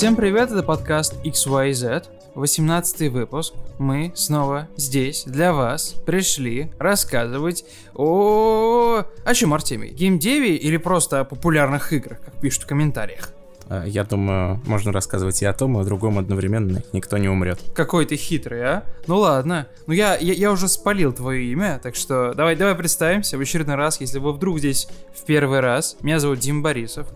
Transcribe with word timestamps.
Всем 0.00 0.16
привет, 0.16 0.50
это 0.50 0.62
подкаст 0.62 1.16
XYZ, 1.26 2.06
18 2.34 3.12
выпуск. 3.12 3.52
Мы 3.78 4.12
снова 4.14 4.66
здесь 4.74 5.24
для 5.26 5.52
вас 5.52 5.94
пришли 6.06 6.72
рассказывать 6.78 7.66
о... 7.94 9.04
О 9.26 9.34
чем, 9.34 9.52
Артемий? 9.52 9.90
Геймдеве 9.90 10.56
или 10.56 10.78
просто 10.78 11.20
о 11.20 11.24
популярных 11.24 11.92
играх, 11.92 12.18
как 12.24 12.40
пишут 12.40 12.62
в 12.62 12.66
комментариях? 12.66 13.28
А, 13.68 13.84
Я 13.84 14.04
думаю, 14.04 14.62
можно 14.64 14.90
рассказывать 14.90 15.42
и 15.42 15.44
о 15.44 15.52
том, 15.52 15.76
и 15.76 15.82
о 15.82 15.84
другом 15.84 16.18
одновременно. 16.18 16.82
Никто 16.94 17.18
не 17.18 17.28
умрет. 17.28 17.60
Какой 17.74 18.06
ты 18.06 18.16
хитрый, 18.16 18.64
а? 18.64 18.84
Ну 19.06 19.18
ладно. 19.18 19.66
Ну 19.86 19.92
я, 19.92 20.16
я, 20.16 20.32
я 20.32 20.50
уже 20.50 20.68
спалил 20.68 21.12
твое 21.12 21.44
имя, 21.52 21.78
так 21.82 21.94
что 21.94 22.32
давай, 22.32 22.56
давай 22.56 22.74
представимся 22.74 23.36
в 23.36 23.42
очередной 23.42 23.76
раз, 23.76 24.00
если 24.00 24.18
вы 24.18 24.32
вдруг 24.32 24.60
здесь 24.60 24.88
в 25.14 25.26
первый 25.26 25.60
раз. 25.60 25.98
Меня 26.00 26.20
зовут 26.20 26.38
Дим 26.38 26.62
Борисов. 26.62 27.06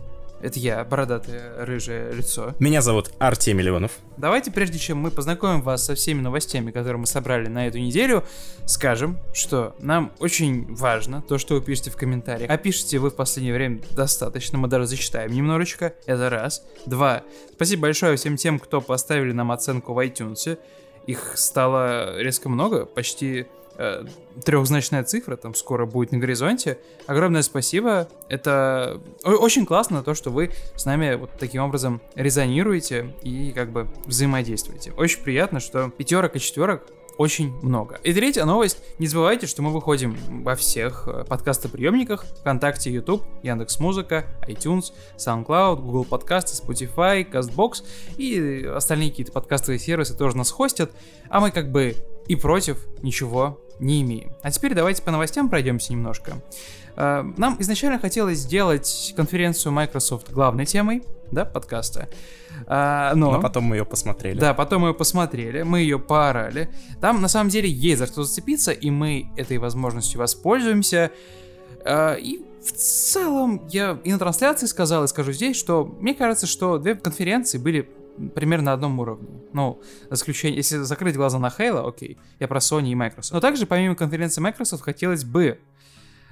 Это 0.44 0.58
я, 0.58 0.84
бородатое 0.84 1.64
рыжее 1.64 2.12
лицо. 2.12 2.54
Меня 2.58 2.82
зовут 2.82 3.10
Артемий 3.18 3.64
Леонов. 3.64 3.92
Давайте, 4.18 4.50
прежде 4.50 4.78
чем 4.78 4.98
мы 4.98 5.10
познакомим 5.10 5.62
вас 5.62 5.82
со 5.86 5.94
всеми 5.94 6.20
новостями, 6.20 6.70
которые 6.70 7.00
мы 7.00 7.06
собрали 7.06 7.48
на 7.48 7.66
эту 7.66 7.78
неделю, 7.78 8.24
скажем, 8.66 9.18
что 9.32 9.74
нам 9.78 10.12
очень 10.18 10.74
важно 10.74 11.22
то, 11.22 11.38
что 11.38 11.54
вы 11.54 11.62
пишете 11.62 11.90
в 11.90 11.96
комментариях. 11.96 12.50
А 12.50 12.58
пишете 12.58 12.98
вы 12.98 13.08
в 13.08 13.16
последнее 13.16 13.54
время 13.54 13.80
достаточно, 13.92 14.58
мы 14.58 14.68
даже 14.68 14.86
зачитаем 14.86 15.32
немножечко. 15.32 15.94
Это 16.04 16.28
раз. 16.28 16.62
Два. 16.84 17.22
Спасибо 17.54 17.82
большое 17.82 18.18
всем 18.18 18.36
тем, 18.36 18.58
кто 18.58 18.82
поставили 18.82 19.32
нам 19.32 19.50
оценку 19.50 19.94
в 19.94 19.98
iTunes. 20.06 20.58
Их 21.06 21.38
стало 21.38 22.20
резко 22.20 22.50
много, 22.50 22.84
почти 22.84 23.46
э, 23.76 24.04
трехзначная 24.44 25.04
цифра, 25.04 25.36
там 25.36 25.54
скоро 25.54 25.86
будет 25.86 26.12
на 26.12 26.18
горизонте. 26.18 26.78
Огромное 27.06 27.42
спасибо. 27.42 28.08
Это 28.28 29.00
очень 29.24 29.66
классно, 29.66 30.02
то, 30.02 30.14
что 30.14 30.30
вы 30.30 30.50
с 30.76 30.84
нами 30.84 31.14
вот 31.14 31.30
таким 31.38 31.62
образом 31.62 32.00
резонируете 32.14 33.14
и 33.22 33.52
как 33.52 33.70
бы 33.70 33.88
взаимодействуете. 34.06 34.92
Очень 34.92 35.22
приятно, 35.22 35.60
что 35.60 35.90
пятерок 35.90 36.36
и 36.36 36.40
четверок 36.40 36.82
очень 37.16 37.54
много. 37.62 38.00
И 38.02 38.12
третья 38.12 38.44
новость. 38.44 38.78
Не 38.98 39.06
забывайте, 39.06 39.46
что 39.46 39.62
мы 39.62 39.70
выходим 39.70 40.16
во 40.42 40.56
всех 40.56 41.06
э, 41.06 41.24
подкастоприемниках. 41.24 42.24
ВКонтакте, 42.40 42.90
YouTube, 42.90 43.22
Яндекс.Музыка, 43.42 44.26
iTunes, 44.48 44.92
SoundCloud, 45.16 45.80
Google 45.80 46.04
Подкасты, 46.04 46.60
Spotify, 46.60 47.28
CastBox 47.28 47.84
и 48.16 48.64
остальные 48.64 49.10
какие-то 49.10 49.32
подкастовые 49.32 49.78
сервисы 49.78 50.16
тоже 50.16 50.36
нас 50.36 50.50
хостят. 50.50 50.90
А 51.28 51.40
мы 51.40 51.50
как 51.50 51.70
бы 51.70 51.94
и 52.26 52.36
против 52.36 52.86
ничего 53.02 53.60
не 53.78 54.02
имеем. 54.02 54.32
А 54.42 54.50
теперь 54.50 54.74
давайте 54.74 55.02
по 55.02 55.10
новостям 55.10 55.48
пройдемся 55.48 55.92
немножко. 55.92 56.34
Э, 56.96 57.24
Нам 57.36 57.56
изначально 57.60 57.98
хотелось 57.98 58.38
сделать 58.38 59.12
конференцию 59.16 59.72
Microsoft 59.72 60.30
главной 60.30 60.66
темой, 60.66 61.02
да, 61.30 61.44
подкаста. 61.44 62.08
А, 62.66 63.12
но... 63.14 63.32
Но 63.32 63.40
потом 63.40 63.64
мы 63.64 63.76
ее 63.76 63.84
посмотрели. 63.84 64.38
Да, 64.38 64.54
потом 64.54 64.82
мы 64.82 64.88
ее 64.88 64.94
посмотрели, 64.94 65.62
мы 65.62 65.80
ее 65.80 65.98
поорали. 65.98 66.70
Там 67.00 67.20
на 67.20 67.28
самом 67.28 67.50
деле 67.50 67.68
есть 67.68 67.98
за 67.98 68.06
что 68.06 68.22
зацепиться, 68.22 68.70
и 68.70 68.90
мы 68.90 69.30
этой 69.36 69.58
возможностью 69.58 70.20
воспользуемся. 70.20 71.10
А, 71.84 72.14
И 72.14 72.40
в 72.62 72.72
целом 72.72 73.66
я 73.68 73.98
и 74.04 74.12
на 74.12 74.18
трансляции 74.18 74.66
сказал, 74.66 75.04
и 75.04 75.08
скажу 75.08 75.32
здесь, 75.32 75.56
что 75.56 75.84
мне 75.84 76.14
кажется, 76.14 76.46
что 76.46 76.78
две 76.78 76.94
конференции 76.94 77.58
были 77.58 77.90
примерно 78.34 78.66
на 78.66 78.72
одном 78.72 78.98
уровне. 79.00 79.28
Ну, 79.52 79.80
за 80.08 80.14
исключением, 80.14 80.56
если 80.56 80.78
закрыть 80.78 81.16
глаза 81.16 81.38
на 81.38 81.48
Halo, 81.48 81.88
окей, 81.88 82.18
я 82.38 82.48
про 82.48 82.58
Sony 82.58 82.90
и 82.90 82.94
Microsoft. 82.94 83.32
Но 83.32 83.40
также, 83.40 83.66
помимо 83.66 83.94
конференции 83.94 84.40
Microsoft, 84.40 84.82
хотелось 84.82 85.24
бы 85.24 85.58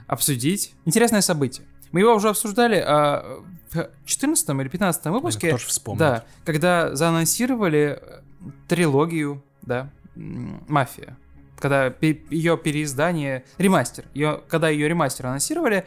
обсудить 0.06 0.74
интересное 0.84 1.20
событие. 1.20 1.66
Мы 1.92 2.00
его 2.00 2.14
уже 2.14 2.30
обсуждали 2.30 2.82
а, 2.84 3.42
в 3.70 3.88
14 4.04 4.48
или 4.48 4.68
15 4.68 5.06
выпуске. 5.06 5.50
Тоже 5.50 5.66
вспомнил. 5.66 5.98
Да, 5.98 6.24
когда 6.44 6.94
заанонсировали 6.94 7.98
э, 8.00 8.20
трилогию, 8.68 9.42
да, 9.62 9.90
Мафия. 10.14 11.16
Когда 11.58 11.92
ее 12.30 12.58
переиздание, 12.58 13.44
ремастер, 13.58 14.04
ее, 14.14 14.42
когда 14.48 14.68
ее 14.68 14.88
ремастер 14.88 15.26
анонсировали, 15.26 15.86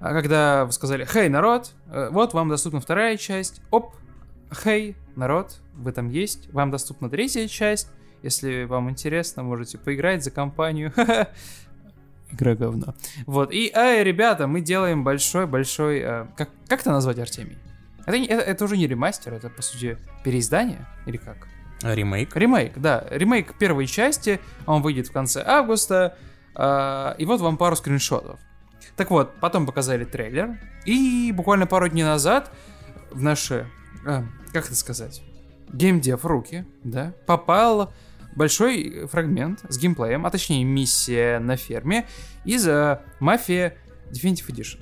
а 0.00 0.12
когда 0.12 0.64
вы 0.64 0.72
сказали, 0.72 1.04
хей, 1.04 1.28
народ, 1.28 1.72
э, 1.86 2.08
вот 2.10 2.34
вам 2.34 2.48
доступна 2.48 2.80
вторая 2.80 3.16
часть, 3.16 3.60
оп, 3.70 3.94
хей, 4.54 4.96
народ, 5.16 5.60
вы 5.74 5.92
там 5.92 6.08
есть, 6.08 6.52
вам 6.52 6.70
доступна 6.70 7.08
третья 7.08 7.46
часть, 7.48 7.88
если 8.22 8.64
вам 8.64 8.90
интересно, 8.90 9.42
можете 9.42 9.78
поиграть 9.78 10.22
за 10.22 10.30
компанию. 10.30 10.92
Игра 12.30 12.54
говно. 12.54 12.94
Вот, 13.26 13.52
и, 13.52 13.70
эй, 13.74 14.02
ребята, 14.04 14.46
мы 14.46 14.60
делаем 14.60 15.04
большой-большой... 15.04 15.98
э, 15.98 16.26
как, 16.36 16.48
как 16.66 16.80
это 16.80 16.90
назвать, 16.90 17.18
Артемий? 17.18 17.58
Это, 18.06 18.16
это, 18.16 18.42
это 18.42 18.64
уже 18.64 18.76
не 18.76 18.86
ремастер, 18.86 19.34
это, 19.34 19.50
по 19.50 19.60
сути, 19.60 19.98
переиздание? 20.24 20.86
Или 21.06 21.18
как? 21.18 21.48
Ремейк. 21.82 22.34
Ремейк, 22.36 22.78
да. 22.78 23.04
Ремейк 23.10 23.58
первой 23.58 23.86
части, 23.86 24.40
он 24.66 24.82
выйдет 24.82 25.08
в 25.08 25.12
конце 25.12 25.42
августа. 25.44 26.16
а, 26.54 27.14
и 27.18 27.24
вот 27.24 27.40
вам 27.40 27.56
пару 27.56 27.76
скриншотов. 27.76 28.40
Так 28.96 29.10
вот, 29.10 29.34
потом 29.40 29.66
показали 29.66 30.04
трейлер. 30.04 30.58
И 30.84 31.32
буквально 31.32 31.66
пару 31.66 31.88
дней 31.88 32.04
назад 32.04 32.52
в 33.10 33.22
наши, 33.22 33.68
а, 34.04 34.24
как 34.52 34.66
это 34.66 34.76
сказать, 34.76 35.22
геймдев 35.72 36.24
руки, 36.24 36.64
да, 36.84 37.14
попал 37.26 37.92
большой 38.34 39.06
фрагмент 39.06 39.64
с 39.68 39.78
геймплеем, 39.78 40.26
а 40.26 40.30
точнее 40.30 40.64
миссия 40.64 41.38
на 41.38 41.56
ферме 41.56 42.06
из 42.44 42.66
э, 42.66 43.00
Mafia 43.20 43.74
Definitive 44.10 44.48
Edition. 44.48 44.80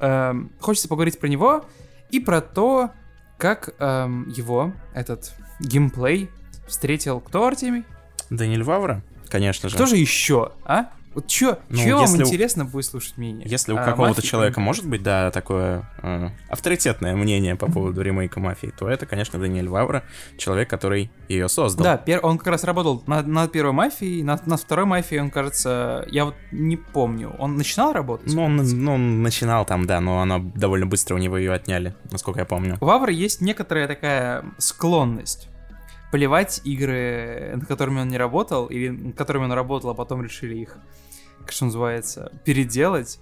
Эм, 0.00 0.52
хочется 0.60 0.88
поговорить 0.88 1.18
про 1.18 1.26
него 1.26 1.64
и 2.10 2.20
про 2.20 2.40
то, 2.40 2.90
как 3.36 3.74
эм, 3.78 4.28
его, 4.28 4.72
этот 4.94 5.32
геймплей, 5.60 6.30
встретил 6.66 7.20
кто, 7.20 7.46
Артемий? 7.46 7.84
Даниэль 8.30 8.62
Вавра, 8.62 9.02
конечно 9.28 9.68
же. 9.68 9.74
Кто 9.74 9.86
же 9.86 9.96
еще, 9.96 10.52
а? 10.64 10.90
Вот 11.18 11.26
чё, 11.26 11.58
Ну, 11.68 11.76
чё 11.78 11.96
вам 11.96 12.02
если 12.04 12.22
у- 12.22 12.26
интересно 12.26 12.64
будет 12.64 12.84
слушать 12.84 13.16
мнение? 13.18 13.44
Если 13.48 13.72
у 13.72 13.76
А, 13.76 13.84
какого-то 13.84 14.22
человека 14.22 14.60
может 14.60 14.86
быть, 14.88 15.02
да, 15.02 15.32
такое 15.32 15.90
э, 16.00 16.28
авторитетное 16.48 17.16
мнение 17.16 17.56
по 17.56 17.66
поводу 17.68 18.02
ремейка 18.02 18.38
Мафии, 18.38 18.72
то 18.78 18.88
это, 18.88 19.04
конечно, 19.04 19.36
Даниэль 19.40 19.68
Вавра, 19.68 20.04
человек, 20.36 20.70
который 20.70 21.10
ее 21.28 21.48
создал. 21.48 21.82
Да, 21.82 21.96
пер- 21.96 22.20
он 22.22 22.38
как 22.38 22.46
раз 22.46 22.62
работал 22.62 23.02
над, 23.08 23.26
над 23.26 23.50
первой 23.50 23.72
мафией, 23.72 24.22
над, 24.22 24.46
над 24.46 24.60
второй 24.60 24.84
мафией, 24.86 25.20
он, 25.20 25.30
кажется, 25.32 26.06
я 26.08 26.24
вот 26.26 26.36
не 26.52 26.76
помню. 26.76 27.34
Он 27.40 27.56
начинал 27.56 27.92
работать? 27.92 28.32
Ну, 28.32 28.44
он, 28.44 28.56
ну, 28.56 28.94
он 28.94 29.20
начинал 29.22 29.64
там, 29.64 29.86
да, 29.86 30.00
но 30.00 30.20
она 30.20 30.38
довольно 30.38 30.86
быстро 30.86 31.16
у 31.16 31.18
него 31.18 31.36
ее 31.36 31.50
отняли, 31.52 31.96
насколько 32.12 32.38
я 32.38 32.46
помню. 32.46 32.76
У 32.80 32.84
Вавра 32.86 33.10
есть 33.12 33.40
некоторая 33.40 33.88
такая 33.88 34.44
склонность 34.58 35.48
поливать 36.10 36.62
игры, 36.64 37.52
над 37.56 37.66
которыми 37.66 38.00
он 38.00 38.08
не 38.08 38.16
работал, 38.16 38.66
или 38.66 38.88
над 38.88 39.14
которыми 39.16 39.44
он 39.44 39.52
работал, 39.52 39.90
а 39.90 39.94
потом 39.94 40.22
решили 40.22 40.56
их, 40.56 40.78
как 41.48 41.54
что 41.54 41.64
называется, 41.64 42.30
переделать 42.44 43.18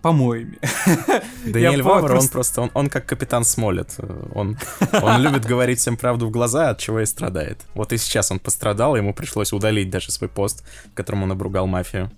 помоями. 0.00 0.58
Даниэль 1.44 1.82
Вавр, 1.82 2.04
он 2.04 2.08
просто- 2.08 2.32
просто, 2.32 2.60
он, 2.62 2.70
он 2.72 2.88
как 2.88 3.04
капитан 3.04 3.44
Смолет. 3.44 3.94
Он, 4.34 4.56
он 5.02 5.20
любит 5.20 5.44
говорить 5.44 5.78
всем 5.78 5.98
правду 5.98 6.26
в 6.26 6.30
глаза, 6.30 6.70
от 6.70 6.78
чего 6.78 7.00
и 7.00 7.04
страдает. 7.04 7.58
Вот 7.74 7.92
и 7.92 7.98
сейчас 7.98 8.30
он 8.30 8.38
пострадал, 8.38 8.96
ему 8.96 9.12
пришлось 9.12 9.52
удалить 9.52 9.90
даже 9.90 10.10
свой 10.10 10.30
пост, 10.30 10.64
в 10.90 10.94
котором 10.94 11.24
он 11.24 11.32
обругал 11.32 11.66
мафию. 11.66 12.10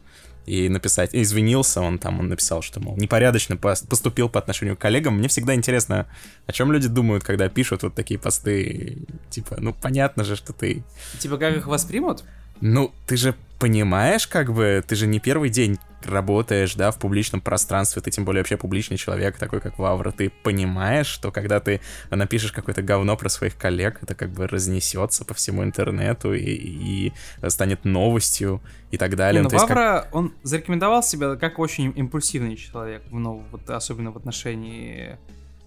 И 0.47 0.69
написать, 0.69 1.15
и 1.15 1.23
извинился 1.23 1.81
он 1.81 1.99
там, 1.99 2.21
он 2.21 2.29
написал, 2.29 2.63
что, 2.63 2.79
мол, 2.81 2.97
непорядочно 2.97 3.55
пос- 3.55 3.87
поступил 3.87 4.29
по 4.29 4.39
отношению 4.39 4.77
к 4.77 4.81
коллегам. 4.81 5.19
Мне 5.19 5.27
всегда 5.29 5.55
интересно, 5.55 6.07
о 6.47 6.53
чем 6.53 6.71
люди 6.73 6.87
думают, 6.89 7.25
когда 7.25 7.49
пишут 7.49 7.83
вот 7.83 7.95
такие 7.95 8.19
посты. 8.21 8.99
Типа, 9.31 9.57
ну, 9.59 9.75
понятно 9.75 10.23
же, 10.25 10.37
что 10.37 10.53
ты 10.53 10.85
Типа, 11.19 11.39
как 11.39 11.57
их 11.57 11.67
воспримут? 11.67 12.25
Ну, 12.61 12.93
ты 13.07 13.17
же 13.17 13.35
понимаешь, 13.59 14.27
как 14.27 14.53
бы, 14.53 14.83
ты 14.87 14.97
же 14.97 15.07
не 15.07 15.21
первый 15.21 15.51
день 15.51 15.79
работаешь, 16.03 16.75
да, 16.77 16.91
в 16.91 16.99
публичном 16.99 17.43
пространстве, 17.43 18.01
ты 18.01 18.11
тем 18.11 18.25
более 18.25 18.41
вообще 18.41 18.57
публичный 18.57 18.97
человек, 18.97 19.37
такой 19.37 19.61
как 19.61 19.79
Вавра, 19.79 20.13
ты 20.13 20.31
понимаешь, 20.43 21.07
что 21.07 21.31
когда 21.31 21.61
ты 21.61 21.83
напишешь 22.11 22.53
какое-то 22.53 22.81
говно 22.81 23.19
про 23.19 23.29
своих 23.29 23.57
коллег, 23.57 23.99
это 24.03 24.15
как 24.15 24.31
бы 24.31 24.47
разнесется 24.49 25.27
по 25.27 25.35
всему 25.35 25.63
интернету 25.63 26.33
и, 26.33 26.41
и 26.43 27.13
станет 27.49 27.85
новостью 27.85 28.63
и 28.91 28.97
так 28.97 29.15
далее. 29.15 29.43
Не, 29.43 29.45
Ну, 29.45 29.51
ну, 29.51 29.55
есть 29.57 29.67
как- 29.67 29.77
Вавра, 29.77 30.09
он 30.13 30.33
зарекомендовал 30.43 31.03
себя 31.03 31.37
как 31.37 31.59
очень 31.59 31.93
импульсивный 31.95 32.57
человек, 32.57 33.03
ну, 33.11 33.45
вот, 33.51 33.69
особенно 33.69 34.11
в 34.11 34.17
отношении 34.17 35.19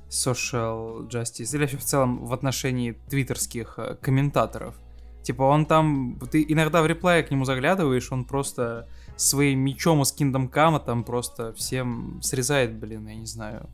social 0.10 1.08
justice, 1.10 1.54
или 1.54 1.62
вообще 1.62 1.78
в 1.78 1.84
целом 1.84 2.26
в 2.26 2.34
отношении 2.34 2.94
твиттерских 3.10 3.76
э, 3.78 3.98
комментаторов. 4.02 4.76
Типа 5.24 5.44
он 5.44 5.66
там, 5.66 6.20
ты 6.32 6.46
иногда 6.48 6.82
в 6.82 6.86
реплае 6.86 7.24
к 7.24 7.32
нему 7.32 7.46
заглядываешь, 7.46 8.12
он 8.12 8.26
просто 8.26 8.88
своим 9.16 9.60
мечом 9.60 10.02
из 10.02 10.14
Kingdom 10.14 10.52
Come 10.52 10.84
там 10.84 11.04
просто 11.04 11.54
всем 11.54 12.20
срезает, 12.22 12.76
блин, 12.76 13.08
я 13.08 13.16
не 13.16 13.26
знаю, 13.26 13.70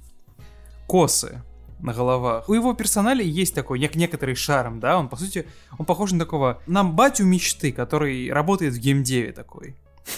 косы 0.88 1.42
на 1.80 1.94
головах. 1.94 2.50
У 2.50 2.54
его 2.54 2.74
персонали 2.74 3.24
есть 3.24 3.56
такой 3.56 3.80
нек- 3.80 3.98
некоторый 3.98 4.36
шарм, 4.36 4.80
да, 4.80 4.98
он 4.98 5.10
по 5.10 5.16
сути, 5.16 5.48
он 5.78 5.86
похож 5.86 6.12
на 6.12 6.20
такого, 6.20 6.62
на 6.68 6.84
батю 6.84 7.26
мечты, 7.26 7.72
который 7.72 8.32
работает 8.32 8.74
в 8.74 8.78
геймдеве 8.78 9.32
такой. 9.32 9.76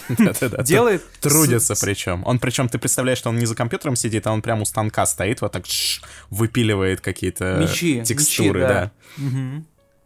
Делает... 0.64 1.04
Трудится 1.20 1.76
причем. 1.80 2.24
Он 2.26 2.40
причем, 2.40 2.70
ты 2.70 2.78
представляешь, 2.78 3.18
что 3.18 3.30
он 3.30 3.38
не 3.38 3.46
за 3.46 3.56
компьютером 3.56 3.96
сидит, 3.96 4.26
а 4.28 4.32
он 4.32 4.42
прям 4.42 4.62
у 4.62 4.66
станка 4.66 5.06
стоит, 5.06 5.42
вот 5.42 5.52
так 5.52 5.66
выпиливает 6.30 7.02
какие-то 7.02 7.58
текстуры, 8.04 8.62
да. 8.62 8.92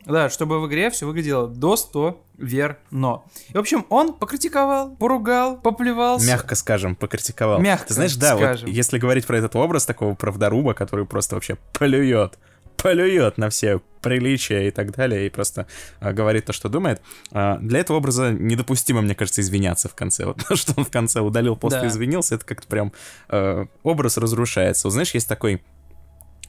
Да, 0.05 0.29
чтобы 0.29 0.61
в 0.61 0.67
игре 0.67 0.89
все 0.89 1.05
выглядело 1.07 1.47
достоверно. 1.47 3.21
И, 3.49 3.53
в 3.53 3.57
общем, 3.59 3.85
он 3.89 4.13
покритиковал, 4.13 4.95
поругал, 4.95 5.57
поплевался. 5.57 6.27
Мягко 6.27 6.55
скажем, 6.55 6.95
покритиковал. 6.95 7.59
Мягко 7.59 7.87
Ты 7.87 7.93
знаешь, 7.95 8.15
да, 8.15 8.35
скажем. 8.35 8.67
вот 8.67 8.75
если 8.75 8.97
говорить 8.97 9.25
про 9.25 9.37
этот 9.37 9.55
образ 9.55 9.85
такого 9.85 10.13
правдоруба, 10.15 10.73
который 10.73 11.05
просто 11.05 11.35
вообще 11.35 11.57
плюет, 11.73 12.37
плюет 12.77 13.37
на 13.37 13.49
все 13.49 13.81
приличия 14.01 14.67
и 14.67 14.71
так 14.71 14.91
далее, 14.91 15.25
и 15.25 15.29
просто 15.29 15.65
а, 15.99 16.13
говорит 16.13 16.45
то, 16.45 16.53
что 16.53 16.69
думает. 16.69 17.01
а, 17.31 17.57
для 17.57 17.79
этого 17.79 17.97
образа 17.97 18.31
недопустимо, 18.31 19.01
мне 19.01 19.15
кажется, 19.15 19.41
извиняться 19.41 19.89
в 19.89 19.95
конце. 19.95 20.25
Вот 20.25 20.45
то, 20.47 20.55
что 20.57 20.73
он 20.77 20.85
в 20.85 20.91
конце 20.91 21.21
удалил 21.21 21.55
пост 21.55 21.77
и 21.77 21.79
Да. 21.79 21.87
извинился, 21.87 22.35
это 22.35 22.45
как-то 22.45 22.67
прям 22.67 22.91
э, 23.29 23.65
образ 23.81 24.17
разрушается. 24.17 24.87
Вот 24.87 24.91
знаешь, 24.91 25.13
есть 25.15 25.27
такой 25.27 25.63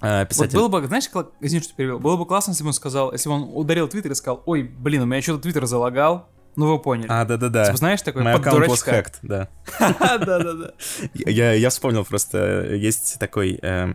э, 0.01 0.21
Вот 0.21 0.29
писатель... 0.29 0.57
было 0.57 0.69
бы, 0.69 0.87
знаешь, 0.87 1.09
кла- 1.13 1.31
извини, 1.41 1.63
что 1.63 1.75
перевел, 1.75 1.99
было 1.99 2.17
бы 2.17 2.27
классно, 2.27 2.53
если 2.53 2.63
бы 2.63 2.69
он 2.69 2.75
сказал, 2.75 3.13
если 3.13 3.29
бы 3.29 3.35
он 3.37 3.51
ударил 3.53 3.89
Твиттер 3.89 4.13
и 4.13 4.15
сказал, 4.15 4.43
ой, 4.47 4.63
блин, 4.63 5.03
у 5.03 5.07
меня 5.07 5.23
что-то 5.23 5.43
Твиттер 5.43 5.67
залагал, 5.67 6.29
ну 6.57 6.73
вы 6.73 6.79
поняли. 6.79 7.07
А, 7.11 7.25
да-да-да. 7.25 7.67
Типа, 7.67 7.77
знаешь, 7.77 8.03
такой 8.03 8.23
My 8.23 8.41
account 8.41 8.67
was 8.67 8.87
hacked, 8.87 9.17
да. 9.23 9.49
Да-да-да. 9.79 10.73
Я, 11.15 11.69
вспомнил 11.71 12.05
просто, 12.05 12.75
есть 12.75 13.19
такой 13.19 13.59
э, 13.61 13.93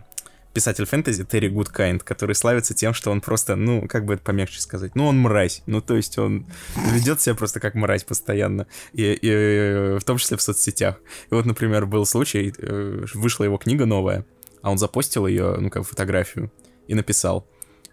писатель 0.52 0.84
фэнтези 0.84 1.24
Терри 1.24 1.48
Гудкайнд, 1.48 2.02
который 2.02 2.34
славится 2.34 2.74
тем, 2.74 2.94
что 2.94 3.10
он 3.10 3.20
просто, 3.20 3.56
ну, 3.56 3.88
как 3.88 4.04
бы 4.04 4.14
это 4.14 4.22
помягче 4.22 4.60
сказать, 4.60 4.94
ну, 4.94 5.06
он 5.06 5.18
мразь. 5.18 5.62
Ну, 5.66 5.80
то 5.80 5.96
есть 5.96 6.18
он 6.18 6.46
ведет 6.92 7.20
себя 7.20 7.34
просто 7.34 7.60
как 7.60 7.74
мразь 7.74 8.04
постоянно, 8.04 8.66
и, 8.92 9.12
и, 9.20 9.98
в 9.98 10.04
том 10.04 10.18
числе 10.18 10.36
в 10.36 10.42
соцсетях. 10.42 10.96
И 11.30 11.34
вот, 11.34 11.46
например, 11.46 11.86
был 11.86 12.06
случай, 12.06 12.54
э, 12.56 13.04
вышла 13.14 13.44
его 13.44 13.56
книга 13.56 13.86
новая, 13.86 14.24
а 14.62 14.70
он 14.70 14.78
запостил 14.78 15.26
ее, 15.26 15.56
ну, 15.58 15.70
как 15.70 15.84
фотографию, 15.84 16.50
и 16.88 16.94
написал, 16.94 17.46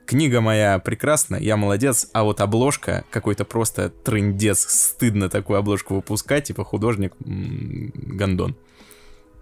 Книга 0.10 0.42
моя 0.42 0.80
прекрасна, 0.80 1.36
я 1.36 1.56
молодец, 1.56 2.10
а 2.14 2.24
вот 2.24 2.42
обложка 2.42 3.06
какой-то 3.12 3.46
просто 3.46 3.90
трындец, 3.90 4.66
стыдно 4.68 5.30
такую 5.30 5.60
обложку 5.60 5.94
выпускать, 5.94 6.46
типа 6.46 6.64
художник 6.64 7.14
м, 7.24 7.94
Гондон. 7.94 8.56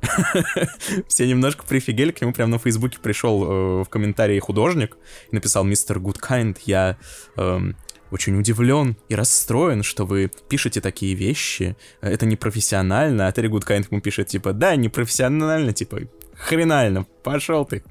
Все 1.08 1.26
немножко 1.26 1.64
прифигели, 1.66 2.12
к 2.12 2.20
нему 2.20 2.34
прям 2.34 2.50
на 2.50 2.60
Фейсбуке 2.60 3.00
пришел 3.02 3.44
э, 3.46 3.84
в 3.86 3.88
комментарии 3.88 4.38
художник 4.40 4.98
и 5.32 5.36
написал 5.36 5.64
«Мистер 5.64 6.00
Гудкайнд, 6.00 6.60
я 6.66 6.98
эм, 7.38 7.78
очень 8.12 8.38
удивлен 8.38 8.98
и 9.08 9.16
расстроен, 9.16 9.84
что 9.84 10.06
вы 10.06 10.30
пишете 10.50 10.82
такие 10.82 11.16
вещи. 11.16 11.78
Это 12.02 12.26
непрофессионально». 12.26 13.28
А 13.28 13.32
Терри 13.32 13.48
Гудкайнд 13.48 13.90
ему 13.90 14.02
пишет 14.02 14.28
типа 14.28 14.52
«Да, 14.52 14.76
непрофессионально, 14.76 15.72
типа 15.72 16.02
хренально, 16.38 17.06
пошел 17.24 17.66
ты, 17.66 17.84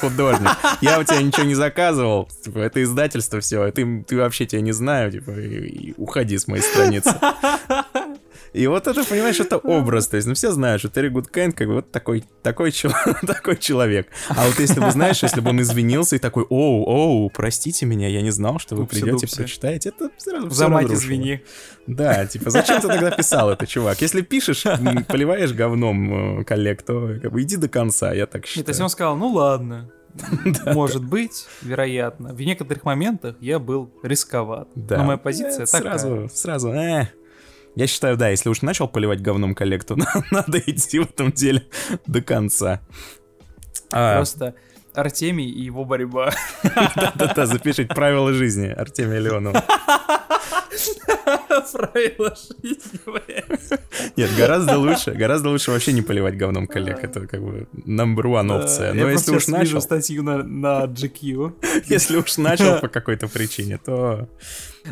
художник. 0.00 0.50
Я 0.80 0.98
у 0.98 1.04
тебя 1.04 1.22
ничего 1.22 1.44
не 1.44 1.54
заказывал, 1.54 2.28
типа, 2.42 2.58
это 2.58 2.82
издательство 2.82 3.40
все, 3.40 3.70
ты, 3.70 4.04
ты 4.06 4.16
вообще 4.16 4.46
тебя 4.46 4.60
не 4.60 4.72
знаю, 4.72 5.12
типа, 5.12 5.30
и, 5.30 5.90
и 5.90 5.94
уходи 5.96 6.36
с 6.36 6.46
моей 6.48 6.62
страницы. 6.62 7.14
И 8.52 8.66
вот 8.66 8.86
это, 8.86 9.02
понимаешь, 9.04 9.40
это 9.40 9.56
образ. 9.62 10.08
То 10.08 10.16
есть, 10.16 10.28
ну, 10.28 10.34
все 10.34 10.52
знают, 10.52 10.80
что 10.80 10.90
Терри 10.90 11.08
Гудкайнд 11.08 11.56
как 11.56 11.68
бы 11.68 11.74
вот 11.76 11.90
такой, 11.90 12.24
такой, 12.42 12.70
чел- 12.70 12.92
такой 13.26 13.56
человек. 13.56 14.08
А 14.28 14.46
вот 14.46 14.58
если 14.58 14.78
бы, 14.80 14.90
знаешь, 14.90 15.22
если 15.22 15.40
бы 15.40 15.50
он 15.50 15.60
извинился 15.62 16.16
и 16.16 16.18
такой, 16.18 16.44
оу, 16.50 16.84
оу, 16.84 17.30
простите 17.30 17.86
меня, 17.86 18.08
я 18.08 18.20
не 18.20 18.30
знал, 18.30 18.58
что 18.58 18.76
вы 18.76 18.86
придете, 18.86 19.26
прочитаете, 19.34 19.88
это 19.90 20.10
сразу 20.18 20.50
За 20.50 20.68
мать 20.68 20.90
извини. 20.90 21.40
Да, 21.86 22.26
типа, 22.26 22.50
зачем 22.50 22.80
ты 22.80 22.88
тогда 22.88 23.10
писал 23.10 23.50
это, 23.50 23.66
чувак? 23.66 24.00
Если 24.02 24.20
пишешь, 24.20 24.62
поливаешь 25.08 25.52
говном 25.52 26.40
э, 26.40 26.44
коллег, 26.44 26.82
то 26.82 27.18
как 27.22 27.32
бы 27.32 27.42
иди 27.42 27.56
до 27.56 27.68
конца, 27.68 28.12
я 28.12 28.26
так 28.26 28.42
Нет, 28.42 28.48
считаю. 28.48 28.68
если 28.68 28.82
он 28.82 28.88
сказал, 28.90 29.16
ну 29.16 29.28
ладно, 29.28 29.90
может 30.66 31.02
быть, 31.04 31.46
вероятно. 31.62 32.34
В 32.34 32.40
некоторых 32.40 32.84
моментах 32.84 33.36
я 33.40 33.58
был 33.58 33.90
рисковат. 34.02 34.68
Да. 34.74 34.98
Но 34.98 35.04
моя 35.04 35.16
позиция 35.18 35.64
Э, 35.64 35.66
такая. 35.66 35.98
Сразу, 35.98 36.28
сразу, 36.32 36.68
э. 36.72 37.08
Я 37.74 37.86
считаю, 37.86 38.16
да, 38.16 38.28
если 38.28 38.48
уж 38.48 38.62
начал 38.62 38.86
поливать 38.88 39.22
говном 39.22 39.54
коллег, 39.54 39.84
то 39.84 39.96
надо 40.30 40.58
идти 40.58 40.98
в 40.98 41.04
этом 41.04 41.32
деле 41.32 41.66
до 42.06 42.20
конца. 42.20 42.80
А, 43.90 44.16
Просто 44.16 44.54
Артемий 44.94 45.48
и 45.48 45.62
его 45.62 45.84
борьба. 45.84 46.32
Да-да, 47.14 47.46
запишите 47.46 47.94
правила 47.94 48.32
жизни 48.32 48.68
Артемия 48.68 49.20
Леонова. 49.20 49.64
Правила 51.72 52.34
жизни, 52.34 53.00
блядь. 53.06 53.80
Нет, 54.16 54.30
гораздо 54.36 54.78
лучше, 54.78 55.12
гораздо 55.12 55.50
лучше 55.50 55.70
вообще 55.70 55.92
не 55.92 56.02
поливать 56.02 56.36
говном 56.36 56.66
коллег. 56.66 57.02
Это 57.02 57.26
как 57.26 57.42
бы 57.42 57.68
number 57.86 58.24
one 58.24 58.50
опция. 58.50 58.92
Но 58.92 59.08
если 59.08 59.36
уж 59.36 59.46
начал, 59.46 59.80
статью 59.80 60.22
на 60.22 60.84
GQ. 60.84 61.84
если 61.86 62.16
уж 62.16 62.36
начал 62.38 62.80
по 62.80 62.88
какой-то 62.88 63.28
причине, 63.28 63.78
то 63.78 64.28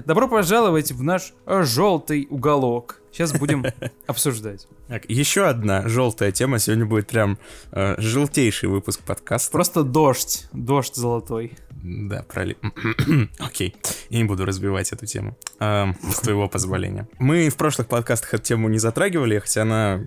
Добро 0.05 0.29
пожаловать 0.29 0.93
в 0.93 1.03
наш 1.03 1.33
желтый 1.47 2.27
уголок. 2.31 3.01
Сейчас 3.13 3.33
будем 3.33 3.65
обсуждать. 4.07 4.69
Так, 4.89 5.09
еще 5.09 5.47
одна 5.47 5.89
желтая 5.89 6.33
тема. 6.33 6.59
Сегодня 6.59 6.87
будет 6.87 7.09
прям 7.09 7.39
э, 7.73 7.97
желтейший 7.99 8.69
выпуск 8.69 9.01
подкаста. 9.01 9.51
Просто 9.51 9.83
дождь. 9.83 10.49
Дождь 10.53 10.95
золотой. 10.95 11.57
Да, 11.71 12.23
проли... 12.23 12.57
Окей, 13.39 13.75
я 14.11 14.19
не 14.19 14.25
буду 14.25 14.45
разбивать 14.45 14.93
эту 14.93 15.07
тему, 15.07 15.37
эм, 15.59 15.97
с 16.13 16.21
твоего 16.21 16.49
позволения. 16.49 17.09
Мы 17.19 17.49
в 17.49 17.57
прошлых 17.57 17.89
подкастах 17.89 18.35
эту 18.35 18.45
тему 18.45 18.69
не 18.69 18.79
затрагивали, 18.79 19.39
хотя 19.39 19.63
она 19.63 20.07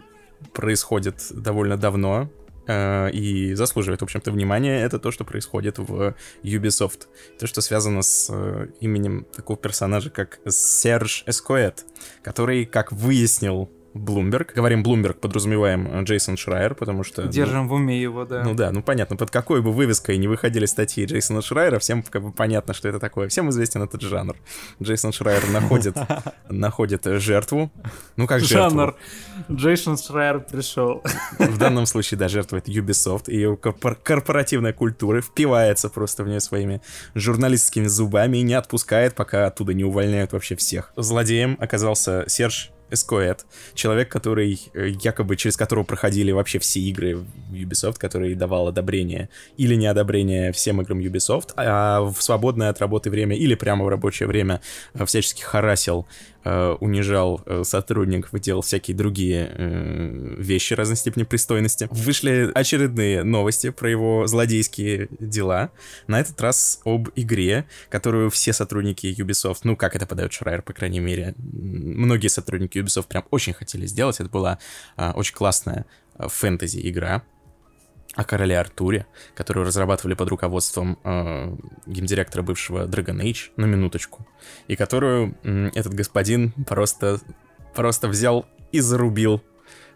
происходит 0.54 1.22
довольно 1.32 1.78
давно 1.78 2.30
э, 2.68 3.12
и 3.12 3.54
заслуживает, 3.54 4.02
в 4.02 4.04
общем-то, 4.04 4.32
внимания. 4.32 4.84
Это 4.84 5.00
то, 5.00 5.12
что 5.12 5.24
происходит 5.26 5.78
в 5.78 6.16
Ubisoft. 6.44 7.08
То, 7.40 7.48
что 7.48 7.62
связано 7.62 8.02
с 8.02 8.30
э, 8.32 8.68
именем 8.80 9.26
такого 9.36 9.58
персонажа, 9.58 10.10
как 10.10 10.40
Серж 10.48 11.24
Эскоэт, 11.28 11.86
который, 12.22 12.66
как 12.66 12.92
выяснил 12.92 13.70
Блумберг, 13.94 14.54
говорим 14.54 14.82
Блумберг, 14.82 15.20
подразумеваем 15.20 15.88
э, 15.88 16.04
Джейсон 16.04 16.36
Шрайер, 16.36 16.74
потому 16.74 17.04
что... 17.04 17.24
ну, 17.24 17.32
Держим 17.32 17.68
в 17.68 17.74
уме 17.74 18.02
его, 18.02 18.26
да. 18.26 18.44
ну 18.44 18.56
да, 18.56 18.72
ну 18.72 18.82
понятно, 18.82 19.16
под 19.16 19.30
какой 19.30 19.62
бы 19.62 19.72
вывеской 19.72 20.18
не 20.18 20.28
выходили 20.28 20.66
статьи 20.66 21.06
Джейсона 21.06 21.42
Шрайера, 21.42 21.78
всем 21.80 22.02
как 22.02 22.24
бы 22.24 22.32
понятно, 22.32 22.74
что 22.74 22.90
это 22.90 23.00
такое. 23.00 23.28
Всем 23.28 23.50
известен 23.52 23.84
этот 23.84 24.02
жанр. 24.02 24.36
Джейсон 24.82 25.12
Шрайер 25.12 25.48
находит, 25.50 25.96
находит 26.50 27.04
жертву. 27.06 27.72
Ну 28.16 28.26
как 28.26 28.42
жертву? 28.42 28.80
Жанр. 28.80 28.96
Джейсон 29.52 29.98
Шрайер 29.98 30.40
пришел. 30.40 31.04
В 31.38 31.58
данном 31.58 31.86
случае, 31.86 32.18
да, 32.18 32.28
жертва 32.28 32.58
это 32.58 32.72
Ubisoft. 32.72 33.26
И 33.28 33.36
ее 33.36 33.58
корпор- 33.62 33.98
корпоративная 34.02 34.74
культура 34.74 35.22
впивается 35.22 35.90
просто 35.90 36.24
в 36.24 36.28
нее 36.28 36.40
своими 36.40 36.82
журналистскими 37.14 37.86
зубами 37.86 38.38
и 38.38 38.42
не 38.42 38.56
отпускает, 38.56 39.14
пока 39.14 39.46
оттуда 39.46 39.74
не 39.74 39.84
увольняют 39.84 40.34
вообще 40.34 40.56
всех. 40.56 40.92
Злодеем 40.96 41.58
оказался 41.60 42.26
Серж 42.28 42.72
Эскоэт, 42.90 43.46
человек, 43.74 44.10
который 44.10 44.60
э, 44.74 44.90
якобы 45.02 45.36
через 45.36 45.58
которого 45.58 45.84
проходили 45.84 46.32
вообще 46.32 46.60
все 46.60 46.80
игры 46.80 47.26
Ubisoft, 47.52 47.98
который 47.98 48.36
давал 48.36 48.68
одобрение 48.68 49.30
или 49.58 49.76
неодобрение 49.76 50.52
всем 50.52 50.82
играм 50.82 51.00
Ubisoft, 51.00 51.50
а 51.56 52.02
в 52.02 52.22
свободное 52.22 52.70
от 52.70 52.80
работы 52.80 53.10
время 53.10 53.36
или 53.36 53.56
прямо 53.56 53.86
в 53.86 53.90
рабочее 53.90 54.28
время 54.28 54.62
э, 54.94 55.06
всячески 55.06 55.42
харасил, 55.42 56.08
э, 56.44 56.76
унижал 56.80 57.42
э, 57.46 57.64
сотрудников 57.64 58.34
и 58.34 58.40
делал 58.40 58.62
всякие 58.62 58.96
другие 58.96 59.52
э, 59.52 60.36
вещи 60.38 60.74
разной 60.74 60.98
степени 60.98 61.24
пристойности. 61.24 61.88
Вышли 61.92 62.52
очередные 62.54 63.24
новости 63.24 63.70
про 63.70 63.90
его 63.90 64.28
злодейские 64.28 65.08
дела. 65.20 65.72
На 66.08 66.20
этот 66.20 66.40
раз 66.42 66.80
об 66.86 67.10
игре, 67.16 67.66
которую 67.90 68.30
все 68.30 68.54
сотрудники 68.54 69.08
Ubisoft, 69.08 69.60
ну 69.64 69.76
как 69.76 69.96
это 69.96 70.06
подает 70.06 70.34
Шрайер, 70.34 70.62
по 70.62 70.74
крайней 70.74 71.00
мере, 71.00 71.36
многие 71.38 72.28
сотрудники 72.28 72.78
Ubisoft 72.78 73.08
прям 73.08 73.26
очень 73.32 73.54
хотели 73.54 73.86
сделать. 73.86 74.20
Это 74.20 74.30
была 74.30 74.60
очень 74.98 75.36
классная 75.36 75.86
а, 76.16 76.28
фэнтези-игра 76.30 77.24
о 78.16 78.24
короле 78.24 78.60
Артуре, 78.60 79.06
которую 79.36 79.66
разрабатывали 79.66 80.14
под 80.14 80.30
руководством 80.30 81.00
э, 81.04 81.56
геймдиректора 81.88 82.44
бывшего 82.44 82.86
Dragon 82.86 83.22
Age, 83.22 83.52
на 83.56 83.66
минуточку, 83.66 84.28
и 84.68 84.76
которую 84.76 85.36
м, 85.44 85.72
этот 85.74 85.94
господин 85.94 86.52
просто, 86.68 87.20
просто 87.74 88.08
взял 88.08 88.46
и 88.72 88.80
зарубил, 88.80 89.42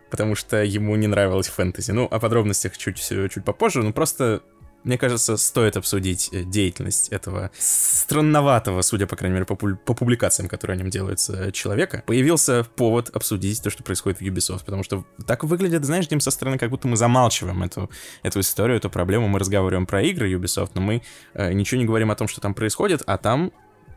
потому 0.09 0.36
что 0.36 0.63
ему 0.63 0.95
не 0.95 1.07
нравилось 1.07 1.47
фэнтези. 1.47 1.91
Ну, 1.91 2.05
о 2.05 2.19
подробностях 2.19 2.77
чуть, 2.77 2.97
чуть 3.00 3.43
попозже, 3.45 3.83
но 3.83 3.93
просто 3.93 4.41
мне 4.88 4.98
кажется, 4.98 5.38
стоит 5.38 5.77
обсудить 5.77 6.29
э, 6.32 6.44
деятельность 6.44 7.10
этого 7.10 7.51
странноватого, 7.60 8.82
судя, 8.82 9.06
по 9.06 9.15
крайней 9.15 9.34
мере, 9.34 9.46
по, 9.46 9.56
по 9.56 9.94
публикациям, 9.94 10.50
которые 10.50 10.75
о 10.75 10.77
нем 10.77 10.89
делаются, 10.89 11.51
человека. 11.51 12.03
Появился 12.06 12.65
повод 12.75 13.10
обсудить 13.10 13.62
то, 13.62 13.70
что 13.70 13.84
происходит 13.84 14.20
в 14.20 14.24
Ubisoft, 14.24 14.65
потому 14.65 14.84
что 14.84 15.06
так 15.25 15.44
выглядит, 15.44 15.84
знаешь, 15.86 16.08
Дим, 16.08 16.22
со 16.22 16.32
стороны, 16.32 16.58
как 16.58 16.70
будто 16.70 16.88
мы 16.88 16.96
замалчиваем 16.96 17.62
эту, 17.63 17.89
эту 18.24 18.39
историю, 18.39 18.77
эту 18.77 18.89
проблему. 18.89 19.27
Мы 19.27 19.39
разговариваем 19.39 19.86
про 19.86 20.01
игры 20.03 20.34
Ubisoft, 20.34 20.72
но 20.74 20.82
мы 20.82 21.03
э, 21.34 21.53
ничего 21.53 21.79
не 21.79 21.86
говорим 21.86 22.10
о 22.10 22.15
том, 22.15 22.27
что 22.27 22.39
там 22.39 22.53
происходит, 22.53 23.03
а 23.06 23.17
там 23.17 23.51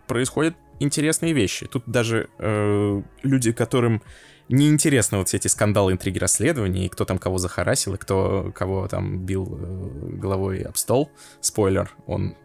происходят 0.08 0.56
интересные 0.80 1.32
вещи. 1.32 1.66
Тут 1.66 1.84
даже 1.86 2.28
э, 2.38 3.02
люди, 3.22 3.52
которым 3.52 4.02
неинтересно 4.50 5.18
вот 5.18 5.28
все 5.28 5.36
эти 5.36 5.48
скандалы, 5.48 5.92
интриги, 5.92 6.18
расследования, 6.18 6.86
и 6.86 6.88
кто 6.88 7.04
там 7.04 7.18
кого 7.18 7.38
захарасил, 7.38 7.94
и 7.94 7.98
кто 7.98 8.52
кого 8.54 8.88
там 8.88 9.18
бил 9.24 9.58
э, 9.60 10.16
головой 10.16 10.62
об 10.62 10.76
стол. 10.76 11.10
Спойлер, 11.40 11.90
он 12.06 12.36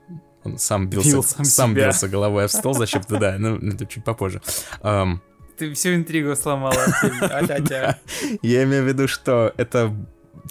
он 0.44 0.60
сам 0.60 0.88
бился, 0.88 1.10
Бил 1.10 1.24
сам 1.24 1.44
сам 1.44 1.72
себя. 1.72 1.86
бился 1.86 2.08
головой 2.08 2.46
об 2.46 2.52
стол 2.52 2.76
зачем-то, 2.76 3.18
да, 3.18 3.36
ну, 3.40 3.58
это 3.58 3.88
чуть 3.88 4.04
попозже. 4.04 4.42
Ам, 4.82 5.22
Ты 5.58 5.74
всю 5.74 5.96
интригу 5.96 6.36
сломала. 6.36 6.76
Я 8.44 8.64
имею 8.64 8.84
в 8.84 8.88
виду, 8.88 9.08
что 9.08 9.54
эта 9.58 9.92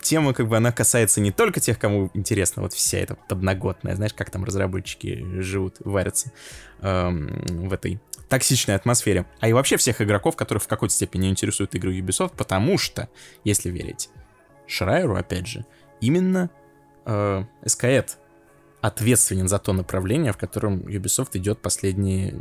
тема, 0.03 0.33
как 0.35 0.49
бы, 0.49 0.57
она 0.57 0.73
касается 0.73 1.21
не 1.21 1.31
только 1.31 1.61
тех, 1.61 1.79
кому 1.79 2.11
интересна 2.15 2.63
вот 2.63 2.73
вся 2.73 2.99
эта 2.99 3.15
подноготная, 3.29 3.95
знаешь, 3.95 4.15
как 4.15 4.31
там 4.31 4.45
разработчики 4.45 5.25
живут, 5.41 5.77
варятся 5.81 6.33
эм, 6.81 7.69
в 7.69 7.73
этой 7.73 8.01
токсичной 8.35 8.75
атмосфере, 8.75 9.27
а 9.39 9.49
и 9.49 9.53
вообще 9.53 9.77
всех 9.77 10.01
игроков, 10.01 10.35
которых 10.35 10.65
в 10.65 10.67
какой-то 10.67 10.93
степени 10.93 11.31
интересуют 11.31 11.73
игры 11.77 11.97
Ubisoft, 11.97 12.33
потому 12.37 12.79
что, 12.79 13.09
если 13.45 13.71
верить 13.71 14.11
Шрайеру, 14.67 15.15
опять 15.15 15.47
же, 15.47 15.65
именно 16.01 16.51
э, 17.07 17.45
SKED 17.65 18.11
ответственен 18.85 19.49
за 19.49 19.59
то 19.59 19.73
направление, 19.73 20.31
в 20.35 20.37
котором 20.37 20.81
Ubisoft 20.81 21.31
идет 21.33 21.59
последние 21.59 22.35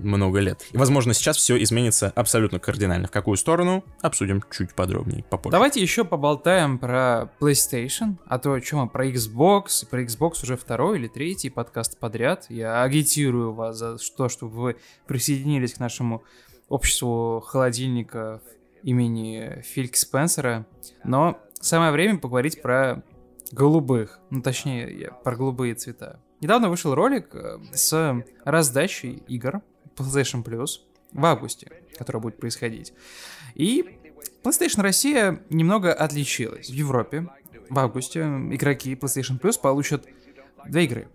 много 0.00 0.38
лет. 0.38 0.64
И, 0.72 0.78
возможно, 0.78 1.12
сейчас 1.12 1.36
все 1.36 1.62
изменится 1.62 2.10
абсолютно 2.16 2.58
кардинально. 2.58 3.08
В 3.08 3.10
какую 3.10 3.36
сторону? 3.36 3.84
Обсудим 4.00 4.42
чуть 4.50 4.74
подробнее 4.74 5.22
попозже. 5.28 5.52
Давайте 5.52 5.82
еще 5.82 6.06
поболтаем 6.06 6.78
про 6.78 7.30
PlayStation, 7.40 8.16
а 8.26 8.38
то 8.38 8.58
что 8.62 8.76
мы 8.76 8.88
про 8.88 9.06
Xbox, 9.06 9.86
про 9.86 10.02
Xbox 10.02 10.42
уже 10.44 10.56
второй 10.56 10.98
или 10.98 11.08
третий 11.08 11.50
подкаст 11.50 11.98
подряд. 11.98 12.46
Я 12.48 12.82
агитирую 12.82 13.52
вас 13.52 13.76
за 13.76 13.98
то, 14.16 14.30
чтобы 14.30 14.54
вы 14.54 14.76
присоединились 15.06 15.74
к 15.74 15.78
нашему 15.78 16.22
обществу 16.70 17.44
холодильника 17.46 18.40
имени 18.82 19.60
Филька 19.62 19.98
Спенсера. 19.98 20.64
Но 21.04 21.38
самое 21.60 21.92
время 21.92 22.18
поговорить 22.18 22.62
про 22.62 23.02
голубых, 23.52 24.18
ну 24.30 24.42
точнее, 24.42 24.98
я- 24.98 25.10
про 25.12 25.36
голубые 25.36 25.74
цвета. 25.74 26.20
Недавно 26.40 26.68
вышел 26.68 26.94
ролик 26.94 27.34
э, 27.34 27.58
с 27.72 28.24
раздачей 28.44 29.22
игр 29.28 29.60
PlayStation 29.96 30.42
Plus 30.42 30.80
в 31.12 31.24
августе, 31.24 31.70
который 31.96 32.20
будет 32.20 32.38
происходить. 32.40 32.92
И 33.54 33.98
PlayStation 34.42 34.80
Россия 34.82 35.40
немного 35.50 35.92
отличилась. 35.92 36.68
В 36.68 36.72
Европе 36.72 37.28
в 37.70 37.78
августе 37.78 38.20
игроки 38.22 38.94
PlayStation 38.94 39.38
Plus 39.40 39.60
получат 39.60 40.06
две 40.66 40.84
игры 40.84 41.08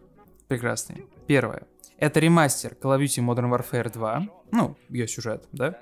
прекрасные. 0.48 1.06
Первая. 1.26 1.64
Это 1.98 2.20
ремастер 2.20 2.78
Call 2.80 2.98
of 2.98 3.04
Duty 3.04 3.26
Modern 3.26 3.52
Warfare 3.52 3.92
2. 3.92 4.28
Ну, 4.52 4.78
ее 4.88 5.08
сюжет, 5.08 5.46
да? 5.52 5.80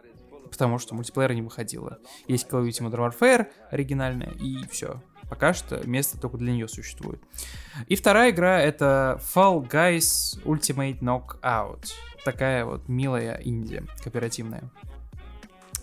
Потому 0.50 0.79
что 0.79 0.95
мультиплеера 0.95 1.33
не 1.33 1.41
выходило. 1.41 2.00
Есть 2.27 2.47
Call 2.50 2.63
of 2.63 2.67
Duty 2.69 2.89
Modern 2.89 3.12
Warfare 3.12 3.47
оригинальная, 3.69 4.31
и 4.31 4.65
все. 4.71 5.03
Пока 5.29 5.53
что 5.53 5.86
место 5.88 6.20
только 6.20 6.38
для 6.38 6.53
нее 6.53 6.67
существует. 6.67 7.22
И 7.88 7.96
вторая 7.96 8.32
игра 8.32 8.60
это 8.60 9.20
Fall 9.34 9.67
Guys 9.67 10.41
Ultimate 10.44 11.00
Knockout. 11.00 11.91
Такая 12.24 12.65
вот 12.65 12.88
милая 12.88 13.39
инди 13.44 13.84
кооперативная. 14.03 14.63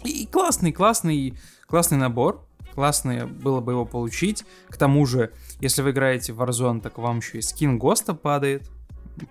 И 0.04 0.26
классный, 0.26 0.72
классный, 0.72 1.38
классный 1.66 1.98
набор. 1.98 2.46
Классно 2.74 3.26
было 3.26 3.60
бы 3.60 3.72
его 3.72 3.84
получить. 3.84 4.44
К 4.68 4.76
тому 4.76 5.04
же, 5.06 5.32
если 5.60 5.82
вы 5.82 5.90
играете 5.90 6.32
в 6.32 6.40
Warzone, 6.40 6.80
так 6.80 6.98
вам 6.98 7.18
еще 7.18 7.38
и 7.38 7.42
скин 7.42 7.78
ГОСТа 7.78 8.14
падает. 8.14 8.70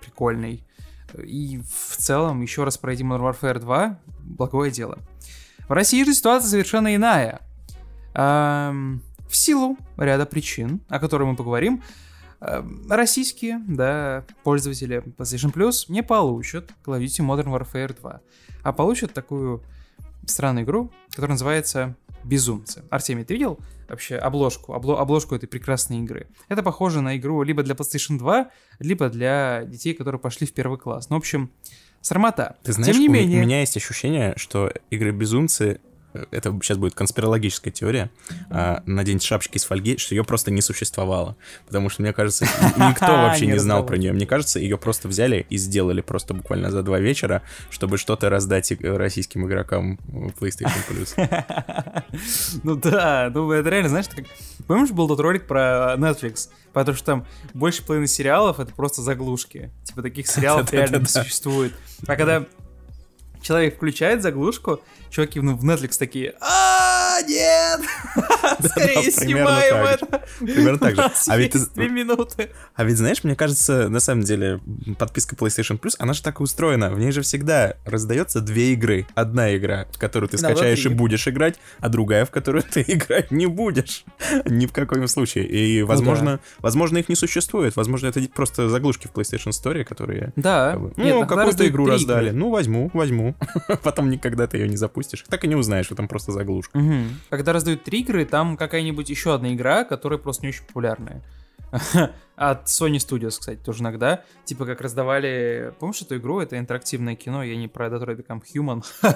Прикольный. 0.01 0.63
И 1.18 1.60
в 1.60 1.98
целом, 1.98 2.41
еще 2.41 2.63
раз 2.63 2.77
пройти 2.77 3.03
Modern 3.03 3.34
Warfare 3.34 3.60
2, 3.60 4.00
благое 4.20 4.72
дело. 4.72 5.00
В 5.68 5.72
России 5.72 6.03
же 6.03 6.13
ситуация 6.13 6.50
совершенно 6.50 6.96
иная. 6.96 7.41
Ам, 8.13 9.01
в 9.31 9.35
силу 9.35 9.77
ряда 9.97 10.25
причин, 10.25 10.81
о 10.89 11.00
которых 11.00 11.27
мы 11.29 11.35
поговорим, 11.38 11.81
ам, 12.41 12.83
российские, 12.89 13.61
да, 13.65 14.25
пользователи 14.43 15.01
PlayStation 15.17 15.53
Plus 15.53 15.85
не 15.88 16.03
получат 16.03 16.71
Call 16.85 17.00
of 17.00 17.03
Duty 17.03 17.25
Modern 17.25 17.47
Warfare 17.47 17.95
2, 18.00 18.21
а 18.63 18.73
получат 18.73 19.13
такую 19.13 19.63
странную 20.27 20.65
игру, 20.65 20.91
которая 21.11 21.31
называется 21.31 21.95
Безумцы. 22.23 22.83
Артемий, 22.91 23.23
ты 23.23 23.33
видел 23.33 23.57
вообще 23.89 24.15
обложку, 24.17 24.73
обло- 24.73 24.97
обложку 25.00 25.33
этой 25.33 25.47
прекрасной 25.47 26.00
игры? 26.00 26.27
Это 26.50 26.61
похоже 26.61 27.01
на 27.01 27.17
игру 27.17 27.41
либо 27.41 27.63
для 27.63 27.73
PlayStation 27.73 28.17
2, 28.17 28.51
либо 28.79 29.09
для 29.09 29.63
детей, 29.65 29.93
которые 29.93 30.19
пошли 30.19 30.45
в 30.45 30.53
первый 30.53 30.77
класс. 30.77 31.09
Ну, 31.09 31.15
в 31.15 31.19
общем, 31.19 31.50
срамота. 32.01 32.57
Ты 32.63 32.73
знаешь, 32.73 32.93
Тем 32.93 33.01
не 33.01 33.07
менее... 33.07 33.39
у 33.39 33.43
меня 33.43 33.61
есть 33.61 33.75
ощущение, 33.77 34.33
что 34.35 34.71
игры 34.91 35.11
Безумцы 35.11 35.79
это 36.32 36.51
сейчас 36.62 36.77
будет 36.77 36.94
конспирологическая 36.94 37.72
теория, 37.72 38.12
а, 38.50 38.84
наденьте 38.86 39.27
шапочки 39.27 39.58
из 39.58 39.65
фольги, 39.65 39.98
что 39.98 40.15
ее 40.15 40.24
просто 40.24 40.51
не 40.51 40.62
существовало. 40.62 41.36
Потому 41.68 41.89
что, 41.89 42.01
мне 42.01 42.13
кажется, 42.13 42.46
никто 42.77 43.08
вообще 43.08 43.48
Не 43.48 43.60
знал 43.60 43.86
про 43.86 43.98
нее. 43.98 44.13
Мне 44.13 44.25
кажется, 44.25 44.60
ее 44.60 44.77
просто 44.77 45.08
взяли 45.08 45.46
и 45.50 45.58
сделали 45.58 46.01
просто 46.01 46.34
буквально 46.34 46.72
за 46.72 46.84
два 46.84 47.00
вечера, 47.00 47.41
чтобы 47.70 47.98
что-то 47.98 48.30
раздать 48.30 48.72
иг- 48.72 48.82
российским 48.82 49.46
игрокам 49.46 50.00
PlayStation 50.39 50.72
Plus. 50.89 52.03
Ну 52.63 52.75
да, 52.75 53.32
ну 53.34 53.51
это 53.51 53.70
реально, 53.70 53.89
знаешь, 53.89 54.08
как... 54.10 54.25
Помнишь, 54.68 54.91
был 54.91 55.08
тот 55.08 55.20
ролик 55.20 55.48
про 55.48 55.96
Netflix? 55.98 56.50
Потому 56.74 56.96
что 56.96 57.06
там 57.06 57.25
больше 57.53 57.84
половины 57.86 58.08
сериалов 58.08 58.60
это 58.60 58.74
просто 58.74 59.01
заглушки. 59.01 59.72
Типа 59.84 60.01
таких 60.01 60.27
сериалов 60.27 60.72
реально 60.72 60.98
не 60.98 61.06
существует. 61.06 61.74
А 62.08 62.15
когда 62.15 62.46
человек 63.41 63.75
включает 63.75 64.21
заглушку, 64.21 64.81
чуваки 65.10 65.39
ну, 65.39 65.55
в 65.55 65.65
Netflix 65.65 65.98
такие, 65.98 66.36
а 67.18 67.22
нет, 67.22 67.82
скорее 68.72 69.12
снимаем 69.12 69.86
это. 69.86 70.24
Примерно 70.39 70.80
так 70.80 70.96
же. 70.96 71.12
А 71.27 71.38
ведь 71.38 71.56
две 71.74 71.89
минуты. 71.89 72.50
А 72.75 72.84
ведь, 72.84 72.98
знаешь, 72.98 73.24
мне 73.24 73.36
кажется, 73.36 73.89
на 73.89 74.00
самом 74.00 74.24
деле, 74.24 74.60
подписка 74.98 75.36
PlayStation 75.36 75.80
Plus, 75.80 75.96
она 76.00 76.13
же 76.13 76.22
так 76.22 76.39
и 76.39 76.44
устроена. 76.44 76.91
В 76.91 77.00
ней 77.00 77.12
же 77.12 77.22
всегда 77.22 77.75
раздается 77.86 78.41
две 78.41 78.74
игры. 78.74 79.08
Одна 79.15 79.56
игра, 79.56 79.88
в 79.91 80.00
которую 80.00 80.30
ты 80.30 80.38
скачаешь 80.38 80.86
и 80.86 80.89
будешь 80.89 81.27
играть, 81.27 81.60
а 81.80 81.89
другая, 81.89 82.25
в 82.25 82.32
которую 82.32 82.63
ты 82.63 82.82
играть 82.88 83.32
не 83.32 83.48
будешь. 83.48 84.06
Ни 84.46 84.65
в 84.65 84.74
каком 84.74 85.08
случае. 85.08 85.48
И, 85.48 85.84
возможно, 85.84 86.39
возможно, 86.60 86.98
их 86.98 87.10
не 87.10 87.15
существует. 87.15 87.75
Возможно, 87.75 88.08
это 88.08 88.22
просто 88.34 88.70
заглушки 88.70 89.08
в 89.08 89.12
PlayStation 89.12 89.50
Store, 89.50 89.84
которые... 89.84 90.34
Да. 90.36 90.80
ну, 90.96 91.25
какую-то 91.25 91.68
игру 91.68 91.86
раздали. 91.86 92.32
Ну, 92.32 92.50
возьму, 92.50 92.89
возьму. 92.94 93.36
Потом 93.84 94.10
никогда 94.10 94.48
ты 94.48 94.58
ее 94.58 94.70
не 94.70 94.77
запустишь. 94.77 95.24
Так 95.30 95.44
и 95.44 95.48
не 95.48 95.56
узнаешь, 95.56 95.86
что 95.86 95.96
там 95.96 96.08
просто 96.08 96.32
заглушка. 96.32 96.80
Когда 97.29 97.53
раздают 97.53 97.84
три 97.84 98.01
игры, 98.01 98.25
там 98.25 98.58
какая-нибудь 98.58 99.10
еще 99.10 99.34
одна 99.34 99.53
игра, 99.53 99.84
которая 99.84 100.20
просто 100.20 100.43
не 100.43 100.50
очень 100.50 100.65
популярная. 100.65 101.24
От 102.36 102.67
Sony 102.67 102.98
Studios, 102.98 103.39
кстати, 103.39 103.60
тоже 103.60 103.81
иногда. 103.81 104.24
Типа 104.46 104.65
как 104.65 104.81
раздавали... 104.81 105.74
Помнишь 105.79 106.01
эту 106.01 106.17
игру? 106.17 106.39
Это 106.39 106.58
интерактивное 106.58 107.15
кино, 107.15 107.43
я 107.43 107.55
не 107.55 107.67
про 107.67 107.88
Detroit 107.88 108.25
Become 108.25 108.41
Human. 108.53 108.84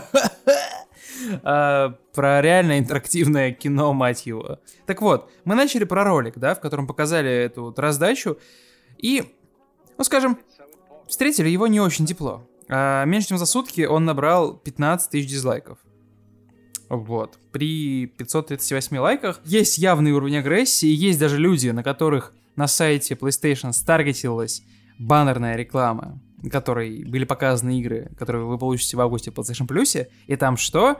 А, 1.43 1.95
Про 2.13 2.41
реально 2.41 2.79
интерактивное 2.79 3.51
кино, 3.51 3.93
мать 3.93 4.25
его. 4.25 4.59
Так 4.85 5.01
вот, 5.01 5.31
мы 5.43 5.55
начали 5.55 5.83
про 5.83 6.03
ролик, 6.03 6.37
да, 6.37 6.55
в 6.55 6.59
котором 6.59 6.87
показали 6.87 7.29
эту 7.31 7.63
вот 7.63 7.79
раздачу. 7.79 8.37
И, 8.97 9.23
ну 9.97 10.03
скажем, 10.03 10.37
встретили 11.07 11.49
его 11.49 11.67
не 11.67 11.79
очень 11.79 12.05
тепло. 12.05 12.47
А, 12.69 13.05
меньше 13.05 13.29
чем 13.29 13.37
за 13.37 13.45
сутки 13.45 13.85
он 13.85 14.05
набрал 14.05 14.55
15 14.55 15.09
тысяч 15.09 15.29
дизлайков. 15.29 15.77
Вот. 16.89 17.39
При 17.51 18.05
538 18.05 18.97
лайках 18.97 19.41
есть 19.45 19.77
явный 19.77 20.11
уровень 20.11 20.37
агрессии, 20.37 20.87
есть 20.87 21.19
даже 21.19 21.37
люди, 21.37 21.69
на 21.69 21.83
которых 21.83 22.33
на 22.55 22.67
сайте 22.67 23.15
PlayStation 23.15 23.73
старгетилась 23.73 24.63
баннерная 24.99 25.55
реклама, 25.55 26.19
на 26.41 26.49
которой 26.49 27.03
были 27.03 27.25
показаны 27.25 27.79
игры, 27.79 28.11
которые 28.17 28.45
вы 28.45 28.57
получите 28.57 28.97
в 28.97 29.01
августе 29.01 29.31
в 29.31 29.33
PlayStation 29.33 29.67
Plus, 29.67 30.07
и 30.27 30.35
там 30.35 30.57
что? 30.57 30.97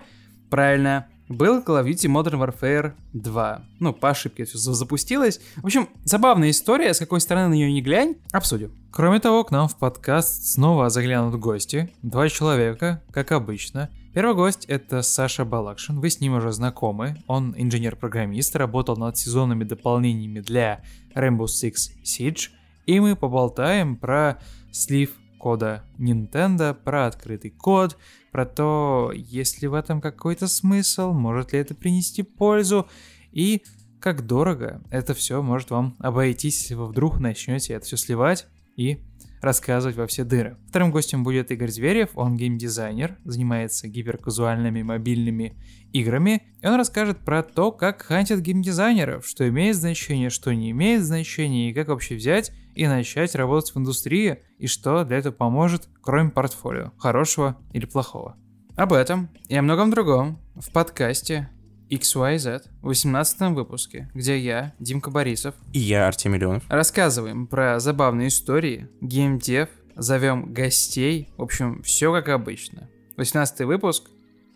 Правильно, 0.49 1.07
был 1.27 1.59
Call 1.59 1.83
of 1.83 1.87
Duty 1.87 2.07
Modern 2.07 2.39
Warfare 2.39 2.93
2. 3.13 3.65
Ну, 3.79 3.93
по 3.93 4.09
ошибке 4.09 4.45
все 4.45 4.57
запустилось. 4.57 5.39
В 5.57 5.65
общем, 5.65 5.89
забавная 6.03 6.51
история, 6.51 6.93
с 6.93 6.99
какой 6.99 7.19
стороны 7.19 7.49
на 7.49 7.53
нее 7.53 7.71
не 7.71 7.81
глянь, 7.81 8.15
обсудим. 8.31 8.71
Кроме 8.91 9.19
того, 9.19 9.43
к 9.43 9.51
нам 9.51 9.67
в 9.67 9.75
подкаст 9.77 10.45
снова 10.45 10.89
заглянут 10.89 11.39
гости. 11.39 11.91
Два 12.03 12.29
человека, 12.29 13.01
как 13.11 13.31
обычно. 13.31 13.89
Первый 14.15 14.33
гость— 14.33 14.63
это 14.69 15.01
Саша 15.01 15.43
Балакшин, 15.43 15.99
вы 15.99 16.09
с 16.09 16.21
ним 16.21 16.35
уже 16.35 16.53
знакомы. 16.53 17.21
Он 17.27 17.53
инженер-программист, 17.57 18.55
работал 18.55 18.95
над 18.95 19.17
сезонными 19.17 19.65
дополнениями 19.65 20.39
для 20.39 20.85
Rainbow 21.13 21.47
Six 21.47 21.91
Siege. 22.01 22.51
И 22.85 22.97
мы 23.01 23.17
поболтаем 23.17 23.97
про 23.97 24.39
слив 24.71 25.11
кода 25.37 25.83
Nintendo, 25.99 26.73
про 26.73 27.07
открытый 27.07 27.51
код, 27.51 27.97
про 28.31 28.45
то, 28.45 29.11
есть 29.13 29.61
ли 29.61 29.67
в 29.67 29.73
этом 29.73 29.99
какой-то 29.99 30.47
смысл, 30.47 31.11
может 31.11 31.51
ли 31.51 31.59
это 31.59 31.75
принести 31.75 32.23
пользу, 32.23 32.87
и 33.33 33.63
как 33.99 34.25
дорого 34.25 34.81
это 34.91 35.13
все 35.13 35.41
может 35.41 35.71
вам 35.71 35.97
обойтись, 35.99 36.61
если 36.61 36.75
вы 36.75 36.87
вдруг 36.87 37.19
начнете 37.19 37.73
это 37.73 37.85
все 37.85 37.97
сливать 37.97 38.47
и 38.77 39.01
рассказывать 39.45 39.95
во 39.95 40.07
все 40.07 40.23
дыры. 40.23 40.57
Вторым 40.67 40.91
гостем 40.91 41.23
будет 41.23 41.51
Игорь 41.51 41.71
Зверев, 41.71 42.09
он 42.15 42.35
геймдизайнер, 42.35 43.17
занимается 43.23 43.87
гиперказуальными 43.87 44.81
мобильными 44.81 45.55
играми, 45.93 46.43
и 46.61 46.67
он 46.67 46.75
расскажет 46.75 47.19
про 47.19 47.41
то, 47.43 47.71
как 47.71 48.01
хантят 48.01 48.41
геймдизайнеров, 48.41 49.25
что 49.25 49.47
имеет 49.47 49.77
значение, 49.77 50.29
что 50.29 50.53
не 50.53 50.71
имеет 50.71 51.03
значения, 51.03 51.69
и 51.69 51.73
как 51.73 51.87
вообще 51.87 52.15
взять 52.15 52.51
и 52.75 52.85
начать 52.87 53.35
работать 53.35 53.73
в 53.73 53.79
индустрии, 53.79 54.39
и 54.57 54.67
что 54.67 55.05
для 55.05 55.17
этого 55.17 55.33
поможет, 55.33 55.87
кроме 56.01 56.31
портфолио, 56.31 56.91
хорошего 56.97 57.57
или 57.71 57.85
плохого. 57.85 58.35
Об 58.75 58.91
этом 58.91 59.29
и 59.47 59.55
о 59.55 59.61
многом 59.61 59.89
другом 59.89 60.41
в 60.55 60.69
подкасте 60.71 61.49
XYZ 61.89 62.63
в 62.81 62.87
18 62.87 63.41
выпуске, 63.55 64.09
где 64.13 64.37
я, 64.37 64.73
Димка 64.79 65.11
Борисов, 65.11 65.55
И 65.73 65.79
я, 65.79 66.07
Артемий 66.07 66.39
Леонов. 66.39 66.63
рассказываем 66.69 67.47
про 67.47 67.79
забавные 67.79 68.29
истории, 68.29 68.89
геймдев, 69.01 69.69
зовем 69.95 70.53
гостей, 70.53 71.29
в 71.37 71.41
общем, 71.41 71.81
все 71.83 72.11
как 72.13 72.29
обычно. 72.29 72.89
18 73.17 73.61
выпуск, 73.61 74.09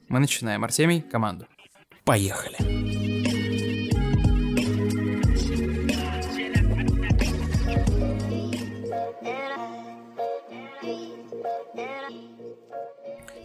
мы 0.09 0.19
начинаем. 0.19 0.63
Артемий, 0.63 1.01
команду. 1.01 1.45
Поехали. 2.03 2.57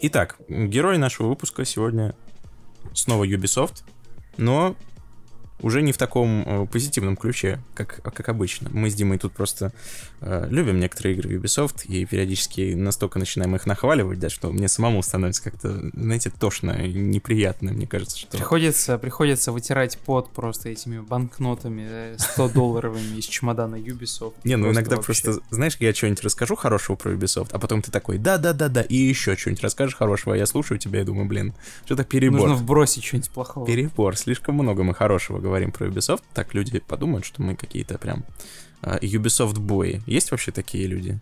Итак, 0.01 0.37
герой 0.47 0.97
нашего 0.97 1.27
выпуска 1.27 1.65
сегодня 1.65 2.15
снова 2.95 3.25
Ubisoft, 3.25 3.83
но 4.37 4.75
уже 5.61 5.81
не 5.81 5.91
в 5.93 5.97
таком 5.97 6.43
э, 6.45 6.67
позитивном 6.67 7.15
ключе, 7.15 7.59
как, 7.73 8.01
как 8.03 8.29
обычно. 8.29 8.69
Мы 8.73 8.89
с 8.89 8.93
Димой 8.93 9.17
тут 9.17 9.33
просто 9.33 9.71
э, 10.21 10.47
любим 10.49 10.79
некоторые 10.79 11.15
игры 11.15 11.35
Ubisoft 11.35 11.85
и 11.85 12.05
периодически 12.05 12.73
настолько 12.73 13.19
начинаем 13.19 13.55
их 13.55 13.65
нахваливать, 13.65 14.19
да, 14.19 14.29
что 14.29 14.51
мне 14.51 14.67
самому 14.67 15.01
становится 15.01 15.43
как-то, 15.43 15.89
знаете, 15.93 16.29
тошно 16.29 16.85
неприятно, 16.87 17.71
мне 17.71 17.87
кажется, 17.87 18.17
что... 18.17 18.37
Приходится, 18.37 18.97
приходится 18.97 19.51
вытирать 19.51 19.97
пот 19.99 20.29
просто 20.31 20.69
этими 20.69 20.99
банкнотами 20.99 22.17
100 22.17 22.49
долларовыми 22.49 23.17
из 23.17 23.25
чемодана 23.25 23.75
Ubisoft. 23.75 24.33
Не, 24.43 24.57
ну 24.57 24.71
иногда 24.71 24.97
просто, 24.97 25.39
знаешь, 25.51 25.77
я 25.79 25.93
что-нибудь 25.93 26.23
расскажу 26.23 26.55
хорошего 26.55 26.97
про 26.97 27.13
Ubisoft, 27.13 27.49
а 27.51 27.59
потом 27.59 27.81
ты 27.81 27.91
такой, 27.91 28.17
да-да-да-да, 28.17 28.81
и 28.81 28.95
еще 28.95 29.37
что-нибудь 29.37 29.63
расскажешь 29.63 29.95
хорошего, 29.95 30.35
а 30.35 30.37
я 30.37 30.45
слушаю 30.45 30.79
тебя 30.79 31.01
и 31.01 31.03
думаю, 31.05 31.27
блин, 31.27 31.53
что-то 31.85 32.03
перебор. 32.03 32.41
Нужно 32.41 32.55
вбросить 32.55 33.05
что-нибудь 33.05 33.29
плохого. 33.29 33.65
Перебор, 33.65 34.17
слишком 34.17 34.55
много 34.55 34.83
мы 34.83 34.93
хорошего 34.93 35.39
говорим 35.45 35.71
про 35.71 35.87
Ubisoft, 35.87 36.23
так 36.33 36.53
люди 36.53 36.79
подумают, 36.79 37.25
что 37.25 37.41
мы 37.41 37.55
какие-то 37.55 37.97
прям 37.99 38.25
а, 38.81 38.97
Ubisoft 38.97 39.59
бои. 39.59 39.99
Есть 40.07 40.31
вообще 40.31 40.51
такие 40.51 40.87
люди? 40.87 41.19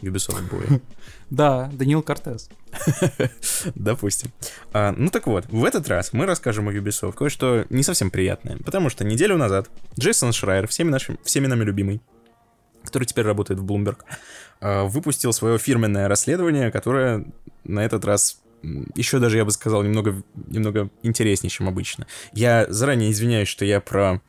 Ubisoft 0.00 0.50
бои. 0.50 0.78
Да, 1.28 1.68
Данил 1.72 2.02
Кортес. 2.02 2.48
Допустим. 3.74 4.30
А, 4.72 4.92
ну 4.96 5.10
так 5.10 5.26
вот, 5.26 5.46
в 5.46 5.64
этот 5.64 5.88
раз 5.88 6.12
мы 6.12 6.24
расскажем 6.24 6.68
о 6.68 6.72
Ubisoft 6.72 7.14
кое-что 7.14 7.66
не 7.68 7.82
совсем 7.82 8.10
приятное, 8.10 8.58
потому 8.58 8.90
что 8.90 9.04
неделю 9.04 9.36
назад 9.36 9.68
Джейсон 9.98 10.32
Шрайер, 10.32 10.68
всеми, 10.68 10.90
нашими, 10.90 11.18
всеми 11.24 11.48
нами 11.48 11.64
любимый, 11.64 12.00
который 12.84 13.06
теперь 13.06 13.24
работает 13.24 13.58
в 13.58 13.64
Bloomberg, 13.64 13.98
а, 14.60 14.84
выпустил 14.84 15.32
свое 15.32 15.58
фирменное 15.58 16.06
расследование, 16.06 16.70
которое 16.70 17.26
на 17.64 17.84
этот 17.84 18.04
раз 18.04 18.40
еще 18.94 19.18
даже, 19.18 19.36
я 19.36 19.44
бы 19.44 19.50
сказал, 19.50 19.82
немного, 19.82 20.22
немного 20.34 20.90
интереснее, 21.02 21.50
чем 21.50 21.68
обычно. 21.68 22.06
Я 22.32 22.66
заранее 22.68 23.10
извиняюсь, 23.10 23.48
что 23.48 23.64
я 23.64 23.80
про 23.80 24.20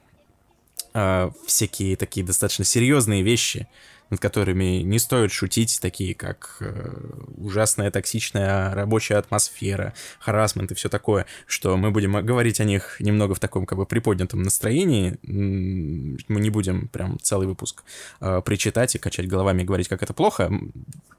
а, 0.94 1.32
всякие 1.46 1.96
такие 1.96 2.26
достаточно 2.26 2.66
серьезные 2.66 3.22
вещи, 3.24 3.68
над 4.10 4.20
которыми 4.20 4.82
не 4.82 5.00
стоит 5.00 5.32
шутить, 5.32 5.80
такие 5.82 6.16
как 6.16 6.58
э, 6.62 6.98
ужасная 7.38 7.92
токсичная 7.92 8.74
рабочая 8.74 9.16
атмосфера, 9.16 9.94
харасмент 10.20 10.72
и 10.72 10.76
все 10.76 10.90
такое, 10.90 11.26
что 11.46 11.76
мы 11.78 11.92
будем 11.92 12.14
говорить 12.26 12.60
о 12.60 12.64
них 12.64 12.98
немного 13.00 13.36
в 13.36 13.40
таком 13.40 13.66
как 13.66 13.78
бы 13.78 13.86
приподнятом 13.86 14.42
настроении, 14.44 15.18
мы 15.24 16.40
не 16.40 16.50
будем 16.50 16.88
прям 16.88 17.20
целый 17.20 17.48
выпуск 17.48 17.84
э, 18.22 18.42
причитать 18.46 18.96
и 18.96 19.00
качать 19.00 19.28
головами 19.28 19.64
и 19.64 19.66
говорить, 19.66 19.88
как 19.88 20.04
это 20.04 20.14
плохо. 20.14 20.52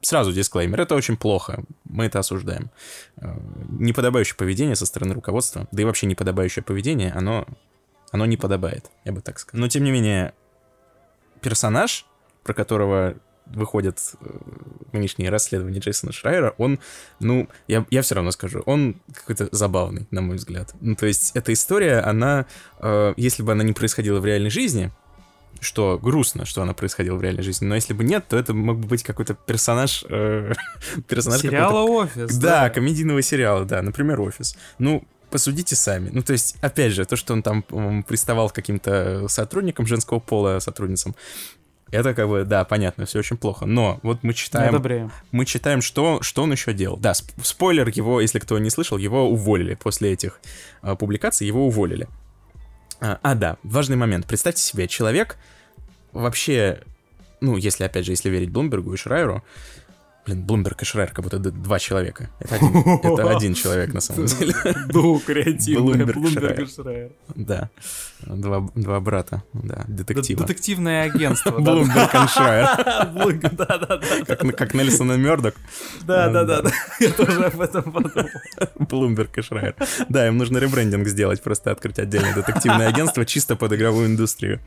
Сразу 0.01 0.31
дисклеймер, 0.31 0.81
это 0.81 0.95
очень 0.95 1.17
плохо, 1.17 1.63
мы 1.83 2.05
это 2.05 2.19
осуждаем. 2.19 2.71
Э, 3.17 3.37
Неподобающее 3.69 4.35
поведение 4.35 4.75
со 4.75 4.85
стороны 4.85 5.13
руководства, 5.13 5.67
да 5.71 5.81
и 5.81 5.85
вообще 5.85 6.07
неподобающее 6.07 6.63
поведение, 6.63 7.11
оно, 7.11 7.45
оно 8.11 8.25
не 8.25 8.37
подобает, 8.37 8.89
я 9.05 9.11
бы 9.11 9.21
так 9.21 9.39
сказал. 9.39 9.61
Но 9.61 9.67
тем 9.67 9.83
не 9.83 9.91
менее, 9.91 10.33
персонаж, 11.41 12.05
про 12.43 12.53
которого 12.53 13.15
выходят 13.53 13.99
э, 14.21 14.37
нынешние 14.91 15.29
расследования 15.29 15.79
Джейсона 15.79 16.11
Шрайера, 16.11 16.53
он, 16.57 16.79
ну, 17.19 17.47
я, 17.67 17.85
я 17.89 18.01
все 18.01 18.15
равно 18.15 18.31
скажу, 18.31 18.61
он 18.65 19.01
какой-то 19.13 19.49
забавный, 19.51 20.07
на 20.11 20.21
мой 20.21 20.37
взгляд. 20.37 20.73
Ну, 20.81 20.95
то 20.95 21.05
есть 21.05 21.31
эта 21.35 21.51
история, 21.53 21.99
она, 21.99 22.45
э, 22.79 23.13
если 23.17 23.43
бы 23.43 23.51
она 23.51 23.63
не 23.63 23.73
происходила 23.73 24.19
в 24.19 24.25
реальной 24.25 24.49
жизни, 24.49 24.91
что 25.61 25.99
грустно, 26.01 26.45
что 26.45 26.61
она 26.61 26.73
происходила 26.73 27.15
в 27.15 27.21
реальной 27.21 27.43
жизни, 27.43 27.65
но 27.65 27.75
если 27.75 27.93
бы 27.93 28.03
нет, 28.03 28.25
то 28.27 28.37
это 28.37 28.53
мог 28.53 28.79
бы 28.79 28.87
быть 28.87 29.03
какой-то 29.03 29.33
персонаж... 29.33 30.05
э, 30.07 30.53
персонаж 31.07 31.41
Сериала 31.41 31.81
«Офис». 31.81 32.37
да, 32.37 32.69
комедийного 32.69 33.21
сериала, 33.21 33.65
да, 33.65 33.81
например, 33.81 34.21
«Офис». 34.21 34.55
Ну, 34.77 35.03
посудите 35.29 35.75
сами. 35.75 36.09
Ну, 36.11 36.21
то 36.21 36.33
есть, 36.33 36.55
опять 36.61 36.93
же, 36.93 37.05
то, 37.05 37.15
что 37.15 37.33
он 37.33 37.43
там 37.43 37.63
приставал 38.03 38.49
к 38.49 38.53
каким-то 38.53 39.27
сотрудникам 39.27 39.85
женского 39.85 40.19
пола, 40.19 40.59
сотрудницам, 40.59 41.15
это 41.91 42.13
как 42.13 42.27
бы, 42.27 42.43
да, 42.43 42.63
понятно, 42.65 43.05
все 43.05 43.19
очень 43.19 43.37
плохо. 43.37 43.65
Но 43.65 43.99
вот 44.03 44.19
мы 44.23 44.33
читаем, 44.33 44.69
Одобряем. 44.69 45.11
мы 45.31 45.45
читаем, 45.45 45.81
что, 45.81 46.21
что 46.21 46.43
он 46.43 46.51
еще 46.51 46.73
делал. 46.73 46.97
Да, 46.97 47.11
сп- 47.11 47.31
спойлер, 47.43 47.89
его, 47.89 48.21
если 48.21 48.39
кто 48.39 48.57
не 48.59 48.69
слышал, 48.69 48.97
его 48.97 49.29
уволили. 49.29 49.75
После 49.75 50.11
этих 50.13 50.39
а, 50.81 50.95
публикаций 50.95 51.47
его 51.47 51.65
уволили. 51.65 52.07
А, 53.01 53.19
а, 53.23 53.35
да, 53.35 53.57
важный 53.63 53.95
момент. 53.95 54.27
Представьте 54.27 54.61
себе, 54.61 54.87
человек 54.87 55.37
вообще, 56.11 56.83
ну, 57.41 57.57
если, 57.57 57.83
опять 57.83 58.05
же, 58.05 58.11
если 58.11 58.29
верить 58.29 58.49
Блумбергу 58.49 58.93
и 58.93 58.97
Шрайеру, 58.97 59.43
блин, 60.29 60.43
Блумберг 60.43 60.81
и 60.81 60.85
Шрайер 60.85 61.11
как 61.11 61.23
будто 61.23 61.39
два 61.39 61.79
человека. 61.79 62.29
Это 62.39 62.55
один, 62.55 62.99
это 63.03 63.29
один 63.37 63.53
человек, 63.53 63.93
на 63.93 64.01
самом 64.01 64.25
деле. 64.25 64.53
Дух 64.89 65.25
креативный. 65.25 66.05
Блумберг 66.05 66.59
и 66.59 66.65
Шрайер. 66.65 67.11
Да, 67.35 67.69
два, 68.21 68.67
два 68.75 68.99
брата, 68.99 69.43
да, 69.53 69.85
детектива. 69.87 70.41
Детективное 70.41 71.03
агентство. 71.03 71.51
Блумберг 71.59 72.13
и 72.13 72.27
Шрайер. 72.27 72.67
Да-да-да. 73.51 74.35
Как, 74.53 74.73
Нельсон 74.73 75.11
и 75.13 75.17
Мёрдок. 75.17 75.55
Да-да-да. 76.01 76.71
Я 76.99 77.11
тоже 77.11 77.45
об 77.45 77.59
этом 77.59 77.91
подумал. 77.91 78.29
Блумберг 78.77 79.37
и 79.37 79.41
Шрайер. 79.41 79.75
Да, 80.09 80.27
им 80.27 80.37
нужно 80.37 80.57
ребрендинг 80.57 81.07
сделать, 81.07 81.41
просто 81.41 81.71
открыть 81.71 81.99
отдельное 81.99 82.35
детективное 82.35 82.87
агентство 82.87 83.25
чисто 83.25 83.55
под 83.55 83.73
игровую 83.73 84.07
индустрию. 84.07 84.59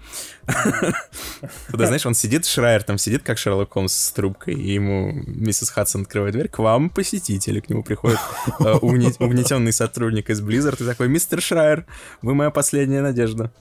Туда, 1.70 1.86
знаешь, 1.86 2.06
он 2.06 2.14
сидит, 2.14 2.46
Шрайер 2.46 2.82
там 2.82 2.98
сидит, 2.98 3.22
как 3.22 3.38
Шерлок 3.38 3.72
Холмс 3.72 3.92
с 3.92 4.12
трубкой, 4.12 4.54
и 4.54 4.72
ему 4.72 5.22
миссис 5.52 5.68
Хадсон 5.68 6.02
открывает 6.02 6.32
дверь, 6.32 6.48
к 6.48 6.58
вам 6.60 6.88
посетители, 6.88 7.60
к 7.60 7.68
нему 7.68 7.82
приходит 7.82 8.18
э, 8.60 8.72
угне- 8.80 9.14
угнетенный 9.18 9.72
сотрудник 9.72 10.30
из 10.30 10.40
Blizzard 10.40 10.82
и 10.82 10.86
такой, 10.86 11.08
мистер 11.08 11.42
Шрайер, 11.42 11.84
вы 12.22 12.34
моя 12.34 12.50
последняя 12.50 13.02
надежда. 13.02 13.52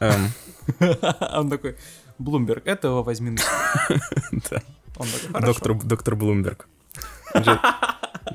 Эм, 0.00 0.30
Он 1.34 1.50
такой, 1.50 1.76
Блумберг, 2.18 2.66
этого 2.66 3.02
возьми. 3.02 3.30
на 3.32 3.36
себя». 3.38 4.00
Да. 4.50 4.62
Он 4.96 5.06
такой, 5.06 5.32
«Хорошо». 5.34 5.46
Доктор, 5.52 5.74
доктор 5.86 6.16
Блумберг. 6.16 6.66
Джей- 7.34 7.58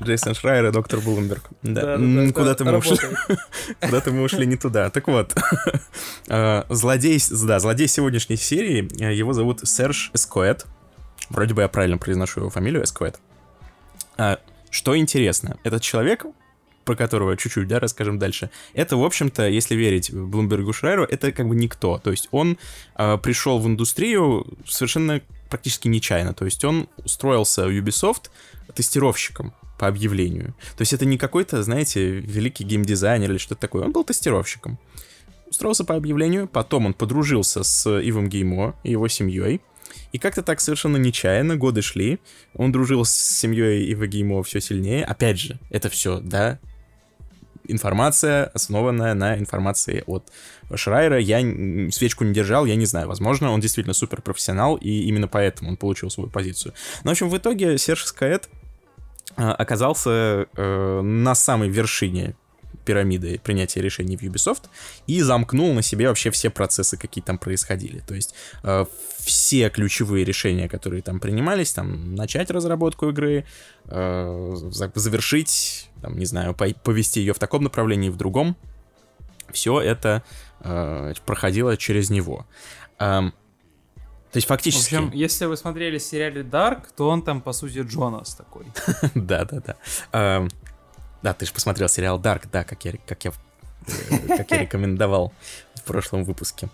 Джейсон 0.04 0.34
Шрайер 0.34 0.66
и 0.66 0.70
доктор 0.70 1.00
Блумберг. 1.00 1.42
Да. 1.62 1.94
Это 1.96 2.32
Куда-то 2.32 2.64
мы 2.64 2.76
ушли. 2.78 2.96
работает. 2.96 3.38
Куда-то 3.80 4.10
мы 4.12 4.22
ушли 4.22 4.46
не 4.46 4.56
туда. 4.56 4.88
Так 4.90 5.08
вот, 5.08 5.34
э, 6.28 6.62
злодей, 6.68 7.20
да, 7.44 7.58
злодей 7.58 7.88
сегодняшней 7.88 8.36
серии, 8.36 8.88
э, 9.02 9.12
его 9.14 9.32
зовут 9.32 9.66
Серж 9.68 10.10
Эскоэт. 10.14 10.66
Вроде 11.30 11.54
бы 11.54 11.62
я 11.62 11.68
правильно 11.68 11.98
произношу 11.98 12.40
его 12.40 12.50
фамилию, 12.50 12.84
Эскоэт. 12.84 13.18
А, 14.16 14.38
Что 14.70 14.96
интересно, 14.96 15.58
этот 15.64 15.82
человек, 15.82 16.26
про 16.84 16.96
которого 16.96 17.36
чуть-чуть, 17.36 17.66
да, 17.68 17.80
расскажем 17.80 18.18
дальше, 18.18 18.50
это, 18.74 18.96
в 18.96 19.04
общем-то, 19.04 19.48
если 19.48 19.74
верить 19.74 20.12
Блумбергу 20.12 20.72
Шрайеру, 20.72 21.04
это 21.04 21.32
как 21.32 21.48
бы 21.48 21.54
никто. 21.54 21.98
То 21.98 22.10
есть 22.10 22.28
он 22.30 22.58
э, 22.96 23.18
пришел 23.18 23.58
в 23.58 23.66
индустрию 23.66 24.46
совершенно 24.66 25.20
практически 25.48 25.88
нечаянно. 25.88 26.34
То 26.34 26.44
есть 26.44 26.64
он 26.64 26.88
устроился 26.96 27.66
в 27.66 27.70
Ubisoft 27.70 28.30
тестировщиком 28.74 29.54
по 29.78 29.86
объявлению. 29.88 30.54
То 30.76 30.82
есть 30.82 30.92
это 30.92 31.04
не 31.04 31.18
какой-то, 31.18 31.62
знаете, 31.62 32.08
великий 32.08 32.64
геймдизайнер 32.64 33.30
или 33.30 33.38
что-то 33.38 33.60
такое. 33.60 33.84
Он 33.84 33.92
был 33.92 34.04
тестировщиком. 34.04 34.78
Устроился 35.48 35.84
по 35.84 35.94
объявлению, 35.94 36.48
потом 36.48 36.86
он 36.86 36.94
подружился 36.94 37.62
с 37.62 37.88
Ивом 38.00 38.28
Геймо 38.28 38.74
и 38.82 38.90
его 38.90 39.08
семьей. 39.08 39.60
И 40.14 40.18
как-то 40.18 40.44
так 40.44 40.60
совершенно 40.60 40.96
нечаянно 40.96 41.56
годы 41.56 41.82
шли. 41.82 42.20
Он 42.54 42.70
дружил 42.70 43.04
с 43.04 43.10
семьей 43.10 43.84
Ива 43.86 44.06
Геймо 44.06 44.44
все 44.44 44.60
сильнее. 44.60 45.04
Опять 45.04 45.40
же, 45.40 45.58
это 45.70 45.88
все, 45.88 46.20
да, 46.20 46.60
информация, 47.66 48.44
основанная 48.54 49.14
на 49.14 49.36
информации 49.36 50.04
от 50.06 50.30
Шрайера. 50.72 51.18
Я 51.18 51.40
свечку 51.90 52.22
не 52.22 52.32
держал, 52.32 52.64
я 52.64 52.76
не 52.76 52.86
знаю. 52.86 53.08
Возможно, 53.08 53.50
он 53.50 53.58
действительно 53.58 53.92
супер 53.92 54.22
профессионал, 54.22 54.76
и 54.76 54.88
именно 54.88 55.26
поэтому 55.26 55.70
он 55.70 55.76
получил 55.76 56.10
свою 56.10 56.30
позицию. 56.30 56.74
Но, 57.02 57.10
в 57.10 57.12
общем, 57.14 57.28
в 57.28 57.36
итоге 57.36 57.76
Серж 57.76 58.04
Скаэт 58.04 58.48
оказался 59.34 60.46
э, 60.56 61.00
на 61.02 61.34
самой 61.34 61.70
вершине 61.70 62.36
пирамиды 62.84 63.40
принятия 63.42 63.80
решений 63.80 64.16
в 64.16 64.22
Ubisoft 64.22 64.64
и 65.06 65.20
замкнул 65.20 65.72
на 65.74 65.82
себе 65.82 66.08
вообще 66.08 66.30
все 66.30 66.50
процессы, 66.50 66.96
какие 66.96 67.22
там 67.22 67.38
происходили. 67.38 68.00
То 68.00 68.14
есть 68.14 68.34
э, 68.62 68.84
все 69.18 69.70
ключевые 69.70 70.24
решения, 70.24 70.68
которые 70.68 71.02
там 71.02 71.20
принимались, 71.20 71.72
там 71.72 72.14
начать 72.14 72.50
разработку 72.50 73.08
игры, 73.08 73.44
э, 73.86 74.54
завершить, 74.64 75.90
там, 76.02 76.18
не 76.18 76.26
знаю, 76.26 76.54
повести 76.54 77.20
ее 77.20 77.32
в 77.32 77.38
таком 77.38 77.64
направлении, 77.64 78.10
в 78.10 78.16
другом, 78.16 78.56
все 79.52 79.80
это 79.80 80.22
э, 80.60 81.14
проходило 81.24 81.76
через 81.76 82.10
него. 82.10 82.46
Э, 82.98 83.30
то 84.34 84.38
есть 84.38 84.48
фактически... 84.48 84.94
В 84.96 84.98
общем, 84.98 85.10
если 85.12 85.44
вы 85.44 85.56
смотрели 85.56 85.98
сериале 85.98 86.42
Dark, 86.42 86.86
то 86.96 87.08
он 87.08 87.22
там, 87.22 87.40
по 87.40 87.52
сути, 87.52 87.78
Джонас 87.86 88.34
такой. 88.34 88.66
Да-да-да. 89.14 90.48
Да, 91.24 91.32
ты 91.32 91.46
же 91.46 91.54
посмотрел 91.54 91.88
сериал 91.88 92.20
Dark, 92.20 92.48
да, 92.52 92.64
как 92.64 92.84
я, 92.84 92.92
как 93.06 93.24
я, 93.24 93.32
э, 93.86 94.36
как 94.36 94.50
я 94.50 94.58
рекомендовал 94.60 95.32
в 95.74 95.82
прошлом 95.82 96.22
выпуске. 96.22 96.68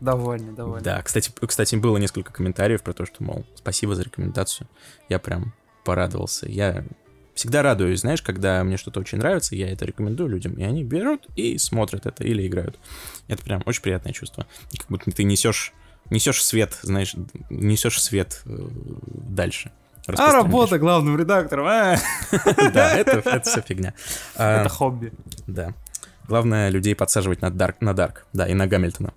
Довольно, 0.00 0.54
довольно. 0.54 0.82
Да, 0.82 1.02
кстати, 1.02 1.30
кстати, 1.38 1.76
было 1.76 1.98
несколько 1.98 2.32
комментариев 2.32 2.82
про 2.82 2.94
то, 2.94 3.04
что, 3.04 3.22
мол, 3.22 3.44
спасибо 3.56 3.94
за 3.94 4.04
рекомендацию. 4.04 4.66
Я 5.10 5.18
прям 5.18 5.52
порадовался. 5.84 6.48
Я 6.48 6.86
всегда 7.34 7.60
радуюсь, 7.60 8.00
знаешь, 8.00 8.22
когда 8.22 8.64
мне 8.64 8.78
что-то 8.78 9.00
очень 9.00 9.18
нравится, 9.18 9.54
я 9.54 9.70
это 9.70 9.84
рекомендую 9.84 10.30
людям, 10.30 10.54
и 10.54 10.62
они 10.62 10.82
берут 10.82 11.26
и 11.36 11.58
смотрят 11.58 12.06
это 12.06 12.24
или 12.24 12.46
играют. 12.46 12.78
Это 13.28 13.44
прям 13.44 13.62
очень 13.66 13.82
приятное 13.82 14.14
чувство. 14.14 14.46
Как 14.78 14.86
будто 14.88 15.10
ты 15.10 15.24
несешь 15.24 15.74
несешь 16.08 16.42
свет, 16.42 16.78
знаешь, 16.80 17.14
несешь 17.50 18.02
свет 18.02 18.40
э, 18.46 18.68
дальше. 19.28 19.72
А 20.06 20.32
работа 20.32 20.78
главным 20.78 21.18
редактором, 21.18 21.66
а? 21.66 21.96
Да, 22.72 22.96
это, 22.96 23.40
все 23.42 23.60
фигня. 23.62 23.94
Это 24.34 24.62
а, 24.62 24.68
хобби. 24.68 25.12
Да. 25.46 25.74
Главное 26.28 26.68
людей 26.68 26.94
подсаживать 26.94 27.42
на 27.42 27.50
Дарк, 27.50 27.80
на 27.80 27.94
Дарк, 27.94 28.26
да, 28.32 28.46
и 28.46 28.54
на 28.54 28.66
Гамильтона. 28.66 29.12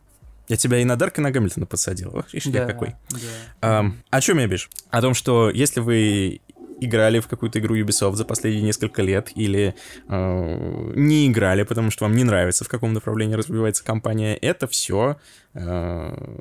Я 0.49 0.57
тебя 0.57 0.79
и 0.79 0.83
на 0.83 0.95
Дарк, 0.95 1.19
и 1.19 1.21
на 1.21 1.31
Гамильтона 1.31 1.65
подсадил. 1.65 2.15
Ох, 2.15 2.33
ишь 2.33 2.45
да, 2.45 2.65
какой. 2.65 2.95
Да. 3.09 3.17
А, 3.61 3.85
о 4.09 4.21
чем 4.21 4.39
я 4.39 4.47
бишь? 4.47 4.69
О 4.89 5.01
том, 5.01 5.13
что 5.13 5.49
если 5.49 5.79
вы 5.79 6.41
играли 6.79 7.19
в 7.19 7.27
какую-то 7.27 7.59
игру 7.59 7.75
Ubisoft 7.77 8.15
за 8.15 8.25
последние 8.25 8.63
несколько 8.63 9.01
лет 9.01 9.31
или 9.35 9.75
э, 10.09 10.91
не 10.95 11.27
играли, 11.27 11.63
потому 11.63 11.91
что 11.91 12.05
вам 12.05 12.15
не 12.15 12.23
нравится, 12.23 12.65
в 12.65 12.67
каком 12.67 12.93
направлении 12.93 13.35
развивается 13.35 13.83
компания, 13.85 14.35
это 14.35 14.67
все 14.67 15.17
э, 15.53 16.39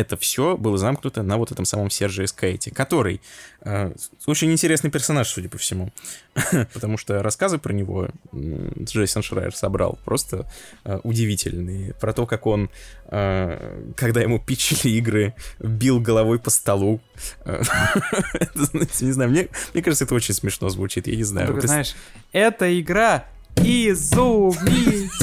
это 0.00 0.16
все 0.16 0.56
было 0.56 0.78
замкнуто 0.78 1.22
на 1.22 1.36
вот 1.36 1.52
этом 1.52 1.64
самом 1.64 1.90
Серже 1.90 2.24
Эскейте, 2.24 2.70
который 2.70 3.20
э, 3.60 3.92
очень 4.26 4.50
интересный 4.52 4.90
персонаж, 4.90 5.28
судя 5.28 5.48
по 5.48 5.58
всему, 5.58 5.92
потому 6.72 6.96
что 6.96 7.22
рассказы 7.22 7.58
про 7.58 7.72
него 7.72 8.08
Джейсон 8.32 9.22
Шрайер 9.22 9.54
собрал 9.54 9.98
просто 10.04 10.50
э, 10.84 10.98
удивительные. 11.02 11.94
Про 11.94 12.12
то, 12.12 12.26
как 12.26 12.46
он, 12.46 12.70
э, 13.06 13.92
когда 13.96 14.20
ему 14.20 14.38
пичили 14.38 14.92
игры, 14.92 15.34
бил 15.58 16.00
головой 16.00 16.38
по 16.38 16.50
столу. 16.50 17.00
Не 17.44 19.12
знаю, 19.12 19.30
мне, 19.30 19.48
мне 19.74 19.82
кажется, 19.82 20.04
это 20.04 20.14
очень 20.14 20.34
смешно 20.34 20.68
звучит, 20.68 21.06
я 21.06 21.16
не 21.16 21.24
знаю. 21.24 21.48
Только, 21.48 21.66
знаешь, 21.66 21.94
эта 22.32 22.78
игра 22.80 23.26
изумительно. 23.62 25.20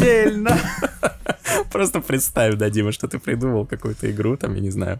Просто 1.71 2.01
представь, 2.01 2.55
да, 2.55 2.69
Дима, 2.69 2.91
что 2.91 3.07
ты 3.07 3.19
придумал 3.19 3.65
какую-то 3.65 4.09
игру, 4.11 4.37
там, 4.37 4.53
я 4.55 4.61
не 4.61 4.69
знаю, 4.69 4.99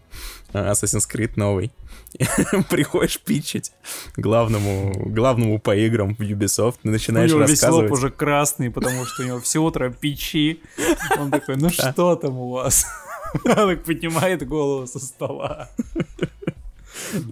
Assassin's 0.53 1.07
Creed 1.11 1.31
новый. 1.35 1.71
Приходишь 2.69 3.19
пичить 3.19 3.71
главному, 4.15 4.93
главному 5.09 5.59
по 5.59 5.75
играм 5.75 6.15
в 6.15 6.21
Ubisoft, 6.21 6.79
начинаешь 6.83 7.31
у 7.31 7.35
него 7.35 7.47
рассказывать. 7.47 7.83
весь 7.83 7.89
лоб 7.89 7.97
уже 7.97 8.09
красный, 8.09 8.71
потому 8.71 9.05
что 9.05 9.23
у 9.23 9.25
него 9.25 9.39
все 9.39 9.59
утро 9.59 9.89
пичи. 9.89 10.61
Он 11.19 11.31
такой, 11.31 11.57
ну 11.57 11.69
что 11.69 12.15
там 12.15 12.37
у 12.37 12.51
вас? 12.51 12.85
Он 13.45 13.67
так 13.67 13.83
поднимает 13.83 14.47
голову 14.47 14.87
со 14.87 14.99
стола. 14.99 15.69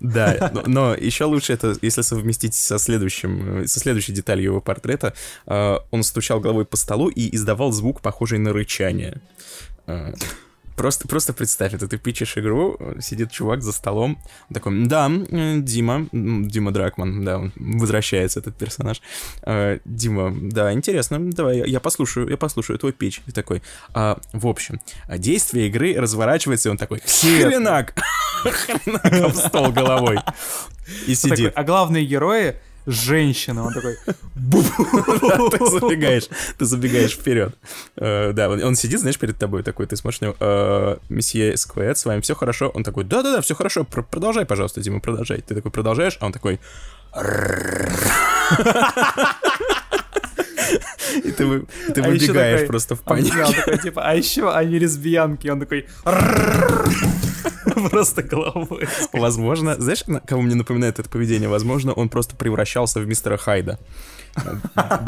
Да, 0.01 0.51
но, 0.65 0.95
еще 0.95 1.25
лучше 1.25 1.53
это, 1.53 1.75
если 1.81 2.01
совместить 2.01 2.55
со 2.55 2.77
следующим, 2.77 3.67
со 3.67 3.79
следующей 3.79 4.13
деталью 4.13 4.45
его 4.45 4.61
портрета. 4.61 5.13
Э, 5.45 5.77
он 5.91 6.03
стучал 6.03 6.39
головой 6.39 6.65
по 6.65 6.77
столу 6.77 7.09
и 7.09 7.35
издавал 7.35 7.71
звук, 7.71 8.01
похожий 8.01 8.39
на 8.39 8.53
рычание. 8.53 9.21
Э, 10.75 10.85
Просто, 10.85 11.07
просто 11.07 11.33
представь, 11.33 11.73
это 11.73 11.87
ты 11.87 11.97
пичешь 11.97 12.37
игру, 12.37 12.77
сидит 12.99 13.31
чувак 13.31 13.61
за 13.61 13.71
столом, 13.71 14.17
такой, 14.53 14.85
да, 14.85 15.09
Дима, 15.09 16.07
Дима 16.11 16.71
Дракман, 16.71 17.23
да, 17.23 17.39
он 17.39 17.53
возвращается, 17.55 18.39
этот 18.39 18.55
персонаж. 18.55 19.01
Э, 19.43 19.79
Дима, 19.85 20.33
да, 20.35 20.73
интересно, 20.73 21.31
давай, 21.31 21.69
я 21.69 21.79
послушаю, 21.79 22.29
я 22.29 22.37
послушаю 22.37 22.77
твой 22.77 22.91
пич. 22.91 23.21
И 23.27 23.31
такой, 23.31 23.61
а, 23.93 24.19
в 24.33 24.47
общем, 24.47 24.79
действие 25.09 25.67
игры 25.67 25.95
разворачивается, 25.95 26.69
и 26.69 26.71
он 26.71 26.77
такой, 26.77 26.99
хренак, 26.99 27.95
хренак 28.43 29.33
в 29.33 29.37
стол 29.37 29.71
головой. 29.71 30.19
И 31.07 31.15
сидит. 31.15 31.53
А 31.55 31.63
главные 31.63 32.05
герои 32.05 32.55
женщина. 32.85 33.65
Он 33.65 33.73
такой... 33.73 33.97
Ты 34.35 35.65
забегаешь, 35.65 36.27
ты 36.57 36.65
забегаешь 36.65 37.13
вперед. 37.13 37.55
Э, 37.95 38.31
да, 38.33 38.49
он 38.49 38.75
сидит, 38.75 38.99
знаешь, 38.99 39.17
перед 39.17 39.37
тобой 39.37 39.63
такой, 39.63 39.85
ты 39.87 39.95
смотришь 39.95 40.21
на 40.21 40.35
«Э, 40.39 40.97
месье 41.09 41.57
Сквет, 41.57 41.97
с 41.97 42.05
вами 42.05 42.21
все 42.21 42.35
хорошо? 42.35 42.69
Он 42.69 42.83
такой, 42.83 43.03
да-да-да, 43.03 43.41
все 43.41 43.55
хорошо, 43.55 43.83
продолжай, 43.85 44.45
пожалуйста, 44.45 44.81
Дима, 44.81 44.99
продолжай. 44.99 45.41
Ты 45.41 45.55
такой 45.55 45.71
продолжаешь, 45.71 46.17
а 46.19 46.25
он 46.27 46.31
такой... 46.31 46.59
И 51.23 51.31
ты, 51.31 51.65
ты 51.93 52.01
а 52.01 52.07
выбегаешь 52.07 52.59
такой, 52.61 52.67
просто 52.67 52.95
в 52.95 53.01
панике. 53.01 53.43
Он 53.43 53.53
такой, 53.53 53.77
типа, 53.77 54.03
а 54.03 54.15
еще 54.15 54.51
они 54.51 54.79
лесбиянки. 54.79 55.47
Он 55.47 55.59
такой... 55.59 55.87
Просто 57.89 58.23
головой. 58.23 58.87
Возможно, 59.11 59.75
знаешь, 59.75 60.03
кого 60.25 60.41
мне 60.41 60.55
напоминает 60.55 60.99
это 60.99 61.09
поведение? 61.09 61.49
Возможно, 61.49 61.93
он 61.93 62.09
просто 62.09 62.35
превращался 62.35 62.99
в 62.99 63.07
мистера 63.07 63.37
Хайда. 63.37 63.79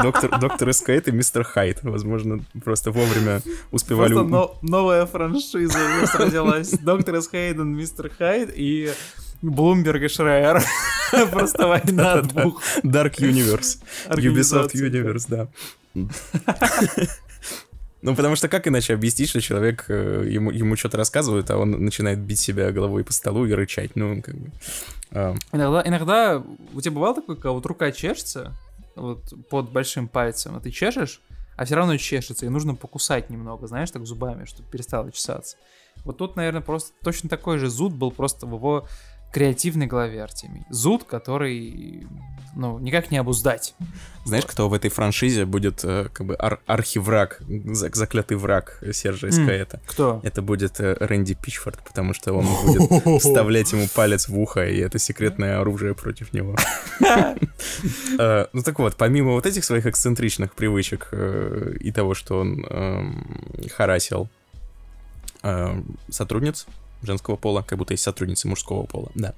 Доктор, 0.02 0.38
доктор 0.38 0.70
Эскейт 0.70 1.08
и 1.08 1.12
мистер 1.12 1.44
Хайд. 1.44 1.82
Возможно, 1.82 2.40
просто 2.64 2.90
вовремя 2.90 3.42
успевали... 3.70 4.12
Просто 4.12 4.28
но, 4.28 4.58
новая 4.62 5.06
франшиза 5.06 5.78
родилась. 6.14 6.70
Доктор 6.70 7.18
Эскейден, 7.18 7.68
мистер 7.68 8.10
Хайд 8.16 8.50
и 8.54 8.92
Блумберг 9.42 10.02
и 10.02 10.08
Шрайер. 10.08 10.62
Просто 11.30 11.66
война 11.66 12.22
двух. 12.22 12.62
Dark 12.82 13.16
Universe. 13.18 13.78
Ubisoft 14.08 14.74
Universe, 14.74 15.26
да. 15.28 15.48
Ну, 18.00 18.14
потому 18.14 18.36
что 18.36 18.48
как 18.48 18.68
иначе 18.68 18.94
объяснить, 18.94 19.28
что 19.28 19.40
человек, 19.40 19.86
э, 19.88 20.24
ему, 20.30 20.52
ему 20.52 20.76
что-то 20.76 20.98
рассказывают, 20.98 21.50
а 21.50 21.58
он 21.58 21.72
начинает 21.72 22.20
бить 22.20 22.38
себя 22.38 22.70
головой 22.70 23.02
по 23.02 23.12
столу 23.12 23.44
и 23.44 23.52
рычать, 23.52 23.96
ну, 23.96 24.22
как 24.22 24.36
бы... 24.36 24.50
А... 25.10 25.34
Иногда, 25.52 25.82
иногда 25.84 26.42
у 26.74 26.80
тебя 26.80 26.92
бывало 26.92 27.16
такое, 27.16 27.34
когда 27.34 27.50
вот 27.50 27.66
рука 27.66 27.90
чешется, 27.90 28.52
вот 28.94 29.24
под 29.50 29.72
большим 29.72 30.06
пальцем, 30.06 30.54
а 30.54 30.60
ты 30.60 30.70
чешешь, 30.70 31.20
а 31.56 31.64
все 31.64 31.74
равно 31.74 31.96
чешется, 31.96 32.46
и 32.46 32.48
нужно 32.48 32.76
покусать 32.76 33.30
немного, 33.30 33.66
знаешь, 33.66 33.90
так 33.90 34.06
зубами, 34.06 34.44
чтобы 34.44 34.70
перестало 34.70 35.10
чесаться. 35.10 35.56
Вот 36.04 36.18
тут, 36.18 36.36
наверное, 36.36 36.62
просто 36.62 36.92
точно 37.02 37.28
такой 37.28 37.58
же 37.58 37.68
зуд 37.68 37.92
был 37.92 38.12
просто 38.12 38.46
в 38.46 38.54
его 38.54 38.86
креативной 39.32 39.86
голове 39.86 40.22
Артемий. 40.22 40.64
Зуд, 40.70 41.04
который, 41.04 42.06
ну, 42.54 42.78
никак 42.78 43.10
не 43.10 43.18
обуздать. 43.18 43.74
Знаешь, 44.24 44.44
вот. 44.44 44.52
кто 44.52 44.68
в 44.68 44.74
этой 44.74 44.90
франшизе 44.90 45.44
будет 45.44 45.84
э, 45.84 46.08
как 46.12 46.26
бы 46.26 46.36
ар- 46.38 46.60
архивраг, 46.66 47.40
заклятый 47.72 48.36
враг 48.36 48.82
Сержа 48.92 49.30
СК 49.30 49.48
это? 49.48 49.80
Кто? 49.86 50.20
Это 50.22 50.42
будет 50.42 50.80
э, 50.80 50.96
Рэнди 50.98 51.34
Пичфорд, 51.34 51.78
потому 51.84 52.14
что 52.14 52.32
он 52.32 52.46
будет 52.64 53.20
вставлять 53.22 53.72
ему 53.72 53.86
палец 53.94 54.28
в 54.28 54.38
ухо, 54.38 54.66
и 54.66 54.78
это 54.78 54.98
секретное 54.98 55.60
оружие 55.60 55.94
против 55.94 56.32
него. 56.32 56.56
Э, 58.18 58.46
ну 58.52 58.62
так 58.62 58.78
вот, 58.78 58.96
помимо 58.96 59.32
вот 59.32 59.46
этих 59.46 59.64
своих 59.64 59.86
эксцентричных 59.86 60.54
привычек 60.54 61.12
и 61.12 61.92
того, 61.92 62.14
что 62.14 62.40
он 62.40 62.64
эм, 62.64 63.38
харасил 63.76 64.28
э, 65.42 65.82
сотрудниц 66.08 66.66
женского 67.02 67.36
пола, 67.36 67.62
как 67.62 67.78
будто 67.78 67.92
есть 67.94 68.02
сотрудницы 68.02 68.48
мужского 68.48 68.84
пола, 68.84 69.10
да. 69.14 69.34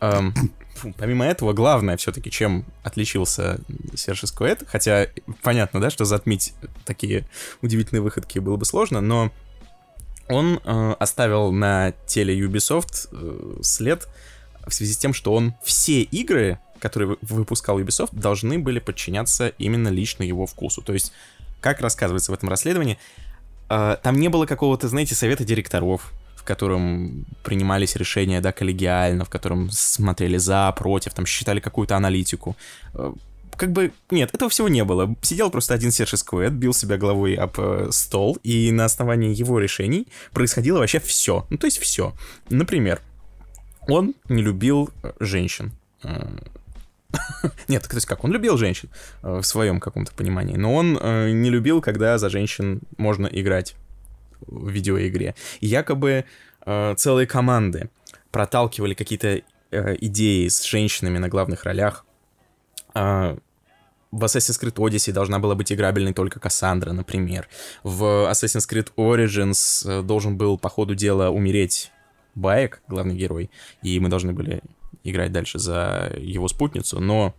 Эм, 0.00 0.34
помимо 0.98 1.24
этого, 1.24 1.52
главное 1.52 1.96
все-таки, 1.96 2.30
чем 2.30 2.64
отличился 2.82 3.60
Серж 3.94 4.24
Эскуэт, 4.24 4.64
хотя 4.66 5.08
понятно, 5.42 5.80
да, 5.80 5.90
что 5.90 6.04
затмить 6.04 6.54
такие 6.84 7.26
удивительные 7.62 8.02
выходки 8.02 8.38
было 8.38 8.56
бы 8.56 8.64
сложно, 8.64 9.00
но 9.00 9.30
он 10.28 10.60
э, 10.64 10.94
оставил 10.98 11.52
на 11.52 11.92
теле 12.06 12.38
Ubisoft 12.38 13.08
э, 13.12 13.62
след 13.62 14.08
в 14.66 14.74
связи 14.74 14.92
с 14.92 14.98
тем, 14.98 15.14
что 15.14 15.32
он 15.32 15.54
все 15.62 16.02
игры 16.02 16.58
которые 16.78 17.16
выпускал 17.22 17.80
Ubisoft, 17.80 18.10
должны 18.12 18.58
были 18.58 18.78
подчиняться 18.78 19.48
именно 19.58 19.88
лично 19.88 20.22
его 20.22 20.46
вкусу. 20.46 20.82
То 20.82 20.92
есть, 20.92 21.12
как 21.60 21.80
рассказывается 21.80 22.32
в 22.32 22.34
этом 22.34 22.48
расследовании, 22.48 22.98
э, 23.68 23.96
там 24.02 24.16
не 24.16 24.28
было 24.28 24.46
какого-то, 24.46 24.88
знаете, 24.88 25.14
совета 25.14 25.44
директоров, 25.44 26.12
котором 26.46 27.26
принимались 27.42 27.96
решения, 27.96 28.40
да, 28.40 28.52
коллегиально, 28.52 29.24
в 29.24 29.28
котором 29.28 29.70
смотрели 29.70 30.38
за, 30.38 30.72
против, 30.72 31.12
там 31.12 31.26
считали 31.26 31.60
какую-то 31.60 31.96
аналитику. 31.96 32.56
Э, 32.94 33.12
как 33.56 33.72
бы, 33.72 33.92
нет, 34.10 34.34
этого 34.34 34.50
всего 34.50 34.68
не 34.68 34.84
было. 34.84 35.14
Сидел 35.22 35.50
просто 35.50 35.74
один 35.74 35.90
Серж 35.90 36.14
Сквет, 36.16 36.52
бил 36.52 36.72
себя 36.72 36.96
головой 36.96 37.34
об 37.34 37.58
э, 37.58 37.88
стол, 37.90 38.38
и 38.42 38.70
на 38.70 38.84
основании 38.84 39.34
его 39.34 39.58
решений 39.58 40.06
происходило 40.32 40.78
вообще 40.78 41.00
все. 41.00 41.46
Ну, 41.50 41.56
то 41.56 41.66
есть 41.66 41.78
все. 41.78 42.14
Например, 42.50 43.00
он 43.88 44.14
не 44.28 44.42
любил 44.42 44.90
э, 45.02 45.12
женщин. 45.20 45.72
Э, 46.02 46.26
нет, 47.68 47.82
то 47.82 47.94
есть 47.94 48.06
как, 48.06 48.24
он 48.24 48.32
любил 48.32 48.58
женщин 48.58 48.90
в 49.22 49.42
своем 49.42 49.80
каком-то 49.80 50.12
понимании, 50.12 50.56
но 50.56 50.74
он 50.74 50.94
не 51.40 51.48
любил, 51.48 51.80
когда 51.80 52.18
за 52.18 52.28
женщин 52.28 52.80
можно 52.98 53.26
играть 53.26 53.74
в 54.40 54.68
видеоигре. 54.68 55.34
И 55.60 55.66
якобы 55.66 56.24
целые 56.96 57.26
команды 57.26 57.90
проталкивали 58.30 58.94
какие-то 58.94 59.42
идеи 59.70 60.48
с 60.48 60.64
женщинами 60.64 61.18
на 61.18 61.28
главных 61.28 61.64
ролях. 61.64 62.04
В 62.94 63.38
Assassin's 64.12 64.60
Creed 64.60 64.74
Odyssey 64.74 65.12
должна 65.12 65.38
была 65.38 65.54
быть 65.54 65.72
играбельной 65.72 66.14
только 66.14 66.40
Кассандра, 66.40 66.92
например. 66.92 67.48
В 67.82 68.30
Assassin's 68.30 68.68
Creed 68.70 68.90
Origins 68.96 70.02
должен 70.02 70.36
был 70.36 70.58
по 70.58 70.68
ходу 70.68 70.94
дела 70.94 71.30
умереть 71.30 71.90
Баек, 72.34 72.82
главный 72.88 73.14
герой, 73.14 73.50
и 73.82 73.98
мы 74.00 74.08
должны 74.08 74.32
были 74.32 74.62
играть 75.04 75.32
дальше 75.32 75.58
за 75.58 76.12
его 76.18 76.48
спутницу, 76.48 77.00
но 77.00 77.34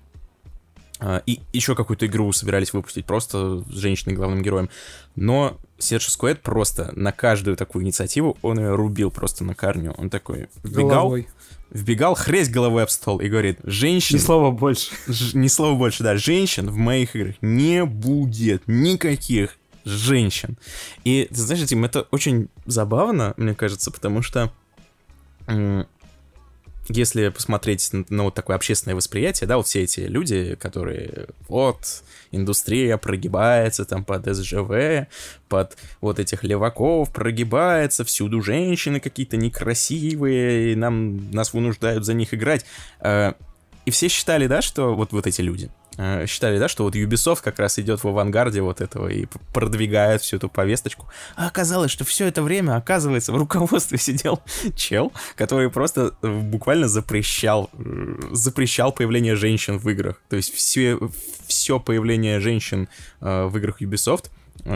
и 1.26 1.42
еще 1.54 1.76
какую-то 1.76 2.08
игру 2.08 2.32
собирались 2.32 2.74
выпустить 2.74 3.06
просто 3.06 3.62
с 3.62 3.74
женщиной 3.74 4.16
главным 4.16 4.42
героем. 4.42 4.70
Но 5.16 5.58
Серж 5.78 6.08
Скуэт 6.08 6.42
просто 6.42 6.92
на 6.96 7.12
каждую 7.12 7.56
такую 7.56 7.84
инициативу 7.84 8.38
он 8.42 8.60
ее 8.60 8.76
рубил 8.76 9.12
просто 9.12 9.44
на 9.44 9.54
корню. 9.54 9.94
Он 9.98 10.10
такой 10.10 10.48
вбегал, 10.64 10.90
головой. 10.90 11.28
вбегал, 11.70 12.16
хресь 12.16 12.50
головой 12.50 12.84
об 12.84 12.90
стол 12.90 13.20
и 13.20 13.30
говорит, 13.30 13.60
женщин... 13.64 14.18
Ни 14.18 14.22
слова 14.22 14.52
больше. 14.52 14.92
Ж, 15.08 15.34
ни 15.36 15.48
слова 15.48 15.78
больше, 15.78 16.04
да. 16.04 16.18
Женщин 16.18 16.70
в 16.70 16.78
моих 16.78 17.16
играх 17.16 17.36
не 17.42 17.86
будет 17.86 18.64
никаких 18.66 19.58
женщин. 19.86 20.58
И, 21.04 21.28
ты 21.30 21.36
знаешь, 21.36 21.68
Тим, 21.68 21.86
это 21.86 22.08
очень 22.12 22.50
забавно, 22.66 23.34
мне 23.38 23.54
кажется, 23.54 23.92
потому 23.92 24.22
что 24.22 24.52
если 26.90 27.30
посмотреть 27.30 27.92
на, 27.92 28.06
на 28.10 28.24
вот 28.24 28.34
такое 28.34 28.56
общественное 28.56 28.96
восприятие, 28.96 29.48
да, 29.48 29.58
вот 29.58 29.68
все 29.68 29.84
эти 29.84 30.02
люди, 30.02 30.56
которые 30.56 31.28
вот 31.48 32.04
индустрия 32.32 32.98
прогибается 32.98 33.86
там 33.86 34.04
под 34.04 34.26
СЖВ, 34.26 35.08
под 35.50 35.78
вот 36.02 36.20
этих 36.20 36.44
леваков 36.44 37.12
прогибается, 37.12 38.04
всюду 38.04 38.42
женщины 38.42 39.00
какие-то 39.00 39.38
некрасивые, 39.38 40.74
и 40.74 40.76
нам, 40.76 41.32
нас 41.32 41.54
вынуждают 41.54 42.06
за 42.06 42.14
них 42.14 42.34
играть. 42.34 42.66
Э, 43.00 43.34
и 43.86 43.92
все 43.92 44.08
считали, 44.08 44.48
да, 44.48 44.62
что 44.62 44.96
вот, 44.96 45.12
вот 45.12 45.28
эти 45.28 45.42
люди, 45.42 45.70
считали, 46.28 46.60
да, 46.60 46.68
что 46.68 46.84
вот 46.84 46.96
Ubisoft 46.96 47.42
как 47.44 47.60
раз 47.60 47.80
идет 47.80 48.04
в 48.04 48.08
авангарде 48.08 48.62
вот 48.62 48.82
этого 48.82 49.08
и 49.08 49.26
продвигает 49.54 50.22
всю 50.22 50.38
эту 50.38 50.50
повесточку. 50.50 51.08
А 51.36 51.48
оказалось, 51.48 51.92
что 51.92 52.06
все 52.06 52.28
это 52.28 52.42
время, 52.42 52.76
оказывается, 52.76 53.32
в 53.32 53.38
руководстве 53.38 53.98
сидел 53.98 54.42
чел, 54.76 55.12
который 55.36 55.70
просто 55.70 56.14
э, 56.22 56.28
буквально 56.28 56.88
запрещал, 56.88 57.70
э, 57.74 58.20
запрещал 58.32 58.92
появление 58.92 59.36
женщин 59.36 59.80
в 59.80 59.90
играх. 59.90 60.22
То 60.30 60.36
есть 60.36 60.54
все, 60.54 61.00
все 61.48 61.80
появление 61.80 62.40
женщин 62.40 62.88
в 63.20 63.58
играх 63.58 63.82
Ubisoft 63.82 64.26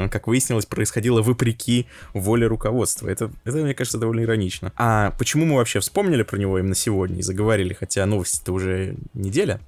как 0.09 0.27
выяснилось, 0.27 0.65
происходило 0.65 1.21
вопреки 1.21 1.87
воле 2.13 2.47
руководства. 2.47 3.09
Это, 3.09 3.31
это, 3.43 3.57
мне 3.57 3.73
кажется, 3.73 3.97
довольно 3.97 4.21
иронично. 4.21 4.71
А 4.77 5.11
почему 5.17 5.45
мы 5.45 5.55
вообще 5.57 5.79
вспомнили 5.79 6.23
про 6.23 6.37
него 6.37 6.57
именно 6.59 6.75
сегодня 6.75 7.19
и 7.19 7.21
заговорили, 7.21 7.73
хотя 7.73 8.05
новости-то 8.05 8.53
уже 8.53 8.95
неделя, 9.13 9.59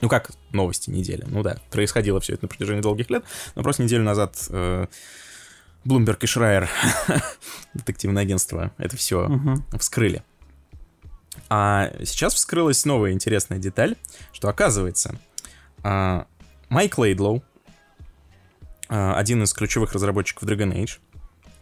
ну 0.00 0.08
как 0.08 0.30
новости 0.52 0.90
недели? 0.90 1.24
Ну 1.26 1.42
да, 1.42 1.58
происходило 1.70 2.20
все 2.20 2.34
это 2.34 2.44
на 2.44 2.48
протяжении 2.48 2.82
долгих 2.82 3.10
лет, 3.10 3.24
но 3.54 3.62
просто 3.62 3.82
неделю 3.82 4.04
назад 4.04 4.36
э, 4.50 4.86
Bloomberg 5.84 6.18
и 6.20 6.26
Шрайер, 6.26 6.68
детективное 7.74 8.22
агентство, 8.22 8.72
это 8.78 8.96
все 8.96 9.26
угу. 9.26 9.62
вскрыли. 9.78 10.22
А 11.48 11.92
сейчас 12.04 12.34
вскрылась 12.34 12.84
новая 12.84 13.12
интересная 13.12 13.58
деталь, 13.58 13.96
что 14.32 14.48
оказывается, 14.48 15.18
э, 15.84 16.24
Майк 16.68 16.98
Лейдлоу, 16.98 17.42
э, 18.88 19.12
один 19.12 19.42
из 19.42 19.52
ключевых 19.52 19.92
разработчиков 19.92 20.48
Dragon 20.48 20.72
Age 20.74 20.98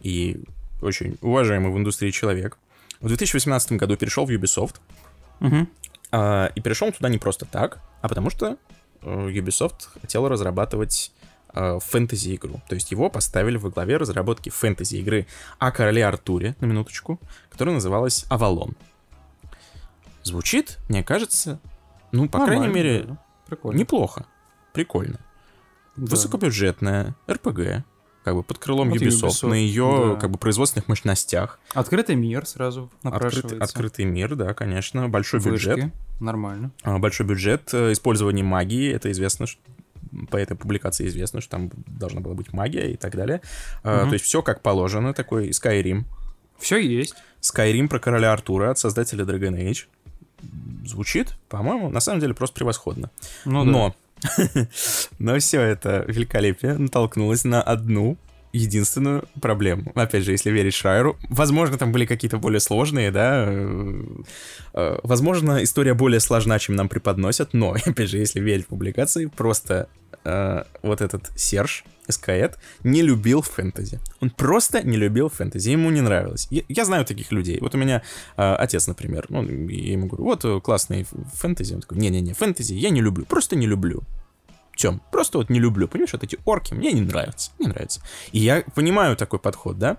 и 0.01 0.43
очень 0.81 1.17
уважаемый 1.21 1.71
в 1.71 1.77
индустрии 1.77 2.11
человек, 2.11 2.57
в 2.99 3.07
2018 3.07 3.73
году 3.73 3.97
перешел 3.97 4.25
в 4.25 4.29
Ubisoft. 4.29 4.75
Угу. 5.41 5.67
Uh, 6.15 6.49
и 6.55 6.61
перешел 6.61 6.93
туда 6.93 7.09
не 7.09 7.17
просто 7.17 7.45
так, 7.45 7.79
а 8.01 8.07
потому 8.07 8.29
что 8.29 8.57
uh, 9.01 9.27
Ubisoft 9.33 9.99
хотел 10.01 10.29
разрабатывать 10.29 11.11
uh, 11.49 11.81
фэнтези-игру. 11.81 12.61
То 12.69 12.75
есть 12.75 12.91
его 12.91 13.09
поставили 13.09 13.57
во 13.57 13.69
главе 13.69 13.97
разработки 13.97 14.49
фэнтези-игры 14.49 15.27
о 15.59 15.71
короле 15.73 16.05
Артуре, 16.05 16.55
на 16.61 16.67
минуточку, 16.67 17.19
которая 17.49 17.75
называлась 17.75 18.25
«Авалон». 18.29 18.77
Звучит, 20.23 20.77
мне 20.87 21.03
кажется, 21.03 21.59
ну, 22.13 22.29
по 22.29 22.37
Нормально, 22.37 22.63
крайней 22.63 22.75
мере, 22.75 23.03
да. 23.03 23.17
Прикольно. 23.47 23.77
неплохо. 23.77 24.25
Прикольно. 24.71 25.19
Да. 25.97 26.11
Высокобюджетная, 26.11 27.13
РПГ, 27.29 27.83
как 28.23 28.35
бы 28.35 28.43
под 28.43 28.57
крылом 28.57 28.89
вот 28.89 29.01
Ubisoft, 29.01 29.27
Ubisoft, 29.27 29.47
на 29.49 29.53
ее 29.55 30.13
да. 30.13 30.21
как 30.21 30.31
бы 30.31 30.37
производственных 30.37 30.87
мощностях. 30.87 31.59
Открытый 31.73 32.15
мир 32.15 32.45
сразу 32.45 32.89
напрашивается. 33.03 33.57
Открыт, 33.57 33.61
открытый 33.61 34.05
мир, 34.05 34.35
да, 34.35 34.53
конечно, 34.53 35.09
большой 35.09 35.41
Вышки. 35.41 35.67
бюджет. 35.67 35.93
Нормально. 36.19 36.71
А, 36.83 36.97
большой 36.97 37.25
бюджет, 37.25 37.73
э, 37.73 37.91
использование 37.91 38.43
магии, 38.43 38.91
это 38.91 39.11
известно, 39.11 39.47
что 39.47 39.61
по 40.29 40.37
этой 40.37 40.55
публикации 40.55 41.07
известно, 41.07 41.41
что 41.41 41.51
там 41.51 41.71
должна 41.87 42.21
была 42.21 42.35
быть 42.35 42.53
магия 42.53 42.91
и 42.91 42.95
так 42.95 43.15
далее. 43.15 43.41
Угу. 43.83 44.09
То 44.09 44.13
есть 44.13 44.25
все 44.25 44.41
как 44.41 44.61
положено, 44.61 45.13
такой 45.13 45.49
Skyrim. 45.49 46.03
Все 46.57 46.77
есть. 46.77 47.15
Skyrim 47.41 47.89
про 47.89 47.99
короля 47.99 48.31
Артура 48.31 48.71
от 48.71 48.79
создателя 48.79 49.25
Dragon 49.25 49.57
Age. 49.57 49.85
Звучит, 50.85 51.35
по-моему, 51.49 51.89
на 51.89 51.99
самом 51.99 52.21
деле 52.21 52.33
просто 52.33 52.55
превосходно. 52.55 53.09
Ну, 53.43 53.63
Но 53.63 53.89
да 53.89 53.95
но 55.19 55.37
все 55.39 55.61
это 55.61 56.05
великолепие 56.07 56.77
натолкнулось 56.77 57.43
на 57.43 57.61
одну 57.61 58.17
единственную 58.55 59.27
проблему. 59.41 59.91
Опять 59.95 60.23
же, 60.23 60.31
если 60.31 60.51
верить 60.51 60.73
Шрайеру, 60.73 61.17
возможно, 61.29 61.77
там 61.77 61.91
были 61.91 62.05
какие-то 62.05 62.37
более 62.37 62.59
сложные, 62.59 63.11
да, 63.11 63.45
э, 63.47 64.03
э, 64.73 64.99
возможно, 65.03 65.63
история 65.63 65.93
более 65.93 66.19
сложна, 66.19 66.57
чем 66.59 66.75
нам 66.75 66.89
преподносят, 66.89 67.53
но, 67.53 67.75
опять 67.85 68.09
же, 68.09 68.17
если 68.17 68.39
верить 68.39 68.67
публикации, 68.67 69.25
просто 69.25 69.87
э, 70.23 70.63
вот 70.81 71.01
этот 71.01 71.31
Серж, 71.35 71.83
Эскаэт, 72.07 72.57
не 72.83 73.01
любил 73.01 73.41
фэнтези. 73.41 73.99
Он 74.21 74.29
просто 74.29 74.85
не 74.85 74.97
любил 74.97 75.29
фэнтези, 75.29 75.71
ему 75.71 75.89
не 75.89 76.01
нравилось. 76.01 76.47
Я, 76.51 76.61
я 76.67 76.85
знаю 76.85 77.05
таких 77.05 77.31
людей. 77.31 77.57
Вот 77.59 77.75
у 77.75 77.77
меня 77.77 78.03
э, 78.37 78.55
отец, 78.55 78.87
например, 78.87 79.25
ну, 79.29 79.43
я 79.43 79.91
ему 79.93 80.07
говорю, 80.07 80.23
вот 80.23 80.45
э, 80.45 80.61
классный 80.61 81.05
фэнтези. 81.33 81.73
Он 81.73 81.81
такой, 81.81 81.97
не-не-не, 81.97 82.33
фэнтези 82.33 82.73
я 82.73 82.89
не 82.89 83.01
люблю, 83.01 83.25
просто 83.25 83.55
не 83.55 83.67
люблю. 83.67 84.03
Тем, 84.75 85.01
просто 85.11 85.37
вот 85.37 85.49
не 85.49 85.59
люблю, 85.59 85.87
понимаешь, 85.87 86.13
вот 86.13 86.23
эти 86.23 86.37
орки 86.45 86.73
мне 86.73 86.91
не 86.91 87.01
нравятся, 87.01 87.51
не 87.59 87.67
нравятся. 87.67 88.01
И 88.31 88.39
я 88.39 88.63
понимаю 88.73 89.15
такой 89.15 89.39
подход, 89.39 89.77
да, 89.79 89.97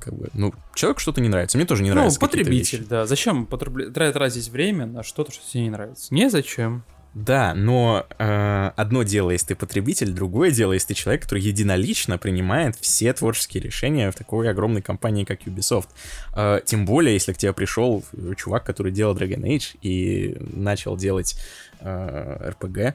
как 0.00 0.14
бы, 0.14 0.28
ну, 0.34 0.54
человеку 0.74 1.00
что-то 1.00 1.20
не 1.20 1.28
нравится, 1.28 1.56
мне 1.56 1.66
тоже 1.66 1.82
не 1.82 1.90
нравится. 1.90 2.18
Ну, 2.20 2.26
потребитель, 2.26 2.86
да, 2.86 3.06
зачем 3.06 3.46
потреб... 3.46 3.92
тратить 3.92 4.48
время 4.48 4.86
на 4.86 5.02
что-то, 5.02 5.32
что 5.32 5.50
тебе 5.50 5.64
не 5.64 5.70
нравится? 5.70 6.12
Незачем. 6.12 6.84
Да, 7.12 7.54
но 7.54 8.06
э, 8.18 8.70
одно 8.76 9.02
дело, 9.02 9.32
если 9.32 9.48
ты 9.48 9.54
потребитель, 9.56 10.12
другое 10.12 10.52
дело, 10.52 10.72
если 10.74 10.88
ты 10.88 10.94
человек, 10.94 11.22
который 11.22 11.42
единолично 11.42 12.18
принимает 12.18 12.76
все 12.76 13.12
творческие 13.12 13.64
решения 13.64 14.12
в 14.12 14.14
такой 14.14 14.48
огромной 14.48 14.80
компании, 14.80 15.24
как 15.24 15.42
Ubisoft. 15.42 15.88
Э, 16.36 16.60
тем 16.64 16.86
более, 16.86 17.14
если 17.14 17.32
к 17.32 17.36
тебе 17.36 17.52
пришел 17.52 18.04
чувак, 18.36 18.64
который 18.64 18.92
делал 18.92 19.16
Dragon 19.16 19.42
Age 19.42 19.76
и 19.82 20.36
начал 20.38 20.96
делать 20.96 21.36
э, 21.80 22.52
RPG, 22.52 22.94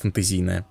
фэнтезийное, 0.00 0.66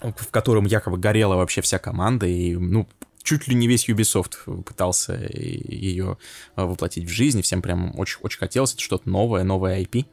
в 0.00 0.30
котором 0.30 0.64
якобы 0.64 0.98
горела 0.98 1.36
вообще 1.36 1.60
вся 1.60 1.78
команда, 1.78 2.26
и, 2.26 2.56
ну, 2.56 2.88
чуть 3.22 3.48
ли 3.48 3.54
не 3.54 3.68
весь 3.68 3.88
Ubisoft 3.88 4.62
пытался 4.64 5.14
ее 5.14 6.18
воплотить 6.56 7.04
в 7.04 7.12
жизнь, 7.12 7.42
всем 7.42 7.62
прям 7.62 7.98
очень, 7.98 8.18
очень 8.22 8.38
хотелось, 8.38 8.74
это 8.74 8.82
что-то 8.82 9.08
новое, 9.08 9.44
новое 9.44 9.82
IP. 9.82 10.06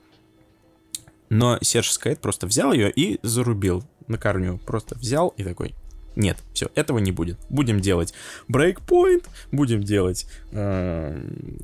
Но 1.29 1.59
Серж 1.61 1.91
Скайт 1.91 2.19
просто 2.19 2.47
взял 2.47 2.73
ее 2.73 2.91
и 2.91 3.19
зарубил 3.21 3.83
на 4.07 4.17
корню. 4.17 4.57
Просто 4.57 4.95
взял 4.95 5.29
и 5.29 5.43
такой, 5.43 5.75
Нет, 6.15 6.37
все, 6.53 6.69
этого 6.75 6.99
не 6.99 7.11
будет. 7.11 7.37
Будем 7.49 7.79
делать 7.79 8.13
Breakpoint, 8.49 9.25
будем 9.51 9.83
делать... 9.83 10.27
Э, 10.51 11.17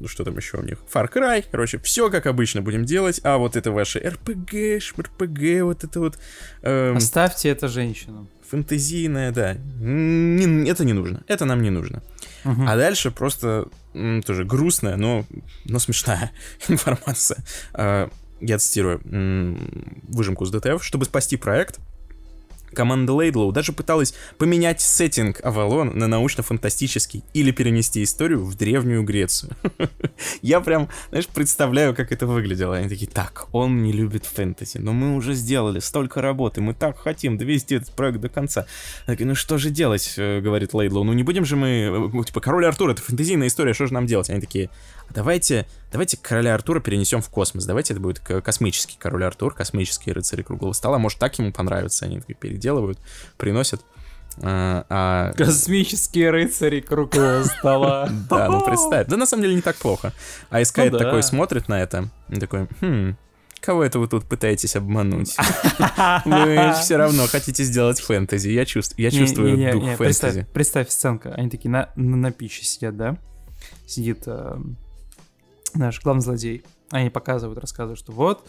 что 0.05 0.23
там 0.23 0.37
еще 0.37 0.57
у 0.57 0.61
них? 0.61 0.79
Far 0.93 1.11
Cry, 1.11 1.45
короче, 1.49 1.77
все 1.79 2.09
как 2.09 2.25
обычно 2.25 2.61
будем 2.61 2.85
делать, 2.85 3.19
а 3.23 3.37
вот 3.37 3.55
это 3.55 3.71
ваши 3.71 3.99
RPG, 3.99 4.81
RPG, 4.95 5.63
вот 5.63 5.83
это 5.83 5.99
вот... 5.99 6.19
Э, 6.61 6.93
Оставьте 6.95 7.49
это 7.49 7.67
женщинам. 7.67 8.29
Фэнтезийное, 8.49 9.31
да. 9.31 9.55
Не, 9.79 10.69
это 10.69 10.85
не 10.85 10.93
нужно, 10.93 11.23
это 11.27 11.45
нам 11.45 11.61
не 11.61 11.71
нужно. 11.71 12.03
Угу. 12.45 12.63
А 12.67 12.77
дальше 12.77 13.11
просто 13.11 13.67
тоже 14.25 14.45
грустная, 14.45 14.97
но, 14.97 15.25
но 15.65 15.79
смешная 15.79 16.31
информация. 16.67 17.43
Э, 17.73 18.09
я 18.41 18.57
цитирую 18.59 19.01
выжимку 20.07 20.45
с 20.45 20.51
ДТФ. 20.51 20.83
Чтобы 20.83 21.05
спасти 21.05 21.37
проект, 21.37 21.79
команда 22.75 23.13
Лейдлоу 23.13 23.51
даже 23.51 23.73
пыталась 23.73 24.13
поменять 24.37 24.81
сеттинг 24.81 25.39
Авалон 25.43 25.97
на 25.97 26.07
научно-фантастический 26.07 27.23
или 27.33 27.51
перенести 27.51 28.03
историю 28.03 28.45
в 28.45 28.55
Древнюю 28.55 29.03
Грецию. 29.03 29.53
Я 30.41 30.61
прям, 30.61 30.89
знаешь, 31.09 31.27
представляю, 31.27 31.95
как 31.95 32.11
это 32.11 32.27
выглядело. 32.27 32.75
Они 32.75 32.89
такие, 32.89 33.09
так, 33.09 33.47
он 33.51 33.81
не 33.81 33.91
любит 33.91 34.25
фэнтези, 34.25 34.77
но 34.77 34.93
мы 34.93 35.15
уже 35.15 35.33
сделали 35.33 35.79
столько 35.79 36.21
работы, 36.21 36.61
мы 36.61 36.73
так 36.73 36.99
хотим 36.99 37.37
довести 37.37 37.75
этот 37.75 37.91
проект 37.95 38.19
до 38.19 38.29
конца. 38.29 38.67
Такие, 39.05 39.25
ну 39.25 39.35
что 39.35 39.57
же 39.57 39.69
делать, 39.69 40.13
э, 40.17 40.41
говорит 40.41 40.73
Лейдлоу, 40.73 41.03
ну 41.03 41.13
не 41.13 41.23
будем 41.23 41.45
же 41.45 41.55
мы, 41.55 42.11
э, 42.13 42.23
типа, 42.25 42.41
Король 42.41 42.65
Артур, 42.65 42.91
это 42.91 43.01
фэнтезийная 43.01 43.47
история, 43.47 43.73
что 43.73 43.87
же 43.87 43.93
нам 43.93 44.05
делать? 44.05 44.29
Они 44.29 44.41
такие, 44.41 44.69
давайте, 45.09 45.67
давайте 45.91 46.17
короля 46.17 46.53
Артура 46.53 46.79
перенесем 46.79 47.21
в 47.21 47.29
космос. 47.29 47.65
Давайте 47.65 47.93
это 47.93 48.01
будет 48.01 48.19
космический 48.19 48.97
король 48.97 49.25
Артур, 49.25 49.53
космические 49.53 50.13
рыцари 50.13 50.41
круглого 50.41 50.73
стола. 50.73 50.97
Может, 50.97 51.19
так 51.19 51.37
ему 51.39 51.51
понравится. 51.51 52.05
Они 52.05 52.19
переделывают, 52.19 52.99
приносят. 53.37 53.81
А, 54.41 54.85
а... 54.89 55.33
Космические 55.33 56.31
рыцари 56.31 56.81
круглого 56.81 57.43
стола. 57.43 58.09
Да, 58.29 58.49
ну 58.49 58.63
представь. 58.65 59.07
Да 59.07 59.17
на 59.17 59.25
самом 59.25 59.43
деле 59.43 59.55
не 59.55 59.61
так 59.61 59.75
плохо. 59.77 60.13
А 60.49 60.61
Искайт 60.61 60.91
ну 60.91 60.97
такой 60.97 61.23
смотрит 61.23 61.67
на 61.67 61.81
это 61.81 62.09
такой, 62.39 62.67
хм, 62.81 63.15
кого 63.61 63.83
это 63.83 63.99
вы 63.99 64.07
тут 64.07 64.25
пытаетесь 64.25 64.75
обмануть? 64.75 65.35
Вы 66.25 66.73
все 66.81 66.97
равно 66.97 67.27
хотите 67.27 67.63
сделать 67.63 67.99
фэнтези. 67.99 68.49
Я 68.49 68.65
чувствую, 68.65 69.03
я 69.03 69.11
чувствую 69.11 69.71
дух 69.73 69.97
фэнтези. 69.97 70.47
Представь 70.53 70.89
сценка. 70.89 71.33
Они 71.33 71.49
такие 71.49 71.69
на, 71.69 71.89
на 71.95 72.31
пище 72.31 72.63
сидят, 72.63 72.95
да? 72.97 73.17
Сидит 73.87 74.23
э, 74.27 74.57
наш 75.75 76.01
главный 76.01 76.21
злодей. 76.21 76.63
Они 76.91 77.09
показывают, 77.09 77.59
рассказывают, 77.59 77.99
что 77.99 78.11
вот, 78.11 78.47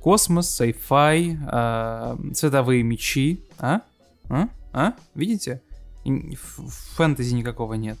космос, 0.00 0.60
sci-fi, 0.60 1.36
э, 1.50 2.32
цветовые 2.32 2.82
мечи. 2.82 3.44
А? 3.58 3.82
А? 4.28 4.48
А? 4.72 4.94
Видите? 5.14 5.62
Фэнтези 6.04 7.34
никакого 7.34 7.74
нет. 7.74 7.98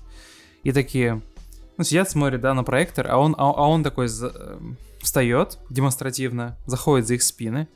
И 0.62 0.72
такие, 0.72 1.22
ну, 1.76 1.84
сидят, 1.84 2.10
смотрят, 2.10 2.40
да, 2.40 2.54
на 2.54 2.64
проектор, 2.64 3.08
а 3.10 3.18
он, 3.18 3.34
а, 3.38 3.50
а 3.50 3.68
он 3.68 3.82
такой 3.82 4.08
за, 4.08 4.32
э, 4.34 4.58
встает 5.00 5.58
демонстративно, 5.70 6.56
заходит 6.66 7.06
за 7.06 7.14
их 7.14 7.22
спины. 7.22 7.68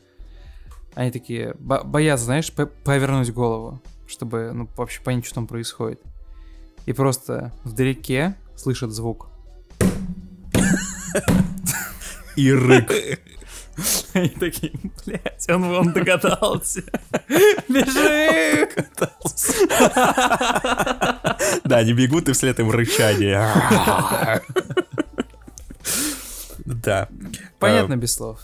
Они 0.94 1.10
такие 1.10 1.54
бо 1.58 1.84
боятся, 1.84 2.26
знаешь, 2.26 2.52
повернуть 2.52 3.32
голову, 3.32 3.80
чтобы, 4.06 4.50
ну, 4.52 4.68
вообще 4.76 5.00
понять, 5.02 5.24
что 5.24 5.36
там 5.36 5.46
происходит. 5.46 6.00
И 6.86 6.92
просто 6.92 7.52
вдалеке 7.64 8.34
слышат 8.56 8.90
звук 8.90 9.29
и 12.37 12.53
рык. 12.53 12.92
Они 14.12 14.29
такие, 14.29 14.73
блядь, 15.07 15.49
он, 15.49 15.64
он 15.64 15.92
догадался. 15.92 16.83
Бежи! 17.68 18.68
Да, 21.64 21.77
они 21.79 21.92
бегут 21.92 22.29
и 22.29 22.33
вслед 22.33 22.59
им 22.61 22.70
рычание. 22.70 23.40
Да. 26.64 27.09
Понятно 27.59 27.96
без 27.96 28.12
слов. 28.14 28.40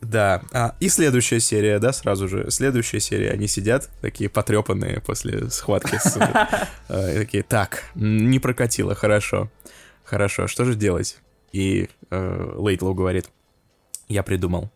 Да, 0.00 0.42
а, 0.52 0.76
и 0.78 0.88
следующая 0.88 1.40
серия, 1.40 1.78
да, 1.78 1.92
сразу 1.92 2.28
же. 2.28 2.50
Следующая 2.50 3.00
серия, 3.00 3.30
они 3.30 3.48
сидят, 3.48 3.88
такие 4.00 4.30
потрепанные 4.30 5.00
после 5.00 5.50
схватки 5.50 5.98
с... 5.98 6.16
Э, 6.88 7.18
такие, 7.18 7.42
так, 7.42 7.82
не 7.94 8.38
прокатило, 8.38 8.94
хорошо. 8.94 9.50
Хорошо, 10.04 10.46
что 10.46 10.64
же 10.64 10.74
делать? 10.74 11.18
И 11.52 11.88
э, 12.10 12.52
Лейтлоу 12.56 12.94
говорит, 12.94 13.30
я 14.08 14.22
придумал. 14.22 14.70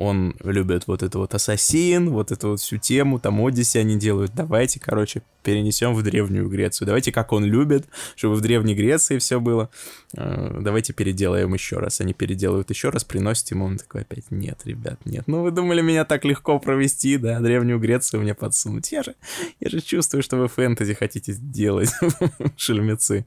Он 0.00 0.34
любит 0.42 0.86
вот 0.86 1.02
это 1.02 1.18
вот 1.18 1.34
Ассасин, 1.34 2.08
вот 2.08 2.32
эту 2.32 2.48
вот 2.48 2.60
всю 2.60 2.78
тему, 2.78 3.18
там 3.18 3.44
Одиссе 3.44 3.80
они 3.80 3.98
делают. 3.98 4.32
Давайте, 4.34 4.80
короче, 4.80 5.22
перенесем 5.42 5.94
в 5.94 6.02
Древнюю 6.02 6.48
Грецию. 6.48 6.86
Давайте, 6.86 7.12
как 7.12 7.32
он 7.32 7.44
любит, 7.44 7.86
чтобы 8.16 8.36
в 8.36 8.40
Древней 8.40 8.74
Греции 8.74 9.18
все 9.18 9.40
было. 9.40 9.68
Э, 10.16 10.56
давайте 10.58 10.94
переделаем 10.94 11.52
еще 11.52 11.76
раз. 11.76 12.00
Они 12.00 12.14
переделают 12.14 12.70
еще 12.70 12.88
раз, 12.88 13.04
приносят 13.04 13.50
ему. 13.50 13.66
Он 13.66 13.76
такой 13.76 14.00
опять, 14.00 14.30
нет, 14.30 14.60
ребят, 14.64 15.04
нет. 15.04 15.24
Ну 15.26 15.42
вы 15.42 15.50
думали 15.50 15.82
меня 15.82 16.06
так 16.06 16.24
легко 16.24 16.58
провести, 16.58 17.18
да, 17.18 17.38
Древнюю 17.40 17.78
Грецию 17.78 18.22
мне 18.22 18.34
подсунуть. 18.34 18.90
Я 18.92 19.02
же, 19.02 19.16
я 19.60 19.68
же 19.68 19.82
чувствую, 19.82 20.22
что 20.22 20.38
вы 20.38 20.48
фэнтези 20.48 20.94
хотите 20.94 21.32
сделать, 21.32 21.90
шельмецы. 22.56 23.26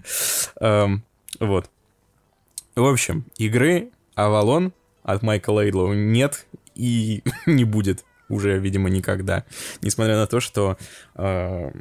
Эм, 0.59 1.03
вот. 1.39 1.69
В 2.75 2.85
общем, 2.85 3.25
игры 3.37 3.91
Avalon 4.15 4.73
от 5.03 5.21
Майка 5.21 5.51
Лейдлоу 5.51 5.93
нет 5.93 6.45
и 6.75 7.23
не 7.45 7.65
будет 7.65 8.03
уже, 8.29 8.57
видимо, 8.57 8.89
никогда. 8.89 9.45
Несмотря 9.81 10.15
на 10.15 10.27
то, 10.27 10.39
что 10.39 10.77
э, 11.15 11.71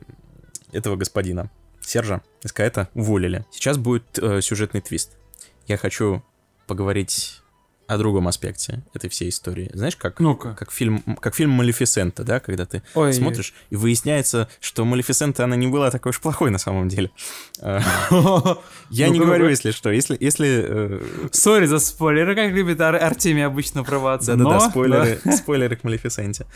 этого 0.72 0.96
господина 0.96 1.50
Сержа 1.81 2.22
Аскоэта 2.42 2.88
уволили. 2.94 3.44
Сейчас 3.50 3.78
будет 3.78 4.18
э, 4.18 4.40
сюжетный 4.40 4.81
твист. 4.81 5.16
Я 5.66 5.76
хочу 5.76 6.22
поговорить 6.66 7.41
о 7.92 7.98
другом 7.98 8.28
аспекте 8.28 8.83
этой 8.94 9.11
всей 9.11 9.28
истории. 9.28 9.70
Знаешь, 9.74 9.96
как, 9.96 10.20
ну 10.20 10.33
-ка. 10.33 10.55
как, 10.55 10.72
фильм, 10.72 11.02
как 11.20 11.35
фильм 11.35 11.50
«Малефисента», 11.50 12.24
да, 12.24 12.40
когда 12.40 12.64
ты 12.64 12.83
Ой. 12.94 13.12
смотришь, 13.12 13.55
и 13.70 13.76
выясняется, 13.76 14.48
что 14.61 14.85
«Малефисента», 14.85 15.44
она 15.44 15.57
не 15.57 15.66
была 15.66 15.90
такой 15.90 16.11
уж 16.11 16.20
плохой 16.20 16.50
на 16.50 16.59
самом 16.59 16.88
деле. 16.88 17.11
А, 17.61 17.81
я 18.90 19.09
не 19.09 19.18
говорю, 19.18 19.48
если 19.48 19.70
что, 19.70 19.90
если... 19.90 20.16
если 20.20 20.48
э, 20.64 21.00
Sorry 21.32 21.66
за 21.66 21.78
спойлеры, 21.78 22.35
как 22.35 22.52
любит 22.52 22.81
Артемий 22.81 23.44
обычно 23.44 23.85
проваться. 23.85 24.37
Да-да-да, 24.37 24.70
спойлеры, 24.70 25.20
спойлеры 25.37 25.76
к 25.76 25.85
«Малефисенте». 25.85 26.46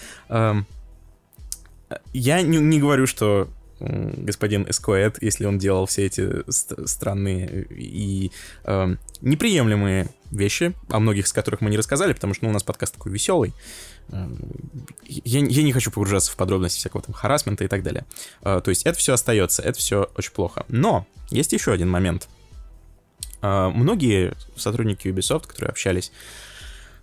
Я 2.12 2.42
не 2.42 2.81
говорю, 2.81 3.07
что 3.07 3.49
господин 3.79 4.66
Эскоэд, 4.68 5.22
если 5.22 5.44
он 5.44 5.59
делал 5.59 5.87
все 5.87 6.07
эти 6.07 6.51
странные 6.51 7.66
и 7.70 8.31
э, 8.64 8.96
неприемлемые 9.20 10.09
вещи, 10.37 10.75
о 10.88 11.01
многих 11.01 11.27
из 11.27 11.33
которых 11.33 11.61
мы 11.61 11.70
не 11.70 11.77
рассказали, 11.77 12.12
потому 12.12 12.35
что 12.35 12.44
ну, 12.44 12.51
у 12.51 12.53
нас 12.53 12.62
подкаст 12.62 12.94
такой 12.94 13.12
веселый. 13.12 13.55
Э, 14.09 14.29
я, 15.05 15.40
я 15.40 15.62
не 15.62 15.72
хочу 15.72 15.90
погружаться 15.90 16.33
в 16.33 16.37
подробности 16.37 16.79
всякого 16.79 17.03
там 17.03 17.14
харасмента 17.14 17.64
и 17.64 17.68
так 17.68 17.83
далее. 17.83 18.05
Э, 18.42 18.61
то 18.62 18.70
есть 18.70 18.85
это 18.85 18.99
все 18.99 19.14
остается, 19.14 19.62
это 19.62 19.79
все 19.79 20.11
очень 20.16 20.33
плохо. 20.33 20.64
Но 20.68 21.07
есть 21.31 21.53
еще 21.53 21.72
один 21.72 21.88
момент. 21.88 22.29
Э, 23.42 23.68
многие 23.68 24.35
сотрудники 24.57 25.09
Ubisoft, 25.09 25.46
которые 25.46 25.70
общались 25.70 26.12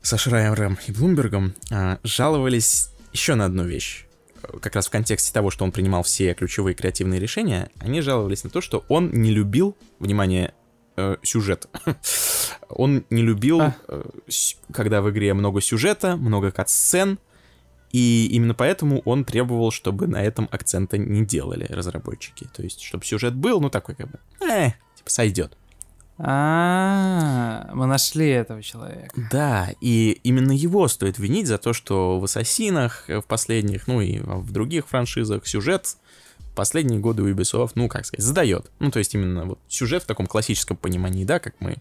со 0.01 0.17
Шрайером 0.17 0.77
и 0.87 0.91
Блумбергом, 0.91 1.55
э, 1.71 1.97
жаловались 2.03 2.89
еще 3.13 3.35
на 3.35 3.45
одну 3.45 3.63
вещь 3.63 4.05
как 4.61 4.75
раз 4.75 4.87
в 4.87 4.89
контексте 4.89 5.33
того, 5.33 5.49
что 5.49 5.63
он 5.63 5.71
принимал 5.71 6.03
все 6.03 6.33
ключевые 6.33 6.75
креативные 6.75 7.19
решения, 7.19 7.69
они 7.79 8.01
жаловались 8.01 8.43
на 8.43 8.49
то, 8.49 8.61
что 8.61 8.83
он 8.89 9.11
не 9.11 9.31
любил, 9.31 9.77
внимание, 9.99 10.53
э, 10.95 11.17
сюжет. 11.23 11.67
он 12.69 13.05
не 13.09 13.21
любил, 13.21 13.61
а. 13.61 13.75
э, 13.87 14.03
когда 14.71 15.01
в 15.01 15.09
игре 15.09 15.33
много 15.33 15.61
сюжета, 15.61 16.15
много 16.17 16.51
кат-сцен, 16.51 17.19
и 17.91 18.27
именно 18.31 18.55
поэтому 18.55 19.01
он 19.05 19.23
требовал, 19.23 19.71
чтобы 19.71 20.07
на 20.07 20.21
этом 20.21 20.49
акцента 20.51 20.97
не 20.97 21.25
делали 21.25 21.65
разработчики. 21.65 22.47
То 22.53 22.63
есть, 22.63 22.81
чтобы 22.81 23.05
сюжет 23.05 23.35
был, 23.35 23.61
ну 23.61 23.69
такой 23.69 23.95
как 23.95 24.09
бы, 24.09 24.19
э, 24.41 24.71
типа 24.95 25.09
сойдет. 25.09 25.57
А, 26.17 27.69
мы 27.73 27.87
нашли 27.87 28.29
этого 28.29 28.61
человека. 28.61 29.09
Да, 29.31 29.69
и 29.81 30.19
именно 30.23 30.51
его 30.51 30.87
стоит 30.87 31.17
винить 31.17 31.47
за 31.47 31.57
то, 31.57 31.73
что 31.73 32.19
в 32.19 32.23
Ассасинах 32.25 33.05
в 33.07 33.23
последних, 33.23 33.87
ну 33.87 33.99
и 33.99 34.19
в 34.19 34.51
других 34.51 34.87
франшизах 34.87 35.47
сюжет 35.47 35.97
последние 36.55 36.99
годы 36.99 37.23
Ubisoft, 37.23 37.71
ну, 37.75 37.87
как 37.87 38.05
сказать, 38.05 38.25
задает. 38.25 38.71
Ну, 38.79 38.91
то 38.91 38.99
есть 38.99 39.13
именно 39.13 39.45
вот 39.45 39.59
сюжет 39.67 40.03
в 40.03 40.05
таком 40.05 40.27
классическом 40.27 40.77
понимании, 40.77 41.25
да, 41.25 41.39
как 41.39 41.55
мы 41.59 41.77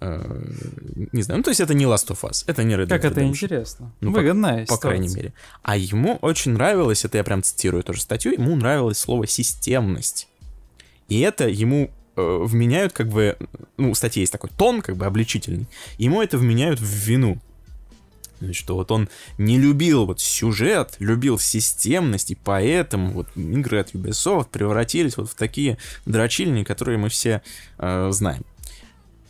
э, 0.00 0.52
не 1.12 1.22
знаю, 1.22 1.38
ну 1.38 1.42
то 1.44 1.50
есть 1.50 1.60
это 1.60 1.74
не 1.74 1.84
Last 1.84 2.08
of 2.08 2.20
Us, 2.22 2.44
это 2.46 2.64
не 2.64 2.74
Red 2.74 2.84
Dead 2.84 2.88
Как 2.88 3.04
это 3.04 3.22
интересно, 3.22 3.92
ну, 4.00 4.12
выгодная 4.12 4.66
по, 4.66 4.74
по 4.74 4.80
крайней 4.80 5.08
мере. 5.08 5.32
А 5.62 5.76
ему 5.76 6.18
очень 6.20 6.52
нравилось, 6.52 7.04
это 7.04 7.18
я 7.18 7.24
прям 7.24 7.42
цитирую 7.42 7.82
тоже 7.82 8.02
статью, 8.02 8.32
ему 8.32 8.54
нравилось 8.56 8.98
слово 8.98 9.26
системность. 9.26 10.28
И 11.08 11.20
это 11.20 11.48
ему 11.48 11.90
э, 12.16 12.44
вменяют 12.44 12.92
как 12.92 13.08
бы, 13.08 13.36
ну, 13.76 13.92
в 13.92 13.96
статье 13.96 14.22
есть 14.22 14.32
такой 14.32 14.50
тон, 14.50 14.82
как 14.82 14.96
бы 14.96 15.06
обличительный, 15.06 15.66
ему 15.96 16.22
это 16.22 16.38
вменяют 16.38 16.80
в 16.80 16.84
вину. 16.84 17.38
Что 18.52 18.76
вот 18.76 18.90
он 18.90 19.08
не 19.36 19.58
любил 19.58 20.06
вот 20.06 20.20
сюжет, 20.20 20.94
любил 20.98 21.38
системность, 21.38 22.30
и 22.30 22.34
поэтому 22.36 23.12
вот 23.12 23.28
игры 23.36 23.80
от 23.80 23.94
Ubisoft 23.94 24.48
превратились 24.50 25.16
вот 25.16 25.30
в 25.30 25.34
такие 25.34 25.78
дрочильни, 26.06 26.64
которые 26.64 26.98
мы 26.98 27.08
все 27.08 27.42
э, 27.78 28.08
знаем. 28.12 28.44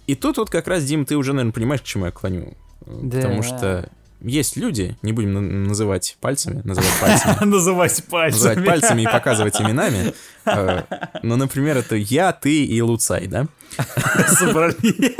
И 0.07 0.15
тут 0.15 0.39
вот 0.39 0.51
как 0.51 0.69
раз, 0.69 0.85
Дим, 0.85 1.05
ты 1.05 1.17
уже, 1.17 1.33
наверное, 1.33 1.53
понимаешь, 1.53 1.83
к 1.83 1.85
чему 1.85 2.07
я 2.07 2.11
клоню. 2.11 2.55
Да. 2.87 3.17
Потому 3.19 3.43
что 3.43 3.91
есть 4.21 4.57
люди, 4.57 4.97
не 5.03 5.13
будем 5.13 5.65
называть 5.65 6.17
пальцами, 6.21 6.61
называть 6.65 6.93
пальцами. 7.01 7.45
Называть 7.45 8.05
пальцами. 8.05 8.49
Называть 8.49 8.67
пальцами 8.67 9.03
и 9.03 9.05
показывать 9.05 9.61
именами. 9.61 10.13
Э, 10.45 10.83
ну, 11.23 11.37
например, 11.37 11.77
это 11.77 11.95
я, 11.95 12.33
ты 12.33 12.65
и 12.65 12.81
Луцай, 12.83 13.27
да? 13.27 13.47
Собрались. 14.29 15.17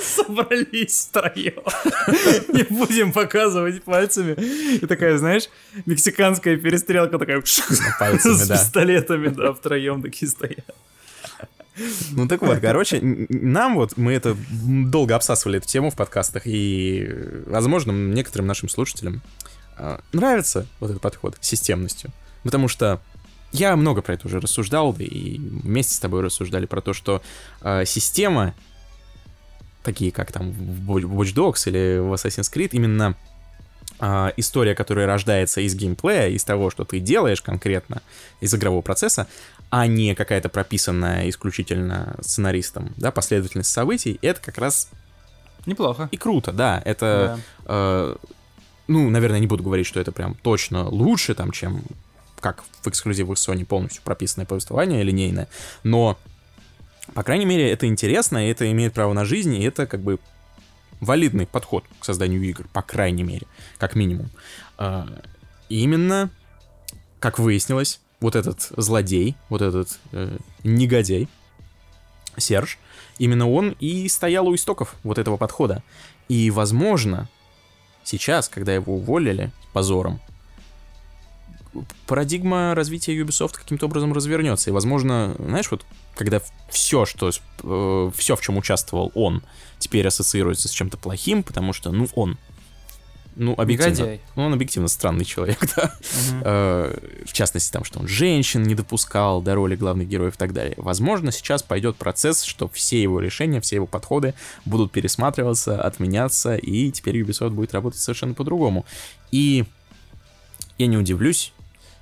Собрались 0.00 1.08
втроем. 1.08 1.62
Не 2.52 2.62
будем 2.62 3.12
показывать 3.12 3.82
пальцами. 3.82 4.32
И 4.76 4.86
такая, 4.86 5.18
знаешь, 5.18 5.48
мексиканская 5.86 6.56
перестрелка 6.56 7.18
такая... 7.18 7.42
С 7.44 8.48
пистолетами, 8.48 9.28
да, 9.28 9.52
втроем 9.52 10.02
такие 10.02 10.30
стоят. 10.30 10.64
Ну 12.12 12.28
так 12.28 12.42
вот, 12.42 12.58
короче, 12.60 13.00
нам 13.02 13.74
вот, 13.74 13.96
мы 13.96 14.12
это 14.12 14.36
долго 14.50 15.14
обсасывали 15.14 15.58
эту 15.58 15.66
тему 15.66 15.90
в 15.90 15.96
подкастах, 15.96 16.42
и, 16.46 17.08
возможно, 17.46 17.92
некоторым 17.92 18.46
нашим 18.46 18.68
слушателям 18.68 19.22
а, 19.76 20.00
нравится 20.12 20.66
вот 20.78 20.90
этот 20.90 21.02
подход 21.02 21.36
с 21.40 21.46
системностью. 21.46 22.10
Потому 22.42 22.68
что 22.68 23.00
я 23.52 23.74
много 23.76 24.02
про 24.02 24.14
это 24.14 24.26
уже 24.26 24.40
рассуждал, 24.40 24.92
да 24.92 25.04
и 25.04 25.38
вместе 25.38 25.94
с 25.94 25.98
тобой 25.98 26.22
рассуждали 26.22 26.66
про 26.66 26.80
то, 26.80 26.92
что 26.92 27.22
э, 27.62 27.84
система, 27.84 28.54
такие 29.82 30.12
как 30.12 30.30
там 30.30 30.52
в 30.52 30.98
Watch 30.98 31.34
Dogs 31.34 31.68
или 31.68 31.98
в 31.98 32.12
Assassin's 32.12 32.52
Creed, 32.52 32.70
именно 32.72 33.16
э, 33.98 34.30
история, 34.36 34.74
которая 34.74 35.06
рождается 35.06 35.60
из 35.60 35.74
геймплея, 35.74 36.28
из 36.28 36.44
того, 36.44 36.70
что 36.70 36.84
ты 36.84 37.00
делаешь 37.00 37.42
конкретно, 37.42 38.02
из 38.40 38.54
игрового 38.54 38.82
процесса, 38.82 39.26
а 39.70 39.86
не 39.86 40.14
какая-то 40.14 40.48
прописанная 40.48 41.28
исключительно 41.28 42.16
сценаристом, 42.20 42.92
да, 42.96 43.12
последовательность 43.12 43.70
событий, 43.70 44.18
это 44.20 44.40
как 44.40 44.58
раз... 44.58 44.88
Неплохо. 45.66 46.08
И 46.10 46.16
круто, 46.16 46.52
да. 46.52 46.82
Это, 46.84 47.38
да. 47.64 47.64
Э, 47.66 48.16
ну, 48.88 49.08
наверное, 49.10 49.38
не 49.38 49.46
буду 49.46 49.62
говорить, 49.62 49.86
что 49.86 50.00
это 50.00 50.10
прям 50.10 50.34
точно 50.34 50.88
лучше, 50.88 51.34
там, 51.34 51.52
чем 51.52 51.82
как 52.40 52.64
в 52.82 52.88
эксклюзивах 52.88 53.36
Sony 53.36 53.64
полностью 53.64 54.02
прописанное 54.02 54.46
повествование 54.46 55.02
линейное, 55.02 55.48
но, 55.84 56.18
по 57.14 57.22
крайней 57.22 57.44
мере, 57.44 57.70
это 57.70 57.86
интересно, 57.86 58.46
и 58.48 58.50
это 58.50 58.70
имеет 58.72 58.94
право 58.94 59.12
на 59.12 59.24
жизнь, 59.24 59.54
и 59.54 59.62
это 59.62 59.86
как 59.86 60.00
бы 60.00 60.18
валидный 61.00 61.46
подход 61.46 61.84
к 62.00 62.04
созданию 62.04 62.42
игр, 62.42 62.66
по 62.72 62.82
крайней 62.82 63.22
мере, 63.22 63.46
как 63.78 63.94
минимум. 63.94 64.30
Э, 64.78 65.04
именно, 65.68 66.30
как 67.20 67.38
выяснилось, 67.38 68.00
вот 68.20 68.36
этот 68.36 68.70
злодей, 68.76 69.34
вот 69.48 69.62
этот 69.62 69.98
э, 70.12 70.36
негодяй, 70.62 71.28
Серж, 72.36 72.78
именно 73.18 73.50
он 73.50 73.76
и 73.80 74.08
стоял 74.08 74.48
у 74.48 74.54
истоков 74.54 74.94
вот 75.02 75.18
этого 75.18 75.36
подхода. 75.36 75.82
И, 76.28 76.50
возможно, 76.50 77.28
сейчас, 78.04 78.48
когда 78.48 78.74
его 78.74 78.94
уволили 78.94 79.50
позором, 79.72 80.20
парадигма 82.06 82.74
развития 82.74 83.16
Ubisoft 83.18 83.54
каким-то 83.54 83.86
образом 83.86 84.12
развернется. 84.12 84.70
И, 84.70 84.72
возможно, 84.72 85.34
знаешь, 85.38 85.70
вот 85.70 85.84
когда 86.16 86.40
все, 86.68 87.06
что, 87.06 87.30
э, 87.62 88.10
все, 88.14 88.36
в 88.36 88.40
чем 88.40 88.56
участвовал 88.56 89.12
он, 89.14 89.42
теперь 89.78 90.06
ассоциируется 90.06 90.68
с 90.68 90.72
чем-то 90.72 90.98
плохим, 90.98 91.42
потому 91.42 91.72
что, 91.72 91.92
ну, 91.92 92.08
он 92.14 92.38
ну, 93.36 93.54
объективно. 93.56 93.90
Негодяй. 93.92 94.20
Ну, 94.36 94.44
он 94.44 94.52
объективно 94.52 94.88
странный 94.88 95.24
человек, 95.24 95.58
да. 95.76 95.84
Угу. 95.84 96.40
Э, 96.44 97.24
в 97.26 97.32
частности, 97.32 97.72
там, 97.72 97.84
что 97.84 98.00
он 98.00 98.08
женщин 98.08 98.62
не 98.62 98.74
допускал 98.74 99.40
до 99.40 99.54
роли 99.54 99.76
главных 99.76 100.08
героев 100.08 100.34
и 100.34 100.38
так 100.38 100.52
далее. 100.52 100.74
Возможно, 100.76 101.32
сейчас 101.32 101.62
пойдет 101.62 101.96
процесс, 101.96 102.42
что 102.42 102.68
все 102.68 103.00
его 103.00 103.20
решения, 103.20 103.60
все 103.60 103.76
его 103.76 103.86
подходы 103.86 104.34
будут 104.64 104.92
пересматриваться, 104.92 105.80
отменяться, 105.80 106.56
и 106.56 106.90
теперь 106.90 107.20
Ubisoft 107.20 107.50
будет 107.50 107.72
работать 107.72 108.00
совершенно 108.00 108.34
по-другому. 108.34 108.84
И 109.30 109.64
я 110.78 110.86
не 110.86 110.96
удивлюсь, 110.96 111.52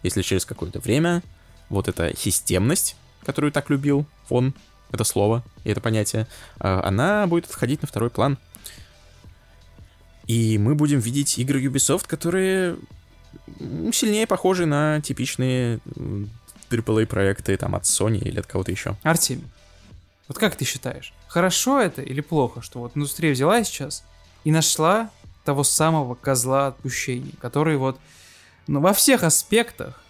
если 0.03 0.23
через 0.23 0.45
какое-то 0.45 0.81
время 0.81 1.23
вот 1.69 1.89
эта 1.89 2.17
системность, 2.17 2.97
которую 3.25 3.53
так 3.53 3.71
любил 3.71 4.07
он, 4.31 4.55
это 4.91 5.05
слово 5.05 5.45
и 5.65 5.71
это 5.71 5.81
понятие, 5.81 6.27
э, 6.61 6.81
она 6.85 7.27
будет 7.27 7.45
отходить 7.47 7.83
на 7.83 7.89
второй 7.89 8.11
план. 8.11 8.39
И 10.29 10.59
мы 10.59 10.75
будем 10.75 11.01
видеть 11.01 11.39
игры 11.39 11.61
Ubisoft, 11.65 12.07
которые 12.07 12.77
сильнее 13.93 14.27
похожи 14.27 14.67
на 14.67 15.01
типичные 15.01 15.81
AAA 16.71 17.07
проекты 17.07 17.57
там 17.57 17.75
от 17.75 17.85
Sony 17.85 18.19
или 18.19 18.39
от 18.39 18.47
кого-то 18.47 18.71
еще. 18.71 18.97
Артем, 19.03 19.43
вот 20.29 20.39
как 20.39 20.55
ты 20.55 20.65
считаешь, 20.65 21.15
хорошо 21.27 21.81
это 21.81 22.03
или 22.03 22.21
плохо, 22.21 22.61
что 22.61 22.81
вот 22.81 22.93
индустрия 22.95 23.33
взяла 23.33 23.65
сейчас 23.65 24.05
и 24.45 24.51
нашла 24.51 25.11
того 25.45 25.65
самого 25.65 26.15
козла 26.15 26.69
отпущения, 26.69 27.33
который 27.41 27.79
вот 27.79 27.99
ну, 28.67 28.81
во 28.81 28.93
всех 28.93 29.23
аспектах 29.23 30.03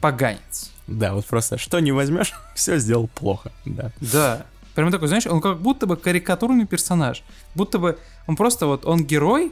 поганец. 0.00 0.70
Да, 0.86 1.12
вот 1.12 1.26
просто 1.26 1.58
что 1.58 1.78
не 1.80 1.92
возьмешь, 1.92 2.32
все 2.54 2.78
сделал 2.78 3.08
плохо, 3.08 3.52
да. 3.66 3.92
Да. 4.00 4.46
Прям 4.78 4.92
такой, 4.92 5.08
знаешь, 5.08 5.26
он 5.26 5.40
как 5.40 5.58
будто 5.58 5.88
бы 5.88 5.96
карикатурный 5.96 6.64
персонаж. 6.64 7.24
Будто 7.56 7.80
бы 7.80 7.98
он 8.28 8.36
просто 8.36 8.66
вот, 8.66 8.86
он 8.86 9.04
герой, 9.04 9.50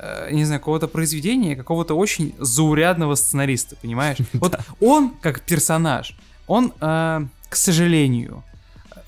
э, 0.00 0.30
не 0.32 0.44
знаю, 0.44 0.60
какого-то 0.60 0.88
произведения, 0.88 1.54
какого-то 1.54 1.94
очень 1.94 2.34
заурядного 2.40 3.14
сценариста, 3.14 3.76
понимаешь? 3.76 4.18
Вот 4.32 4.58
он, 4.80 5.10
как 5.20 5.42
персонаж, 5.42 6.16
он, 6.48 6.72
э, 6.80 7.26
к 7.48 7.54
сожалению, 7.54 8.42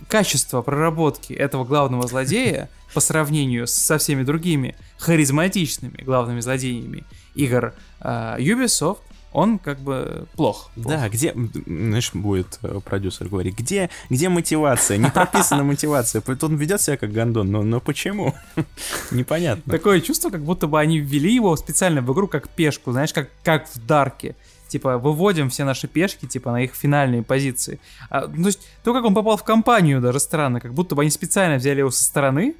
качество 0.06 0.62
проработки 0.62 1.32
этого 1.32 1.64
главного 1.64 2.06
злодея 2.06 2.68
по 2.94 3.00
сравнению 3.00 3.66
со 3.66 3.98
всеми 3.98 4.22
другими 4.22 4.76
харизматичными 4.96 6.04
главными 6.04 6.38
злодеями 6.38 7.02
игр 7.34 7.74
э, 7.98 8.36
Ubisoft 8.38 9.00
он 9.36 9.58
как 9.58 9.80
бы 9.80 10.26
плох. 10.34 10.70
плох. 10.74 10.86
Да, 10.88 11.10
где, 11.10 11.34
знаешь, 11.66 12.10
будет 12.14 12.58
э, 12.62 12.80
продюсер 12.82 13.28
говорить, 13.28 13.54
где, 13.54 13.90
где 14.08 14.30
мотивация? 14.30 14.96
Не 14.96 15.10
прописана 15.10 15.62
мотивация. 15.62 16.22
Он 16.40 16.56
ведет 16.56 16.80
себя 16.80 16.96
как 16.96 17.12
гандон, 17.12 17.50
но, 17.50 17.62
но 17.62 17.80
почему? 17.80 18.34
Непонятно. 19.10 19.70
Такое 19.70 20.00
чувство, 20.00 20.30
как 20.30 20.40
будто 20.40 20.66
бы 20.66 20.80
они 20.80 21.00
ввели 21.00 21.34
его 21.34 21.54
специально 21.56 22.00
в 22.00 22.10
игру 22.14 22.28
как 22.28 22.48
пешку, 22.48 22.92
знаешь, 22.92 23.12
как, 23.12 23.28
как 23.42 23.68
в 23.68 23.86
Дарке 23.86 24.36
типа, 24.68 24.98
выводим 24.98 25.48
все 25.48 25.64
наши 25.64 25.86
пешки, 25.86 26.26
типа, 26.26 26.50
на 26.50 26.64
их 26.64 26.74
финальные 26.74 27.22
позиции. 27.22 27.78
А, 28.10 28.26
ну, 28.26 28.42
то 28.42 28.48
есть, 28.48 28.66
то, 28.82 28.92
как 28.92 29.04
он 29.04 29.14
попал 29.14 29.36
в 29.36 29.44
компанию, 29.44 30.00
даже 30.00 30.18
странно, 30.18 30.60
как 30.60 30.74
будто 30.74 30.96
бы 30.96 31.02
они 31.02 31.10
специально 31.10 31.56
взяли 31.56 31.80
его 31.80 31.90
со 31.90 32.02
стороны, 32.02 32.56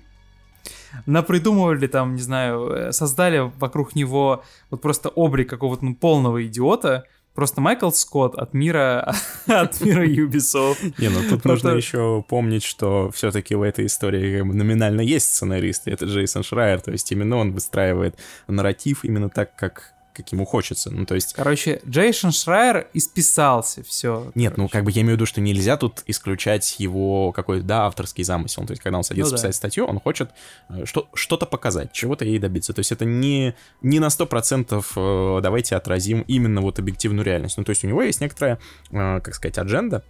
напридумывали 1.04 1.86
там, 1.86 2.14
не 2.14 2.22
знаю, 2.22 2.70
э, 2.70 2.92
создали 2.92 3.52
вокруг 3.58 3.94
него 3.94 4.42
вот 4.70 4.80
просто 4.80 5.08
облик 5.10 5.50
какого-то 5.50 5.84
ну, 5.84 5.94
полного 5.94 6.44
идиота, 6.46 7.04
Просто 7.36 7.60
Майкл 7.60 7.90
Скотт 7.90 8.34
от 8.34 8.54
мира, 8.54 9.14
от 9.46 9.78
мира 9.82 10.06
Ubisoft. 10.06 10.94
Не, 10.96 11.10
ну 11.10 11.20
тут 11.28 11.44
нужно 11.44 11.68
еще 11.68 12.24
помнить, 12.26 12.64
что 12.64 13.10
все-таки 13.10 13.54
в 13.54 13.60
этой 13.60 13.86
истории 13.86 14.40
номинально 14.40 15.02
есть 15.02 15.34
сценарист, 15.34 15.86
это 15.86 16.06
Джейсон 16.06 16.42
Шрайер, 16.42 16.80
то 16.80 16.92
есть 16.92 17.12
именно 17.12 17.36
он 17.36 17.52
выстраивает 17.52 18.16
нарратив 18.48 19.04
именно 19.04 19.28
так, 19.28 19.54
как 19.54 19.92
как 20.16 20.32
ему 20.32 20.46
хочется. 20.46 20.90
Ну, 20.90 21.04
то 21.04 21.14
есть... 21.14 21.34
Короче, 21.34 21.80
Джейсон 21.86 22.32
Шрайер 22.32 22.88
исписался, 22.94 23.82
все. 23.84 24.32
Нет, 24.34 24.54
короче. 24.54 24.62
ну, 24.62 24.68
как 24.68 24.84
бы 24.84 24.90
я 24.90 25.02
имею 25.02 25.14
в 25.14 25.16
виду, 25.16 25.26
что 25.26 25.40
нельзя 25.40 25.76
тут 25.76 26.02
исключать 26.06 26.80
его 26.80 27.32
какой-то, 27.32 27.64
да, 27.64 27.86
авторский 27.86 28.24
замысел. 28.24 28.64
То 28.64 28.72
есть, 28.72 28.82
когда 28.82 28.96
он 28.96 29.04
садится 29.04 29.32
ну, 29.32 29.36
писать 29.36 29.50
да. 29.50 29.56
статью, 29.56 29.84
он 29.84 30.00
хочет 30.00 30.30
э, 30.70 30.86
что- 30.86 31.08
что-то 31.12 31.44
показать, 31.44 31.92
чего-то 31.92 32.24
ей 32.24 32.38
добиться. 32.38 32.72
То 32.72 32.80
есть, 32.80 32.92
это 32.92 33.04
не, 33.04 33.54
не 33.82 34.00
на 34.00 34.06
100% 34.06 34.84
э, 34.96 35.40
давайте 35.42 35.76
отразим 35.76 36.22
именно 36.22 36.62
вот 36.62 36.78
объективную 36.78 37.24
реальность. 37.24 37.58
Ну, 37.58 37.64
то 37.64 37.70
есть, 37.70 37.84
у 37.84 37.86
него 37.86 38.02
есть 38.02 38.20
некоторая, 38.20 38.58
э, 38.90 39.20
как 39.20 39.34
сказать, 39.34 39.58
адженда, 39.58 40.02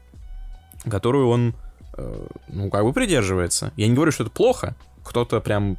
которую 0.88 1.28
он, 1.28 1.54
ну, 2.48 2.70
как 2.70 2.84
бы 2.84 2.92
придерживается. 2.92 3.72
Я 3.76 3.88
не 3.88 3.94
говорю, 3.94 4.12
что 4.12 4.22
это 4.22 4.30
плохо, 4.30 4.76
кто-то 5.02 5.40
прям 5.40 5.78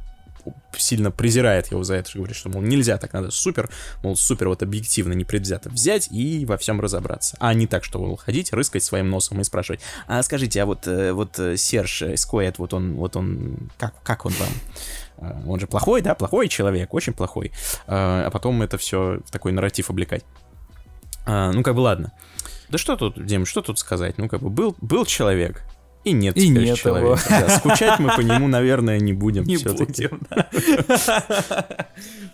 сильно 0.76 1.10
презирает 1.10 1.70
его 1.70 1.82
за 1.84 1.94
это, 1.94 2.10
говорит, 2.14 2.36
что, 2.36 2.48
мол, 2.48 2.62
нельзя 2.62 2.98
так, 2.98 3.12
надо 3.12 3.30
супер, 3.30 3.70
мол, 4.02 4.16
супер 4.16 4.48
вот 4.48 4.62
объективно, 4.62 5.12
непредвзято 5.12 5.70
взять 5.70 6.08
и 6.10 6.44
во 6.46 6.56
всем 6.56 6.80
разобраться. 6.80 7.36
А 7.40 7.52
не 7.54 7.66
так, 7.66 7.84
что, 7.84 8.16
ходить, 8.16 8.52
рыскать 8.52 8.82
своим 8.82 9.10
носом 9.10 9.40
и 9.40 9.44
спрашивать, 9.44 9.80
а 10.06 10.22
скажите, 10.22 10.62
а 10.62 10.66
вот, 10.66 10.86
э, 10.86 11.12
вот 11.12 11.38
э, 11.38 11.56
Серж 11.56 12.02
Скоэт, 12.16 12.58
вот 12.58 12.74
он, 12.74 12.94
вот 12.94 13.16
он, 13.16 13.70
как, 13.78 13.94
как 14.02 14.26
он 14.26 14.32
вам? 14.32 14.48
Э, 15.18 15.48
он 15.48 15.60
же 15.60 15.66
плохой, 15.66 16.02
да, 16.02 16.14
плохой 16.14 16.48
человек, 16.48 16.94
очень 16.94 17.12
плохой. 17.12 17.52
А 17.86 18.30
потом 18.30 18.62
это 18.62 18.78
все 18.78 19.20
в 19.24 19.30
такой 19.30 19.52
нарратив 19.52 19.90
облекать. 19.90 20.24
Ну, 21.26 21.62
как 21.62 21.74
бы 21.74 21.80
ладно. 21.80 22.12
Да 22.70 22.78
что 22.78 22.96
тут, 22.96 23.24
Дим, 23.24 23.46
что 23.46 23.62
тут 23.62 23.78
сказать? 23.78 24.18
Ну, 24.18 24.28
как 24.28 24.40
бы 24.40 24.50
был, 24.50 24.76
был 24.80 25.04
человек, 25.04 25.62
И 26.08 26.12
нет 26.12 26.36
И 26.36 26.48
теперь 26.48 26.64
нет 26.64 26.76
человека. 26.78 27.22
Да, 27.28 27.48
скучать 27.58 27.98
мы 27.98 28.14
по 28.16 28.20
нему, 28.20 28.48
наверное, 28.48 28.98
не 29.00 29.12
будем 29.12 29.44
Не 29.44 29.56
будем. 29.58 30.20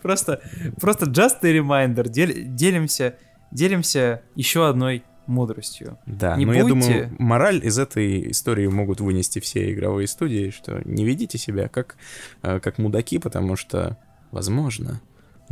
Просто, 0.02 0.40
просто 0.80 1.06
just 1.06 1.38
a 1.42 1.50
reminder. 1.52 2.08
Дел- 2.08 2.30
Делимся, 2.34 3.16
делимся 3.50 4.22
еще 4.34 4.68
одной 4.68 5.02
мудростью. 5.26 5.98
Да, 6.06 6.36
Не 6.36 6.44
но 6.44 6.52
я 6.52 6.64
будьте- 6.64 6.74
думаю, 6.74 7.16
мораль 7.18 7.64
из 7.64 7.78
этой 7.78 8.30
истории 8.30 8.66
могут 8.66 9.00
вынести 9.00 9.38
все 9.38 9.72
игровые 9.72 10.06
студии, 10.06 10.50
что 10.50 10.82
не 10.84 11.04
ведите 11.04 11.38
себя 11.38 11.68
как, 11.68 11.96
э, 12.42 12.60
как 12.60 12.76
мудаки, 12.78 13.18
потому 13.18 13.56
что, 13.56 13.96
возможно, 14.30 15.00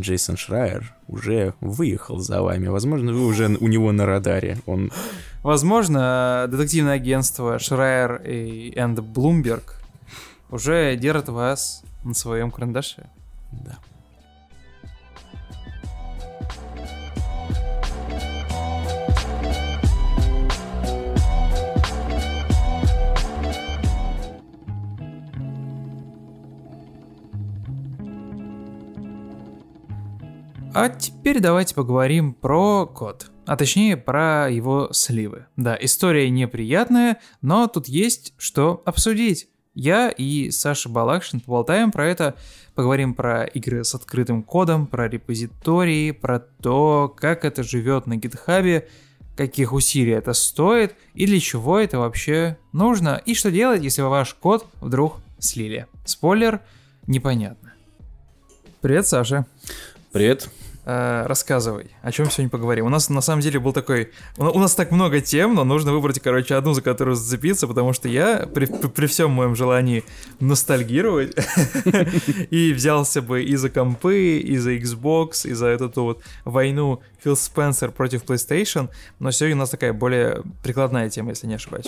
Джейсон 0.01 0.36
Шрайер 0.36 0.95
уже 1.07 1.55
выехал 1.61 2.18
за 2.18 2.43
вами, 2.43 2.68
возможно, 2.68 3.12
вы 3.12 3.26
уже 3.26 3.47
у 3.49 3.68
него 3.68 3.93
на 3.93 4.07
радаре, 4.07 4.59
он 4.66 4.90
Возможно, 5.43 6.47
детективное 6.49 6.95
агентство 6.95 7.59
Шрайер 7.59 8.22
и 8.24 8.72
Энд 8.76 9.01
Блумберг 9.01 9.80
уже 10.51 10.97
держит 10.97 11.28
вас 11.28 11.82
на 12.05 12.14
своем 12.14 12.51
карандаше. 12.53 13.09
Да. 13.51 13.78
А 30.74 30.88
теперь 30.88 31.40
давайте 31.40 31.74
поговорим 31.74 32.32
про 32.32 32.86
код. 32.86 33.30
А 33.44 33.56
точнее, 33.56 33.98
про 33.98 34.48
его 34.48 34.88
сливы. 34.92 35.44
Да, 35.54 35.76
история 35.78 36.30
неприятная, 36.30 37.18
но 37.42 37.66
тут 37.66 37.88
есть 37.88 38.32
что 38.38 38.82
обсудить. 38.86 39.48
Я 39.74 40.08
и 40.08 40.50
Саша 40.50 40.88
Балакшин 40.88 41.40
поболтаем 41.40 41.92
про 41.92 42.06
это, 42.06 42.36
поговорим 42.74 43.12
про 43.12 43.44
игры 43.44 43.84
с 43.84 43.94
открытым 43.94 44.42
кодом, 44.42 44.86
про 44.86 45.08
репозитории, 45.08 46.10
про 46.10 46.40
то, 46.40 47.14
как 47.18 47.44
это 47.44 47.62
живет 47.62 48.06
на 48.06 48.16
гитхабе, 48.16 48.88
каких 49.36 49.74
усилий 49.74 50.12
это 50.12 50.32
стоит 50.32 50.94
и 51.12 51.26
для 51.26 51.40
чего 51.40 51.78
это 51.78 51.98
вообще 51.98 52.56
нужно, 52.72 53.20
и 53.26 53.34
что 53.34 53.50
делать, 53.50 53.82
если 53.82 54.00
ваш 54.00 54.32
код 54.34 54.66
вдруг 54.80 55.16
слили. 55.38 55.86
Спойлер, 56.06 56.62
непонятно. 57.06 57.72
Привет, 58.82 59.06
Саша. 59.06 59.46
Привет. 60.12 60.50
Э, 60.84 61.24
рассказывай, 61.26 61.86
о 62.02 62.12
чем 62.12 62.28
сегодня 62.28 62.50
поговорим. 62.50 62.84
У 62.84 62.88
нас 62.90 63.08
на 63.08 63.22
самом 63.22 63.40
деле 63.40 63.58
был 63.60 63.72
такой... 63.72 64.10
У 64.36 64.58
нас 64.58 64.74
так 64.74 64.90
много 64.90 65.20
тем, 65.20 65.54
но 65.54 65.64
нужно 65.64 65.92
выбрать, 65.92 66.20
короче, 66.20 66.54
одну, 66.54 66.74
за 66.74 66.82
которую 66.82 67.14
зацепиться, 67.14 67.66
потому 67.66 67.94
что 67.94 68.08
я 68.08 68.46
при, 68.52 68.66
при- 68.66 68.88
при 68.88 69.06
всем 69.06 69.30
моем 69.30 69.54
желании 69.54 70.04
ностальгировать 70.40 71.34
и 72.50 72.72
взялся 72.74 73.22
бы 73.22 73.42
и 73.42 73.56
за 73.56 73.70
компы, 73.70 74.38
и 74.38 74.56
за 74.58 74.74
Xbox, 74.74 75.48
и 75.48 75.52
за 75.52 75.68
эту 75.68 76.02
вот 76.02 76.22
войну 76.44 77.00
Фил 77.22 77.36
Спенсер 77.36 77.92
против 77.92 78.24
PlayStation, 78.24 78.88
но 79.20 79.30
сегодня 79.30 79.56
у 79.56 79.60
нас 79.60 79.70
такая 79.70 79.92
более 79.92 80.42
прикладная 80.62 81.08
тема, 81.08 81.30
если 81.30 81.46
не 81.46 81.54
ошибаюсь. 81.54 81.86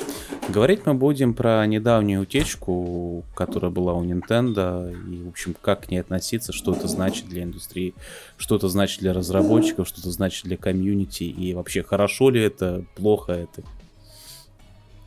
Говорить 0.49 0.87
мы 0.87 0.95
будем 0.95 1.35
про 1.35 1.67
недавнюю 1.67 2.23
утечку, 2.23 3.25
которая 3.35 3.73
была 3.73 3.95
у 3.95 4.05
Nintendo, 4.05 4.93
и, 4.93 5.25
в 5.25 5.29
общем, 5.29 5.57
как 5.61 5.87
к 5.87 5.91
ней 5.91 5.99
относиться, 5.99 6.53
что 6.53 6.73
это 6.73 6.87
значит 6.87 7.27
для 7.27 7.43
индустрии, 7.43 7.95
что 8.37 8.55
это 8.55 8.69
значит 8.69 9.01
для 9.01 9.13
разработчиков, 9.13 9.89
что 9.89 10.01
это 10.01 10.11
значит 10.11 10.45
для 10.45 10.57
комьюнити, 10.57 11.25
и 11.25 11.53
вообще, 11.53 11.83
хорошо 11.83 12.31
ли 12.31 12.41
это, 12.41 12.85
плохо 12.95 13.33
это, 13.33 13.63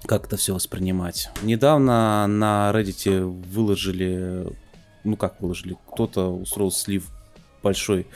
как 0.06 0.26
это 0.26 0.36
все 0.36 0.54
воспринимать. 0.54 1.30
Недавно 1.42 2.28
на 2.28 2.72
Reddit 2.74 3.22
выложили, 3.54 4.48
ну 5.06 5.16
как 5.16 5.40
выложили, 5.40 5.78
кто-то 5.90 6.28
устроил 6.36 6.72
слив 6.72 7.08
большой 7.64 8.08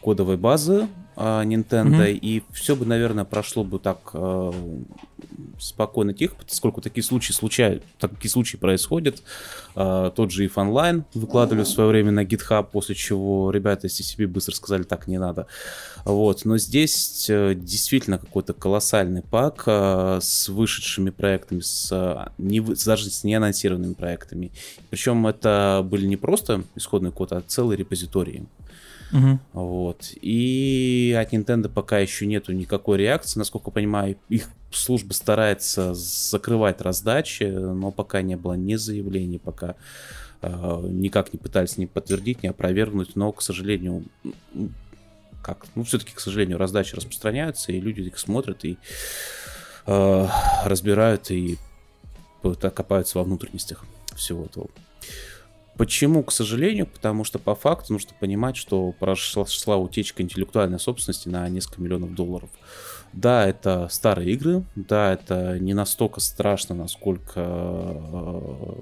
кодовой 0.00 0.38
базы 0.38 0.88
Nintendo, 1.20 1.84
Мгм. 1.84 2.18
и 2.20 2.42
все 2.52 2.74
бы, 2.76 2.86
наверное, 2.86 3.24
прошло 3.24 3.64
бы 3.64 3.78
так 3.78 3.98
э, 4.14 4.52
спокойно, 5.58 6.14
тихо, 6.14 6.36
поскольку 6.46 6.80
такие 6.80 7.04
случаи 7.04 7.32
случаются, 7.32 7.86
такие 7.98 8.30
случаи 8.30 8.56
происходят. 8.56 9.22
А, 9.74 10.10
тот 10.10 10.30
же 10.30 10.46
If 10.46 10.54
Online 10.54 11.04
выкладывали 11.14 11.64
в 11.64 11.68
свое 11.68 11.90
время 11.90 12.10
на 12.10 12.24
GitHub, 12.24 12.68
после 12.72 12.94
чего 12.94 13.50
ребята 13.50 13.86
из 13.86 14.00
CCP 14.00 14.26
быстро 14.26 14.54
сказали, 14.54 14.82
так 14.82 15.06
не 15.06 15.18
надо. 15.18 15.46
Вот, 16.04 16.44
но 16.44 16.56
здесь 16.58 17.26
э, 17.28 17.54
действительно 17.54 18.18
какой-то 18.18 18.54
колоссальный 18.54 19.22
пак 19.22 19.64
э, 19.66 20.18
с 20.22 20.48
вышедшими 20.48 21.10
проектами, 21.10 21.60
с, 21.60 21.88
э, 21.92 22.30
не, 22.38 22.60
даже 22.60 23.10
с 23.10 23.24
неанонсированными 23.24 23.94
проектами. 23.94 24.52
Причем 24.88 25.26
это 25.26 25.84
были 25.84 26.06
не 26.06 26.16
просто 26.16 26.62
исходный 26.74 27.12
код, 27.12 27.32
а 27.32 27.42
целые 27.46 27.76
репозитории. 27.76 28.46
Мгм. 29.12 29.40
Вот. 29.52 30.12
И 30.20 31.16
от 31.20 31.32
Nintendo 31.32 31.68
пока 31.68 31.98
еще 31.98 32.26
нету 32.26 32.52
никакой 32.52 32.98
реакции. 32.98 33.38
Насколько 33.38 33.70
я 33.70 33.72
понимаю, 33.72 34.16
их 34.28 34.48
служба 34.72 35.12
старается 35.12 35.94
закрывать 35.94 36.80
раздачи, 36.80 37.44
но 37.44 37.90
пока 37.90 38.22
не 38.22 38.36
было 38.36 38.54
ни 38.54 38.76
заявлений, 38.76 39.38
пока 39.38 39.74
э, 40.42 40.80
никак 40.90 41.32
не 41.32 41.38
пытались 41.38 41.76
ни 41.76 41.86
подтвердить, 41.86 42.42
ни 42.42 42.48
опровергнуть. 42.48 43.16
Но, 43.16 43.32
к 43.32 43.42
сожалению, 43.42 44.04
как? 45.42 45.66
Ну, 45.74 45.84
все-таки, 45.84 46.12
к 46.14 46.20
сожалению, 46.20 46.58
раздачи 46.58 46.94
распространяются, 46.94 47.72
и 47.72 47.80
люди 47.80 48.02
их 48.02 48.18
смотрят 48.18 48.64
и 48.64 48.78
э, 49.86 50.28
разбирают, 50.64 51.30
и 51.30 51.58
копаются 52.42 53.18
во 53.18 53.24
внутренностях 53.24 53.84
всего 54.16 54.44
этого. 54.44 54.68
Почему, 55.80 56.22
к 56.22 56.30
сожалению? 56.30 56.86
Потому 56.86 57.24
что 57.24 57.38
по 57.38 57.54
факту 57.54 57.94
нужно 57.94 58.10
понимать, 58.20 58.54
что 58.54 58.92
прошла 58.92 59.46
шла 59.46 59.78
утечка 59.78 60.22
интеллектуальной 60.22 60.78
собственности 60.78 61.30
на 61.30 61.48
несколько 61.48 61.80
миллионов 61.80 62.14
долларов. 62.14 62.50
Да, 63.14 63.48
это 63.48 63.88
старые 63.90 64.30
игры, 64.32 64.62
да, 64.76 65.14
это 65.14 65.58
не 65.58 65.72
настолько 65.72 66.20
страшно, 66.20 66.74
насколько 66.74 67.32
э, 67.40 68.72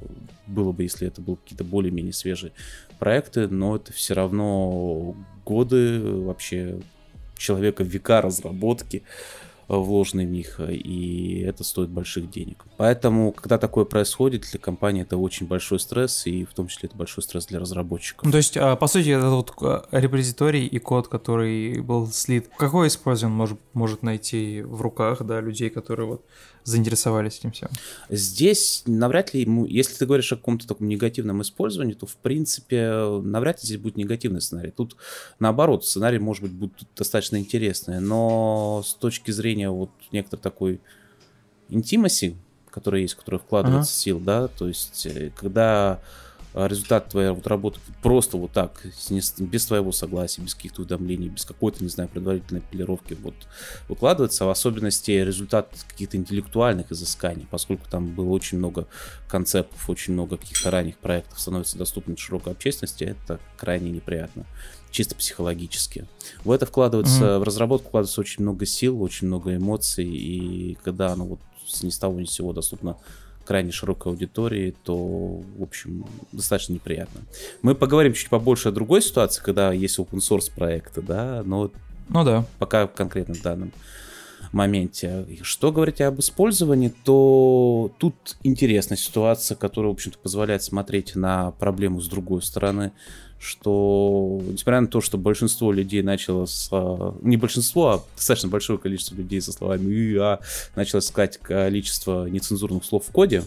было 0.49 0.73
бы, 0.73 0.83
если 0.83 1.07
это 1.07 1.21
были 1.21 1.37
какие-то 1.37 1.63
более-менее 1.63 2.13
свежие 2.13 2.51
проекты, 2.99 3.47
но 3.47 3.77
это 3.77 3.93
все 3.93 4.15
равно 4.15 5.15
годы 5.45 6.01
вообще 6.01 6.81
человека, 7.37 7.85
века 7.85 8.23
разработки 8.23 9.05
вложены 9.77 10.27
в 10.27 10.31
них, 10.31 10.59
э, 10.59 10.75
и 10.75 11.41
это 11.43 11.63
стоит 11.63 11.91
больших 11.91 12.31
денег. 12.31 12.65
Поэтому, 12.77 13.33
когда 13.33 13.59
такое 13.59 13.85
происходит, 13.85 14.47
для 14.51 14.59
компании 14.59 15.03
это 15.03 15.17
очень 15.17 15.47
большой 15.47 15.79
стресс, 15.79 16.27
и 16.27 16.45
в 16.45 16.55
том 16.55 16.69
числе 16.69 16.89
это 16.89 16.97
большой 16.97 17.23
стресс 17.23 17.47
для 17.47 17.59
разработчиков. 17.59 18.25
Ну, 18.25 18.31
то 18.31 18.39
есть, 18.39 18.57
а, 18.57 18.77
по 18.77 18.87
сути, 18.87 19.11
этот 19.11 19.31
вот 19.31 19.53
а, 19.61 19.87
репозиторий 19.93 20.67
и 20.67 20.79
код, 20.79 21.09
который 21.09 21.81
был 21.81 22.07
слит, 22.09 22.49
какое 22.57 22.89
использование 22.89 23.33
он 23.33 23.39
может, 23.39 23.59
может 23.75 24.03
найти 24.03 24.63
в 24.63 24.81
руках, 24.81 25.23
да, 25.25 25.41
людей, 25.41 25.69
которые 25.69 26.07
вот 26.07 26.25
заинтересовались 26.69 27.39
этим 27.39 27.51
всем? 27.53 27.69
Здесь 28.09 28.83
навряд 28.87 29.35
ли, 29.35 29.41
ему, 29.41 29.65
если 29.65 29.95
ты 29.95 30.07
говоришь 30.07 30.33
о 30.33 30.37
каком-то 30.37 30.67
таком 30.69 30.89
негативном 30.89 31.43
использовании, 31.43 31.95
то 31.95 32.07
в 32.07 32.17
принципе 32.17 33.21
навряд 33.23 33.63
ли 33.63 33.67
здесь 33.67 33.79
будет 33.79 33.97
негативный 33.97 34.41
сценарий. 34.41 34.71
Тут 34.71 34.97
наоборот, 35.41 35.85
сценарий 35.85 36.19
может 36.19 36.43
быть 36.45 36.53
будет 36.53 36.89
достаточно 36.97 37.39
интересный, 37.39 38.01
но 38.01 38.83
с 38.85 38.95
точки 38.95 39.31
зрения 39.31 39.58
вот 39.67 39.91
некоторой 40.13 40.43
такой 40.43 40.81
интимаси, 41.69 42.37
которая 42.71 43.03
есть, 43.03 43.15
в 43.15 43.19
которой 43.19 43.39
вкладывается 43.39 43.93
сил, 43.93 44.21
да, 44.21 44.49
то 44.49 44.69
есть 44.69 45.07
э, 45.07 45.31
когда 45.37 46.01
э, 46.55 46.67
результат 46.69 47.09
твоей 47.09 47.31
вот 47.31 47.47
работы 47.47 47.81
просто 48.03 48.37
вот 48.37 48.53
так, 48.53 48.81
без 49.39 49.67
твоего 49.67 49.93
согласия, 49.93 50.43
без 50.43 50.55
каких-то 50.55 50.83
уведомлений, 50.83 51.29
без 51.29 51.45
какой-то, 51.45 51.83
не 51.83 51.91
знаю, 51.91 52.09
предварительной 52.09 52.61
полировки 52.61 53.15
вот 53.15 53.35
выкладывается, 53.89 54.45
в 54.45 54.51
особенности 54.51 55.11
результат 55.11 55.69
каких-то 55.89 56.17
интеллектуальных 56.17 56.93
изысканий, 56.93 57.47
поскольку 57.51 57.89
там 57.91 58.15
было 58.15 58.29
очень 58.29 58.59
много 58.59 58.87
концептов, 59.29 59.89
очень 59.91 60.13
много 60.13 60.37
каких-то 60.37 60.71
ранних 60.71 60.99
проектов 60.99 61.41
становится 61.41 61.79
доступным 61.79 62.17
широкой 62.17 62.53
общественности, 62.53 63.05
это 63.05 63.41
крайне 63.57 63.91
неприятно, 63.91 64.47
чисто 64.91 65.15
психологически. 65.15 66.07
В 66.45 66.51
это 66.51 66.67
вкладывается, 66.67 67.39
в 67.39 67.43
разработку 67.43 67.89
вкладывается 67.89 68.21
очень 68.21 68.43
много 68.43 68.67
сил, 68.67 69.03
очень 69.03 69.27
много 69.27 69.57
эмоций, 69.57 70.07
и 70.07 70.77
когда 70.83 71.13
оно 71.13 71.25
вот 71.25 71.41
с 71.67 71.83
ни 71.83 71.91
с 71.91 71.99
того 71.99 72.19
ни 72.21 72.25
с 72.25 72.31
сего 72.31 72.53
доступно 72.53 72.97
крайне 73.45 73.73
широкой 73.73 74.13
аудитории, 74.13 74.75
то, 74.85 74.95
в 74.97 75.63
общем, 75.63 76.05
достаточно 76.33 76.75
неприятно. 76.75 77.23
Мы 77.63 77.75
поговорим 77.75 78.13
чуть 78.13 78.29
побольше 78.29 78.69
о 78.69 78.73
другой 78.73 79.01
ситуации, 79.01 79.43
когда 79.43 79.73
есть 79.73 79.99
open 79.99 80.19
source 80.19 80.53
проекты, 80.55 81.01
да, 81.01 81.43
но 81.47 81.71
Ну 82.11 82.25
да. 82.25 82.45
пока 82.59 82.87
конкретно 82.87 83.35
в 83.35 83.41
данном 83.41 83.73
моменте. 84.53 85.27
Что 85.43 85.73
говорить 85.73 86.01
об 86.03 86.21
использовании, 86.21 86.93
то 87.05 87.91
тут 87.99 88.37
интересная 88.43 88.99
ситуация, 88.99 89.57
которая, 89.57 89.91
в 89.93 89.95
общем-то, 89.95 90.19
позволяет 90.19 90.63
смотреть 90.63 91.17
на 91.17 91.53
проблему 91.53 92.01
с 92.01 92.09
другой 92.09 92.43
стороны, 92.43 92.93
что, 93.41 94.41
несмотря 94.43 94.81
на 94.81 94.89
то, 94.89 95.01
что 95.01 95.17
большинство 95.17 95.73
людей 95.73 96.03
начало 96.03 96.47
с... 96.47 96.69
а, 96.73 97.17
Не 97.23 97.37
большинство, 97.37 97.89
а 97.89 98.05
достаточно 98.17 98.49
большое 98.49 98.79
количество 98.79 99.15
людей 99.15 99.41
со 99.41 99.53
словами 99.53 99.91
«и», 99.93 100.17
«а», 100.17 100.41
начало 100.75 101.01
искать 101.01 101.39
количество 101.39 102.27
нецензурных 102.27 102.85
слов 102.85 103.07
в 103.07 103.13
коде, 103.13 103.45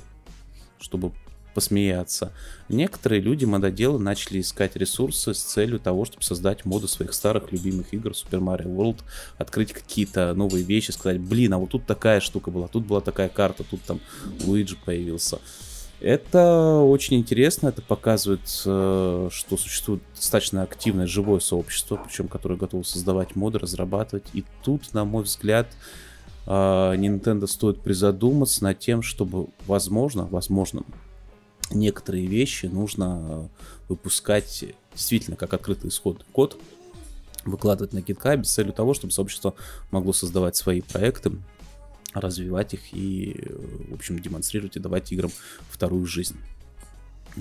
чтобы 0.79 1.11
посмеяться. 1.53 2.31
Некоторые 2.69 3.21
люди, 3.21 3.45
мододелы, 3.45 3.99
начали 3.99 4.39
искать 4.39 4.75
ресурсы 4.75 5.33
с 5.33 5.41
целью 5.41 5.79
того, 5.79 6.05
чтобы 6.05 6.23
создать 6.23 6.65
моды 6.65 6.87
своих 6.87 7.13
старых 7.13 7.51
любимых 7.51 7.93
игр 7.93 8.11
Super 8.11 8.39
Mario 8.39 8.73
World, 8.73 8.99
открыть 9.37 9.73
какие-то 9.73 10.33
новые 10.33 10.63
вещи, 10.63 10.91
сказать, 10.91 11.19
блин, 11.19 11.53
а 11.53 11.57
вот 11.57 11.71
тут 11.71 11.85
такая 11.85 12.19
штука 12.19 12.51
была, 12.51 12.67
тут 12.67 12.85
была 12.85 13.01
такая 13.01 13.29
карта, 13.29 13.63
тут 13.63 13.81
там 13.81 13.99
Луиджи 14.45 14.77
появился. 14.77 15.39
Это 16.02 16.80
очень 16.80 17.18
интересно, 17.18 17.68
это 17.68 17.84
показывает, 17.84 18.41
э, 18.66 19.30
что 19.32 19.58
существует 19.58 20.02
достаточно 20.16 20.64
активное 20.64 21.06
живое 21.06 21.39
сообщество, 21.39 22.02
причем 22.04 22.28
которое 22.28 22.56
готово 22.56 22.82
создавать 22.82 23.36
моды, 23.36 23.60
разрабатывать. 23.60 24.26
И 24.34 24.43
тут, 24.64 24.93
на 24.95 25.06
мой 25.06 25.24
взгляд, 25.24 25.68
э, 26.47 26.49
Nintendo 26.49 27.45
стоит 27.45 27.82
призадуматься 27.82 28.64
над 28.64 28.80
тем, 28.80 29.04
чтобы, 29.04 29.49
возможно, 29.68 30.26
возможно, 30.26 30.82
некоторые 31.70 32.26
вещи 32.26 32.66
нужно 32.66 33.47
выпускать 33.88 34.66
действительно 34.95 35.38
как 35.38 35.54
открытый 35.54 35.89
исходный 35.89 36.26
код, 36.32 36.58
выкладывать 37.45 37.93
на 37.93 37.99
GitHub 37.99 38.43
с 38.43 38.52
целью 38.52 38.74
того, 38.74 38.95
чтобы 38.95 39.14
сообщество 39.14 39.54
могло 39.91 40.14
создавать 40.14 40.56
свои 40.56 40.82
проекты, 40.82 41.32
развивать 42.14 42.74
их 42.74 42.93
и, 42.93 43.41
в 43.89 43.93
общем, 43.93 44.20
демонстрировать 44.20 44.76
и 44.76 44.80
давать 44.80 45.12
играм 45.12 45.32
вторую 45.70 46.05
жизнь. 46.05 46.38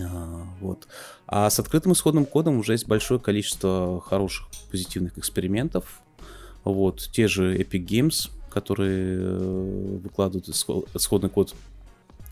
А, 0.01 0.47
вот. 0.61 0.87
А 1.27 1.51
с 1.51 1.59
открытым 1.59 1.93
исходным 1.93 2.27
кодом 2.27 2.59
уже 2.59 2.73
есть 2.73 2.87
большое 2.87 3.21
количество 3.21 4.01
хороших 4.01 4.49
позитивных 4.71 5.19
экспериментов. 5.19 6.01
Вот. 6.65 7.09
Те 7.13 7.29
же 7.29 7.57
Epic 7.57 7.87
Games, 7.87 8.31
которые 8.51 9.19
э, 9.21 9.99
выкладывают 10.03 10.49
исходный 10.49 11.31
код 11.31 11.55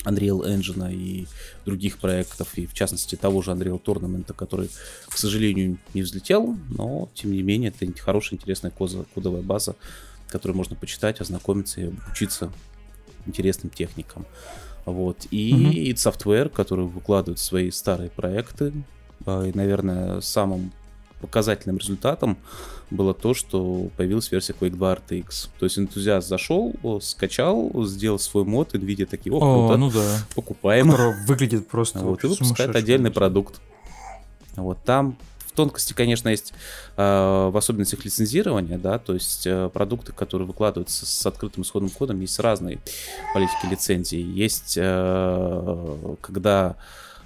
Unreal 0.04 0.46
Engine 0.46 0.92
и 0.94 1.26
других 1.64 1.98
проектов, 1.98 2.56
и 2.56 2.66
в 2.66 2.74
частности 2.74 3.16
того 3.16 3.42
же 3.42 3.50
Unreal 3.50 3.82
Tournament, 3.82 4.32
который, 4.32 4.70
к 5.08 5.16
сожалению, 5.16 5.78
не 5.94 6.02
взлетел, 6.02 6.56
но 6.68 7.08
тем 7.14 7.32
не 7.32 7.42
менее 7.42 7.72
это 7.76 8.00
хорошая, 8.00 8.38
интересная 8.38 8.70
кодовая 8.70 9.42
база, 9.42 9.74
которую 10.28 10.56
можно 10.56 10.76
почитать, 10.76 11.20
ознакомиться 11.20 11.80
и 11.80 11.90
учиться 12.10 12.52
интересным 13.26 13.70
техникам. 13.70 14.26
Вот. 14.84 15.26
И 15.30 15.52
mm-hmm. 15.52 15.94
Software, 15.94 16.48
который 16.48 16.86
выкладывает 16.86 17.38
свои 17.38 17.70
старые 17.70 18.10
проекты. 18.10 18.72
А, 19.26 19.44
и, 19.44 19.52
наверное, 19.52 20.20
самым 20.20 20.72
показательным 21.20 21.78
результатом 21.78 22.38
было 22.90 23.12
то, 23.12 23.34
что 23.34 23.90
появилась 23.96 24.30
версия 24.30 24.54
Quake 24.58 24.70
2 24.70 24.94
RTX. 24.94 25.48
То 25.58 25.64
есть 25.66 25.78
энтузиаст 25.78 26.28
зашел, 26.28 26.74
скачал, 27.02 27.70
сделал 27.84 28.18
свой 28.18 28.44
мод, 28.44 28.74
NVIDIA 28.74 29.04
такие, 29.04 29.34
о, 29.34 29.40
круто, 29.40 29.76
ну 29.76 29.90
да. 29.90 30.18
покупаем. 30.34 30.90
Который 30.90 31.26
выглядит 31.26 31.68
просто 31.68 31.98
Вот, 31.98 32.24
и 32.24 32.28
выпускает 32.28 32.74
отдельный 32.74 33.10
продукт. 33.10 33.60
Вот 34.56 34.78
там 34.84 35.18
тонкости, 35.58 35.92
конечно, 35.92 36.28
есть 36.28 36.52
э, 36.96 37.02
в 37.52 37.56
особенностях 37.56 38.04
лицензирования, 38.04 38.78
да, 38.78 39.00
то 39.00 39.12
есть 39.12 39.44
э, 39.44 39.68
продукты, 39.74 40.12
которые 40.12 40.46
выкладываются 40.46 41.04
с 41.04 41.26
открытым 41.26 41.64
исходным 41.64 41.90
кодом, 41.90 42.20
есть 42.20 42.38
разные 42.38 42.78
политики 43.34 43.66
лицензии. 43.68 44.20
Есть, 44.20 44.74
э, 44.76 46.14
когда 46.20 46.76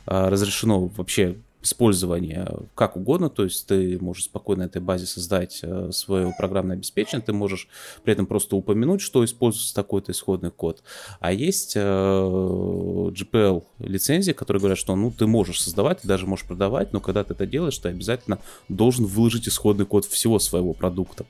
э, 0.07 0.29
разрешено 0.31 0.87
вообще 0.87 1.37
использование 1.63 2.49
как 2.75 2.97
угодно, 2.97 3.31
то 3.31 3.45
есть 3.45 3.67
ты 3.67 3.99
можешь 4.01 4.25
спокойно 4.25 4.65
на 4.65 4.67
этой 4.67 4.83
базе 4.83 5.07
создать 5.07 5.61
э, 5.63 5.91
свое 5.93 6.35
программное 6.37 6.77
обеспечение, 6.77 7.25
ты 7.25 7.33
можешь 7.33 7.69
при 8.03 8.13
этом 8.13 8.27
просто 8.27 8.57
упомянуть, 8.57 9.01
что 9.01 9.25
используется 9.25 9.75
такой-то 9.75 10.13
исходный 10.13 10.51
код. 10.51 10.83
А 11.21 11.33
есть 11.33 11.75
э, 11.77 11.81
GPL 11.81 13.65
лицензии, 13.79 14.33
которые 14.33 14.61
говорят, 14.61 14.79
что 14.79 14.95
ну 14.97 15.11
ты 15.11 15.27
можешь 15.27 15.63
создавать, 15.63 16.01
ты 16.01 16.09
даже 16.09 16.27
можешь 16.27 16.47
продавать, 16.47 16.93
но 16.93 17.01
когда 17.01 17.25
ты 17.25 17.35
это 17.35 17.47
делаешь, 17.47 17.79
ты 17.79 17.89
обязательно 17.89 18.39
должен 18.69 19.07
выложить 19.07 19.49
исходный 19.49 19.87
код 19.87 20.05
всего 20.05 20.39
своего 20.39 20.73
продукта 20.73 21.25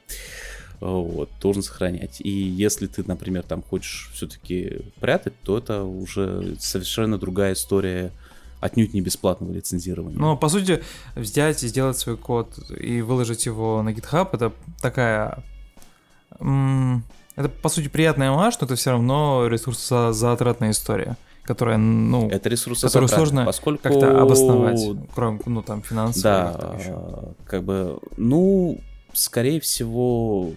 вот, 0.82 1.30
должен 1.40 1.62
сохранять. 1.62 2.20
И 2.20 2.30
если 2.30 2.86
ты, 2.86 3.04
например, 3.06 3.44
там 3.44 3.62
хочешь 3.62 4.10
все-таки 4.14 4.80
прятать, 5.00 5.34
то 5.44 5.58
это 5.58 5.84
уже 5.84 6.56
совершенно 6.58 7.18
другая 7.18 7.52
история 7.52 8.10
отнюдь 8.62 8.94
не 8.94 9.00
бесплатного 9.00 9.52
лицензирования. 9.52 10.18
Ну, 10.18 10.36
по 10.36 10.48
сути, 10.48 10.82
взять 11.14 11.62
и 11.64 11.68
сделать 11.68 11.98
свой 11.98 12.16
код 12.16 12.58
и 12.70 13.02
выложить 13.02 13.44
его 13.44 13.82
на 13.82 13.90
GitHub, 13.90 14.28
это 14.32 14.52
такая... 14.80 15.42
Это, 16.38 17.48
по 17.62 17.68
сути, 17.68 17.88
приятная 17.88 18.30
маш, 18.30 18.58
но 18.60 18.66
это 18.66 18.76
все 18.76 18.90
равно 18.92 19.46
ресурсозатратная 19.48 20.70
история 20.70 21.16
которая, 21.44 21.76
ну, 21.76 22.28
это 22.28 22.48
ресурсы 22.48 22.86
которую 22.86 23.08
сложно 23.08 23.44
поскольку... 23.44 23.82
как-то 23.82 24.22
обосновать, 24.22 24.80
кроме, 25.12 25.40
ну, 25.44 25.60
там, 25.60 25.82
финансово. 25.82 26.78
Да, 26.78 27.34
как 27.44 27.64
бы, 27.64 27.98
ну, 28.16 28.78
скорее 29.12 29.58
всего, 29.58 30.52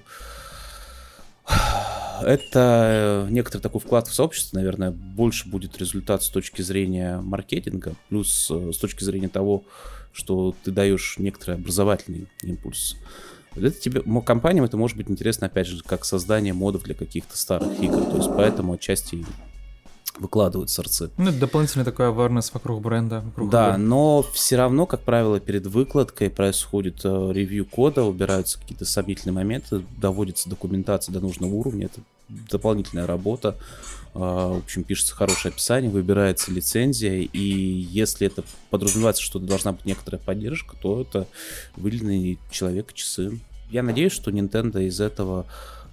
это 2.21 3.27
некоторый 3.29 3.61
такой 3.61 3.81
вклад 3.81 4.07
в 4.07 4.13
сообщество, 4.13 4.57
наверное, 4.57 4.91
больше 4.91 5.47
будет 5.49 5.77
результат 5.77 6.23
с 6.23 6.29
точки 6.29 6.61
зрения 6.61 7.19
маркетинга, 7.19 7.95
плюс 8.09 8.49
э, 8.51 8.71
с 8.73 8.77
точки 8.77 9.03
зрения 9.03 9.29
того, 9.29 9.63
что 10.11 10.55
ты 10.63 10.71
даешь 10.71 11.15
некоторый 11.17 11.55
образовательный 11.55 12.27
импульс. 12.41 12.95
Это 13.55 13.71
тебе, 13.71 14.01
компаниям 14.21 14.65
это 14.65 14.77
может 14.77 14.97
быть 14.97 15.09
интересно, 15.09 15.47
опять 15.47 15.67
же, 15.67 15.81
как 15.83 16.03
создание 16.05 16.53
модов 16.53 16.83
для 16.83 16.93
каких-то 16.93 17.37
старых 17.37 17.79
игр. 17.81 18.03
То 18.03 18.17
есть 18.17 18.29
поэтому 18.35 18.73
отчасти 18.73 19.25
выкладывают 20.17 20.69
сорцы. 20.69 21.11
Ну, 21.17 21.29
это 21.29 21.39
дополнительный 21.39 21.85
такой 21.85 22.07
awareness 22.07 22.51
вокруг 22.53 22.81
бренда. 22.81 23.21
Вокруг 23.21 23.49
да, 23.49 23.71
игры. 23.71 23.77
но 23.79 24.25
все 24.33 24.55
равно, 24.57 24.85
как 24.85 25.01
правило, 25.01 25.39
перед 25.39 25.67
выкладкой 25.67 26.29
происходит 26.29 27.01
э, 27.03 27.31
ревью 27.33 27.65
кода, 27.65 28.03
убираются 28.03 28.59
какие-то 28.59 28.85
сомнительные 28.85 29.33
моменты, 29.33 29.83
доводится 29.97 30.49
документация 30.49 31.13
до 31.13 31.19
нужного 31.19 31.53
уровня, 31.53 31.85
это 31.87 32.01
дополнительная 32.29 33.07
работа. 33.07 33.55
Э, 34.13 34.19
в 34.19 34.63
общем, 34.63 34.83
пишется 34.83 35.15
хорошее 35.15 35.51
описание, 35.51 35.91
выбирается 35.91 36.51
лицензия, 36.51 37.21
и 37.21 37.39
если 37.39 38.27
это 38.27 38.43
подразумевается, 38.69 39.21
что 39.21 39.39
должна 39.39 39.73
быть 39.73 39.85
некоторая 39.85 40.21
поддержка, 40.21 40.75
то 40.81 41.01
это 41.01 41.27
выделенный 41.75 42.39
человек 42.49 42.93
часы. 42.93 43.39
Я 43.69 43.83
надеюсь, 43.83 44.13
что 44.13 44.31
Nintendo 44.31 44.81
из 44.81 45.01
этого 45.01 45.45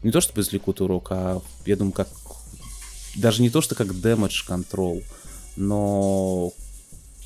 не 0.03 0.11
то 0.11 0.21
чтобы 0.21 0.41
извлекут 0.41 0.81
урок, 0.81 1.09
а 1.11 1.41
я 1.65 1.77
думаю, 1.77 1.93
как 1.93 2.09
даже 3.17 3.43
не 3.43 3.51
то, 3.51 3.61
что 3.61 3.75
как 3.75 3.89
damage 3.89 4.47
control, 4.49 5.03
но 5.57 6.53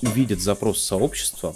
увидят 0.03 0.41
запрос 0.41 0.83
сообщества 0.83 1.55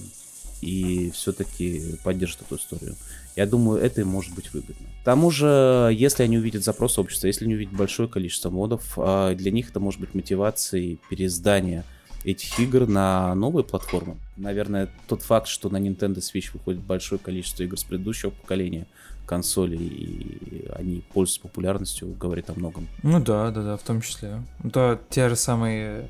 и 0.60 1.10
все-таки 1.14 1.96
поддержат 2.02 2.42
эту 2.42 2.56
историю. 2.56 2.96
Я 3.36 3.46
думаю, 3.46 3.80
это 3.80 4.02
им 4.02 4.08
может 4.08 4.34
быть 4.34 4.52
выгодно. 4.52 4.86
К 5.02 5.04
тому 5.04 5.30
же, 5.30 5.90
если 5.96 6.22
они 6.22 6.38
увидят 6.38 6.64
запрос 6.64 6.94
сообщества, 6.94 7.28
если 7.28 7.44
они 7.44 7.54
увидят 7.54 7.74
большое 7.74 8.08
количество 8.08 8.50
модов, 8.50 8.92
а, 8.96 9.34
для 9.34 9.50
них 9.50 9.70
это 9.70 9.80
может 9.80 10.00
быть 10.00 10.14
мотивацией 10.14 10.98
переиздания 11.08 11.84
этих 12.24 12.58
игр 12.60 12.86
на 12.86 13.34
новые 13.34 13.64
платформы. 13.64 14.16
Наверное, 14.36 14.90
тот 15.08 15.22
факт, 15.22 15.48
что 15.48 15.70
на 15.70 15.78
Nintendo 15.78 16.18
Switch 16.18 16.50
выходит 16.52 16.82
большое 16.82 17.18
количество 17.18 17.62
игр 17.62 17.78
с 17.78 17.84
предыдущего 17.84 18.30
поколения, 18.30 18.86
консолей, 19.30 19.78
и 19.78 20.68
они 20.74 21.04
пользуются 21.14 21.40
популярностью, 21.40 22.12
говорит 22.20 22.50
о 22.50 22.54
многом. 22.54 22.88
Ну 23.04 23.20
да, 23.20 23.52
да, 23.52 23.62
да, 23.62 23.76
в 23.76 23.82
том 23.82 24.00
числе. 24.00 24.42
Это 24.64 24.98
те 25.08 25.28
же 25.28 25.36
самые 25.36 26.08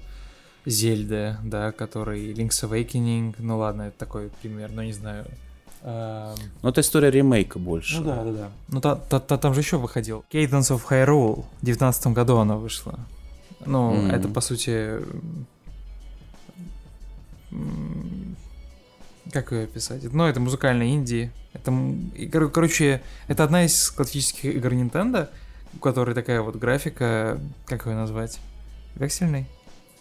Зельды, 0.64 1.36
да, 1.44 1.70
который 1.72 2.32
Link's 2.32 2.64
Awakening, 2.64 3.34
ну 3.38 3.58
ладно, 3.58 3.82
это 3.82 3.98
такой 3.98 4.30
пример, 4.40 4.70
но 4.72 4.82
не 4.82 4.94
знаю. 4.94 5.26
Ну, 5.82 6.68
это 6.68 6.80
история 6.80 7.10
ремейка 7.10 7.58
больше. 7.58 7.98
Ну 7.98 8.04
да, 8.04 8.24
да, 8.24 8.32
да. 8.32 8.48
Ну 8.68 8.80
та, 8.80 8.96
та, 8.96 9.20
та, 9.20 9.36
там 9.36 9.54
же 9.54 9.60
еще 9.60 9.76
выходил. 9.76 10.24
Cadence 10.32 10.70
of 10.70 10.82
Hyrule. 10.88 11.44
В 11.60 11.64
девятнадцатом 11.64 12.14
году 12.14 12.36
она 12.38 12.56
вышла. 12.56 12.98
Ну, 13.66 13.92
mm-hmm. 13.94 14.12
это 14.12 14.28
по 14.28 14.40
сути 14.40 14.92
как 19.31 19.53
ее 19.53 19.64
описать? 19.64 20.03
Ну, 20.12 20.24
это 20.24 20.41
музыкальная 20.41 20.89
инди. 20.89 21.31
Это, 21.53 21.72
короче, 22.53 23.03
это 23.28 23.45
одна 23.45 23.64
из 23.64 23.91
классических 23.91 24.57
игр 24.57 24.72
Nintendo, 24.72 25.28
у 25.74 25.78
которой 25.78 26.14
такая 26.14 26.43
вот 26.43 26.57
графика, 26.57 27.41
как 27.66 27.87
ее 27.87 27.95
назвать? 27.95 28.39
Вексельный? 28.97 29.47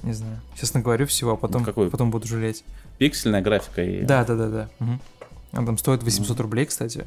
Не 0.03 0.13
знаю. 0.13 0.39
Сейчас 0.55 0.73
наговорю 0.73 1.05
всего, 1.07 1.31
а 1.31 1.35
потом, 1.35 1.65
Какой? 1.65 1.89
потом 1.89 2.11
буду 2.11 2.27
жалеть. 2.27 2.63
Пиксельная 2.97 3.41
графика 3.41 3.83
и... 3.83 4.03
Да, 4.03 4.23
да, 4.23 4.35
да, 4.35 4.49
да. 4.49 4.69
Угу. 4.79 4.99
Она 5.51 5.65
там 5.65 5.77
стоит 5.77 6.03
800 6.03 6.37
mm. 6.37 6.41
рублей, 6.41 6.65
кстати. 6.65 7.05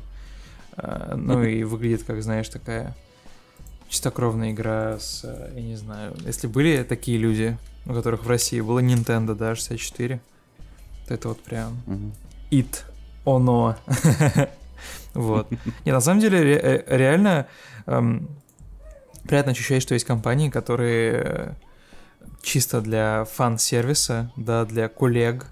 А, 0.77 1.15
ну 1.17 1.43
и 1.43 1.65
выглядит, 1.65 2.03
как, 2.05 2.23
знаешь, 2.23 2.49
такая 2.49 2.95
чистокровная 3.89 4.53
игра 4.53 4.99
с, 4.99 5.23
я 5.55 5.61
не 5.61 5.77
знаю, 5.77 6.17
если 6.25 6.47
были 6.47 6.83
такие 6.83 7.19
люди, 7.19 7.57
у 7.87 7.93
которых 7.93 8.25
в 8.25 8.29
России 8.29 8.61
было 8.61 8.81
Nintendo, 8.81 9.35
да, 9.35 9.55
64, 9.55 10.21
это 11.09 11.29
вот 11.29 11.41
прям 11.43 11.83
it, 12.51 12.85
оно. 13.25 13.77
вот. 15.15 15.49
Не, 15.85 15.93
на 15.93 16.01
самом 16.01 16.21
деле, 16.21 16.57
э, 16.57 16.97
реально 16.97 17.47
эм, 17.87 18.29
приятно 19.25 19.53
ощущать, 19.53 19.83
что 19.83 19.95
есть 19.95 20.07
компании, 20.07 20.51
которые 20.51 21.57
чисто 22.43 22.81
для 22.81 23.25
фан-сервиса, 23.25 24.33
да, 24.37 24.65
для 24.65 24.89
коллег 24.89 25.47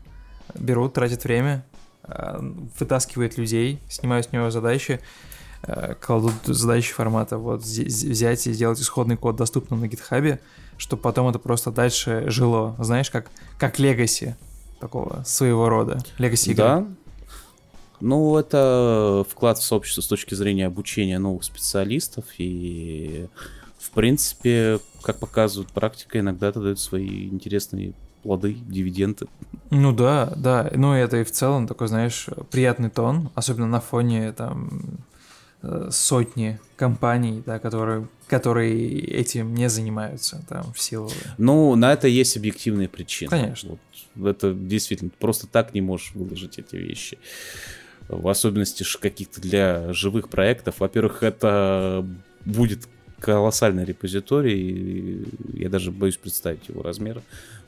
берут, 0.54 0.94
тратят 0.94 1.24
время, 1.24 1.64
э, 2.04 2.38
вытаскивают 2.78 3.38
людей, 3.38 3.80
снимают 3.88 4.26
с 4.26 4.32
него 4.32 4.50
задачи, 4.50 5.00
э, 5.62 5.94
кладут 6.00 6.34
задачи 6.44 6.92
формата 6.92 7.38
вот 7.38 7.62
взять 7.62 8.46
и 8.46 8.52
сделать 8.52 8.80
исходный 8.80 9.16
код 9.16 9.36
доступным 9.36 9.80
на 9.80 9.88
гитхабе, 9.88 10.40
чтобы 10.76 11.02
потом 11.02 11.28
это 11.28 11.38
просто 11.38 11.70
дальше 11.70 12.24
жило, 12.26 12.74
знаешь, 12.78 13.10
как, 13.10 13.30
как 13.58 13.78
легаси 13.78 14.36
такого 14.80 15.22
своего 15.24 15.68
рода, 15.68 16.02
легаси 16.18 16.50
игры. 16.50 16.64
Да, 16.64 16.86
ну, 18.00 18.38
это 18.38 19.24
вклад 19.28 19.58
в 19.58 19.62
сообщество 19.62 20.00
с 20.00 20.06
точки 20.06 20.34
зрения 20.34 20.66
обучения 20.66 21.18
новых 21.18 21.44
специалистов. 21.44 22.24
И, 22.38 23.26
в 23.78 23.90
принципе, 23.90 24.80
как 25.02 25.18
показывает 25.18 25.70
практика, 25.70 26.18
иногда 26.18 26.48
это 26.48 26.60
дает 26.60 26.78
свои 26.78 27.28
интересные 27.28 27.92
плоды, 28.22 28.54
дивиденды. 28.54 29.26
Ну 29.70 29.92
да, 29.92 30.32
да. 30.36 30.70
Ну, 30.74 30.94
это 30.94 31.18
и 31.18 31.24
в 31.24 31.30
целом 31.30 31.66
такой, 31.66 31.88
знаешь, 31.88 32.26
приятный 32.50 32.90
тон, 32.90 33.30
особенно 33.34 33.66
на 33.66 33.80
фоне 33.80 34.32
там 34.32 34.70
сотни 35.90 36.58
компаний, 36.76 37.42
да, 37.44 37.58
которые, 37.58 38.08
которые 38.26 39.00
этим 39.00 39.54
не 39.54 39.68
занимаются 39.68 40.42
там 40.48 40.72
в 40.72 40.80
силу. 40.80 41.10
Ну, 41.36 41.74
на 41.76 41.92
это 41.92 42.08
есть 42.08 42.36
объективные 42.36 42.88
причины. 42.88 43.28
Конечно. 43.28 43.76
Вот, 44.14 44.26
это 44.26 44.54
действительно 44.54 45.10
просто 45.18 45.46
так 45.46 45.74
не 45.74 45.82
можешь 45.82 46.12
выложить 46.14 46.58
эти 46.58 46.76
вещи 46.76 47.18
в 48.08 48.26
особенности 48.26 48.84
каких-то 48.98 49.40
для 49.40 49.92
живых 49.92 50.30
проектов. 50.30 50.80
Во-первых, 50.80 51.22
это 51.22 52.06
будет 52.44 52.88
колоссальный 53.18 53.84
репозиторий, 53.84 55.26
я 55.52 55.68
даже 55.68 55.92
боюсь 55.92 56.16
представить 56.16 56.68
его 56.68 56.82
размер. 56.82 57.20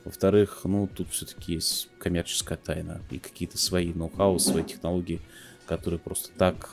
Во-вторых, 0.03 0.61
ну, 0.63 0.89
тут 0.93 1.11
все-таки 1.11 1.53
есть 1.53 1.89
коммерческая 1.99 2.57
тайна 2.57 3.01
и 3.11 3.19
какие-то 3.19 3.59
свои 3.59 3.93
ноу-хау, 3.93 4.39
свои 4.39 4.63
технологии, 4.63 5.21
которые 5.67 5.99
просто 5.99 6.29
так... 6.35 6.71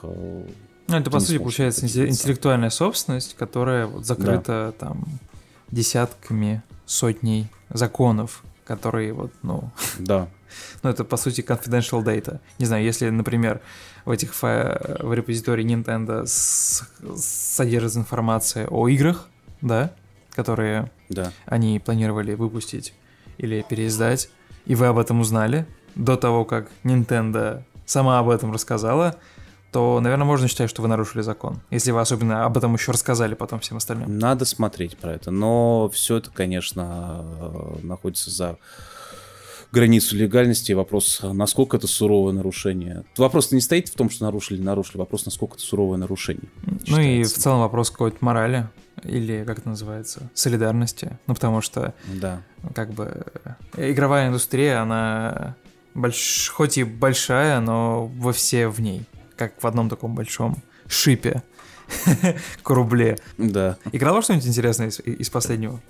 Ну, 0.91 0.97
это, 0.97 1.11
по 1.11 1.20
сути, 1.20 1.38
получается 1.38 1.86
интеллектуальная 1.86 2.70
собственность, 2.70 3.36
которая 3.36 3.86
вот 3.86 4.05
закрыта 4.05 4.74
да. 4.78 4.86
там 4.86 5.05
десятками, 5.70 6.62
сотней 6.86 7.49
законов, 7.68 8.43
которые 8.64 9.12
вот, 9.12 9.32
ну... 9.43 9.70
Да. 9.99 10.28
ну, 10.82 10.91
это, 10.91 11.05
по 11.05 11.16
сути, 11.16 11.43
confidential 11.43 12.03
data. 12.05 12.41
Не 12.59 12.66
знаю, 12.66 12.84
если, 12.84 13.09
например, 13.09 13.61
в 14.05 14.11
этих 14.11 14.34
фа... 14.34 14.99
в 15.01 15.12
репозитории 15.12 15.64
Nintendo 15.64 16.26
с... 16.26 16.82
содержится 17.16 18.01
информация 18.01 18.66
о 18.66 18.88
играх, 18.88 19.28
да, 19.61 19.93
которые 20.34 20.91
да. 21.09 21.32
они 21.47 21.78
планировали 21.78 22.34
выпустить 22.34 22.95
или 23.38 23.64
переиздать, 23.68 24.28
и 24.66 24.74
вы 24.74 24.86
об 24.86 24.99
этом 24.99 25.20
узнали 25.20 25.66
до 25.95 26.16
того, 26.16 26.45
как 26.45 26.68
Nintendo 26.84 27.62
сама 27.86 28.18
об 28.18 28.28
этом 28.28 28.53
рассказала, 28.53 29.16
то, 29.72 30.00
наверное, 30.00 30.24
можно 30.24 30.48
считать, 30.48 30.68
что 30.68 30.82
вы 30.82 30.88
нарушили 30.88 31.22
закон. 31.22 31.60
Если 31.70 31.90
вы 31.90 32.00
особенно 32.00 32.44
об 32.44 32.56
этом 32.56 32.74
еще 32.74 32.92
рассказали 32.92 33.34
потом 33.34 33.60
всем 33.60 33.76
остальным. 33.76 34.18
Надо 34.18 34.44
смотреть 34.44 34.96
про 34.96 35.12
это. 35.12 35.30
Но 35.30 35.88
все 35.92 36.16
это, 36.16 36.30
конечно, 36.30 37.24
э, 37.38 37.86
находится 37.86 38.30
за 38.30 38.58
границу 39.70 40.16
легальности. 40.16 40.72
Вопрос, 40.72 41.20
насколько 41.22 41.76
это 41.76 41.86
суровое 41.86 42.32
нарушение. 42.32 43.04
Вопрос 43.16 43.52
не 43.52 43.60
стоит 43.60 43.88
в 43.88 43.94
том, 43.94 44.10
что 44.10 44.24
нарушили, 44.24 44.60
нарушили. 44.60 44.98
Вопрос, 44.98 45.24
насколько 45.24 45.54
это 45.54 45.62
суровое 45.62 45.98
нарушение. 45.98 46.48
Ну 46.88 47.00
и 47.00 47.22
в 47.22 47.32
целом 47.32 47.60
вопрос 47.60 47.90
какой-то 47.90 48.18
морали 48.20 48.68
или 49.04 49.44
как 49.46 49.60
это 49.60 49.68
называется, 49.68 50.30
солидарности. 50.34 51.18
Ну 51.26 51.34
потому 51.34 51.60
что, 51.60 51.94
да. 52.06 52.42
как 52.74 52.90
бы, 52.90 53.24
игровая 53.76 54.28
индустрия, 54.28 54.82
она 54.82 55.54
больш... 55.94 56.50
хоть 56.52 56.76
и 56.76 56.84
большая, 56.84 57.60
но 57.60 58.06
во 58.06 58.32
все 58.32 58.68
в 58.68 58.80
ней 58.80 59.06
как 59.41 59.62
в 59.62 59.66
одном 59.66 59.88
таком 59.88 60.14
большом 60.14 60.62
шипе 60.86 61.43
к 62.62 62.70
рубле. 62.70 63.16
Да. 63.38 63.78
Играл 63.91 64.14
во 64.14 64.22
что-нибудь 64.22 64.47
интересное 64.47 64.88
из, 64.88 65.01
из 65.01 65.30
последнего? 65.30 65.80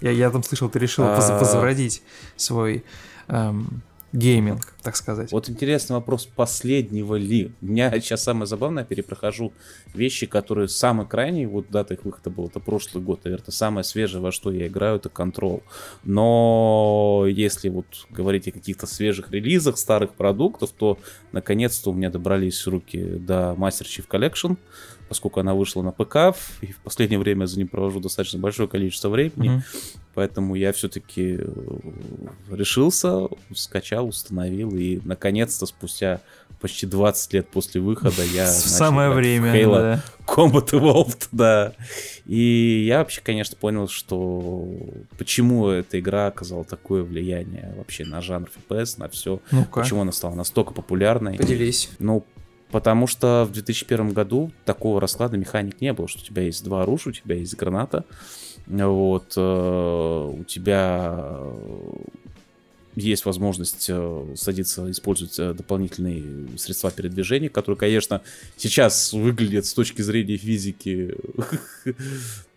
Я, 0.00 0.10
я 0.10 0.30
там 0.30 0.42
слышал, 0.42 0.68
ты 0.68 0.80
решил 0.80 1.04
а... 1.04 1.14
возродить 1.14 2.02
свой 2.36 2.84
эм, 3.28 3.82
гейминг, 4.12 4.74
так 4.82 4.96
сказать. 4.96 5.32
Вот 5.32 5.50
интересный 5.50 5.94
вопрос, 5.94 6.26
последнего 6.26 7.14
ли. 7.16 7.52
У 7.60 7.66
меня 7.66 7.90
сейчас 8.00 8.22
самое 8.22 8.46
забавное, 8.46 8.84
перепрохожу 8.84 9.52
вещи, 9.94 10.26
которые 10.26 10.68
самый 10.68 11.06
крайний, 11.06 11.46
вот 11.46 11.66
дата 11.70 11.94
их 11.94 12.04
выхода 12.04 12.30
был, 12.30 12.46
это 12.46 12.60
прошлый 12.60 13.04
год, 13.04 13.24
наверное, 13.24 13.50
самое 13.50 13.84
свежее, 13.84 14.22
во 14.22 14.32
что 14.32 14.50
я 14.50 14.66
играю, 14.66 14.96
это 14.96 15.08
Control. 15.08 15.62
Но 16.04 17.24
если 17.28 17.68
вот 17.68 17.86
говорить 18.10 18.48
о 18.48 18.52
каких-то 18.52 18.86
свежих 18.86 19.30
релизах, 19.30 19.76
старых 19.78 20.14
продуктов, 20.14 20.70
то 20.70 20.98
наконец-то 21.32 21.90
у 21.90 21.94
меня 21.94 22.10
добрались 22.10 22.66
руки 22.66 23.02
до 23.02 23.54
Master 23.58 23.84
Chief 23.84 24.06
Collection, 24.08 24.56
поскольку 25.08 25.40
она 25.40 25.54
вышла 25.54 25.82
на 25.82 25.92
ПК, 25.92 26.36
и 26.60 26.72
в 26.72 26.78
последнее 26.82 27.18
время 27.18 27.46
за 27.46 27.58
ним 27.58 27.68
провожу 27.68 28.00
достаточно 28.00 28.38
большое 28.38 28.68
количество 28.68 29.08
времени, 29.08 29.58
mm-hmm. 29.58 29.96
Поэтому 30.18 30.56
я 30.56 30.72
все-таки 30.72 31.38
э, 31.38 31.46
решился, 32.50 33.28
скачал, 33.54 34.08
установил, 34.08 34.76
и 34.76 34.98
наконец-то 35.04 35.64
спустя 35.64 36.22
почти 36.60 36.86
20 36.86 37.34
лет 37.34 37.48
после 37.48 37.80
выхода 37.80 38.24
я 38.24 38.46
самое 38.48 39.10
время 39.10 39.54
Halo 39.54 39.78
да. 39.78 40.04
Combat 40.26 40.70
Evolved, 40.72 41.28
да. 41.32 41.72
И 42.26 42.84
я 42.84 42.98
вообще, 42.98 43.20
конечно, 43.20 43.56
понял, 43.56 43.86
что 43.86 44.68
почему 45.18 45.68
эта 45.68 46.00
игра 46.00 46.26
оказала 46.26 46.64
такое 46.64 47.04
влияние 47.04 47.72
вообще 47.76 48.04
на 48.04 48.20
жанр 48.20 48.50
FPS, 48.68 48.94
на 48.98 49.08
все, 49.08 49.40
ну 49.52 49.66
почему 49.72 50.00
она 50.00 50.10
стала 50.10 50.34
настолько 50.34 50.72
популярной. 50.74 51.36
Поделись. 51.36 51.90
Ну, 52.00 52.26
Потому 52.70 53.06
что 53.06 53.46
в 53.48 53.52
2001 53.52 54.12
году 54.12 54.50
такого 54.66 55.00
расклада 55.00 55.38
механик 55.38 55.80
не 55.80 55.92
было, 55.94 56.06
что 56.06 56.20
у 56.20 56.24
тебя 56.24 56.42
есть 56.42 56.62
два 56.64 56.82
оружия, 56.82 57.12
у 57.12 57.14
тебя 57.14 57.36
есть 57.36 57.56
граната, 57.56 58.04
вот, 58.68 59.32
э, 59.34 60.32
у 60.40 60.44
тебя 60.44 61.14
э, 61.26 61.94
есть 62.96 63.24
возможность 63.24 63.86
э, 63.88 64.34
садиться, 64.36 64.90
использовать 64.90 65.56
дополнительные 65.56 66.58
средства 66.58 66.90
передвижения, 66.90 67.48
которые, 67.48 67.78
конечно, 67.78 68.20
сейчас 68.58 69.14
выглядят 69.14 69.64
с 69.64 69.72
точки 69.72 70.02
зрения 70.02 70.36
физики, 70.36 71.16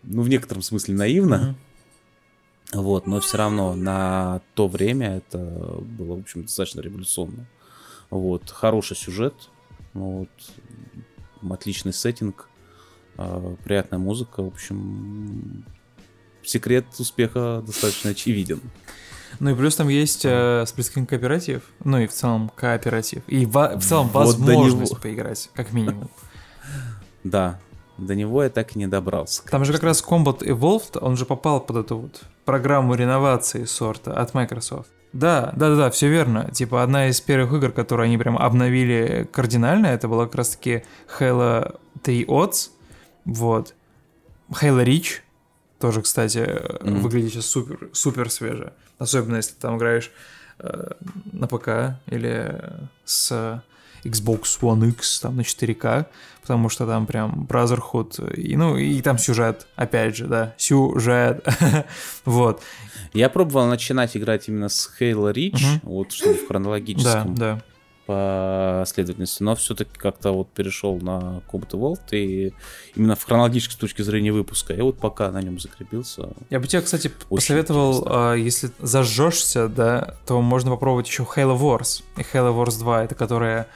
ну, 0.02 0.22
в 0.22 0.28
некотором 0.28 0.62
смысле 0.62 0.94
наивно. 0.94 1.54
Вот, 2.74 3.06
но 3.06 3.20
все 3.20 3.38
равно 3.38 3.74
на 3.74 4.42
то 4.54 4.68
время 4.68 5.16
это 5.16 5.38
было, 5.38 6.16
в 6.16 6.20
общем, 6.20 6.42
достаточно 6.42 6.80
революционно. 6.80 7.46
Вот, 8.10 8.50
хороший 8.50 8.96
сюжет, 8.96 9.34
вот, 9.94 10.30
отличный 11.50 11.92
сеттинг, 11.92 12.48
приятная 13.16 13.98
музыка. 13.98 14.42
В 14.42 14.46
общем, 14.48 15.66
секрет 16.44 16.86
успеха 16.98 17.62
достаточно 17.66 18.10
очевиден. 18.10 18.60
Ну 19.40 19.50
и 19.50 19.54
плюс 19.54 19.76
там 19.76 19.88
есть 19.88 20.22
э, 20.24 20.64
сплитскрин 20.66 21.06
кооператив, 21.06 21.62
ну 21.82 21.98
и 21.98 22.06
в 22.06 22.12
целом 22.12 22.50
кооператив. 22.54 23.22
И 23.26 23.46
в, 23.46 23.52
в 23.52 23.82
целом 23.82 24.08
вот 24.08 24.36
возможность 24.36 25.00
поиграть, 25.00 25.50
как 25.54 25.72
минимум. 25.72 26.10
Да, 27.24 27.60
до 27.98 28.16
него 28.16 28.42
я 28.42 28.50
так 28.50 28.74
и 28.74 28.78
не 28.80 28.88
добрался. 28.88 29.44
Там 29.44 29.64
же 29.64 29.72
как 29.72 29.84
раз 29.84 30.02
Combat 30.02 30.40
Evolved, 30.40 30.98
он 30.98 31.16
же 31.16 31.24
попал 31.24 31.60
под 31.60 31.76
эту 31.76 31.98
вот 31.98 32.22
программу 32.44 32.94
реновации 32.94 33.64
сорта 33.64 34.12
от 34.14 34.34
Microsoft. 34.34 34.88
Да, 35.12 35.52
да, 35.54 35.70
да, 35.70 35.76
да, 35.76 35.90
все 35.90 36.08
верно. 36.08 36.50
Типа 36.52 36.82
одна 36.82 37.08
из 37.08 37.20
первых 37.20 37.52
игр, 37.52 37.70
которые 37.70 38.06
они 38.06 38.18
прям 38.18 38.38
обновили 38.38 39.28
кардинально, 39.30 39.86
это 39.86 40.08
была 40.08 40.24
как 40.24 40.36
раз-таки 40.36 40.84
Halo 41.18 41.78
3 42.02 42.24
Odds, 42.24 42.70
вот. 43.24 43.74
Halo 44.50 44.84
Reach, 44.84 45.20
тоже, 45.82 46.00
кстати, 46.00 46.38
mm-hmm. 46.38 47.00
выглядит 47.00 47.32
сейчас 47.32 47.46
супер, 47.46 47.90
супер 47.92 48.30
свеже. 48.30 48.72
Особенно 48.98 49.34
если 49.36 49.54
ты 49.54 49.62
там 49.62 49.78
играешь 49.78 50.12
э, 50.60 50.92
на 51.32 51.48
ПК 51.48 51.98
или 52.06 52.56
с 53.04 53.60
Xbox 54.04 54.60
One 54.60 54.90
X 54.90 55.18
там 55.18 55.38
на 55.38 55.40
4К, 55.40 56.06
потому 56.40 56.68
что 56.68 56.86
там 56.86 57.06
прям 57.06 57.48
Brotherhood, 57.50 58.32
и, 58.34 58.56
ну, 58.56 58.76
и 58.76 59.02
там 59.02 59.18
сюжет, 59.18 59.66
опять 59.74 60.16
же, 60.16 60.26
да, 60.26 60.54
сюжет, 60.56 61.44
вот. 62.24 62.62
Я 63.12 63.28
пробовал 63.28 63.66
начинать 63.66 64.16
играть 64.16 64.48
именно 64.48 64.68
с 64.68 64.88
Halo 65.00 65.32
Reach, 65.34 65.56
угу. 65.56 65.94
вот 65.94 66.12
чтобы 66.12 66.34
в 66.34 66.46
хронологическом 66.46 67.34
да, 67.34 67.54
да. 67.56 67.62
Последовательности, 68.06 69.42
но 69.42 69.54
все-таки 69.54 69.90
как-то 69.96 70.32
вот 70.32 70.50
перешел 70.50 70.98
на 71.00 71.42
Combat 71.50 71.70
Evolved 71.70 72.10
и 72.12 72.52
именно 72.94 73.14
в 73.14 73.24
хронологической 73.24 73.78
точке 73.78 74.02
зрения 74.02 74.32
выпуска. 74.32 74.74
Я 74.74 74.84
вот 74.84 74.98
пока 74.98 75.30
на 75.30 75.40
нем 75.40 75.58
закрепился. 75.60 76.28
Я 76.50 76.60
бы 76.60 76.66
тебе, 76.66 76.82
кстати, 76.82 77.10
посоветовал, 77.28 78.06
а, 78.06 78.34
если 78.34 78.70
зажжешься, 78.80 79.68
да, 79.68 80.16
то 80.26 80.40
можно 80.40 80.70
попробовать 80.70 81.08
еще 81.08 81.22
Halo 81.22 81.58
Wars 81.58 82.02
и 82.16 82.22
Halo 82.22 82.54
Wars 82.56 82.78
2, 82.78 83.04
это 83.04 83.14
которая 83.14 83.68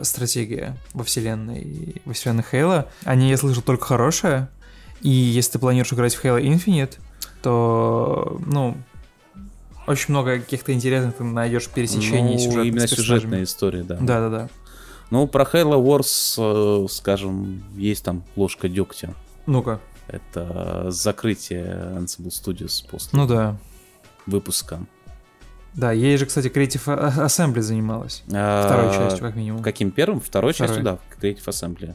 стратегия 0.00 0.76
во 0.92 1.04
вселенной, 1.04 2.02
во 2.04 2.12
вселенной 2.12 2.44
Halo. 2.50 2.86
Они, 3.04 3.30
я 3.30 3.36
слышал, 3.36 3.62
только 3.62 3.86
хорошие. 3.86 4.48
И 5.00 5.10
если 5.10 5.52
ты 5.52 5.58
планируешь 5.58 5.92
играть 5.92 6.14
в 6.14 6.24
Halo 6.24 6.42
Infinite, 6.42 6.98
то, 7.42 8.40
ну, 8.46 8.76
Очень 9.86 10.06
много 10.10 10.38
каких-то 10.38 10.72
интересных 10.72 11.16
ты 11.16 11.24
найдешь 11.24 11.68
пересечений 11.68 12.34
ну, 12.34 12.38
сюжетных 12.38 12.66
именно 12.66 12.86
сюжетная 12.88 13.42
история, 13.44 13.82
да. 13.82 13.96
Да-да-да. 14.00 14.48
Ну, 15.10 15.26
про 15.28 15.44
Halo 15.44 15.80
Wars, 15.82 16.34
э, 16.38 16.88
скажем, 16.88 17.62
есть 17.76 18.04
там 18.04 18.24
ложка 18.34 18.68
дегтя. 18.68 19.14
Ну-ка. 19.46 19.80
Это 20.08 20.90
закрытие 20.90 21.64
Ansible 21.96 22.28
Studios 22.30 22.84
после 22.88 23.10
Ну 23.18 23.26
да. 23.26 23.56
выпуска. 24.26 24.80
Да, 25.74 25.92
ей 25.92 26.16
же, 26.16 26.26
кстати, 26.26 26.48
Creative 26.48 27.26
Assembly 27.26 27.60
занималась. 27.60 28.24
А, 28.32 28.66
Второй 28.66 28.94
частью, 28.94 29.20
как 29.20 29.36
минимум. 29.36 29.62
Каким 29.62 29.90
первым? 29.90 30.20
Второй, 30.20 30.52
Второй. 30.52 30.68
частью, 30.68 30.84
да, 30.84 30.98
Creative 31.20 31.44
Assembly. 31.44 31.94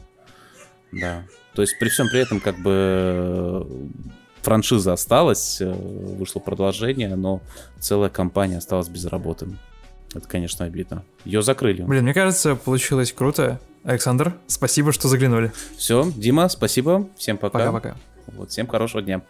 Да. 0.92 1.24
То 1.54 1.62
есть 1.62 1.78
при 1.78 1.88
всем 1.88 2.08
при 2.08 2.20
этом 2.20 2.40
как 2.40 2.58
бы 2.58 3.66
франшиза 4.42 4.92
осталась, 4.92 5.60
э, 5.60 5.70
вышло 5.72 6.40
продолжение, 6.40 7.14
но 7.14 7.40
целая 7.80 8.10
компания 8.10 8.58
осталась 8.58 8.88
без 8.88 9.06
работы. 9.06 9.48
Это, 10.14 10.28
конечно, 10.28 10.66
обидно. 10.66 11.04
Ее 11.24 11.42
закрыли. 11.42 11.82
Блин, 11.82 12.04
мне 12.04 12.14
кажется, 12.14 12.54
получилось 12.54 13.12
круто. 13.12 13.60
Александр, 13.84 14.34
спасибо, 14.46 14.92
что 14.92 15.08
заглянули. 15.08 15.52
Все, 15.76 16.10
Дима, 16.14 16.48
спасибо. 16.48 17.08
Всем 17.16 17.38
пока. 17.38 17.58
Пока-пока. 17.58 17.96
Вот, 18.28 18.50
всем 18.50 18.66
хорошего 18.66 19.02
дня. 19.02 19.22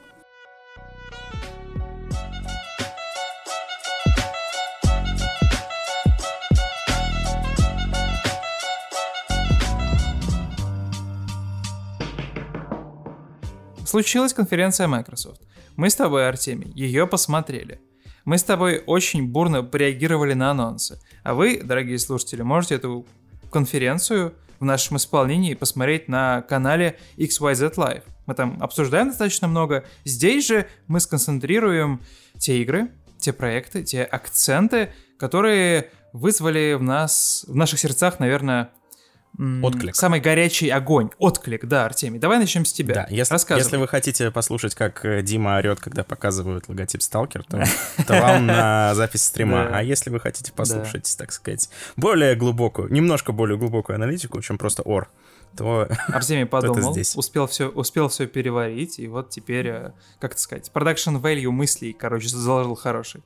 Случилась 13.93 14.33
конференция 14.33 14.89
Microsoft. 14.89 15.43
Мы 15.77 15.91
с 15.91 15.95
тобой, 15.95 16.27
Артемий, 16.27 16.73
ее 16.75 17.07
посмотрели. 17.07 17.79
Мы 18.25 18.39
с 18.39 18.43
тобой 18.43 18.83
очень 18.87 19.29
бурно 19.29 19.69
реагировали 19.71 20.33
на 20.33 20.51
анонсы. 20.51 20.99
А 21.23 21.35
вы, 21.35 21.61
дорогие 21.63 21.99
слушатели, 21.99 22.41
можете 22.41 22.77
эту 22.77 23.05
конференцию 23.51 24.33
в 24.61 24.65
нашем 24.65 24.97
исполнении 24.97 25.53
посмотреть 25.53 26.09
на 26.09 26.41
канале 26.41 26.99
XYZ 27.19 27.75
Live. 27.75 28.05
Мы 28.25 28.35
там 28.35 28.57
обсуждаем 28.63 29.09
достаточно 29.09 29.47
много. 29.47 29.85
Здесь 30.07 30.47
же 30.47 30.67
мы 30.87 30.99
сконцентрируем 30.99 32.01
те 32.39 32.63
игры, 32.63 32.89
те 33.19 33.35
проекты, 33.35 33.83
те 33.83 34.05
акценты, 34.05 34.95
которые 35.19 35.91
вызвали 36.15 36.79
в 36.79 36.83
нас, 36.83 37.45
в 37.47 37.55
наших 37.55 37.79
сердцах, 37.79 38.21
наверное, 38.21 38.71
Отклик. 39.39 39.97
самый 39.97 40.21
горячий 40.21 40.69
огонь. 40.69 41.11
Отклик, 41.19 41.65
да, 41.65 41.87
Артемий. 41.87 42.21
Давай 42.21 42.39
начнем 42.39 42.65
с 42.65 42.73
тебя. 42.73 42.95
Да, 42.95 43.07
если, 43.09 43.33
Рассказывай. 43.33 43.65
если 43.65 43.77
вы 43.79 43.89
хотите 43.89 44.31
послушать, 44.31 44.75
как 44.75 45.05
э, 45.05 45.23
Дима 45.23 45.57
орет, 45.57 45.81
когда 45.81 46.05
показывают 46.05 46.69
логотип 46.69 47.01
Сталкер, 47.01 47.45
то, 47.45 47.65
то 48.07 48.21
вам 48.21 48.47
на 48.47 48.95
запись 48.95 49.25
стрима. 49.25 49.71
А 49.73 49.83
если 49.83 50.11
вы 50.11 50.21
хотите 50.21 50.53
послушать, 50.53 51.15
так 51.17 51.33
сказать, 51.33 51.71
более 51.97 52.35
глубокую, 52.35 52.93
немножко 52.93 53.33
более 53.33 53.57
глубокую 53.57 53.97
аналитику, 53.97 54.41
чем 54.43 54.59
просто 54.59 54.83
ор, 54.83 55.09
то 55.57 55.89
Артемий 56.09 56.47
подумал, 56.47 56.93
здесь. 56.93 57.17
успел 57.17 57.47
все, 57.47 57.69
успел 57.69 58.09
все 58.09 58.27
переварить, 58.27 58.99
и 58.99 59.09
вот 59.09 59.31
теперь, 59.31 59.69
э, 59.69 59.93
как 60.19 60.33
это 60.33 60.41
сказать, 60.41 60.71
продакшн 60.73 61.17
value 61.17 61.51
мыслей, 61.51 61.93
короче, 61.93 62.29
заложил 62.29 62.75
хороший. 62.75 63.23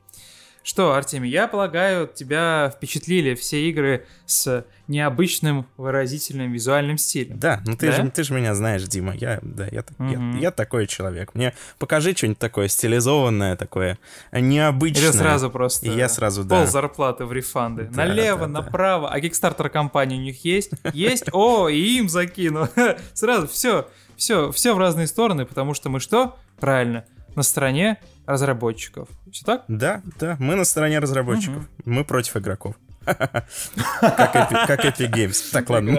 Что, 0.68 0.94
Артемий, 0.94 1.30
я 1.30 1.46
полагаю, 1.46 2.08
тебя 2.12 2.72
впечатлили 2.74 3.36
все 3.36 3.70
игры 3.70 4.04
с 4.26 4.64
необычным 4.88 5.64
выразительным 5.76 6.50
визуальным 6.50 6.98
стилем. 6.98 7.38
да, 7.38 7.62
ну 7.64 7.76
ты 7.76 7.86
Да? 7.86 7.92
же 8.02 8.10
ты 8.10 8.24
же 8.24 8.34
меня 8.34 8.52
знаешь, 8.52 8.82
Дима, 8.82 9.14
я 9.14 9.38
да 9.42 9.68
я, 9.70 9.82
так- 9.84 9.96
я- 10.00 10.38
я 10.40 10.50
такой 10.50 10.88
человек. 10.88 11.36
Мне 11.36 11.54
покажи 11.78 12.16
что-нибудь 12.16 12.40
такое 12.40 12.66
стилизованное, 12.66 13.54
такое 13.54 13.96
необычное. 14.32 15.10
Или 15.10 15.16
сразу 15.16 15.50
просто 15.50 15.86
И 15.86 15.90
я 15.96 16.08
сразу 16.08 16.42
да. 16.42 16.56
пол 16.58 16.66
зарплаты 16.66 17.26
в 17.26 17.32
рефанды. 17.32 17.84
Да, 17.84 18.04
Налево, 18.04 18.40
да, 18.40 18.46
да. 18.46 18.62
направо. 18.62 19.08
А 19.12 19.20
Kickstarter 19.20 19.68
компания 19.68 20.16
у 20.16 20.20
них 20.20 20.44
есть? 20.44 20.72
Есть? 20.92 21.26
О, 21.32 21.68
и 21.68 21.98
им 21.98 22.08
закину. 22.08 22.68
Сразу 23.14 23.46
все, 23.46 23.88
все, 24.16 24.50
все 24.50 24.74
в 24.74 24.78
разные 24.78 25.06
стороны, 25.06 25.46
потому 25.46 25.74
что 25.74 25.90
мы 25.90 26.00
что? 26.00 26.36
Правильно, 26.58 27.04
на 27.36 27.44
стороне 27.44 27.98
разработчиков. 28.26 29.08
Все 29.30 29.44
так? 29.44 29.64
Да, 29.68 30.02
да, 30.18 30.36
мы 30.38 30.54
на 30.56 30.64
стороне 30.64 30.98
разработчиков, 30.98 31.68
мы 31.84 32.04
против 32.04 32.36
игроков. 32.36 32.74
Как 33.06 34.84
Epic 34.84 35.10
Games. 35.10 35.50
Так, 35.52 35.70
ладно, 35.70 35.92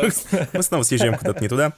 мы, 0.54 0.62
снова 0.62 0.84
съезжаем 0.84 1.16
куда-то 1.16 1.42
не 1.42 1.48
туда. 1.48 1.74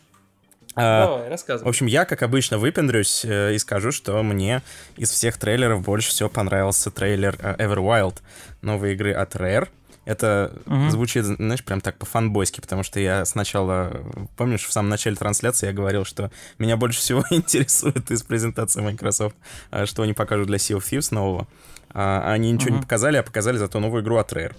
А, 0.76 1.06
Давай, 1.06 1.28
в 1.28 1.30
рассказывай. 1.30 1.70
общем, 1.70 1.86
я, 1.88 2.06
как 2.06 2.22
обычно, 2.24 2.58
выпендрюсь 2.58 3.26
э, 3.26 3.56
и 3.56 3.58
скажу, 3.58 3.92
что 3.92 4.22
мне 4.24 4.62
из 4.98 5.10
всех 5.10 5.38
трейлеров 5.38 5.82
больше 5.82 6.10
всего 6.10 6.30
понравился 6.30 6.92
трейлер 6.92 7.36
э, 7.40 7.56
Everwild, 7.58 8.18
новой 8.62 8.94
игры 8.94 9.12
от 9.12 9.36
Rare. 9.36 9.68
Это 10.10 10.52
Мгм. 10.66 10.90
звучит, 10.90 11.24
знаешь, 11.24 11.64
прям 11.64 11.82
так 11.82 12.00
по-фанбойски, 12.00 12.62
потому 12.62 12.82
что 12.82 13.00
я 13.00 13.26
сначала, 13.26 13.92
помнишь, 14.38 14.66
в 14.66 14.72
самом 14.72 14.90
начале 14.90 15.16
трансляции 15.16 15.68
я 15.68 15.72
говорил, 15.74 16.04
что 16.04 16.32
меня 16.58 16.78
больше 16.78 16.98
всего 17.00 17.24
интересует 17.30 18.10
из 18.10 18.24
презентации 18.24 18.82
Microsoft, 18.82 19.36
э, 19.70 19.86
что 19.86 20.02
они 20.02 20.14
покажут 20.14 20.48
для 20.48 20.58
Sea 20.58 20.78
of 20.78 20.82
Thieves 20.84 21.14
нового. 21.14 21.48
А, 21.92 22.34
Они 22.34 22.52
ничего 22.52 22.70
не 22.72 22.76
Мгм. 22.78 22.84
показали, 22.86 23.18
а 23.18 23.24
показали 23.24 23.58
зато 23.58 23.80
новую 23.80 24.02
игру 24.02 24.18
от 24.18 24.34
Rare. 24.34 24.56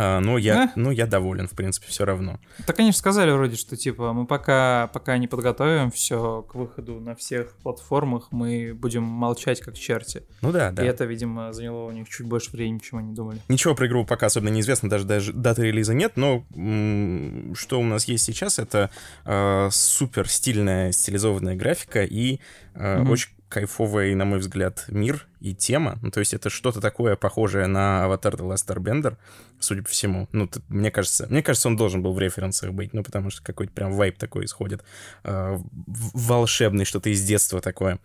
А, 0.00 0.20
Ну, 0.20 0.36
я, 0.36 0.64
Э? 0.64 0.68
ну, 0.76 0.90
я 0.92 1.06
доволен, 1.06 1.48
в 1.48 1.52
принципе, 1.52 1.88
все 1.88 2.04
равно. 2.04 2.38
Так, 2.66 2.76
конечно, 2.76 2.98
сказали 2.98 3.30
вроде, 3.32 3.56
что 3.56 3.76
типа 3.76 4.12
мы 4.12 4.26
пока, 4.26 4.88
пока 4.92 5.18
не 5.18 5.26
подготовим 5.26 5.90
все 5.90 6.42
к 6.42 6.54
выходу 6.54 7.00
на 7.00 7.14
всех 7.16 7.54
платформах, 7.62 8.28
мы 8.30 8.74
будем 8.74 9.02
молчать 9.02 9.60
как 9.60 9.76
черти. 9.76 10.22
Ну 10.40 10.52
да, 10.52 10.70
да. 10.70 10.84
И 10.84 10.86
это, 10.86 11.04
видимо, 11.04 11.52
заняло 11.52 11.84
у 11.86 11.90
них 11.90 12.08
чуть 12.08 12.26
больше 12.26 12.50
времени, 12.52 12.78
чем 12.78 13.00
они 13.00 13.12
думали. 13.14 13.40
Ничего 13.48 13.74
про 13.74 13.86
игру 13.88 14.04
пока 14.04 14.26
особенно 14.26 14.50
неизвестно, 14.50 14.88
даже, 14.88 15.04
даже 15.04 15.32
даты 15.32 15.62
релиза 15.62 15.94
нет, 15.94 16.12
но 16.16 16.44
м, 16.54 17.54
что 17.56 17.80
у 17.80 17.84
нас 17.84 18.04
есть 18.06 18.24
сейчас, 18.24 18.58
это 18.58 18.90
э, 19.24 19.68
супер 19.72 20.28
стильная, 20.28 20.92
стилизованная 20.92 21.56
графика 21.56 22.04
и 22.04 22.38
э, 22.74 22.98
Мгм. 23.00 23.10
очень 23.10 23.30
кайфовый, 23.48 24.14
на 24.14 24.24
мой 24.24 24.38
взгляд, 24.38 24.84
мир 24.88 25.26
и 25.40 25.54
тема. 25.54 25.98
Ну, 26.02 26.10
то 26.10 26.20
есть 26.20 26.34
это 26.34 26.50
что-то 26.50 26.80
такое 26.80 27.16
похожее 27.16 27.66
на 27.66 28.04
аватар 28.04 28.34
The 28.34 28.46
Last 28.48 28.66
Airbender, 28.74 29.16
судя 29.60 29.82
по 29.82 29.88
всему. 29.88 30.28
Ну, 30.32 30.46
т- 30.46 30.60
мне 30.68 30.90
кажется, 30.90 31.26
мне 31.30 31.42
кажется, 31.42 31.68
он 31.68 31.76
должен 31.76 32.02
был 32.02 32.12
в 32.12 32.18
референсах 32.18 32.72
быть, 32.72 32.92
ну, 32.92 33.02
потому 33.02 33.30
что 33.30 33.42
какой-то 33.42 33.72
прям 33.72 33.92
вайп 33.92 34.18
такой 34.18 34.44
исходит. 34.44 34.84
э, 35.24 35.58
волшебный, 35.86 36.84
что-то 36.84 37.10
из 37.10 37.22
детства 37.24 37.60
такое. 37.60 37.98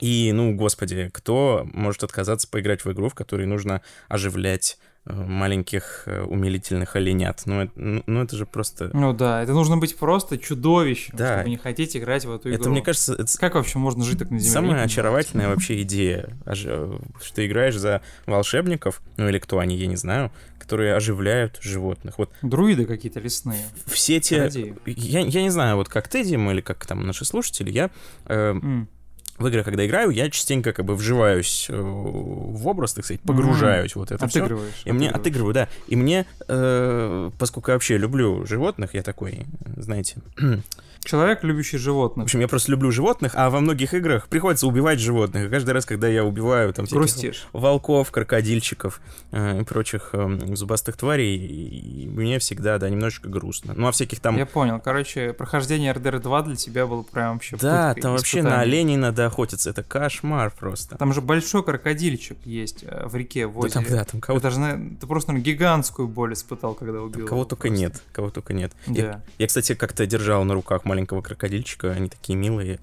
И, 0.00 0.32
ну, 0.32 0.54
господи, 0.54 1.10
кто 1.12 1.68
может 1.72 2.02
отказаться 2.02 2.48
поиграть 2.48 2.84
в 2.84 2.90
игру, 2.92 3.08
в 3.08 3.14
которой 3.14 3.46
нужно 3.46 3.82
оживлять 4.08 4.78
маленьких 5.04 6.04
э, 6.06 6.22
умилительных 6.22 6.94
оленят? 6.96 7.42
Ну, 7.46 7.62
это, 7.62 7.72
ну, 7.76 8.02
ну, 8.06 8.22
это 8.22 8.36
же 8.36 8.46
просто... 8.46 8.90
Ну 8.92 9.12
да, 9.12 9.42
это 9.42 9.52
нужно 9.52 9.76
быть 9.76 9.96
просто 9.96 10.38
чудовищем, 10.38 11.14
Да. 11.16 11.38
чтобы 11.38 11.50
не 11.50 11.56
хотеть 11.56 11.96
играть 11.96 12.24
в 12.24 12.32
эту 12.32 12.48
игру. 12.50 12.60
Это, 12.60 12.70
мне 12.70 12.82
кажется, 12.82 13.14
это 13.14 13.26
Как 13.38 13.54
вообще 13.54 13.78
можно 13.78 14.04
жить 14.04 14.18
так 14.20 14.30
на 14.30 14.38
земле? 14.38 14.52
Самая 14.52 14.84
очаровательная 14.84 15.48
вообще 15.48 15.82
идея, 15.82 16.28
ож- 16.44 16.64
э, 16.66 16.98
что 17.22 17.34
ты 17.34 17.46
играешь 17.46 17.76
за 17.76 18.00
волшебников, 18.26 19.02
ну 19.16 19.28
или 19.28 19.38
кто 19.38 19.58
они, 19.58 19.76
я 19.76 19.86
не 19.86 19.96
знаю, 19.96 20.30
которые 20.58 20.94
оживляют 20.94 21.58
животных. 21.60 22.18
Вот. 22.18 22.30
Друиды 22.42 22.86
какие-то 22.86 23.18
лесные. 23.18 23.64
все 23.86 24.20
те... 24.20 24.50
Я, 24.86 25.20
я 25.20 25.42
не 25.42 25.50
знаю, 25.50 25.76
вот 25.76 25.88
как 25.88 26.06
ты, 26.08 26.22
Дима, 26.24 26.52
или 26.52 26.60
как 26.60 26.86
там 26.86 27.04
наши 27.06 27.24
слушатели, 27.24 27.70
я 27.70 27.90
э, 28.26 28.50
М. 28.52 28.88
в 29.42 29.48
игры, 29.48 29.62
когда 29.64 29.84
играю, 29.86 30.10
я 30.10 30.30
частенько 30.30 30.72
как 30.72 30.84
бы 30.84 30.94
вживаюсь 30.94 31.66
э, 31.68 31.76
в 31.76 32.66
образ, 32.66 32.94
так 32.94 33.04
сказать, 33.04 33.20
погружаюсь 33.20 33.92
в 33.92 33.96
вот 33.96 34.10
это 34.10 34.26
все. 34.28 34.58
И 34.84 34.92
мне 34.92 35.10
отыгрываю, 35.10 35.54
да. 35.54 35.68
И 35.88 35.96
мне, 35.96 36.26
э, 36.48 37.30
поскольку 37.38 37.70
я 37.70 37.76
вообще 37.76 37.98
люблю 37.98 38.46
животных, 38.46 38.94
я 38.94 39.02
такой, 39.02 39.46
знаете. 39.76 40.16
Человек, 41.04 41.42
любящий 41.42 41.78
В 41.78 41.80
животных. 41.80 42.24
общем, 42.24 42.40
я 42.40 42.48
просто 42.48 42.70
люблю 42.70 42.90
животных, 42.92 43.32
а 43.34 43.50
во 43.50 43.60
многих 43.60 43.92
играх 43.94 44.28
приходится 44.28 44.66
убивать 44.66 45.00
животных. 45.00 45.46
И 45.46 45.48
каждый 45.48 45.70
раз, 45.72 45.84
когда 45.84 46.06
я 46.08 46.24
убиваю 46.24 46.72
там 46.72 46.84
Грустишь. 46.86 47.46
волков, 47.52 48.10
крокодильчиков 48.10 49.00
э, 49.32 49.60
и 49.60 49.64
прочих 49.64 50.10
э, 50.12 50.54
зубастых 50.54 50.96
тварей, 50.96 51.36
и 51.36 52.06
мне 52.08 52.38
всегда, 52.38 52.78
да, 52.78 52.88
немножечко 52.88 53.28
грустно. 53.28 53.74
Ну, 53.76 53.88
а 53.88 53.92
всяких 53.92 54.20
там... 54.20 54.36
Я 54.36 54.46
понял. 54.46 54.80
Короче, 54.80 55.32
прохождение 55.32 55.92
RDR 55.92 56.20
2 56.20 56.42
для 56.42 56.56
тебя 56.56 56.86
было 56.86 57.02
прям 57.02 57.34
вообще 57.34 57.56
Да, 57.56 57.88
пыткой, 57.88 58.02
там 58.02 58.12
вообще 58.12 58.42
на 58.42 58.60
оленей 58.60 58.96
надо 58.96 59.26
охотиться. 59.26 59.70
Это 59.70 59.82
кошмар 59.82 60.52
просто. 60.56 60.96
Там 60.96 61.12
же 61.12 61.20
большой 61.20 61.64
крокодильчик 61.64 62.38
есть 62.44 62.84
э, 62.86 63.06
в 63.08 63.16
реке, 63.16 63.46
в 63.48 63.54
Да 63.54 63.58
озере. 63.58 63.72
там, 63.72 63.84
да, 63.90 64.04
там 64.04 64.20
кого, 64.20 64.38
Ты, 64.38 64.44
даже, 64.50 64.80
ты 65.00 65.06
просто 65.06 65.32
гигантскую 65.32 66.06
боль 66.08 66.34
испытал, 66.34 66.74
когда 66.74 67.00
убил. 67.02 67.26
кого 67.26 67.40
его 67.40 67.48
только 67.48 67.68
просто. 67.68 67.82
нет. 67.84 68.02
Кого 68.12 68.30
только 68.30 68.54
нет. 68.54 68.72
Я, 68.86 69.02
Да. 69.02 69.22
я, 69.38 69.46
кстати, 69.46 69.74
как-то 69.74 70.06
держал 70.06 70.44
на 70.44 70.54
руках 70.54 70.84
маленького 70.92 71.22
крокодильчика. 71.22 71.92
Они 71.92 72.08
такие 72.10 72.36
милые. 72.38 72.78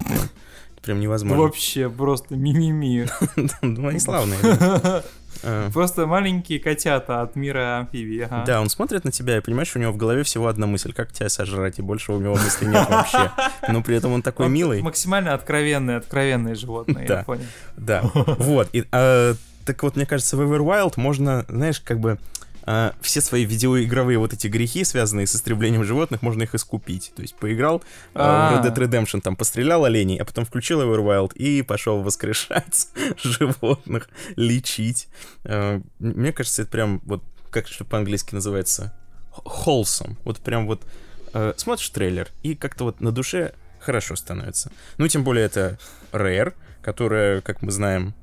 Прям, 0.82 0.98
невозможно. 0.98 1.44
Вообще 1.44 1.88
просто 1.88 2.34
мимими. 2.34 3.06
Ну, 3.62 3.88
они 3.88 4.00
славные. 4.00 4.38
А, 5.44 5.70
Просто 5.70 6.06
маленькие 6.06 6.58
котята 6.58 7.22
от 7.22 7.36
мира 7.36 7.78
амфибий. 7.78 8.24
ага. 8.24 8.42
Да, 8.44 8.60
он 8.60 8.68
смотрит 8.68 9.04
на 9.04 9.12
тебя 9.12 9.38
и 9.38 9.40
понимаешь, 9.40 9.74
у 9.76 9.78
него 9.78 9.92
в 9.92 9.96
голове 9.96 10.22
всего 10.24 10.48
одна 10.48 10.66
мысль, 10.66 10.92
как 10.92 11.12
тебя 11.12 11.28
сожрать, 11.28 11.78
и 11.78 11.82
больше 11.82 12.12
у 12.12 12.20
него 12.20 12.34
мыслей 12.34 12.66
нет 12.66 12.86
вообще. 12.90 13.30
Но 13.68 13.80
при 13.80 13.96
этом 13.96 14.12
он 14.12 14.22
такой 14.22 14.46
Он 14.46 14.52
милый. 14.52 14.82
Максимально 14.82 15.32
откровенные, 15.32 15.98
откровенные 15.98 16.56
животные, 16.56 17.06
Да. 17.06 17.18
я 17.18 17.24
понял. 17.24 17.44
Да, 17.76 18.02
вот. 18.12 18.68
И, 18.72 18.84
а, 18.90 19.34
так 19.64 19.82
вот, 19.84 19.94
мне 19.96 20.04
кажется, 20.04 20.36
в 20.36 20.40
Everwild 20.42 20.94
можно, 20.96 21.46
знаешь, 21.48 21.80
как 21.80 22.00
бы 22.00 22.18
э, 22.66 22.92
все 23.00 23.20
свои 23.20 23.44
видеоигровые 23.44 24.18
вот 24.18 24.32
эти 24.32 24.46
грехи, 24.46 24.84
связанные 24.84 25.26
с 25.26 25.34
истреблением 25.34 25.84
животных, 25.84 26.22
можно 26.22 26.42
их 26.42 26.54
искупить. 26.54 27.12
То 27.14 27.22
есть 27.22 27.34
поиграл 27.34 27.78
э, 28.14 28.18
в 28.18 28.20
А. 28.20 28.62
Red 28.62 28.74
Dead 28.74 28.76
Redemption, 28.76 29.20
там 29.20 29.36
пострелял 29.36 29.84
оленей, 29.84 30.18
а 30.18 30.24
потом 30.24 30.44
включил 30.44 30.82
Everwild 30.82 31.34
и 31.34 31.62
пошел 31.62 32.02
воскрешать 32.02 32.88
животных, 33.22 34.08
лечить. 34.36 35.08
Э, 35.44 35.80
мне 35.98 36.32
кажется, 36.32 36.62
это 36.62 36.70
прям 36.70 37.00
вот, 37.04 37.22
как 37.50 37.68
что 37.68 37.84
по-английски 37.84 38.34
называется, 38.34 38.92
wholesome. 39.44 40.16
Вот 40.24 40.38
прям 40.38 40.66
вот 40.66 40.82
э, 41.32 41.54
смотришь 41.56 41.90
трейлер, 41.90 42.28
и 42.42 42.54
как-то 42.54 42.84
вот 42.84 43.00
на 43.00 43.12
душе 43.12 43.54
хорошо 43.80 44.16
становится. 44.16 44.70
Ну, 44.98 45.08
тем 45.08 45.24
более 45.24 45.46
это 45.46 45.78
Rare, 46.12 46.54
которая, 46.82 47.40
как 47.40 47.62
мы 47.62 47.70
знаем, 47.70 48.14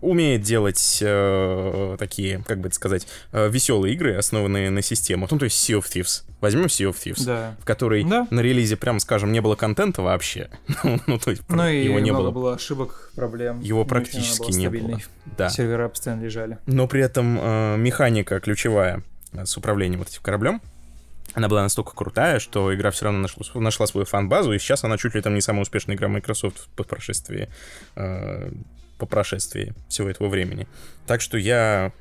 умеет 0.00 0.42
делать 0.42 0.98
э, 1.02 1.96
такие, 1.98 2.42
как 2.46 2.60
бы 2.60 2.68
это 2.68 2.74
сказать, 2.76 3.06
э, 3.32 3.48
веселые 3.48 3.94
игры, 3.94 4.14
основанные 4.16 4.70
на 4.70 4.82
системах. 4.82 5.30
Ну, 5.30 5.38
то 5.38 5.44
есть 5.44 5.68
Sea 5.68 5.78
of 5.78 5.84
Thieves. 5.92 6.22
Возьмем 6.40 6.66
Sea 6.66 6.90
of 6.90 6.96
Thieves, 6.96 7.24
Да. 7.24 7.56
в 7.60 7.64
которой 7.64 8.04
Да. 8.04 8.26
на 8.30 8.40
релизе, 8.40 8.76
прям 8.76 9.00
скажем, 9.00 9.32
не 9.32 9.40
было 9.40 9.56
контента 9.56 10.02
вообще. 10.02 10.50
ну, 11.06 11.18
то 11.18 11.30
есть 11.30 11.42
Ну 11.48 11.66
и 11.68 11.84
его 11.84 11.98
не 11.98 12.12
было. 12.12 12.30
было 12.30 12.54
ошибок, 12.54 13.10
проблем. 13.16 13.60
Его 13.60 13.84
практически 13.84 14.52
не 14.52 14.68
было. 14.70 15.00
Да. 15.36 15.50
Сервера 15.50 15.88
постоянно 15.88 16.22
лежали. 16.22 16.58
Но 16.66 16.86
при 16.86 17.02
этом 17.02 17.38
э, 17.40 17.76
механика 17.76 18.38
ключевая 18.40 19.02
э, 19.32 19.44
с 19.44 19.56
управлением 19.56 19.98
вот 19.98 20.08
этим 20.08 20.22
кораблем, 20.22 20.62
она 21.34 21.48
была 21.48 21.62
настолько 21.62 21.92
крутая, 21.94 22.38
что 22.38 22.74
игра 22.74 22.90
все 22.90 23.04
равно 23.06 23.20
нашла, 23.20 23.44
нашла 23.60 23.86
свою 23.86 24.06
фан-базу, 24.06 24.52
и 24.52 24.58
сейчас 24.58 24.84
она 24.84 24.96
чуть 24.96 25.14
ли 25.14 25.20
там 25.20 25.34
не 25.34 25.40
самая 25.42 25.62
успешная 25.62 25.94
игра 25.94 26.08
Microsoft 26.08 26.68
по 26.74 26.84
прошествии, 26.84 27.48
э, 27.96 28.50
по 28.98 29.06
прошествии 29.06 29.74
всего 29.88 30.08
этого 30.08 30.28
времени. 30.28 30.66
Так 31.06 31.20
что 31.20 31.38
я 31.38 31.92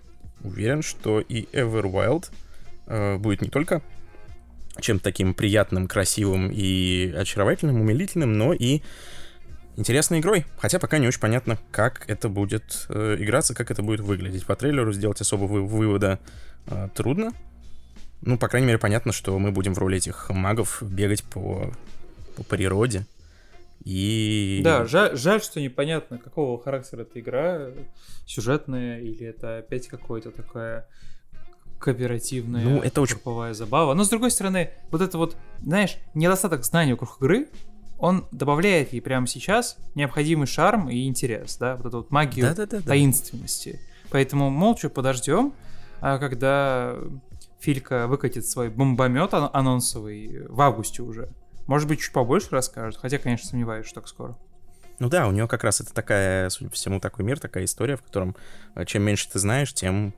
уверен, 0.43 0.81
что 0.81 1.19
и 1.19 1.43
Everwild 1.53 2.29
э, 2.87 3.17
будет 3.17 3.41
не 3.41 3.49
только 3.49 3.81
чем-то 4.79 5.03
таким 5.03 5.33
приятным, 5.33 5.87
красивым 5.87 6.51
и 6.51 7.11
очаровательным, 7.15 7.81
умилительным, 7.81 8.37
но 8.37 8.53
и 8.53 8.81
интересной 9.75 10.19
игрой. 10.19 10.45
Хотя 10.59 10.79
пока 10.79 10.97
не 10.97 11.07
очень 11.07 11.19
понятно, 11.19 11.57
как 11.71 12.03
это 12.07 12.29
будет 12.29 12.85
э, 12.89 13.17
играться, 13.19 13.53
как 13.53 13.71
это 13.71 13.81
будет 13.81 14.01
выглядеть. 14.01 14.45
По 14.45 14.55
трейлеру 14.55 14.93
сделать 14.93 15.21
особо 15.21 15.45
вы- 15.45 15.65
вывода 15.65 16.19
э, 16.67 16.89
трудно. 16.93 17.31
Ну, 18.21 18.37
по 18.37 18.47
крайней 18.47 18.67
мере, 18.67 18.79
понятно, 18.79 19.11
что 19.11 19.37
мы 19.37 19.51
будем 19.51 19.73
в 19.73 19.77
роли 19.77 19.97
этих 19.97 20.29
магов 20.29 20.81
бегать 20.81 21.23
по, 21.23 21.71
по 22.35 22.43
природе. 22.43 23.05
И... 23.89 24.59
Да, 24.65 24.85
жаль, 24.85 25.15
жаль, 25.15 25.41
что 25.41 25.61
непонятно, 25.61 26.17
какого 26.17 26.61
характера 26.61 27.03
эта 27.03 27.21
игра, 27.21 27.69
сюжетная 28.25 28.99
или 28.99 29.25
это 29.25 29.59
опять 29.59 29.87
какое-то 29.87 30.31
такая 30.31 30.89
кооперативная 31.79 32.63
Ну, 32.65 32.81
это 32.81 32.99
очень- 32.99 33.15
групповая 33.15 33.53
забава. 33.53 33.93
Но 33.93 34.03
с 34.03 34.09
другой 34.09 34.31
стороны, 34.31 34.71
вот 34.91 35.01
это 35.01 35.17
вот, 35.17 35.37
знаешь, 35.61 35.95
недостаток 36.15 36.65
знаний 36.65 36.91
вокруг 36.93 37.15
игры, 37.21 37.47
он 37.97 38.27
добавляет 38.31 38.91
ей 38.91 38.99
прямо 38.99 39.25
сейчас 39.25 39.77
необходимый 39.95 40.47
шарм 40.47 40.89
и 40.89 41.07
интерес, 41.07 41.55
да, 41.57 41.77
вот 41.77 41.85
эту 41.85 41.97
вот 41.99 42.11
магию 42.11 42.45
Да-да-да. 42.47 42.81
таинственности. 42.81 43.79
Поэтому 44.09 44.49
молча 44.49 44.89
подождем, 44.89 45.53
а 46.01 46.17
когда 46.17 46.97
Филька 47.61 48.07
выкатит 48.07 48.45
свой 48.45 48.69
бомбомет 48.69 49.33
ан- 49.33 49.49
анонсовый 49.53 50.45
в 50.47 50.59
августе 50.59 51.03
уже. 51.03 51.29
Может 51.67 51.87
быть, 51.87 51.99
чуть 51.99 52.13
побольше 52.13 52.47
расскажет, 52.51 52.99
хотя, 52.99 53.17
конечно, 53.17 53.47
сомневаюсь, 53.47 53.85
что 53.85 53.95
так 53.95 54.07
скоро. 54.07 54.37
Ну 54.99 55.09
да, 55.09 55.27
у 55.27 55.31
нее 55.31 55.47
как 55.47 55.63
раз 55.63 55.81
это 55.81 55.93
такая, 55.93 56.49
судя 56.49 56.69
по 56.69 56.75
всему, 56.75 56.99
такой 56.99 57.23
мир, 57.23 57.39
такая 57.39 57.65
история, 57.65 57.97
в 57.97 58.01
котором 58.01 58.35
э, 58.75 58.85
чем 58.85 59.03
меньше 59.03 59.29
ты 59.29 59.37
знаешь, 59.37 59.73
тем, 59.73 60.13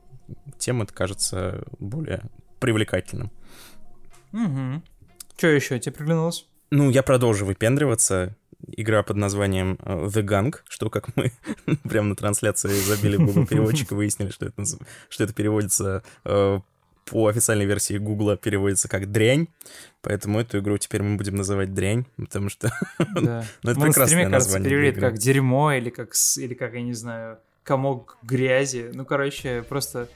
тем 0.58 0.82
это 0.82 0.94
кажется 0.94 1.64
более 1.80 2.22
привлекательным. 2.60 3.32
Угу. 4.32 4.82
Что 5.38 5.48
еще 5.48 5.80
тебе 5.80 5.96
приглянулось? 5.96 6.48
Ну, 6.72 6.90
я 6.90 7.04
продолжу 7.04 7.46
выпендриваться. 7.46 8.36
Игра 8.68 9.04
под 9.04 9.16
названием 9.18 9.80
э, 9.82 10.08
The 10.08 10.22
Gang, 10.22 10.56
что 10.68 10.90
как 10.90 11.16
мы 11.16 11.32
прямо 11.84 12.10
на 12.10 12.16
трансляции 12.16 12.70
забили 12.70 13.16
в 13.18 13.26
Google 13.26 13.48
переводчик 13.48 13.92
и 13.92 13.96
выяснили, 13.96 14.30
что 14.30 14.46
это, 14.46 14.64
что 15.10 15.24
это 15.24 15.34
переводится 15.34 16.04
э, 16.26 16.60
по 17.10 17.28
официальной 17.28 17.66
версии 17.66 17.98
Гугла 17.98 18.38
переводится 18.38 18.88
как 18.88 19.12
дрянь. 19.12 19.48
Поэтому 20.02 20.40
эту 20.40 20.60
игру 20.60 20.78
теперь 20.78 21.02
мы 21.04 21.18
будем 21.18 21.36
называть 21.36 21.74
дрянь, 21.74 22.06
потому 22.16 22.50
что 22.50 22.72
Да. 23.00 23.44
ну, 23.64 23.72
это 23.72 23.80
В 23.80 23.84
прекрасное 23.84 24.06
стриме, 24.08 24.24
кажется, 24.30 24.50
название. 24.54 24.70
для 24.70 24.78
перевели 24.78 25.02
как 25.02 25.18
дерьмо 25.18 25.74
или 25.74 25.90
как, 25.90 26.12
или 26.38 26.54
как, 26.54 26.74
я 26.74 26.82
не 26.82 26.94
знаю, 26.94 27.40
комок 27.64 28.18
грязи. 28.24 28.92
Ну, 28.94 29.06
короче, 29.06 29.64
просто, 29.68 30.08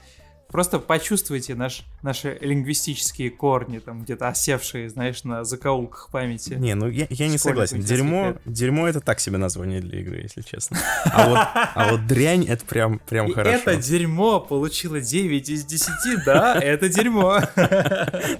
просто 0.48 0.78
почувствуйте 0.78 1.54
наш, 1.54 1.82
наши 2.02 2.38
лингвистические 2.40 3.30
корни, 3.30 3.78
там 3.78 4.02
где-то 4.02 4.28
осевшие, 4.28 4.88
знаешь, 4.88 5.24
на 5.24 5.44
закоулках 5.44 6.08
памяти. 6.10 6.54
Не, 6.54 6.74
ну 6.74 6.88
я, 6.88 7.06
я 7.10 7.28
не 7.28 7.38
согласен. 7.38 7.80
Дерьмо, 7.80 8.28
лет. 8.28 8.40
дерьмо 8.44 8.88
это 8.88 9.00
так 9.00 9.20
себе 9.20 9.38
название 9.38 9.80
для 9.80 10.00
игры, 10.00 10.20
если 10.22 10.42
честно. 10.42 10.78
А 11.04 11.28
вот, 11.28 11.38
а 11.74 11.88
вот 11.90 12.06
дрянь 12.06 12.44
это 12.46 12.64
прям, 12.64 12.98
прям 13.00 13.28
И 13.28 13.32
хорошо. 13.32 13.56
это 13.56 13.76
дерьмо 13.76 14.40
получило 14.40 15.00
9 15.00 15.48
из 15.48 15.64
10, 15.64 16.24
да, 16.24 16.54
это 16.60 16.88
дерьмо. 16.88 17.40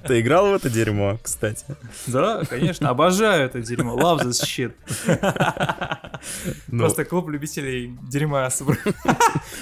Ты 0.07 0.21
играл 0.21 0.51
в 0.51 0.53
это 0.55 0.69
дерьмо, 0.69 1.17
кстати. 1.21 1.65
Да, 2.07 2.43
конечно, 2.45 2.89
обожаю 2.89 3.45
это 3.45 3.61
дерьмо. 3.61 3.95
Love 3.97 4.23
this 4.25 4.43
shit. 4.43 4.73
Ну, 6.67 6.79
Просто 6.79 7.05
клуб 7.05 7.29
любителей 7.29 7.95
дерьма. 8.09 8.49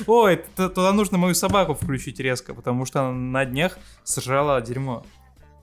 Ой, 0.08 0.42
туда 0.56 0.92
нужно 0.94 1.18
мою 1.18 1.36
собаку 1.36 1.74
включить 1.74 2.20
резко, 2.20 2.33
потому 2.42 2.86
что 2.86 3.02
она 3.02 3.12
на 3.12 3.46
днях 3.46 3.78
сожрала 4.04 4.60
дерьмо. 4.62 5.06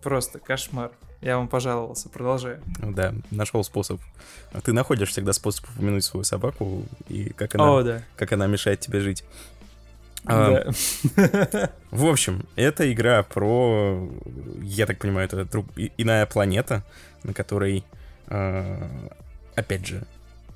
Просто 0.02 0.38
кошмар. 0.38 0.90
Я 1.20 1.36
вам 1.36 1.48
пожаловался, 1.48 2.08
продолжаю. 2.08 2.62
да, 2.78 3.12
нашел 3.30 3.62
способ. 3.62 4.00
Ты 4.62 4.72
находишь 4.72 5.10
всегда 5.10 5.32
способ 5.34 5.68
упомянуть 5.68 6.04
свою 6.04 6.24
собаку 6.24 6.84
и 7.08 7.30
как 7.34 7.54
она, 7.54 7.72
О, 7.74 7.82
да. 7.82 8.02
как 8.16 8.32
она 8.32 8.46
мешает 8.46 8.80
тебе 8.80 9.00
жить. 9.00 9.22
А, 10.24 10.64
Да. 11.16 11.70
В 11.90 12.06
общем, 12.06 12.46
это 12.56 12.90
игра 12.92 13.22
про, 13.22 14.08
я 14.62 14.86
так 14.86 14.98
понимаю, 14.98 15.26
это 15.26 15.44
друг- 15.44 15.66
иная 15.98 16.24
планета, 16.26 16.82
на 17.22 17.34
которой, 17.34 17.84
э, 18.28 18.88
опять 19.54 19.86
же, 19.86 20.04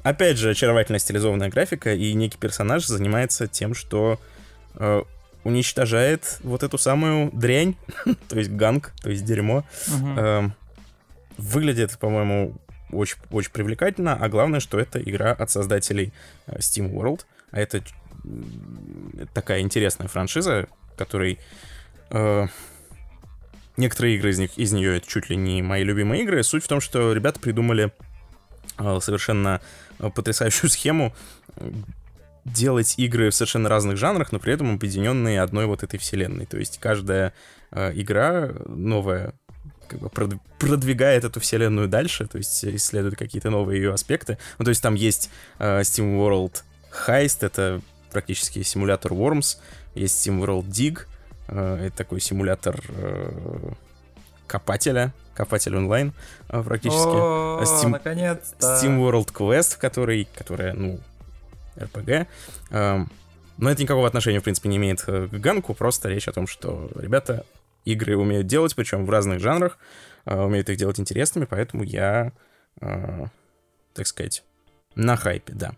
опять 0.03 0.39
же, 0.39 0.51
очаровательная 0.51 0.99
стилизованная 0.99 1.49
графика, 1.51 1.93
и 1.95 2.13
некий 2.15 2.39
персонаж 2.39 2.87
занимается 2.87 3.49
тем, 3.49 3.75
что 3.75 4.19
э, 4.77 5.03
уничтожает 5.45 6.39
вот 6.43 6.63
эту 6.63 6.79
самую 6.79 7.31
дрянь, 7.33 7.77
то 8.29 8.39
есть 8.39 8.51
ганг, 8.51 8.93
то 9.03 9.11
есть 9.11 9.25
дерьмо. 9.25 9.65
Эм, 9.89 10.55
Выглядит, 11.37 11.99
по-моему, 11.99 12.55
очень, 12.93 13.17
очень 13.31 13.51
привлекательно, 13.51 14.15
а 14.15 14.29
главное, 14.29 14.61
что 14.61 14.79
это 14.79 15.03
игра 15.03 15.33
от 15.33 15.51
создателей 15.51 16.13
э, 16.47 16.59
Steam 16.59 16.93
World, 16.93 17.23
а 17.51 17.61
это 17.61 17.83
такая 19.33 19.61
интересная 19.61 20.09
франшиза, 20.09 20.69
которой 20.97 21.39
э, 22.11 22.47
некоторые 23.77 24.17
игры 24.17 24.31
из 24.31 24.39
них 24.39 24.57
из 24.57 24.73
нее 24.73 24.97
это 24.97 25.09
чуть 25.09 25.29
ли 25.29 25.37
не 25.37 25.63
мои 25.63 25.83
любимые 25.83 26.23
игры. 26.23 26.43
Суть 26.43 26.65
в 26.65 26.69
том, 26.69 26.81
что 26.81 27.13
ребята 27.13 27.41
придумали 27.41 27.93
э, 28.79 28.99
совершенно 29.01 29.61
э, 29.99 30.11
потрясающую 30.11 30.71
схему 30.71 31.15
делать 32.45 32.95
игры 32.99 33.31
в 33.31 33.35
совершенно 33.35 33.69
разных 33.69 33.97
жанрах, 33.97 34.33
но 34.33 34.39
при 34.39 34.53
этом 34.53 34.75
объединенные 34.75 35.41
одной 35.41 35.67
вот 35.67 35.83
этой 35.83 35.99
вселенной. 35.99 36.47
То 36.47 36.59
есть 36.59 36.79
каждая 36.79 37.33
э, 37.71 37.93
игра 37.95 38.51
новая 38.67 39.35
как 39.89 40.01
бы 40.01 40.09
прод- 40.09 40.41
продвигает 40.59 41.25
эту 41.25 41.41
вселенную 41.41 41.89
дальше, 41.89 42.27
то 42.27 42.39
есть 42.39 42.65
исследует 42.65 43.17
какие-то 43.17 43.51
новые 43.51 43.81
ее 43.83 43.93
аспекты. 43.93 44.39
Ну, 44.59 44.65
то 44.65 44.71
есть 44.71 44.83
там 44.83 44.95
есть 44.95 45.31
э, 45.59 45.81
Steam 45.81 46.19
World 46.19 46.63
Heist, 47.07 47.45
это 47.45 47.81
практически 48.11 48.63
симулятор 48.63 49.13
Worms, 49.13 49.59
есть 49.95 50.27
Steam 50.27 50.45
World 50.45 50.67
Dig, 50.69 51.01
э, 51.49 51.87
это 51.87 51.97
такой 51.97 52.21
симулятор 52.21 52.81
э, 52.89 53.73
копателя, 54.47 55.13
копатель 55.35 55.77
онлайн 55.77 56.13
э, 56.49 56.63
практически. 56.63 57.01
О, 57.07 57.63
Steam- 57.65 57.91
наконец-то. 57.91 58.79
Steam 58.83 58.99
World 59.01 59.33
Quest, 59.33 59.75
в 59.75 59.79
которой, 59.79 60.29
которая, 60.35 60.75
ну, 60.75 61.01
RPG. 61.77 62.27
Эм, 62.71 63.11
но 63.57 63.71
это 63.71 63.83
никакого 63.83 64.07
отношения, 64.07 64.41
в 64.41 64.45
принципе, 64.45 64.69
не 64.69 64.77
имеет 64.77 65.05
э, 65.07 65.29
к 65.29 65.35
Ганку, 65.35 65.75
просто 65.75 66.09
речь 66.09 66.29
о 66.29 66.33
том, 66.33 66.47
что 66.47 66.91
ребята 66.95 67.45
игры 67.85 68.17
умеют 68.17 68.47
делать, 68.47 68.75
причем 68.75 69.07
в 69.07 69.11
разных 69.11 69.41
жанрах, 69.41 69.79
э, 70.25 70.39
умеют 70.39 70.69
их 70.69 70.77
делать 70.77 70.99
интересными, 70.99 71.45
поэтому 71.45 71.85
я, 71.85 72.33
э, 72.81 73.27
так 73.95 74.07
сказать, 74.07 74.45
на 74.95 75.17
хайпе, 75.17 75.53
да. 75.55 75.73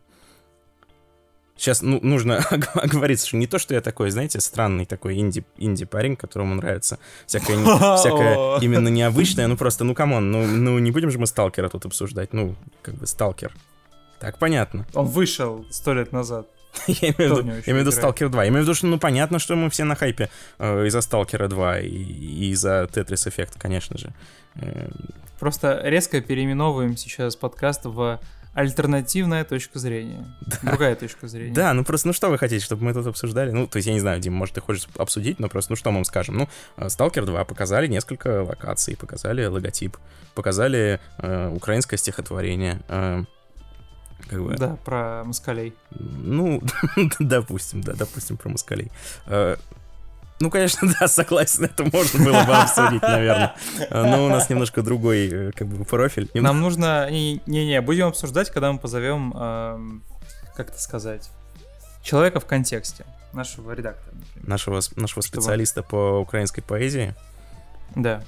Сейчас 1.57 1.80
ну, 1.80 1.99
нужно 2.03 2.38
оговориться, 2.74 3.26
что 3.26 3.36
не 3.36 3.47
то, 3.47 3.59
что 3.59 3.74
я 3.74 3.80
такой, 3.80 4.11
знаете, 4.11 4.40
странный 4.40 4.84
такой 4.84 5.18
инди, 5.18 5.44
инди-парень, 5.57 6.16
которому 6.16 6.55
нравится 6.55 6.99
всякое, 7.26 7.57
не- 7.57 7.64
всякое 7.99 8.59
именно 8.61 8.88
необычное, 8.88 9.47
ну 9.47 9.57
просто, 9.57 9.84
ну 9.84 9.94
камон, 9.94 10.30
ну, 10.30 10.47
ну 10.47 10.78
не 10.78 10.90
будем 10.90 11.11
же 11.11 11.18
мы 11.18 11.26
Сталкера 11.27 11.68
тут 11.68 11.86
обсуждать, 11.86 12.32
ну, 12.32 12.55
как 12.82 12.94
бы 12.94 13.07
Сталкер. 13.07 13.53
Так, 14.19 14.39
понятно. 14.39 14.87
Он 14.95 15.07
вышел 15.07 15.67
сто 15.71 15.95
лет 15.95 16.12
назад. 16.12 16.47
Я 16.87 17.11
имею 17.11 17.35
в 17.35 17.39
виду, 17.39 17.49
я 17.49 17.73
имею 17.73 17.85
в 17.85 17.87
виду 17.87 17.91
Stalker 17.91 18.29
2. 18.29 18.43
Я 18.45 18.49
имею 18.51 18.62
в 18.62 18.67
виду, 18.67 18.75
что 18.75 18.87
ну 18.87 18.99
понятно, 18.99 19.39
что 19.39 19.57
мы 19.57 19.71
все 19.71 19.85
на 19.85 19.95
хайпе 19.95 20.29
э, 20.59 20.87
из-за 20.87 20.99
Stalker 20.99 21.49
2 21.49 21.79
и, 21.81 21.89
и 21.89 22.51
из-за 22.51 22.85
Tetris 22.93 23.27
Effect, 23.29 23.53
конечно 23.59 23.97
же. 23.97 24.12
Э, 24.57 24.91
Просто 25.39 25.81
резко 25.85 26.21
переименовываем 26.21 26.97
сейчас 26.97 27.37
подкаст 27.37 27.85
в 27.85 28.21
альтернативная 28.55 29.45
точка 29.45 29.79
зрения. 29.79 30.27
Другая 30.62 30.97
точка 30.97 31.29
зрения. 31.29 31.53
Да, 31.53 31.75
ну 31.75 31.85
просто, 31.85 32.09
ну 32.09 32.14
что 32.14 32.31
вы 32.31 32.39
хотите, 32.39 32.64
чтобы 32.64 32.85
мы 32.85 32.95
тут 32.95 33.07
обсуждали? 33.07 33.51
Ну, 33.51 33.67
то 33.67 33.77
есть 33.77 33.87
я 33.87 33.93
не 33.93 34.01
знаю, 34.01 34.19
Дим, 34.19 34.33
может, 34.33 34.55
ты 34.55 34.62
хочешь 34.62 34.89
обсудить, 34.97 35.39
но 35.39 35.49
просто, 35.49 35.73
ну 35.73 35.77
что 35.77 35.91
мы 35.91 35.97
вам 35.97 36.05
скажем? 36.07 36.37
Ну, 36.39 36.49
Stalker 36.79 37.25
2 37.27 37.45
показали 37.45 37.87
несколько 37.87 38.43
локаций, 38.43 38.97
показали 38.97 39.45
логотип, 39.45 39.99
показали 40.35 41.01
э, 41.19 41.51
украинское 41.55 41.99
стихотворение. 41.99 42.81
Э, 42.89 43.25
как 44.29 44.43
бы... 44.43 44.57
Да, 44.57 44.77
про 44.85 45.22
москалей. 45.24 45.74
Ну, 45.91 46.62
допустим, 47.18 47.81
да, 47.81 47.95
допустим, 47.95 48.37
про 48.37 48.49
москалей. 48.49 48.91
Э, 49.27 49.57
ну, 50.41 50.51
конечно, 50.51 50.93
да, 51.01 51.09
согласен, 51.09 51.64
это 51.64 51.85
можно 51.85 52.24
было 52.24 52.45
бы 52.45 52.55
обсудить, 52.55 53.03
наверное. 53.03 53.55
Но 53.91 54.27
у 54.27 54.29
нас 54.29 54.51
немножко 54.51 54.83
другой, 54.83 55.29
э, 55.29 55.53
как 55.53 55.68
бы, 55.68 55.85
профиль. 55.85 56.31
Нам 56.35 56.61
нужно... 56.61 57.09
Не-не, 57.11 57.81
будем 57.81 58.07
обсуждать, 58.07 58.51
когда 58.51 58.72
мы 58.72 58.79
позовем, 58.79 59.33
эм, 59.37 60.03
как 60.55 60.70
это 60.70 60.81
сказать, 60.81 61.31
человека 62.03 62.41
в 62.41 62.47
контексте, 62.47 63.07
нашего 63.33 63.72
редактора. 63.72 64.14
Например. 64.14 64.49
Нашего, 64.49 64.81
нашего 64.97 65.22
специалиста 65.22 65.83
по 65.83 66.20
украинской 66.20 66.62
поэзии. 66.62 67.14
Да. 67.95 68.22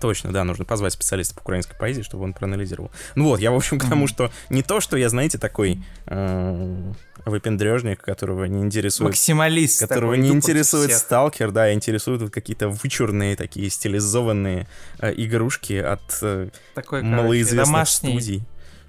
Точно, 0.00 0.32
да, 0.32 0.44
нужно 0.44 0.64
позвать 0.64 0.92
специалиста 0.92 1.34
по 1.34 1.40
украинской 1.40 1.76
поэзии, 1.76 2.02
чтобы 2.02 2.24
он 2.24 2.32
проанализировал. 2.32 2.90
Ну 3.14 3.24
вот, 3.24 3.40
я, 3.40 3.50
в 3.50 3.56
общем, 3.56 3.78
к 3.78 3.88
тому, 3.88 4.06
что 4.06 4.30
не 4.48 4.62
то, 4.62 4.80
что 4.80 4.96
я, 4.96 5.08
знаете, 5.08 5.38
такой 5.38 5.82
э, 6.06 6.92
выпендрежник, 7.24 8.00
которого 8.00 8.44
не 8.44 8.62
интересует... 8.62 9.10
Максималист. 9.10 9.80
Которого 9.80 10.14
не 10.14 10.30
интересует 10.30 10.92
сталкер, 10.92 11.50
да, 11.50 11.72
интересуют 11.72 12.22
вот 12.22 12.30
какие-то 12.30 12.68
вычурные 12.68 13.36
такие 13.36 13.70
стилизованные 13.70 14.68
э, 15.00 15.12
игрушки 15.16 15.74
от 15.74 16.18
э, 16.22 16.50
такой, 16.74 17.02
малоизвестных 17.02 17.66
домашний... 17.66 18.20
студий. 18.20 18.42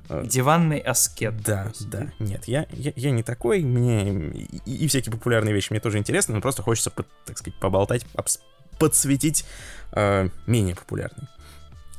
Э, 0.10 0.24
диванный 0.26 0.80
аскет. 0.80 1.42
Да, 1.42 1.72
да. 1.82 2.12
Нет, 2.20 2.46
я, 2.46 2.66
я, 2.72 2.94
я 2.96 3.12
не 3.12 3.24
такой. 3.24 3.62
Мне 3.62 4.32
и, 4.66 4.86
и 4.86 4.88
всякие 4.88 5.14
популярные 5.14 5.54
вещи 5.54 5.68
мне 5.72 5.80
тоже 5.80 5.98
интересны, 5.98 6.36
но 6.36 6.42
просто 6.42 6.64
хочется, 6.64 6.92
так 7.26 7.38
сказать, 7.38 7.60
поболтать, 7.60 8.06
подсветить 8.80 9.46
э, 9.94 10.30
менее 10.48 10.76
популярный. 10.76 11.28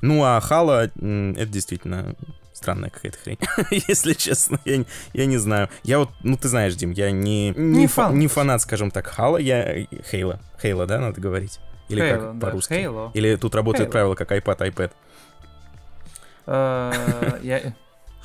Ну, 0.03 0.23
а 0.25 0.41
Хала, 0.41 0.85
это 0.85 1.47
действительно 1.47 2.15
странная 2.53 2.91
какая-то 2.91 3.19
хрень. 3.19 3.39
Если 3.89 4.13
честно, 4.13 4.59
я, 4.65 4.85
я 5.13 5.27
не 5.27 5.39
знаю. 5.39 5.69
Я 5.83 5.99
вот, 5.99 6.11
ну 6.23 6.37
ты 6.37 6.49
знаешь, 6.49 6.75
Дим, 6.75 6.93
я 6.93 7.11
не, 7.11 7.51
не, 7.51 7.79
не, 7.81 7.87
фан, 7.87 8.19
не 8.19 8.29
фанат, 8.29 8.63
скажем 8.63 8.91
так, 8.91 9.07
Хала, 9.07 9.39
я 9.39 9.87
Хейла. 10.11 10.41
Хейла, 10.61 10.87
да, 10.87 10.99
надо 11.01 11.21
говорить? 11.21 11.61
Или 11.89 12.03
Halo, 12.03 12.11
как 12.11 12.39
да, 12.39 12.47
по-русски? 12.47 12.73
Halo. 12.73 13.11
Или 13.15 13.37
тут 13.37 13.55
работает 13.55 13.89
Halo. 13.89 13.93
правило, 13.93 14.15
как 14.15 14.33
iPad, 14.33 14.59
iPad? 14.71 14.93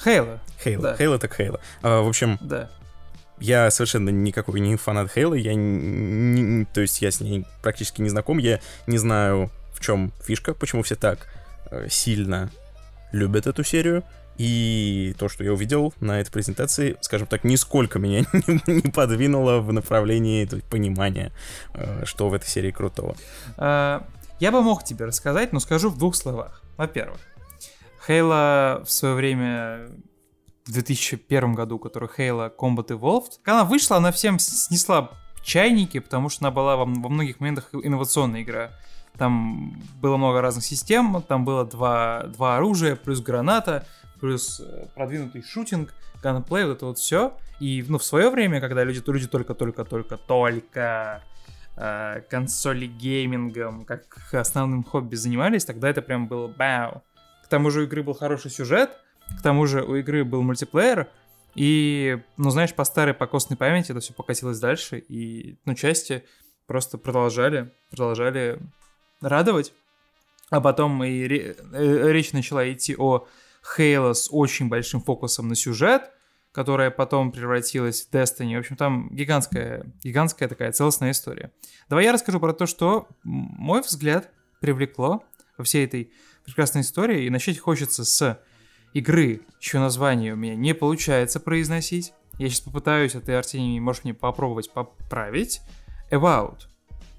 Хейла. 0.03 0.39
Хейла. 0.63 0.95
Хейла 0.97 1.19
так 1.19 1.33
Хейла. 1.35 1.59
В 1.81 2.07
общем, 2.07 2.37
да. 2.41 2.69
Я 3.39 3.69
совершенно 3.69 4.09
никакой 4.09 4.59
не 4.59 4.77
фанат 4.77 5.11
Хейла, 5.11 5.33
я 5.33 5.53
не, 5.55 6.65
то 6.65 6.81
есть 6.81 7.01
я 7.01 7.11
с 7.11 7.19
ней 7.19 7.45
практически 7.61 8.01
не 8.01 8.09
знаком, 8.09 8.37
я 8.37 8.59
не 8.87 8.97
знаю, 8.97 9.51
в 9.73 9.81
чем 9.81 10.13
фишка, 10.23 10.53
почему 10.53 10.83
все 10.83 10.95
так 10.95 11.27
э, 11.71 11.87
сильно 11.89 12.49
любят 13.11 13.47
эту 13.47 13.63
серию. 13.63 14.03
И 14.37 15.15
то, 15.17 15.29
что 15.29 15.45
я 15.45 15.53
увидел 15.53 15.93
на 16.01 16.19
этой 16.19 16.31
презентации, 16.31 16.97
скажем 16.99 17.25
так, 17.25 17.45
нисколько 17.45 17.99
меня 17.99 18.25
не, 18.67 18.91
подвинуло 18.91 19.59
в 19.59 19.71
направлении 19.71 20.41
есть, 20.41 20.63
понимания, 20.65 21.31
э, 21.73 22.03
что 22.05 22.27
в 22.27 22.33
этой 22.33 22.47
серии 22.47 22.71
крутого. 22.71 23.15
А, 23.57 24.05
я 24.39 24.51
бы 24.51 24.61
мог 24.61 24.83
тебе 24.83 25.05
рассказать, 25.05 25.53
но 25.53 25.59
скажу 25.59 25.89
в 25.89 25.97
двух 25.97 26.15
словах. 26.15 26.61
Во-первых, 26.75 27.19
Хейла 28.05 28.83
в 28.85 28.91
свое 28.91 29.15
время 29.15 29.87
в 30.65 30.71
2001 30.71 31.53
году, 31.53 31.79
который 31.79 32.09
Halo 32.09 32.51
Combat 32.55 32.87
Evolved. 32.87 33.39
Когда 33.43 33.61
она 33.61 33.69
вышла, 33.69 33.97
она 33.97 34.11
всем 34.11 34.39
снесла 34.39 35.11
чайники, 35.43 35.99
потому 35.99 36.29
что 36.29 36.45
она 36.45 36.51
была 36.51 36.75
во, 36.75 36.85
во 36.85 37.09
многих 37.09 37.39
моментах 37.39 37.69
инновационная 37.71 38.41
игра. 38.41 38.71
Там 39.17 39.79
было 40.01 40.17
много 40.17 40.41
разных 40.41 40.65
систем, 40.65 41.23
там 41.27 41.45
было 41.45 41.65
два, 41.65 42.23
два 42.23 42.57
оружия, 42.57 42.95
плюс 42.95 43.21
граната, 43.21 43.87
плюс 44.19 44.59
э, 44.59 44.87
продвинутый 44.93 45.43
шутинг, 45.43 45.93
ганплей, 46.21 46.65
вот 46.65 46.77
это 46.77 46.85
вот 46.87 46.97
все. 46.97 47.37
И 47.59 47.85
ну, 47.87 47.97
в 47.97 48.03
свое 48.03 48.29
время, 48.29 48.59
когда 48.59 48.83
люди, 48.83 49.01
люди 49.05 49.27
только-только-только-только 49.27 51.21
э, 51.77 52.21
консоли 52.29 52.87
геймингом, 52.87 53.85
как 53.85 54.33
основным 54.33 54.83
хобби 54.83 55.15
занимались, 55.15 55.63
тогда 55.63 55.89
это 55.89 56.01
прям 56.01 56.27
было 56.27 56.47
бау. 56.47 57.03
К 57.43 57.47
тому 57.47 57.69
же 57.69 57.81
у 57.81 57.83
игры 57.83 58.03
был 58.03 58.15
хороший 58.15 58.49
сюжет, 58.51 58.97
к 59.37 59.41
тому 59.41 59.65
же 59.65 59.83
у 59.83 59.95
игры 59.95 60.23
был 60.23 60.41
мультиплеер, 60.41 61.09
и, 61.55 62.21
ну, 62.35 62.49
знаешь, 62.49 62.73
по 62.73 62.83
старой, 62.83 63.13
по 63.13 63.27
костной 63.27 63.57
памяти 63.57 63.91
это 63.91 64.01
все 64.01 64.13
покатилось 64.13 64.59
дальше, 64.59 64.99
и, 64.99 65.57
ну, 65.65 65.73
части 65.73 66.23
просто 66.67 66.97
продолжали, 66.97 67.71
продолжали 67.89 68.59
радовать. 69.21 69.73
А 70.49 70.61
потом 70.61 71.03
и 71.03 71.27
э, 71.27 72.11
речь 72.11 72.33
начала 72.33 72.71
идти 72.71 72.95
о 72.97 73.27
Halo 73.77 74.13
с 74.13 74.29
очень 74.31 74.69
большим 74.69 75.01
фокусом 75.01 75.47
на 75.47 75.55
сюжет, 75.55 76.11
которая 76.51 76.91
потом 76.91 77.31
превратилась 77.31 78.05
в 78.05 78.13
Destiny. 78.13 78.55
В 78.55 78.59
общем, 78.59 78.75
там 78.75 79.09
гигантская, 79.09 79.85
гигантская 80.03 80.47
такая 80.47 80.71
целостная 80.71 81.11
история. 81.11 81.51
Давай 81.89 82.05
я 82.05 82.11
расскажу 82.11 82.39
про 82.39 82.53
то, 82.53 82.65
что 82.65 83.07
мой 83.23 83.81
взгляд 83.81 84.29
привлекло 84.61 85.23
во 85.57 85.63
всей 85.63 85.85
этой 85.85 86.11
прекрасной 86.45 86.81
истории. 86.81 87.25
И 87.25 87.29
начать 87.29 87.59
хочется 87.59 88.05
с 88.05 88.39
игры, 88.95 89.41
чье 89.59 89.81
название 89.81 90.33
у 90.33 90.37
меня 90.37 90.55
не 90.55 90.73
получается 90.73 91.41
произносить. 91.41 92.13
Я 92.39 92.47
сейчас 92.49 92.61
попытаюсь, 92.61 93.13
а 93.15 93.19
ты, 93.19 93.33
Артемий, 93.33 93.79
можешь 93.79 94.05
мне 94.05 94.13
попробовать 94.13 94.71
поправить. 94.71 95.61
Evout. 96.09 96.61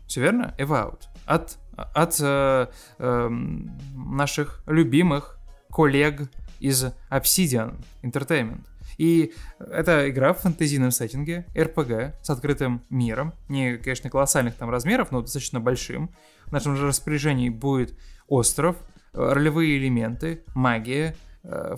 Все 0.06 0.22
верно? 0.22 0.54
Evout. 0.58 1.02
От, 1.26 1.58
от 1.76 2.16
э, 2.18 2.66
э, 2.98 3.28
наших 3.28 4.62
любимых 4.66 5.38
коллег 5.70 6.22
из 6.60 6.86
Obsidian 7.10 7.76
Entertainment. 8.02 8.64
И 8.96 9.34
это 9.58 10.08
игра 10.08 10.32
в 10.32 10.40
фэнтезийном 10.40 10.90
сеттинге, 10.90 11.44
RPG 11.54 12.14
с 12.22 12.30
открытым 12.30 12.82
миром. 12.88 13.34
Не, 13.50 13.76
конечно, 13.76 14.08
колоссальных 14.08 14.54
там 14.54 14.70
размеров, 14.70 15.10
но 15.10 15.20
достаточно 15.20 15.60
большим. 15.60 16.10
В 16.46 16.52
нашем 16.52 16.74
же 16.76 16.86
распоряжении 16.86 17.50
будет 17.50 17.98
остров, 18.28 18.76
ролевые 19.12 19.76
элементы, 19.76 20.42
магия, 20.54 21.08
э, 21.10 21.25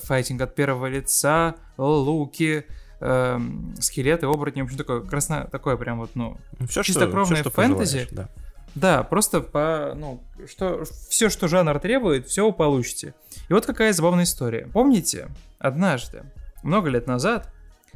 файтинг 0.03 0.41
от 0.43 0.55
первого 0.55 0.87
лица, 0.87 1.57
луки, 1.77 2.65
э, 3.01 3.41
скелеты, 3.81 4.27
оборотни, 4.27 4.63
в 4.63 4.65
общем, 4.65 4.79
такое 4.79 5.01
красное, 5.01 5.45
такое 5.45 5.77
прям 5.77 5.99
вот, 5.99 6.11
ну, 6.15 6.39
ну 6.59 6.67
все, 6.67 6.83
чистокровное 6.83 7.41
что, 7.41 7.51
все, 7.51 7.63
фэнтези. 7.63 8.09
Да. 8.11 8.29
да, 8.75 9.03
просто 9.03 9.41
по, 9.41 9.95
ну, 9.97 10.23
что, 10.47 10.85
все, 11.09 11.29
что 11.29 11.49
жанр 11.49 11.79
требует, 11.81 12.27
все 12.27 12.47
вы 12.47 12.53
получите. 12.53 13.15
И 13.49 13.53
вот 13.53 13.67
какая 13.67 13.93
забавная 13.93 14.25
история. 14.25 14.69
Помните, 14.73 15.29
однажды, 15.59 16.25
много 16.63 16.89
лет 16.89 17.07
назад, 17.07 17.53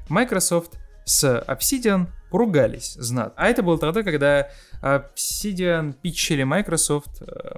Microsoft 0.09 0.79
с 1.05 1.44
Obsidian 1.49 2.07
поругались 2.31 2.94
знат. 2.94 3.35
А 3.36 3.49
это 3.49 3.62
было 3.62 3.78
тогда, 3.78 4.03
когда 4.03 4.49
Obsidian 4.82 5.93
питчили 5.93 6.44
Microsoft 6.44 7.23
э, 7.23 7.57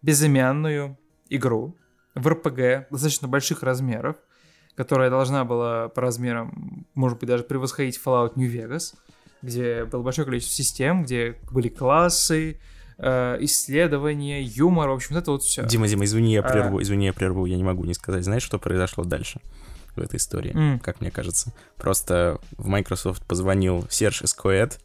безымянную 0.00 0.98
игру, 1.28 1.76
в 2.14 2.28
РПГ 2.28 2.90
достаточно 2.90 3.28
больших 3.28 3.62
размеров, 3.62 4.16
которая 4.74 5.10
должна 5.10 5.44
была 5.44 5.88
по 5.88 6.00
размерам, 6.00 6.86
может 6.94 7.18
быть, 7.18 7.28
даже 7.28 7.44
превосходить 7.44 8.00
Fallout 8.02 8.32
New 8.36 8.50
Vegas, 8.50 8.94
где 9.42 9.84
было 9.84 10.02
большое 10.02 10.26
количество 10.26 10.54
систем, 10.54 11.04
где 11.04 11.36
были 11.50 11.68
классы, 11.68 12.60
э, 12.98 13.36
исследования, 13.40 14.42
юмор, 14.42 14.90
в 14.90 14.94
общем, 14.94 15.16
это 15.16 15.32
вот 15.32 15.42
все. 15.42 15.64
Дима, 15.66 15.88
Дима, 15.88 16.04
извини, 16.04 16.34
я 16.34 16.42
прерву, 16.42 16.78
а... 16.78 16.82
извини, 16.82 17.06
я 17.06 17.12
прерву, 17.12 17.46
я 17.46 17.56
не 17.56 17.64
могу 17.64 17.84
не 17.84 17.94
сказать. 17.94 18.24
Знаешь, 18.24 18.42
что 18.42 18.58
произошло 18.58 19.04
дальше 19.04 19.40
в 19.96 20.00
этой 20.00 20.16
истории, 20.16 20.52
mm. 20.54 20.78
как 20.80 21.00
мне 21.00 21.10
кажется? 21.10 21.52
Просто 21.76 22.38
в 22.56 22.66
Microsoft 22.68 23.26
позвонил 23.26 23.86
Серж 23.90 24.22
Эскоэд, 24.22 24.80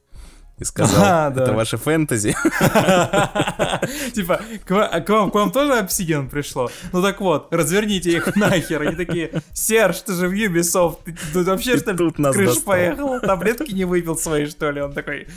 и 0.59 0.63
сказал, 0.63 1.03
а, 1.03 1.29
это 1.29 1.45
да. 1.45 1.53
ваше 1.53 1.77
фэнтези. 1.77 2.31
Типа, 4.13 4.41
к 4.65 5.09
вам, 5.09 5.51
тоже 5.51 5.73
обсидиан 5.73 6.29
пришло? 6.29 6.69
Ну 6.91 7.01
так 7.01 7.21
вот, 7.21 7.53
разверните 7.53 8.11
их 8.11 8.35
нахер. 8.35 8.81
Они 8.81 8.95
такие, 8.95 9.43
Серж, 9.53 10.01
ты 10.01 10.13
же 10.13 10.27
в 10.27 10.33
Ubisoft, 10.33 10.99
ты 11.05 11.15
тут 11.33 11.45
вообще 11.45 11.77
что 11.77 11.91
ли 11.91 12.11
крыш 12.11 12.63
поехал? 12.63 13.19
Таблетки 13.19 13.71
не 13.71 13.85
выпил 13.85 14.17
свои, 14.17 14.47
что 14.47 14.71
ли? 14.71 14.81
Он 14.81 14.93
такой, 14.93 15.27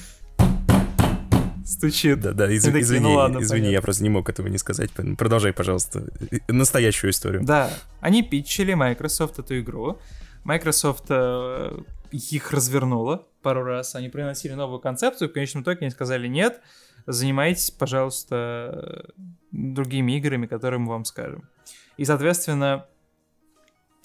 стучит. 1.65 2.21
Да, 2.21 2.33
да, 2.33 2.51
из, 2.51 2.65
такие, 2.65 2.83
извини, 2.83 3.05
ну, 3.05 3.15
ладно, 3.15 3.39
извини, 3.39 3.61
понятно. 3.61 3.75
я 3.75 3.81
просто 3.83 4.03
не 4.03 4.09
мог 4.09 4.29
этого 4.29 4.49
не 4.49 4.59
сказать. 4.59 4.91
Продолжай, 5.19 5.53
пожалуйста, 5.53 6.05
настоящую 6.49 7.11
историю. 7.11 7.43
Да, 7.45 7.71
они 8.01 8.23
питчили 8.23 8.75
Microsoft 8.75 9.39
эту 9.39 9.61
игру 9.61 9.99
Microsoft 10.45 11.05
э, 11.09 11.79
их 12.11 12.51
развернула 12.53 13.27
пару 13.43 13.63
раз, 13.63 13.95
они 13.95 14.09
приносили 14.09 14.53
новую 14.53 14.81
концепцию, 14.81 15.31
в 15.31 15.33
конечном 15.33 15.63
итоге 15.63 15.81
они 15.83 15.91
сказали 15.91 16.29
нет, 16.29 16.61
занимайтесь, 17.07 17.71
пожалуйста, 17.71 19.11
другими 19.51 20.17
играми, 20.19 20.47
которые 20.47 20.81
мы 20.81 20.89
вам 20.91 21.05
скажем. 21.05 21.49
И, 21.97 22.05
соответственно, 22.05 22.87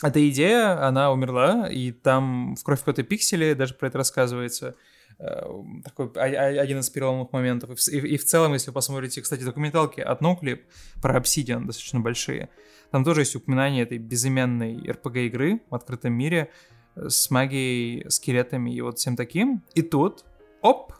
эта 0.03 0.27
идея, 0.30 0.86
она 0.86 1.11
умерла, 1.11 1.69
и 1.69 1.91
там 1.91 2.56
в 2.56 2.64
«Кровь, 2.64 2.84
пот 2.84 2.99
и 2.99 3.03
пиксели» 3.03 3.53
даже 3.53 3.73
про 3.73 3.88
это 3.88 3.98
рассказывается. 3.98 4.76
Э, 5.18 5.45
такой 5.84 6.10
один 6.10 6.80
из 6.80 6.90
переломных 6.90 7.32
моментов. 7.32 7.80
И 7.88 7.98
и, 7.98 8.15
и 8.15 8.18
в 8.18 8.26
целом, 8.26 8.53
если 8.53 8.69
вы 8.69 8.73
посмотрите, 8.73 9.22
кстати, 9.22 9.44
документалки 9.44 10.02
от 10.02 10.22
NoClip 10.22 10.64
про 11.02 11.18
Obsidian, 11.18 11.65
достаточно 11.65 12.02
большие, 12.02 12.49
там 12.91 13.03
тоже 13.03 13.22
есть 13.22 13.36
упоминание 13.36 13.84
этой 13.84 13.98
безыменной 13.98 14.76
RPG-игры 14.76 15.61
в 15.69 15.76
открытом 15.76 16.14
мире 16.14 16.52
с 16.96 17.30
магией, 17.30 18.10
скелетами 18.10 18.72
и 18.72 18.82
вот 18.82 19.00
всем 19.00 19.16
таким. 19.16 19.64
И 19.74 19.82
тут, 19.82 20.26
оп, 20.62 20.94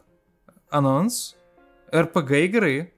анонс 0.70 1.36
RPG-игры 1.92 2.92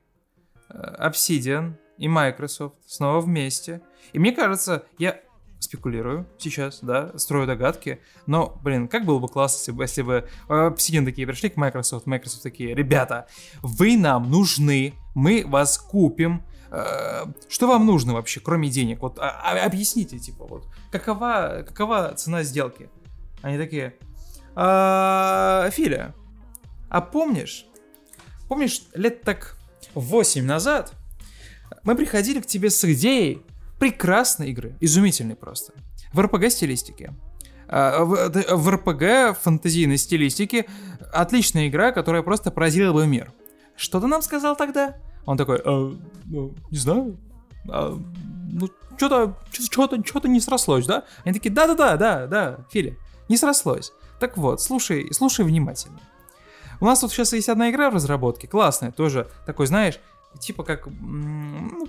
э, 0.69 1.09
Obsidian 1.09 1.75
и 1.97 2.09
Microsoft 2.09 2.77
снова 2.87 3.21
вместе. 3.21 3.81
И 4.13 4.19
мне 4.19 4.33
кажется, 4.33 4.85
я 4.99 5.21
спекулирую 5.61 6.27
сейчас, 6.39 6.81
да, 6.83 7.17
строю 7.19 7.47
догадки, 7.47 8.01
но, 8.27 8.59
блин, 8.63 8.87
как 8.89 9.05
было 9.05 9.19
бы 9.19 9.29
классно, 9.29 9.59
если 9.59 9.73
бы, 9.73 9.83
если 9.83 10.03
бы 10.03 10.29
Obsidian 10.49 11.05
такие 11.05 11.27
пришли 11.27 11.51
к 11.51 11.57
Microsoft, 11.57 12.07
Microsoft 12.07 12.43
такие, 12.43 12.75
ребята, 12.75 13.27
вы 13.61 13.97
нам 13.97 14.31
нужны, 14.31 14.95
мы 15.15 15.45
вас 15.47 15.79
купим, 15.79 16.43
э, 16.45 16.58
что 16.71 17.67
вам 17.67 17.87
нужно 17.87 18.15
вообще, 18.15 18.41
кроме 18.41 18.69
денег? 18.69 19.01
Вот 19.01 19.19
а, 19.19 19.41
а, 19.43 19.65
объясните, 19.65 20.19
типа, 20.19 20.47
вот, 20.47 20.67
какова, 20.91 21.65
какова 21.67 22.15
цена 22.15 22.43
сделки? 22.43 22.91
Они 23.43 23.57
такие, 23.57 23.95
а, 24.55 25.71
Филя, 25.71 26.15
а 26.89 27.01
помнишь, 27.01 27.67
помнишь, 28.49 28.83
лет 28.95 29.23
так 29.23 29.57
8 29.95 30.45
назад 30.45 30.93
мы 31.85 31.95
приходили 31.95 32.41
к 32.41 32.47
тебе 32.47 32.71
с 32.71 32.85
идеей 32.85 33.43
прекрасной 33.79 34.51
игры, 34.51 34.77
изумительной 34.81 35.37
просто. 35.37 35.73
В 36.13 36.21
RPG-стилистике. 36.21 37.15
А, 37.69 38.05
в, 38.05 38.31
в 38.31 38.69
RPG 38.69 39.37
фантазийной 39.41 39.99
стилистике 39.99 40.67
отличная 41.13 41.69
игра, 41.69 41.93
которая 41.93 42.23
просто 42.23 42.51
поразила 42.51 42.93
бы 42.93 43.07
мир. 43.07 43.33
Что 43.77 44.01
ты 44.01 44.07
нам 44.07 44.23
сказал 44.23 44.57
тогда? 44.57 44.97
Он 45.29 45.37
такой, 45.37 45.61
э, 45.63 45.93
ну, 46.25 46.55
не 46.71 46.79
знаю, 46.79 47.19
э, 47.69 47.97
ну 48.51 48.69
что-то, 48.97 49.37
что-то, 49.53 50.03
что-то 50.03 50.27
не 50.27 50.41
срослось, 50.41 50.87
да? 50.87 51.05
Они 51.23 51.35
такие, 51.35 51.51
да-да-да, 51.51 51.99
да, 51.99 52.27
да, 52.27 52.59
Филя, 52.71 52.95
не 53.29 53.37
срослось. 53.37 53.93
Так 54.21 54.39
вот, 54.39 54.63
слушай, 54.63 55.13
слушай 55.13 55.45
внимательно. 55.45 56.01
У 56.81 56.87
нас 56.87 57.01
тут 57.01 57.11
сейчас 57.11 57.35
есть 57.35 57.51
одна 57.51 57.69
игра 57.69 57.91
в 57.91 57.95
разработке, 57.95 58.49
классная, 58.49 58.91
тоже 58.91 59.29
такой, 59.45 59.67
знаешь, 59.67 60.01
типа 60.41 60.65
как 60.65 60.87
ну, 60.87 61.87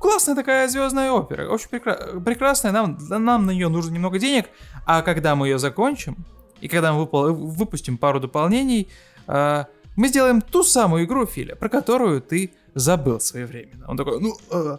классная 0.00 0.34
такая 0.34 0.66
звездная 0.66 1.12
опера, 1.12 1.48
очень 1.48 1.68
прекра- 1.68 2.20
прекрасная, 2.20 2.72
нам, 2.72 2.98
нам 3.08 3.46
на 3.46 3.52
нее 3.52 3.68
нужно 3.68 3.94
немного 3.94 4.18
денег, 4.18 4.46
а 4.86 5.02
когда 5.02 5.36
мы 5.36 5.46
ее 5.46 5.60
закончим, 5.60 6.16
и 6.60 6.66
когда 6.66 6.92
мы 6.92 7.04
выпол- 7.04 7.32
выпустим 7.32 7.96
пару 7.96 8.18
дополнений, 8.18 8.88
э, 9.28 9.66
мы 9.94 10.08
сделаем 10.08 10.40
ту 10.40 10.64
самую 10.64 11.04
игру, 11.04 11.26
Филя, 11.26 11.54
про 11.54 11.68
которую 11.68 12.20
ты 12.20 12.52
забыл 12.74 13.20
своевременно. 13.20 13.86
Он 13.88 13.96
такой, 13.96 14.20
ну, 14.20 14.36
э, 14.50 14.78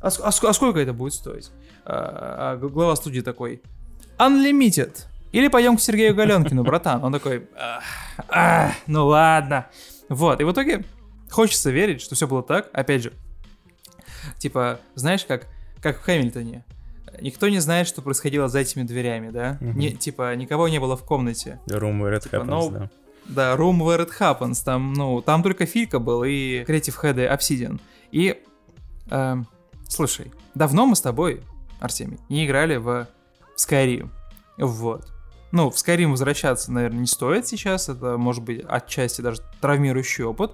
а, 0.00 0.08
а, 0.08 0.28
а 0.28 0.52
сколько 0.52 0.78
это 0.78 0.92
будет 0.92 1.14
стоить? 1.14 1.50
А, 1.84 2.52
а 2.52 2.56
глава 2.56 2.96
студии 2.96 3.20
такой, 3.20 3.62
Unlimited. 4.18 5.06
Или 5.32 5.48
пойдем 5.48 5.76
к 5.76 5.80
Сергею 5.80 6.14
Галенкину, 6.14 6.62
братан. 6.62 7.02
Он 7.02 7.12
такой, 7.12 7.48
а, 8.28 8.72
ну 8.86 9.06
ладно. 9.06 9.66
Вот, 10.08 10.40
и 10.40 10.44
в 10.44 10.52
итоге 10.52 10.84
Хочется 11.32 11.70
верить, 11.70 12.02
что 12.02 12.14
все 12.14 12.28
было 12.28 12.42
так. 12.42 12.68
Опять 12.74 13.04
же, 13.04 13.12
типа, 14.38 14.80
знаешь, 14.94 15.24
как, 15.24 15.46
как 15.80 15.98
в 15.98 16.02
Хэмилтоне. 16.02 16.62
Никто 17.22 17.48
не 17.48 17.58
знает, 17.58 17.88
что 17.88 18.02
происходило 18.02 18.48
за 18.48 18.58
этими 18.58 18.82
дверями, 18.82 19.30
да? 19.30 19.56
Угу. 19.62 19.70
Не, 19.70 19.92
типа, 19.92 20.36
никого 20.36 20.68
не 20.68 20.78
было 20.78 20.94
в 20.94 21.04
комнате. 21.04 21.58
The 21.66 21.80
room 21.80 22.02
where 22.02 22.14
it 22.14 22.24
типа, 22.24 22.36
happens, 22.36 22.46
no, 22.46 22.70
да. 22.70 22.90
Да, 23.26 23.54
Room 23.54 23.78
Where 23.78 24.06
It 24.06 24.12
Happens. 24.18 24.62
Там, 24.64 24.92
ну, 24.92 25.20
там 25.22 25.42
только 25.42 25.66
Филька 25.66 25.98
был 25.98 26.24
и 26.24 26.64
Creative 26.64 26.94
Head 27.02 27.24
и 27.24 27.28
Obsidian. 27.28 27.80
И, 28.10 28.42
э, 29.10 29.36
слушай, 29.88 30.32
давно 30.54 30.86
мы 30.86 30.96
с 30.96 31.00
тобой, 31.00 31.42
Артемий, 31.80 32.18
не 32.28 32.46
играли 32.46 32.76
в 32.76 33.08
Skyrim. 33.56 34.10
Вот. 34.58 35.12
Ну, 35.52 35.70
в 35.70 35.74
Skyrim 35.74 36.10
возвращаться, 36.10 36.72
наверное, 36.72 37.00
не 37.00 37.06
стоит 37.06 37.46
сейчас. 37.46 37.88
Это, 37.88 38.16
может 38.16 38.42
быть, 38.42 38.64
отчасти 38.68 39.20
даже 39.20 39.42
травмирующий 39.60 40.24
опыт. 40.24 40.52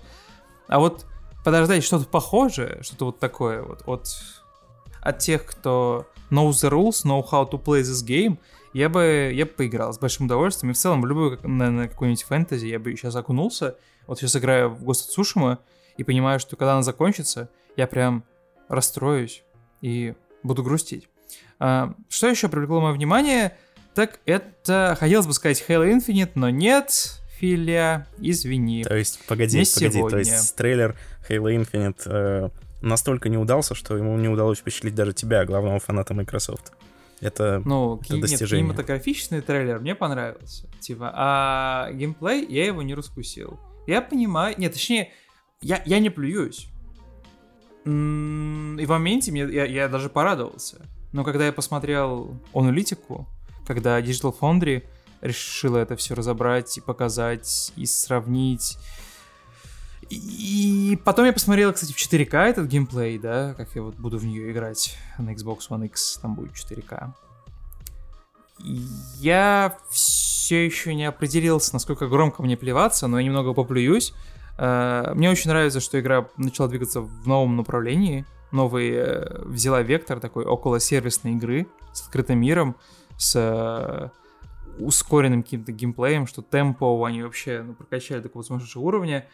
А 0.66 0.78
вот 0.78 1.06
подождать 1.44 1.84
что-то 1.84 2.06
похожее, 2.06 2.80
что-то 2.82 3.06
вот 3.06 3.18
такое 3.18 3.62
вот 3.62 3.82
от, 3.86 4.08
от 5.00 5.18
тех, 5.18 5.46
кто 5.46 6.06
knows 6.30 6.50
the 6.50 6.70
rules, 6.70 7.04
know 7.04 7.24
how 7.24 7.48
to 7.48 7.62
play 7.62 7.82
this 7.82 8.04
game, 8.04 8.38
я 8.78 8.88
бы, 8.88 9.32
я 9.34 9.44
бы 9.44 9.50
поиграл 9.50 9.92
с 9.92 9.98
большим 9.98 10.26
удовольствием. 10.26 10.70
И 10.70 10.74
в 10.74 10.78
целом, 10.78 11.02
в 11.02 11.06
любую, 11.06 11.40
наверное, 11.42 11.88
какую-нибудь 11.88 12.22
фэнтези 12.22 12.66
я 12.66 12.78
бы 12.78 12.94
сейчас 12.94 13.16
окунулся. 13.16 13.76
Вот 14.06 14.20
сейчас 14.20 14.36
играю 14.36 14.70
в 14.70 14.88
Ghost 14.88 15.08
of 15.08 15.18
Tsushima 15.18 15.58
и 15.96 16.04
понимаю, 16.04 16.38
что 16.38 16.54
когда 16.54 16.74
она 16.74 16.82
закончится, 16.82 17.50
я 17.76 17.88
прям 17.88 18.22
расстроюсь 18.68 19.42
и 19.80 20.14
буду 20.44 20.62
грустить. 20.62 21.08
А, 21.58 21.92
что 22.08 22.28
еще 22.28 22.48
привлекло 22.48 22.80
мое 22.80 22.92
внимание? 22.92 23.56
Так 23.94 24.20
это, 24.26 24.96
хотелось 24.98 25.26
бы 25.26 25.32
сказать 25.32 25.64
Halo 25.66 25.92
Infinite, 25.92 26.32
но 26.36 26.48
нет, 26.48 27.20
Филя, 27.40 28.06
извини. 28.18 28.84
То 28.84 28.94
есть, 28.94 29.26
погоди, 29.26 29.58
не 29.58 29.64
погоди, 29.64 29.92
сегодня. 29.96 30.10
то 30.10 30.18
есть 30.18 30.54
трейлер 30.54 30.96
Halo 31.28 31.52
Infinite 31.52 32.02
э, 32.06 32.50
настолько 32.80 33.28
не 33.28 33.38
удался, 33.38 33.74
что 33.74 33.96
ему 33.96 34.16
не 34.18 34.28
удалось 34.28 34.58
впечатлить 34.58 34.94
даже 34.94 35.14
тебя, 35.14 35.44
главного 35.44 35.80
фаната 35.80 36.14
Microsoft. 36.14 36.74
Это, 37.20 37.62
ну, 37.64 38.00
это 38.02 38.14
нет, 38.14 38.22
достижение. 38.22 38.64
кинематографичный 38.64 39.40
трейлер 39.40 39.80
мне 39.80 39.94
понравился. 39.94 40.68
Типа, 40.80 41.10
а 41.14 41.90
геймплей 41.92 42.46
я 42.48 42.66
его 42.66 42.82
не 42.82 42.94
раскусил. 42.94 43.58
Я 43.86 44.02
понимаю, 44.02 44.54
нет, 44.58 44.72
точнее, 44.72 45.12
я, 45.60 45.82
я 45.84 45.98
не 45.98 46.10
плююсь. 46.10 46.68
И 47.84 47.88
в 47.88 48.88
моменте 48.88 49.32
мне, 49.32 49.44
я, 49.44 49.64
я 49.64 49.88
даже 49.88 50.10
порадовался. 50.10 50.86
Но 51.12 51.24
когда 51.24 51.46
я 51.46 51.52
посмотрел 51.52 52.38
аналитику, 52.52 53.26
когда 53.66 54.00
Digital 54.00 54.34
Foundry 54.38 54.84
решила 55.20 55.78
это 55.78 55.96
все 55.96 56.14
разобрать 56.14 56.78
и 56.78 56.80
показать, 56.80 57.72
и 57.76 57.86
сравнить. 57.86 58.78
И 60.10 60.98
потом 61.04 61.26
я 61.26 61.32
посмотрел, 61.32 61.72
кстати, 61.72 61.92
в 61.92 61.96
4К 61.96 62.36
этот 62.38 62.66
геймплей, 62.66 63.18
да, 63.18 63.54
как 63.54 63.68
я 63.74 63.82
вот 63.82 63.94
буду 63.96 64.18
в 64.18 64.24
нее 64.24 64.50
играть 64.50 64.96
на 65.18 65.34
Xbox 65.34 65.68
One 65.68 65.86
X, 65.86 66.18
там 66.22 66.34
будет 66.34 66.52
4К. 66.52 67.12
Я 69.18 69.76
все 69.90 70.64
еще 70.64 70.94
не 70.94 71.04
определился, 71.04 71.74
насколько 71.74 72.08
громко 72.08 72.42
мне 72.42 72.56
плеваться, 72.56 73.06
но 73.06 73.18
я 73.18 73.26
немного 73.26 73.52
поплююсь. 73.52 74.14
Э, 74.56 75.12
мне 75.14 75.30
очень 75.30 75.50
нравится, 75.50 75.80
что 75.80 76.00
игра 76.00 76.28
начала 76.36 76.68
двигаться 76.68 77.00
в 77.02 77.26
новом 77.28 77.56
направлении. 77.56 78.24
Новый 78.50 78.90
э, 78.90 79.42
взяла 79.44 79.82
вектор 79.82 80.20
такой 80.20 80.44
около 80.44 80.80
сервисной 80.80 81.34
игры 81.34 81.66
с 81.92 82.02
открытым 82.02 82.40
миром, 82.40 82.76
с 83.18 84.10
ускоренным 84.78 85.42
каким-то 85.42 85.72
геймплеем, 85.72 86.26
что 86.26 86.40
темпо 86.40 87.06
они 87.06 87.22
вообще 87.22 87.62
ну, 87.62 87.74
прокачали 87.74 88.20
такого 88.20 88.42
сумасшедшего 88.42 88.82
уровня. 88.82 89.26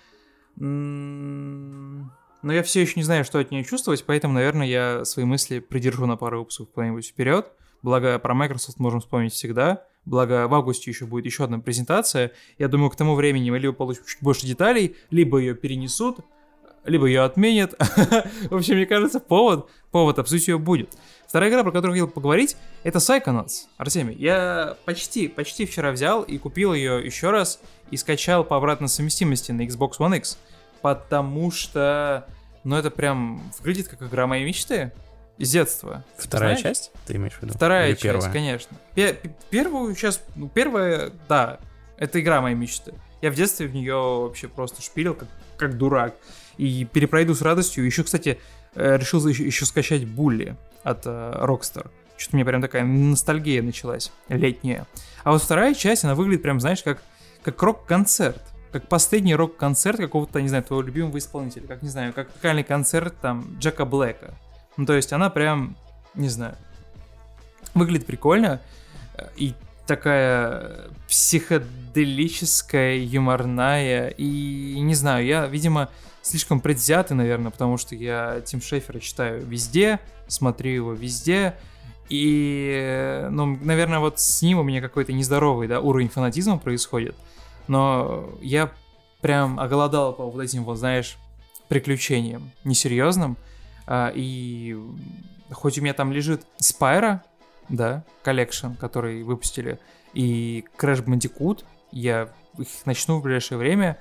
Но 0.57 2.53
я 2.53 2.63
все 2.63 2.83
еще 2.83 2.95
не 2.97 3.03
знаю, 3.03 3.25
что 3.25 3.39
от 3.39 3.51
нее 3.51 3.65
чувствовать, 3.65 4.05
поэтому, 4.05 4.35
наверное, 4.35 4.67
я 4.67 5.05
свои 5.05 5.25
мысли 5.25 5.61
придержу 5.61 6.07
на 6.07 6.17
пару 6.17 6.41
выпусков 6.41 6.69
куда-нибудь 6.71 7.07
вперед. 7.07 7.51
Благо, 7.83 8.19
про 8.19 8.35
Microsoft 8.35 8.79
можем 8.79 9.01
вспомнить 9.01 9.33
всегда. 9.33 9.85
Благо, 10.05 10.47
в 10.49 10.55
августе 10.55 10.91
еще 10.91 11.07
будет 11.07 11.25
еще 11.25 11.45
одна 11.45 11.59
презентация. 11.59 12.33
Я 12.59 12.69
думаю, 12.69 12.91
к 12.91 12.97
тому 12.97 13.15
времени 13.15 13.51
мы 13.51 13.59
либо 13.59 13.73
получим 13.73 14.05
чуть 14.07 14.23
больше 14.23 14.47
деталей, 14.47 14.97
либо 15.11 15.39
ее 15.39 15.55
перенесут, 15.55 16.19
либо 16.85 17.07
ее 17.07 17.23
отменят. 17.23 17.75
В 18.51 18.55
общем, 18.55 18.77
мне 18.77 18.87
кажется, 18.87 19.21
повод, 19.21 19.69
повод 19.91 20.19
обсудить 20.19 20.49
ее 20.49 20.59
будет. 20.59 20.91
Вторая 21.27 21.51
игра, 21.51 21.63
про 21.65 21.73
которую 21.73 21.97
я 21.97 22.03
хотел 22.03 22.15
поговорить, 22.15 22.57
это 22.85 22.99
Psychonauts. 22.99 23.65
Артемий, 23.77 24.15
я 24.17 24.77
почти, 24.85 25.27
почти 25.29 25.67
вчера 25.67 25.91
взял 25.91 26.23
и 26.23 26.39
купил 26.39 26.75
ее 26.75 27.05
еще 27.05 27.31
раз 27.31 27.61
и 27.91 27.97
скачал 27.97 28.45
по 28.45 28.57
обратной 28.57 28.89
совместимости 28.89 29.51
на 29.51 29.63
Xbox 29.63 29.99
One 29.99 30.17
X, 30.19 30.39
потому 30.83 31.51
что, 31.51 32.27
ну 32.63 32.77
это 32.77 32.91
прям 32.91 33.43
выглядит 33.59 33.89
как 33.89 34.03
игра 34.03 34.27
моей 34.27 34.45
мечты 34.45 34.93
из 35.39 35.51
детства. 35.51 36.05
Вторая 36.17 36.55
часть, 36.57 36.93
ты 37.07 37.17
имеешь 37.17 37.33
в 37.35 37.43
виду? 37.43 37.55
Вторая 37.55 37.87
Или 37.89 37.95
часть, 37.95 38.03
первая? 38.03 38.33
конечно. 38.33 38.77
Пе- 38.95 39.19
первую 39.51 39.95
сейчас, 39.97 40.23
ну 40.37 40.49
первая, 40.49 41.11
да, 41.29 41.59
это 41.97 42.21
игра 42.21 42.41
моей 42.41 42.55
мечты. 42.55 42.95
Я 43.23 43.31
в 43.33 43.35
детстве 43.35 43.67
в 43.67 43.75
нее 43.75 43.95
вообще 43.97 44.47
просто 44.47 44.83
шпилил 44.83 45.15
как, 45.15 45.29
как 45.57 45.77
дурак. 45.79 46.15
И 46.57 46.85
перепройду 46.85 47.35
с 47.35 47.43
радостью. 47.43 47.85
Еще, 47.85 48.05
кстати, 48.05 48.39
э, 48.75 48.97
решил 48.97 49.27
еще, 49.27 49.45
еще 49.45 49.65
скачать 49.67 50.07
Булли 50.07 50.57
от 50.83 51.07
uh, 51.07 51.45
Rockstar. 51.45 51.91
Что-то 52.17 52.37
у 52.37 52.37
меня 52.37 52.45
прям 52.45 52.63
такая 52.63 52.85
ностальгия 52.85 53.63
началась, 53.63 54.13
летняя. 54.29 54.87
А 55.25 55.33
вот 55.33 55.43
вторая 55.43 55.75
часть, 55.75 56.05
она 56.05 56.15
выглядит 56.15 56.43
прям, 56.43 56.61
знаешь, 56.61 56.83
как, 56.83 57.03
как 57.43 57.61
рок-концерт. 57.61 58.41
Как 58.71 58.89
последний 58.89 59.35
рок-концерт 59.35 59.99
какого-то, 59.99 60.41
не 60.41 60.49
знаю, 60.49 60.65
твоего 60.65 60.83
любимого 60.83 61.19
исполнителя. 61.19 61.67
Как, 61.67 61.83
не 61.83 61.89
знаю, 61.89 62.13
как 62.13 62.33
вокальный 62.35 62.65
концерт 62.65 63.15
там 63.21 63.57
Джека 63.59 63.85
Блэка. 63.85 64.35
Ну, 64.77 64.87
то 64.87 64.95
есть 64.95 65.13
она 65.13 65.31
прям, 65.31 65.77
не 66.15 66.29
знаю, 66.29 66.57
выглядит 67.75 68.07
прикольно. 68.07 68.61
И 69.37 69.55
такая 69.87 70.91
психоделическая, 71.09 72.97
юморная. 72.97 74.09
И 74.09 74.81
не 74.81 74.95
знаю, 74.95 75.25
я, 75.25 75.47
видимо, 75.47 75.91
слишком 76.25 76.61
предвзятый, 76.61 77.17
наверное, 77.17 77.51
потому 77.51 77.77
что 77.77 77.95
я 77.95 78.41
Тим 78.41 78.63
Шефера 78.63 78.99
читаю 78.99 79.45
везде, 79.45 80.01
смотрю 80.27 80.73
его 80.73 80.93
везде. 80.95 81.55
И, 82.09 83.27
ну, 83.31 83.59
наверное, 83.63 83.99
вот 83.99 84.19
с 84.19 84.43
ним 84.43 84.59
у 84.59 84.63
меня 84.63 84.81
какой-то 84.81 85.13
нездоровый, 85.13 85.69
да, 85.69 85.81
уровень 85.81 86.09
фанатизма 86.09 86.59
происходит. 86.59 87.15
Но 87.69 88.31
я 88.41 88.73
прям 89.21 89.61
оголодал 89.61 90.15
по 90.15 90.25
вот 90.25 90.43
этим 90.43 90.65
вот, 90.65 90.77
знаешь, 90.77 91.19
приключениям 91.69 92.53
несерьезным. 92.65 93.37
А, 93.87 94.11
и 94.15 94.79
хоть 95.51 95.79
у 95.79 95.83
меня 95.83 95.93
там 95.93 96.11
лежит 96.11 96.47
Spyro, 96.57 97.23
да, 97.69 98.03
collection, 98.23 98.73
который 98.81 99.23
выпустили, 99.23 99.79
и 100.15 100.65
Crash 100.79 101.05
Bandicoot, 101.05 101.65
я 101.93 102.31
их 102.59 102.69
начну 102.87 103.19
в 103.19 103.23
ближайшее 103.23 103.59
время, 103.59 103.99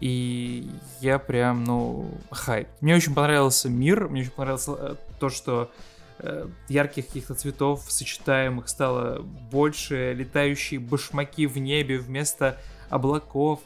и 0.00 0.68
я 1.00 1.18
прям, 1.18 1.64
ну, 1.64 2.10
хайп. 2.30 2.68
Мне 2.80 2.94
очень 2.96 3.14
понравился 3.14 3.68
мир, 3.68 4.08
мне 4.08 4.22
очень 4.22 4.30
понравилось 4.32 4.66
э, 4.68 4.94
то, 5.20 5.28
что 5.28 5.70
э, 6.18 6.48
ярких 6.68 7.06
каких-то 7.06 7.34
цветов 7.34 7.84
сочетаемых 7.88 8.68
стало 8.68 9.22
больше, 9.22 10.12
летающие 10.14 10.80
башмаки 10.80 11.46
в 11.46 11.58
небе 11.58 11.98
вместо 11.98 12.58
облаков, 12.90 13.60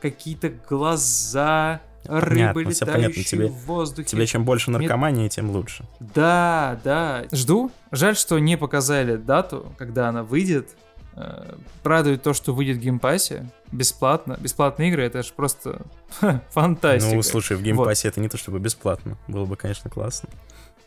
какие-то 0.00 0.50
глаза, 0.68 1.80
рыбы, 2.04 2.30
Понятно, 2.30 2.60
летающие 2.60 2.92
понятно. 2.92 3.22
Тебе- 3.24 3.46
в 3.46 3.66
воздухе. 3.66 4.08
Тебе 4.08 4.26
чем 4.26 4.44
больше 4.44 4.70
Мне- 4.70 4.80
наркомании, 4.80 5.28
тем 5.28 5.50
лучше. 5.50 5.84
Да, 6.00 6.80
да. 6.82 7.24
Жду. 7.30 7.70
Жаль, 7.92 8.16
что 8.16 8.38
не 8.40 8.56
показали 8.56 9.16
дату, 9.16 9.72
когда 9.78 10.08
она 10.08 10.22
выйдет. 10.24 10.70
Э, 11.14 11.54
Радует 11.84 12.22
то, 12.22 12.32
что 12.32 12.54
выйдет 12.54 12.78
в 12.78 12.80
Game 12.80 13.07
Pass'е 13.07 13.48
бесплатно. 13.72 14.36
Бесплатные 14.40 14.90
игры, 14.90 15.02
это 15.04 15.22
же 15.22 15.32
просто 15.34 15.82
фантастика. 16.50 17.14
Ну, 17.16 17.22
слушай, 17.22 17.56
в 17.56 17.60
Вот. 17.60 17.64
Game 17.64 17.82
Pass'е 17.82 18.08
это 18.08 18.20
не 18.20 18.28
то 18.28 18.36
чтобы 18.36 18.58
бесплатно. 18.58 19.16
Было 19.28 19.44
бы, 19.44 19.56
конечно, 19.56 19.90
классно. 19.90 20.28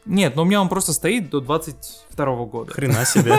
Нет, 0.06 0.36
но 0.36 0.44
у 0.44 0.46
меня 0.46 0.62
он 0.62 0.70
просто 0.70 0.94
стоит 0.94 1.30
до 1.32 1.40
22 1.42 2.36
года. 2.46 2.72
Хрена 2.72 3.06
себе. 3.06 3.38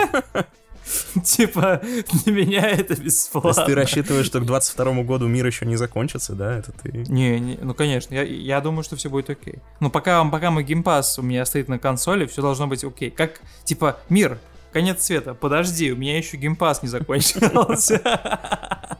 Типа, 1.23 1.81
для 2.23 2.31
меня 2.33 2.69
это 2.69 2.95
То 2.95 3.01
есть 3.01 3.03
бесплатно. 3.03 3.65
ты 3.65 3.75
рассчитываешь, 3.75 4.25
что 4.25 4.39
к 4.39 4.45
22 4.45 5.03
году 5.03 5.27
мир 5.27 5.45
еще 5.45 5.65
не 5.65 5.75
закончится, 5.75 6.33
да? 6.33 6.57
Это 6.57 6.71
ты... 6.71 6.91
Не, 6.91 7.39
не, 7.39 7.57
ну 7.61 7.73
конечно, 7.73 8.13
я, 8.13 8.23
я 8.23 8.61
думаю, 8.61 8.83
что 8.83 8.95
все 8.95 9.09
будет 9.09 9.29
окей. 9.29 9.55
Но 9.81 9.89
пока, 9.89 10.23
пока 10.25 10.49
мой 10.49 10.63
Game 10.63 10.91
Pass 10.91 11.19
у 11.19 11.23
меня 11.23 11.45
стоит 11.45 11.67
на 11.67 11.77
консоли, 11.77 12.25
все 12.25 12.41
должно 12.41 12.67
быть 12.67 12.83
окей. 12.85 13.11
Как, 13.11 13.41
типа, 13.65 13.99
мир, 14.07 14.39
конец 14.77 15.03
света, 15.03 15.33
подожди, 15.33 15.91
у 15.91 15.95
меня 15.95 16.17
еще 16.17 16.37
Game 16.37 16.60
Pass 16.60 16.83
не 16.83 16.89
закончился. 16.89 17.99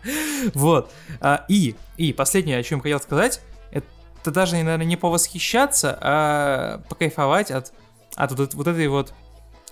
Вот. 0.53 0.91
А, 1.19 1.45
И, 1.49 1.75
и 1.97 2.13
последнее, 2.13 2.57
о 2.59 2.63
чем 2.63 2.79
хотел 2.79 2.99
сказать, 2.99 3.41
это 3.71 4.31
даже, 4.31 4.55
наверное, 4.55 4.85
не 4.85 4.95
повосхищаться, 4.95 5.97
а 6.01 6.81
покайфовать 6.89 7.51
от, 7.51 7.73
от 8.15 8.31
вот, 8.31 8.53
вот 8.53 8.67
этой 8.67 8.87
вот 8.87 9.13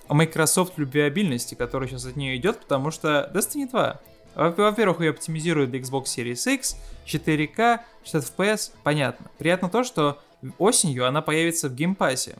Microsoft 0.08 0.74
любвеобильности, 0.78 1.54
которая 1.54 1.88
сейчас 1.88 2.04
от 2.06 2.16
нее 2.16 2.36
идет, 2.36 2.60
потому 2.60 2.90
что 2.90 3.30
Destiny 3.34 3.68
2 3.68 4.00
во- 4.34 4.50
во-первых, 4.50 5.00
ее 5.00 5.10
оптимизируют 5.10 5.70
для 5.70 5.80
Xbox 5.80 6.04
Series 6.04 6.54
X, 6.54 6.76
4К, 7.06 7.80
60 8.04 8.36
FPS, 8.36 8.72
понятно. 8.82 9.30
Приятно 9.38 9.68
то, 9.68 9.82
что 9.82 10.20
осенью 10.58 11.06
она 11.08 11.22
появится 11.22 11.68
в 11.68 11.74
Game 11.74 11.99
Pass'е 11.99 12.36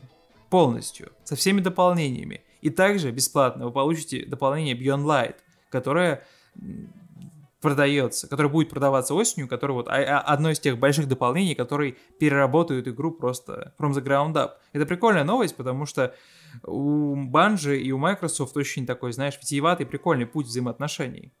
полностью, 0.49 1.11
со 1.25 1.35
всеми 1.35 1.59
дополнениями. 1.61 2.41
И 2.67 2.69
также 2.69 3.11
бесплатно 3.11 3.63
вы 3.63 3.71
получите 3.71 4.25
дополнение 4.25 4.75
Beyond 4.75 5.05
Light, 5.05 5.35
которое 5.69 6.27
продается, 7.61 8.27
которое 8.27 8.49
будет 8.49 8.69
продаваться 8.69 9.13
осенью, 9.13 9.47
которое 9.47 9.73
вот 9.73 9.87
а- 9.87 9.93
а- 9.93 10.19
одно 10.19 10.51
из 10.51 10.59
тех 10.59 10.77
больших 10.77 11.07
дополнений, 11.07 11.55
которые 11.55 11.95
переработают 12.19 12.89
игру 12.89 13.11
просто 13.11 13.73
from 13.79 13.93
the 13.93 14.03
ground 14.03 14.33
up. 14.33 14.55
Это 14.73 14.85
прикольная 14.85 15.23
новость, 15.23 15.55
потому 15.55 15.85
что 15.85 16.13
у 16.65 17.15
Bungie 17.15 17.77
и 17.77 17.89
у 17.93 17.97
Microsoft 17.97 18.57
очень 18.57 18.85
такой, 18.85 19.13
знаешь, 19.13 19.37
витиеватый, 19.41 19.85
прикольный 19.85 20.25
путь 20.25 20.47
взаимоотношений 20.47 21.31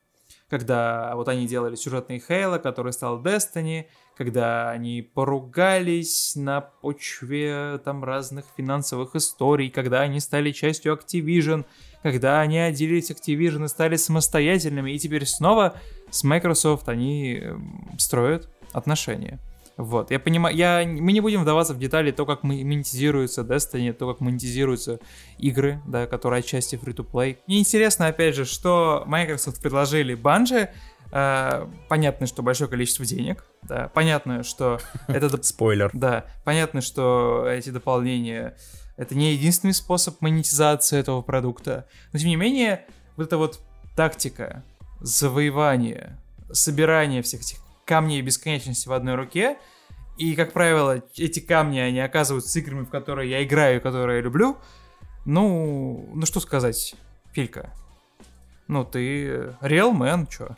когда 0.49 1.13
вот 1.15 1.27
они 1.27 1.45
делали 1.45 1.75
сюжетный 1.75 2.23
Хейла, 2.25 2.57
который 2.57 2.93
стал 2.93 3.21
Destiny, 3.21 3.87
когда 4.17 4.71
они 4.71 5.01
поругались 5.01 6.33
на 6.35 6.61
почве 6.61 7.79
там 7.85 8.03
разных 8.03 8.45
финансовых 8.57 9.15
историй, 9.15 9.69
когда 9.69 10.01
они 10.01 10.19
стали 10.19 10.51
частью 10.51 10.97
Activision, 10.97 11.65
когда 12.01 12.41
они 12.41 12.57
отделились 12.59 13.11
Activision 13.11 13.65
и 13.65 13.67
стали 13.67 13.95
самостоятельными, 13.95 14.91
и 14.91 14.99
теперь 14.99 15.25
снова 15.25 15.75
с 16.09 16.23
Microsoft 16.23 16.89
они 16.89 17.35
эм, 17.35 17.95
строят 17.99 18.49
отношения. 18.73 19.39
Вот, 19.77 20.09
я 20.09 20.19
понимаю, 20.19 20.55
я, 20.55 20.83
мы 20.87 21.11
не 21.11 21.21
будем 21.21 21.43
вдаваться 21.43 21.75
в 21.75 21.77
детали 21.77 22.09
то, 22.09 22.25
как 22.25 22.41
мо- 22.41 22.53
монетизируется 22.55 23.41
Destiny, 23.41 23.93
то, 23.93 24.11
как 24.11 24.21
монетизируются 24.21 24.99
игры, 25.37 25.79
да, 25.85 26.07
которые 26.07 26.39
отчасти 26.39 26.75
free-to-play. 26.75 27.37
Мне 27.45 27.59
интересно, 27.59 28.07
опять 28.07 28.33
же, 28.33 28.45
что 28.45 29.03
Microsoft 29.05 29.61
предложили 29.61 30.17
Bungie. 30.17 30.69
Э, 31.11 31.67
понятно, 31.89 32.27
что 32.27 32.43
большое 32.43 32.69
количество 32.69 33.05
денег, 33.05 33.45
да, 33.61 33.89
понятно, 33.93 34.43
что 34.43 34.79
это 35.07 35.41
Спойлер. 35.43 35.89
да, 35.93 36.25
понятно, 36.43 36.81
что 36.81 37.45
эти 37.47 37.69
дополнения 37.69 38.55
это 38.97 39.15
не 39.15 39.33
единственный 39.33 39.73
способ 39.73 40.19
монетизации 40.21 40.97
этого 40.97 41.21
продукта. 41.21 41.87
Но 42.11 42.19
тем 42.19 42.29
не 42.29 42.35
менее, 42.35 42.85
вот 43.15 43.27
эта 43.27 43.37
вот 43.37 43.61
тактика 43.95 44.63
завоевания, 44.99 46.19
собирания 46.51 47.21
всех 47.21 47.41
этих 47.41 47.59
камней 47.85 48.21
бесконечности 48.21 48.87
в 48.87 48.93
одной 48.93 49.15
руке, 49.15 49.57
и, 50.17 50.35
как 50.35 50.51
правило, 50.51 51.03
эти 51.15 51.39
камни, 51.39 51.77
они 51.77 51.99
оказываются 51.99 52.57
играми, 52.57 52.85
в 52.85 52.89
которые 52.89 53.29
я 53.29 53.43
играю, 53.43 53.79
которые 53.79 54.17
я 54.17 54.23
люблю, 54.23 54.57
ну, 55.25 56.09
ну 56.15 56.25
что 56.25 56.39
сказать, 56.39 56.95
Филька? 57.33 57.71
Ну, 58.67 58.83
ты 58.83 59.55
real 59.61 59.95
man, 59.95 60.27
чё? 60.27 60.57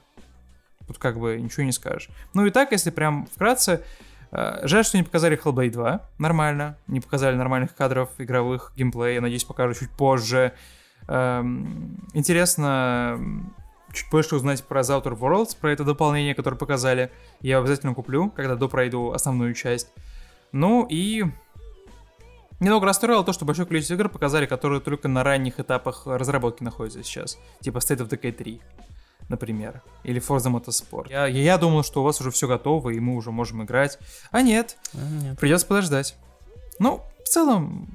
Тут 0.89 0.97
как 0.97 1.19
бы 1.19 1.39
ничего 1.39 1.61
не 1.61 1.71
скажешь. 1.71 2.09
Ну 2.33 2.47
и 2.47 2.49
так, 2.49 2.71
если 2.71 2.89
прям 2.89 3.27
вкратце, 3.27 3.83
э, 4.31 4.61
жаль, 4.63 4.83
что 4.83 4.97
не 4.97 5.03
показали 5.03 5.39
Hellblade 5.39 5.69
2. 5.69 6.01
Нормально. 6.17 6.77
Не 6.87 6.99
показали 6.99 7.35
нормальных 7.35 7.75
кадров 7.75 8.09
игровых, 8.17 8.73
геймплея. 8.75 9.21
Надеюсь, 9.21 9.43
покажут 9.43 9.77
чуть 9.77 9.91
позже. 9.91 10.53
Эм, 11.07 12.07
Интересно 12.15 13.19
чуть 13.93 14.09
больше 14.09 14.35
узнать 14.35 14.63
про 14.63 14.81
The 14.81 14.99
Outer 14.99 15.15
Worlds, 15.15 15.55
про 15.61 15.71
это 15.71 15.83
дополнение, 15.83 16.33
которое 16.33 16.55
показали. 16.55 17.11
Я 17.39 17.59
обязательно 17.59 17.93
куплю, 17.93 18.31
когда 18.31 18.55
допройду 18.55 19.11
основную 19.11 19.53
часть. 19.53 19.89
Ну 20.51 20.87
и... 20.89 21.23
Немного 22.59 22.87
расстроило 22.87 23.23
то, 23.23 23.31
что 23.31 23.45
большое 23.45 23.67
количество 23.67 23.93
игр 23.93 24.09
показали, 24.09 24.47
которые 24.47 24.81
только 24.81 25.07
на 25.07 25.23
ранних 25.23 25.59
этапах 25.59 26.07
разработки 26.07 26.63
находятся 26.63 27.03
сейчас. 27.03 27.37
Типа 27.61 27.77
State 27.77 27.99
of 27.99 28.09
Decay 28.09 28.31
3 28.31 28.59
например, 29.29 29.81
или 30.03 30.19
Forza 30.21 30.51
Motorsport. 30.51 31.09
Я, 31.09 31.25
я 31.27 31.57
думал, 31.57 31.83
что 31.83 32.01
у 32.01 32.03
вас 32.03 32.19
уже 32.19 32.31
все 32.31 32.47
готово, 32.47 32.89
и 32.89 32.99
мы 32.99 33.15
уже 33.15 33.31
можем 33.31 33.63
играть. 33.63 33.97
А 34.31 34.41
нет, 34.41 34.77
А, 34.93 34.97
нет. 35.23 35.39
придется 35.39 35.65
подождать. 35.67 36.15
Ну, 36.79 37.01
в 37.23 37.27
целом, 37.29 37.87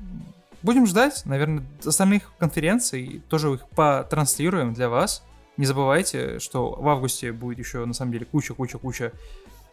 будем 0.62 0.86
ждать, 0.86 1.22
наверное, 1.26 1.64
остальных 1.84 2.32
конференций, 2.38 3.22
тоже 3.28 3.52
их 3.54 3.68
потранслируем 3.70 4.72
для 4.74 4.88
вас. 4.88 5.22
Не 5.56 5.66
забывайте, 5.66 6.38
что 6.38 6.70
в 6.70 6.88
августе 6.88 7.32
будет 7.32 7.58
еще, 7.58 7.84
на 7.84 7.94
самом 7.94 8.12
деле, 8.12 8.24
куча-куча-куча 8.26 9.12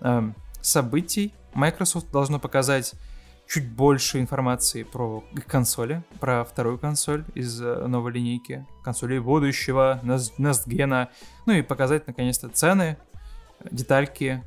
эм, 0.02 0.36
событий. 0.62 1.34
Microsoft 1.54 2.12
должно 2.12 2.40
показать 2.40 2.94
чуть 3.52 3.70
больше 3.70 4.22
информации 4.22 4.84
про 4.84 5.26
консоли, 5.46 6.04
про 6.22 6.46
вторую 6.46 6.80
консоль 6.80 7.26
из 7.36 7.62
э, 7.62 7.86
новой 7.86 8.14
линейки, 8.14 8.66
консолей 8.82 9.20
будущего, 9.20 10.00
Gen, 10.04 11.10
ну 11.46 11.54
и 11.54 11.62
показать 11.62 12.08
наконец-то 12.08 12.48
цены, 12.48 12.96
детальки, 13.70 14.42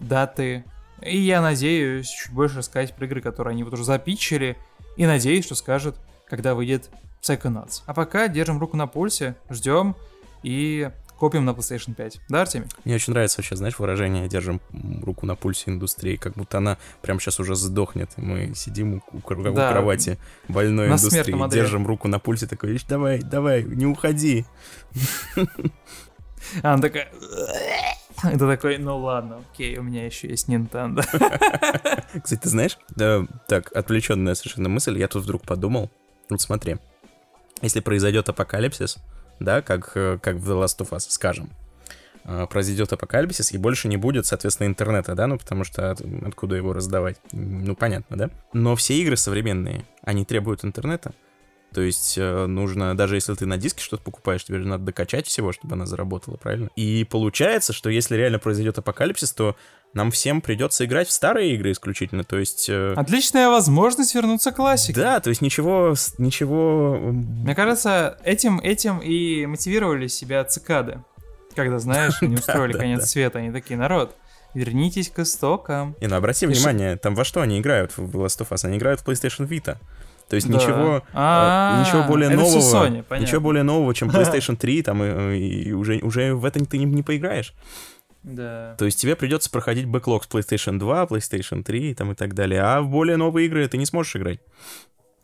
даты. 0.00 0.64
И 1.02 1.18
я 1.18 1.42
надеюсь 1.42 2.08
чуть 2.08 2.32
больше 2.32 2.58
рассказать 2.58 2.96
про 2.96 3.04
игры, 3.04 3.20
которые 3.20 3.52
они 3.52 3.64
вот 3.64 3.74
уже 3.74 3.84
запичили, 3.84 4.56
и 4.96 5.04
надеюсь, 5.04 5.44
что 5.44 5.54
скажут, 5.54 5.96
когда 6.26 6.54
выйдет 6.54 6.88
Psychonauts. 7.20 7.82
А 7.84 7.92
пока 7.92 8.28
держим 8.28 8.58
руку 8.58 8.78
на 8.78 8.86
пульсе, 8.86 9.36
ждем 9.50 9.94
и 10.42 10.90
копим 11.18 11.44
на 11.44 11.50
PlayStation 11.50 11.94
5. 11.94 12.20
Да, 12.28 12.42
Артемий? 12.42 12.68
Мне 12.84 12.94
очень 12.94 13.12
нравится 13.12 13.38
вообще, 13.38 13.56
знаешь, 13.56 13.78
выражение 13.78 14.28
«держим 14.28 14.60
руку 15.02 15.26
на 15.26 15.34
пульсе 15.34 15.64
индустрии», 15.70 16.16
как 16.16 16.34
будто 16.34 16.58
она 16.58 16.78
прямо 17.02 17.20
сейчас 17.20 17.40
уже 17.40 17.56
сдохнет. 17.56 18.10
Мы 18.16 18.54
сидим 18.54 19.02
у, 19.12 19.16
у, 19.16 19.18
у 19.18 19.52
Да. 19.52 19.72
кровати 19.72 20.18
больной 20.48 20.88
На 20.88 20.92
индустрии, 20.94 21.50
держим 21.50 21.86
руку 21.86 22.08
на 22.08 22.18
пульсе, 22.18 22.46
такой, 22.46 22.76
«Ищ, 22.76 22.84
давай, 22.86 23.20
давай, 23.20 23.64
не 23.64 23.86
уходи. 23.86 24.44
А 26.62 26.74
она 26.74 26.82
такая... 26.82 27.08
Это 28.24 28.46
такой, 28.48 28.78
ну 28.78 28.98
ладно, 28.98 29.42
окей, 29.52 29.76
у 29.78 29.82
меня 29.82 30.06
еще 30.06 30.28
есть 30.28 30.48
Nintendo. 30.48 31.02
Кстати, 32.22 32.40
ты 32.40 32.48
знаешь, 32.48 32.78
да, 32.96 33.26
так, 33.46 33.70
отвлеченная 33.76 34.34
совершенно 34.34 34.68
мысль, 34.68 34.98
я 34.98 35.08
тут 35.08 35.24
вдруг 35.24 35.42
подумал, 35.42 35.90
вот 36.30 36.40
смотри, 36.40 36.76
если 37.62 37.80
произойдет 37.80 38.28
апокалипсис, 38.28 38.98
да, 39.40 39.62
как, 39.62 39.92
э, 39.94 40.18
как 40.22 40.36
в 40.36 40.50
The 40.50 40.64
Last 40.64 40.78
of 40.78 40.90
Us, 40.90 41.06
скажем, 41.08 41.50
э, 42.24 42.46
произойдет 42.50 42.92
апокалипсис, 42.92 43.52
и 43.52 43.58
больше 43.58 43.88
не 43.88 43.96
будет, 43.96 44.26
соответственно, 44.26 44.66
интернета, 44.66 45.14
да, 45.14 45.26
ну, 45.26 45.38
потому 45.38 45.64
что 45.64 45.90
от- 45.92 46.02
откуда 46.26 46.56
его 46.56 46.72
раздавать, 46.72 47.16
ну, 47.32 47.74
понятно, 47.74 48.16
да? 48.16 48.30
Но 48.52 48.76
все 48.76 48.94
игры 48.94 49.16
современные, 49.16 49.84
они 50.02 50.24
требуют 50.24 50.64
интернета, 50.64 51.12
то 51.72 51.82
есть 51.82 52.16
э, 52.16 52.46
нужно, 52.46 52.96
даже 52.96 53.16
если 53.16 53.34
ты 53.34 53.44
на 53.46 53.58
диске 53.58 53.82
что-то 53.82 54.02
покупаешь, 54.02 54.42
тебе 54.44 54.58
надо 54.58 54.84
докачать 54.84 55.26
всего, 55.26 55.52
чтобы 55.52 55.74
она 55.74 55.84
заработала, 55.86 56.36
правильно? 56.36 56.70
И 56.76 57.04
получается, 57.04 57.72
что 57.74 57.90
если 57.90 58.16
реально 58.16 58.38
произойдет 58.38 58.78
апокалипсис, 58.78 59.32
то 59.32 59.54
нам 59.94 60.10
всем 60.10 60.40
придется 60.40 60.84
играть 60.84 61.08
в 61.08 61.12
старые 61.12 61.54
игры 61.54 61.72
исключительно, 61.72 62.22
то 62.24 62.38
есть... 62.38 62.68
э, 62.68 62.92
Отличная 62.96 63.48
возможность 63.48 64.14
вернуться 64.14 64.52
к 64.52 64.56
классике. 64.56 65.00
да, 65.00 65.20
то 65.20 65.30
есть 65.30 65.40
ничего, 65.40 65.94
ничего... 66.18 66.98
Мне 67.00 67.54
кажется, 67.54 68.18
этим, 68.24 68.60
этим 68.60 68.98
и 68.98 69.46
мотивировали 69.46 70.06
себя 70.06 70.44
цикады. 70.44 71.02
Когда, 71.56 71.78
знаешь, 71.78 72.18
они 72.22 72.36
устроили 72.36 72.74
конец 72.74 73.06
света, 73.10 73.38
они 73.38 73.50
такие, 73.50 73.76
народ, 73.76 74.14
вернитесь 74.54 75.08
к 75.08 75.18
истокам. 75.20 75.96
Не, 76.00 76.06
ну 76.06 76.16
обрати 76.16 76.46
внимание, 76.46 76.96
там 76.96 77.14
во 77.14 77.24
что 77.24 77.40
они 77.40 77.58
играют 77.58 77.92
в 77.96 78.16
Last 78.16 78.40
of 78.40 78.48
Us? 78.50 78.64
Они 78.66 78.76
играют 78.78 79.00
в 79.00 79.06
PlayStation 79.06 79.48
Vita. 79.48 79.76
То 80.28 80.36
есть 80.36 80.46
Да. 80.46 80.54
ничего, 80.54 80.98
э, 80.98 81.02
А, 81.14 81.82
ничего 81.84 82.02
более 82.02 82.28
нового, 82.28 82.58
Sony, 82.58 83.02
ничего 83.18 83.40
более 83.40 83.62
нового, 83.62 83.94
чем 83.94 84.10
PlayStation 84.10 84.56
3, 84.56 84.82
там 84.82 85.02
и, 85.02 85.38
и 85.38 85.72
уже 85.72 85.98
уже 86.00 86.34
в 86.34 86.44
это 86.44 86.62
ты 86.66 86.76
не, 86.76 86.84
не 86.84 87.02
поиграешь. 87.02 87.54
Да. 88.28 88.74
То 88.78 88.84
есть 88.84 89.00
тебе 89.00 89.16
придется 89.16 89.50
проходить 89.50 89.86
бэклог 89.86 90.24
с 90.24 90.28
PlayStation 90.28 90.78
2, 90.78 91.04
PlayStation 91.04 91.62
3 91.62 91.94
там, 91.94 92.12
и 92.12 92.14
так 92.14 92.34
далее, 92.34 92.60
а 92.62 92.82
в 92.82 92.88
более 92.88 93.16
новые 93.16 93.46
игры 93.46 93.66
ты 93.68 93.78
не 93.78 93.86
сможешь 93.86 94.16
играть. 94.16 94.40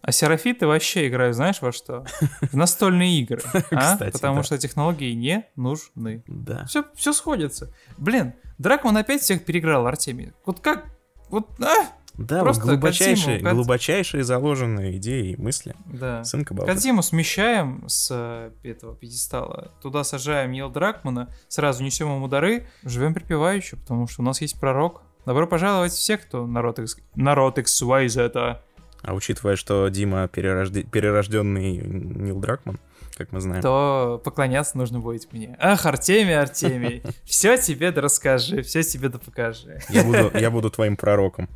А 0.01 0.13
серафиты 0.13 0.67
вообще 0.67 1.09
играют, 1.09 1.35
знаешь, 1.35 1.63
во 1.63 1.73
что? 1.73 2.05
В 2.53 2.57
настольные 2.57 3.21
игры. 3.21 3.41
а? 3.71 3.93
Кстати, 3.93 4.13
Потому 4.13 4.37
да. 4.37 4.43
что 4.43 4.59
технологии 4.59 5.13
не 5.13 5.47
нужны. 5.57 6.23
Да. 6.27 6.67
Все, 6.67 6.85
все 6.95 7.15
сходится. 7.15 7.73
Блин, 7.97 8.35
Дракман 8.59 8.97
опять 8.99 9.23
всех 9.23 9.47
переиграл, 9.47 9.87
Артемий. 9.87 10.33
Вот 10.45 10.61
как? 10.61 10.85
Вот, 11.31 11.49
а? 11.61 11.89
Да, 12.17 12.39
вот 12.39 12.45
Просто 12.45 12.63
глубочайшие, 12.63 13.17
Кодзиму, 13.39 13.41
Код- 13.43 13.53
глубочайшие 13.55 14.23
заложенные 14.25 14.97
идеи 14.99 15.33
и 15.33 15.37
мысли. 15.41 15.75
Да. 15.87 16.23
Сын 16.25 16.45
Кабала. 16.45 16.67
Кадзиму 16.67 17.03
смещаем 17.03 17.85
с 17.89 18.09
э, 18.13 18.51
этого 18.63 18.95
пьедестала, 18.95 19.73
туда 19.83 20.05
сажаем 20.05 20.53
Нил 20.53 20.71
Дракмана, 20.71 21.29
сразу 21.49 21.83
несем 21.83 22.09
ему 22.15 22.29
дары, 22.29 22.69
живем 22.85 23.15
припеваючи, 23.15 23.77
потому 23.77 24.07
что 24.07 24.23
у 24.23 24.25
нас 24.25 24.41
есть 24.41 24.61
пророк. 24.61 25.03
Добро 25.27 25.47
пожаловать 25.47 25.93
все, 25.93 26.17
кто 26.19 26.47
народ, 26.47 26.79
X, 26.79 26.99
народ 27.17 27.59
XYZ. 27.59 28.59
А 29.03 29.13
учитывая, 29.13 29.57
что 29.57 29.89
Дима 29.89 30.29
перерожде- 30.29 30.85
перерожденный 30.85 31.79
Нил 31.79 32.39
Дракман, 32.41 32.79
как 33.17 33.33
мы 33.33 33.41
знаем. 33.41 33.61
то 33.61 34.21
поклоняться 34.25 34.79
нужно 34.79 35.01
будет 35.01 35.33
мне. 35.33 35.57
Ах, 35.61 35.85
Артемий, 35.85 36.39
Артемий, 36.39 37.03
все 37.25 37.57
тебе 37.59 37.91
да 37.91 38.01
расскажи, 38.03 38.63
все 38.63 38.83
тебе 38.83 39.09
да 39.09 39.19
покажи. 39.19 39.81
Я 39.91 40.05
буду, 40.05 40.31
я 40.39 40.51
буду 40.51 40.71
твоим 40.71 40.97
пророком. 40.97 41.49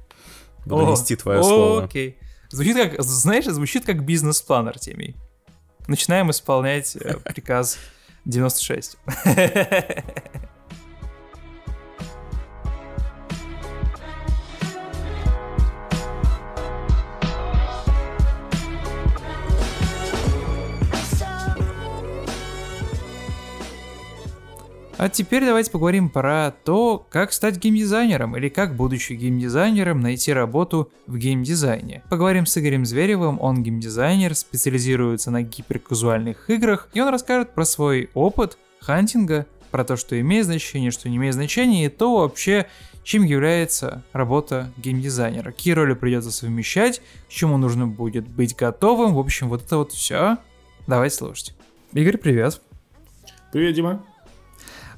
Буду 0.65 0.87
О, 0.87 0.91
нести 0.91 1.17
твое 1.17 1.43
слово. 1.43 1.85
Окей. 1.85 2.19
Звучит 2.51 2.77
как, 2.77 3.03
знаешь, 3.03 3.45
звучит 3.45 3.85
как 3.85 4.05
бизнес-план, 4.05 4.69
Артемий. 4.69 5.17
Начинаем 5.87 6.31
исполнять 6.31 6.97
э, 6.97 7.17
приказ 7.25 7.79
96. 8.25 8.99
А 24.99 25.09
теперь 25.09 25.45
давайте 25.45 25.71
поговорим 25.71 26.11
про 26.11 26.53
то, 26.65 27.07
как 27.09 27.33
стать 27.33 27.57
геймдизайнером 27.59 28.37
или 28.37 28.49
как, 28.49 28.75
будучи 28.75 29.13
геймдизайнером, 29.13 30.01
найти 30.01 30.33
работу 30.33 30.91
в 31.07 31.17
геймдизайне. 31.17 32.03
Поговорим 32.11 32.47
с 32.47 32.59
Игорем 32.59 32.85
Зверевым, 32.85 33.41
он 33.41 33.63
геймдизайнер, 33.63 34.35
специализируется 34.35 35.31
на 35.31 35.43
гиперказуальных 35.43 36.51
играх, 36.51 36.89
и 36.95 37.01
он 37.01 37.11
расскажет 37.11 37.55
про 37.55 37.65
свой 37.65 38.11
опыт 38.15 38.59
хантинга, 38.81 39.47
про 39.71 39.85
то, 39.85 39.95
что 39.97 40.19
имеет 40.19 40.47
значение, 40.47 40.91
что 40.91 41.09
не 41.09 41.17
имеет 41.19 41.35
значения, 41.35 41.87
и 41.87 41.89
то 41.89 42.19
вообще, 42.19 42.67
чем 43.05 43.23
является 43.23 44.03
работа 44.13 44.73
геймдизайнера. 44.79 45.53
Какие 45.53 45.75
роли 45.75 45.95
придется 45.95 46.33
совмещать, 46.33 47.01
к 47.29 47.31
чему 47.31 47.57
нужно 47.57 47.87
будет 47.87 48.27
быть 48.27 48.57
готовым, 48.57 49.15
в 49.15 49.21
общем, 49.21 49.49
вот 49.49 49.63
это 49.63 49.77
вот 49.77 49.93
все. 49.93 50.39
Давайте 50.89 51.15
слушать. 51.15 51.55
Игорь, 51.93 52.17
привет. 52.17 52.61
Привет, 53.53 53.77
Дима. 53.77 54.05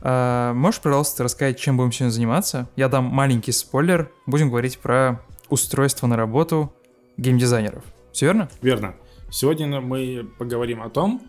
А, 0.02 0.52
можешь, 0.54 0.80
пожалуйста, 0.80 1.24
рассказать, 1.24 1.58
чем 1.58 1.76
будем 1.76 1.92
сегодня 1.92 2.12
заниматься? 2.12 2.68
Я 2.76 2.88
дам 2.88 3.04
маленький 3.04 3.52
спойлер. 3.52 4.10
Будем 4.26 4.48
говорить 4.48 4.78
про 4.78 5.20
устройство 5.48 6.06
на 6.06 6.16
работу 6.16 6.72
геймдизайнеров. 7.16 7.84
Все 8.12 8.26
верно? 8.26 8.48
Верно. 8.62 8.94
Сегодня 9.30 9.80
мы 9.80 10.28
поговорим 10.38 10.82
о 10.82 10.90
том, 10.90 11.22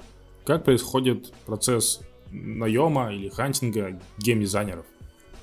как 0.45 0.63
происходит 0.63 1.33
процесс 1.45 2.01
наема 2.31 3.13
или 3.13 3.29
хантинга 3.29 3.99
геймдизайнеров. 4.17 4.85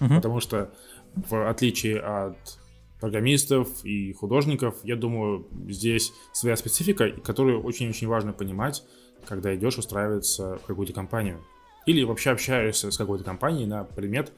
Мгм. 0.01 0.17
Потому 0.17 0.41
что, 0.41 0.71
в 1.15 1.49
отличие 1.49 2.01
от 2.01 2.59
программистов 3.01 3.85
и 3.85 4.13
художников, 4.13 4.77
я 4.83 4.97
думаю, 4.97 5.47
здесь 5.69 6.13
своя 6.33 6.57
специфика, 6.57 7.11
которую 7.11 7.63
очень-очень 7.63 8.09
важно 8.09 8.33
понимать, 8.33 8.83
когда 9.27 9.55
идешь 9.55 9.79
устраиваться 9.79 10.59
в 10.59 10.67
какую-то 10.67 10.93
компанию. 10.93 11.41
Или 11.89 12.03
вообще 12.03 12.31
общаешься 12.33 12.91
с 12.91 12.99
какой-то 12.99 13.25
компанией 13.25 13.65
на 13.65 13.83
предмет 13.83 14.31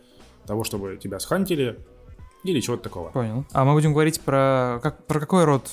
того, 0.46 0.62
чтобы 0.62 0.96
тебя 1.02 1.18
схантили, 1.18 1.80
или 2.44 2.60
чего-то 2.60 2.84
такого. 2.84 3.10
Понял. 3.10 3.44
А 3.50 3.64
мы 3.64 3.72
будем 3.72 3.92
говорить 3.92 4.20
про, 4.20 4.78
как, 4.80 5.04
про 5.06 5.18
какой 5.18 5.44
род, 5.44 5.68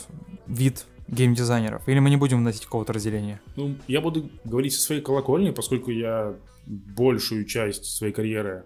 вид 0.47 0.85
геймдизайнеров? 1.07 1.87
Или 1.87 1.99
мы 1.99 2.09
не 2.09 2.17
будем 2.17 2.39
вносить 2.39 2.65
какого-то 2.65 2.93
разделения? 2.93 3.39
Ну, 3.55 3.75
я 3.87 4.01
буду 4.01 4.27
говорить 4.43 4.73
со 4.73 4.81
своей 4.81 5.01
колокольни, 5.01 5.51
поскольку 5.51 5.91
я 5.91 6.33
большую 6.65 7.45
часть 7.45 7.85
своей 7.85 8.11
карьеры 8.11 8.65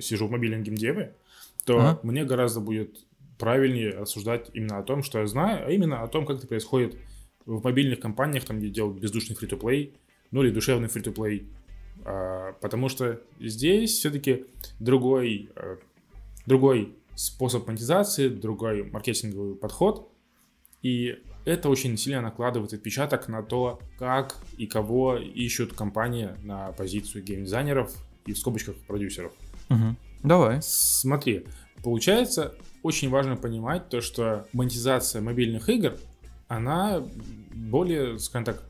сижу 0.00 0.28
в 0.28 0.30
мобильном 0.30 0.62
геймдеве, 0.62 1.16
то 1.64 1.78
Ага. 1.80 2.00
мне 2.04 2.24
гораздо 2.24 2.60
будет 2.60 2.96
правильнее 3.40 3.90
рассуждать 3.90 4.50
именно 4.54 4.78
о 4.78 4.84
том, 4.84 5.02
что 5.02 5.18
я 5.18 5.26
знаю, 5.26 5.66
а 5.66 5.70
именно 5.72 6.04
о 6.04 6.06
том, 6.06 6.24
как 6.24 6.38
это 6.38 6.46
происходит 6.46 6.96
в 7.44 7.60
мобильных 7.64 7.98
компаниях, 7.98 8.44
там, 8.44 8.60
где 8.60 8.68
делают 8.68 9.00
бездушный 9.00 9.34
фри-то-плей, 9.34 9.94
ну 10.30 10.44
или 10.44 10.50
душевный 10.50 10.88
фри-то-плей. 10.88 11.48
А, 12.08 12.52
потому 12.60 12.88
что 12.88 13.20
здесь 13.40 13.98
все-таки 13.98 14.44
другой, 14.78 15.50
э, 15.56 15.76
другой 16.46 16.94
способ 17.16 17.66
монетизации, 17.66 18.28
другой 18.28 18.84
маркетинговый 18.84 19.56
подход, 19.56 20.08
и 20.82 21.18
это 21.44 21.68
очень 21.68 21.96
сильно 21.96 22.20
накладывает 22.20 22.72
отпечаток 22.72 23.26
на 23.26 23.42
то, 23.42 23.80
как 23.98 24.36
и 24.56 24.68
кого 24.68 25.16
ищут 25.16 25.72
компании 25.72 26.30
на 26.44 26.70
позицию 26.72 27.24
геймдизайнеров 27.24 27.92
и 28.24 28.34
в 28.34 28.38
скобочках 28.38 28.76
продюсеров. 28.86 29.32
Мгм. 29.68 29.96
Давай. 30.22 30.60
Смотри, 30.62 31.44
получается, 31.82 32.54
очень 32.84 33.10
важно 33.10 33.36
понимать 33.36 33.88
то, 33.88 34.00
что 34.00 34.46
монетизация 34.52 35.20
мобильных 35.22 35.68
игр, 35.68 35.96
она 36.46 37.04
более, 37.52 38.20
скажем 38.20 38.44
так, 38.44 38.62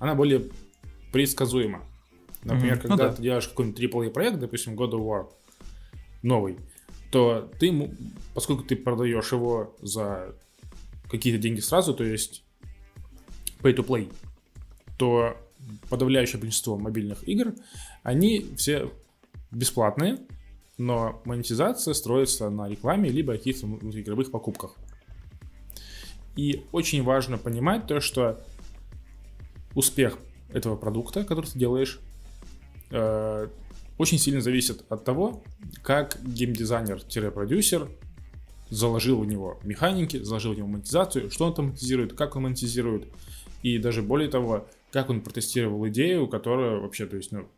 она 0.00 0.16
более 0.16 0.50
предсказуема. 1.12 1.84
Например. 2.44 2.76
Ну 2.76 2.88
когда 2.88 3.08
да. 3.08 3.12
ты 3.14 3.22
делаешь 3.22 3.48
какой-нибудь 3.48 3.80
AAA 3.80 4.10
проект, 4.10 4.38
допустим, 4.38 4.74
God 4.74 4.92
of 4.92 5.00
War 5.00 5.30
новый, 6.22 6.58
то 7.10 7.50
ты, 7.58 7.94
поскольку 8.34 8.64
ты 8.64 8.76
продаешь 8.76 9.32
его 9.32 9.76
за 9.80 10.34
какие-то 11.10 11.40
деньги 11.40 11.60
сразу, 11.60 11.94
то 11.94 12.04
есть 12.04 12.42
pay 13.60 13.76
to 13.76 13.86
play, 13.86 14.12
то 14.96 15.36
подавляющее 15.88 16.40
большинство 16.40 16.78
мобильных 16.78 17.26
игр, 17.28 17.54
они 18.02 18.54
все 18.56 18.90
бесплатные, 19.50 20.18
но 20.78 21.20
монетизация 21.24 21.94
строится 21.94 22.50
на 22.50 22.68
рекламе 22.68 23.10
либо 23.10 23.34
каких-то 23.34 23.66
игровых 23.66 24.30
покупках. 24.30 24.76
И 26.34 26.64
очень 26.72 27.02
важно 27.02 27.36
понимать 27.36 27.86
то, 27.86 28.00
что 28.00 28.42
успех 29.74 30.18
этого 30.52 30.76
продукта, 30.76 31.24
который 31.24 31.46
ты 31.46 31.58
делаешь, 31.58 32.00
э, 32.92 33.48
очень 33.98 34.18
сильно 34.18 34.40
зависит 34.40 34.84
от 34.88 35.04
того, 35.04 35.42
как 35.82 36.18
геймдизайнер-продюсер 36.22 37.88
заложил 38.70 39.20
в 39.20 39.26
него 39.26 39.60
механики, 39.64 40.22
заложил 40.22 40.54
в 40.54 40.56
него 40.56 40.68
монетизацию, 40.68 41.30
что 41.30 41.46
он 41.46 41.54
там 41.54 41.66
монетизирует, 41.66 42.14
как 42.14 42.36
он 42.36 42.44
монетизирует, 42.44 43.08
и 43.62 43.78
даже 43.78 44.02
более 44.02 44.28
того, 44.28 44.66
как 44.90 45.10
он 45.10 45.20
протестировал 45.20 45.86
идею, 45.88 46.26
которая 46.28 46.78
вообще, 46.78 47.06
то 47.06 47.16
есть, 47.16 47.32
ну, 47.32 47.48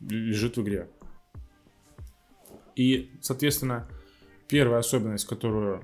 лежит 0.00 0.56
в 0.56 0.62
игре. 0.62 0.88
И, 2.74 3.10
соответственно, 3.20 3.88
первая 4.48 4.80
особенность, 4.80 5.26
которую 5.26 5.82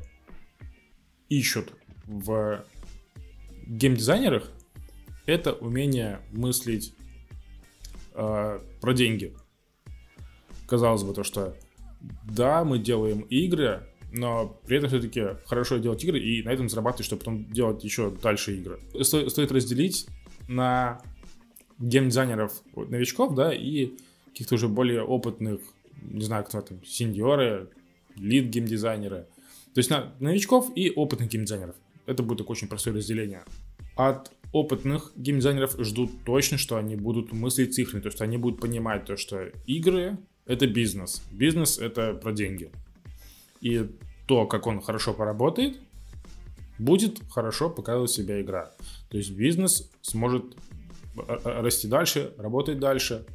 ищут 1.28 1.72
в 2.06 2.64
геймдизайнерах, 3.66 4.50
это 5.26 5.52
умение 5.52 6.20
мыслить 6.32 6.94
э, 8.18 8.60
про 8.80 8.92
деньги. 8.92 9.34
Казалось 10.66 11.04
бы, 11.04 11.14
то, 11.14 11.22
что 11.22 11.56
да, 12.24 12.64
мы 12.64 12.78
делаем 12.78 13.20
игры, 13.22 13.86
но 14.12 14.60
при 14.66 14.78
этом 14.78 14.88
все-таки 14.90 15.22
хорошо 15.46 15.78
делать 15.78 16.02
игры 16.04 16.18
и 16.18 16.42
на 16.42 16.50
этом 16.50 16.68
зарабатывать, 16.68 17.06
чтобы 17.06 17.20
потом 17.20 17.50
делать 17.50 17.84
еще 17.84 18.10
дальше 18.10 18.56
игры. 18.56 18.80
Сто, 19.02 19.28
стоит 19.28 19.52
разделить 19.52 20.06
на 20.48 21.00
геймдизайнеров 21.78 22.52
новичков, 22.74 23.34
да, 23.34 23.52
и 23.52 23.92
каких-то 24.26 24.56
уже 24.56 24.68
более 24.68 25.02
опытных, 25.02 25.60
не 26.02 26.24
знаю, 26.24 26.44
кто 26.44 26.60
там, 26.60 26.84
сеньоры, 26.84 27.70
лид 28.16 28.46
геймдизайнеры. 28.46 29.26
То 29.74 29.78
есть 29.78 29.90
на 29.90 30.12
новичков 30.18 30.72
и 30.74 30.90
опытных 30.90 31.28
геймдизайнеров. 31.28 31.76
Это 32.06 32.22
будет 32.22 32.38
такое 32.38 32.56
очень 32.56 32.68
простое 32.68 32.94
разделение. 32.94 33.44
От 33.96 34.32
опытных 34.52 35.12
геймдизайнеров 35.16 35.76
ждут 35.78 36.10
точно, 36.24 36.58
что 36.58 36.76
они 36.76 36.96
будут 36.96 37.32
мыслить 37.32 37.74
цифрами, 37.74 38.02
то 38.02 38.08
есть 38.08 38.20
они 38.20 38.38
будут 38.38 38.60
понимать 38.60 39.04
то, 39.04 39.16
что 39.16 39.50
игры— 39.66 40.18
это 40.46 40.66
бизнес. 40.66 41.22
Бизнес— 41.30 41.78
это 41.80 42.14
про 42.14 42.32
деньги. 42.32 42.70
И 43.60 43.88
то, 44.26 44.46
как 44.46 44.66
он 44.66 44.80
хорошо 44.80 45.12
поработает, 45.14 45.78
будет 46.78 47.20
хорошо 47.30 47.70
показывать 47.70 48.10
себя 48.10 48.40
игра. 48.40 48.72
То 49.10 49.18
есть 49.18 49.30
бизнес 49.32 49.90
сможет 50.02 50.56
э, 51.16 51.38
э, 51.44 51.60
расти 51.60 51.88
дальше, 51.88 52.32
работать 52.38 52.78
дальше, 52.78 53.26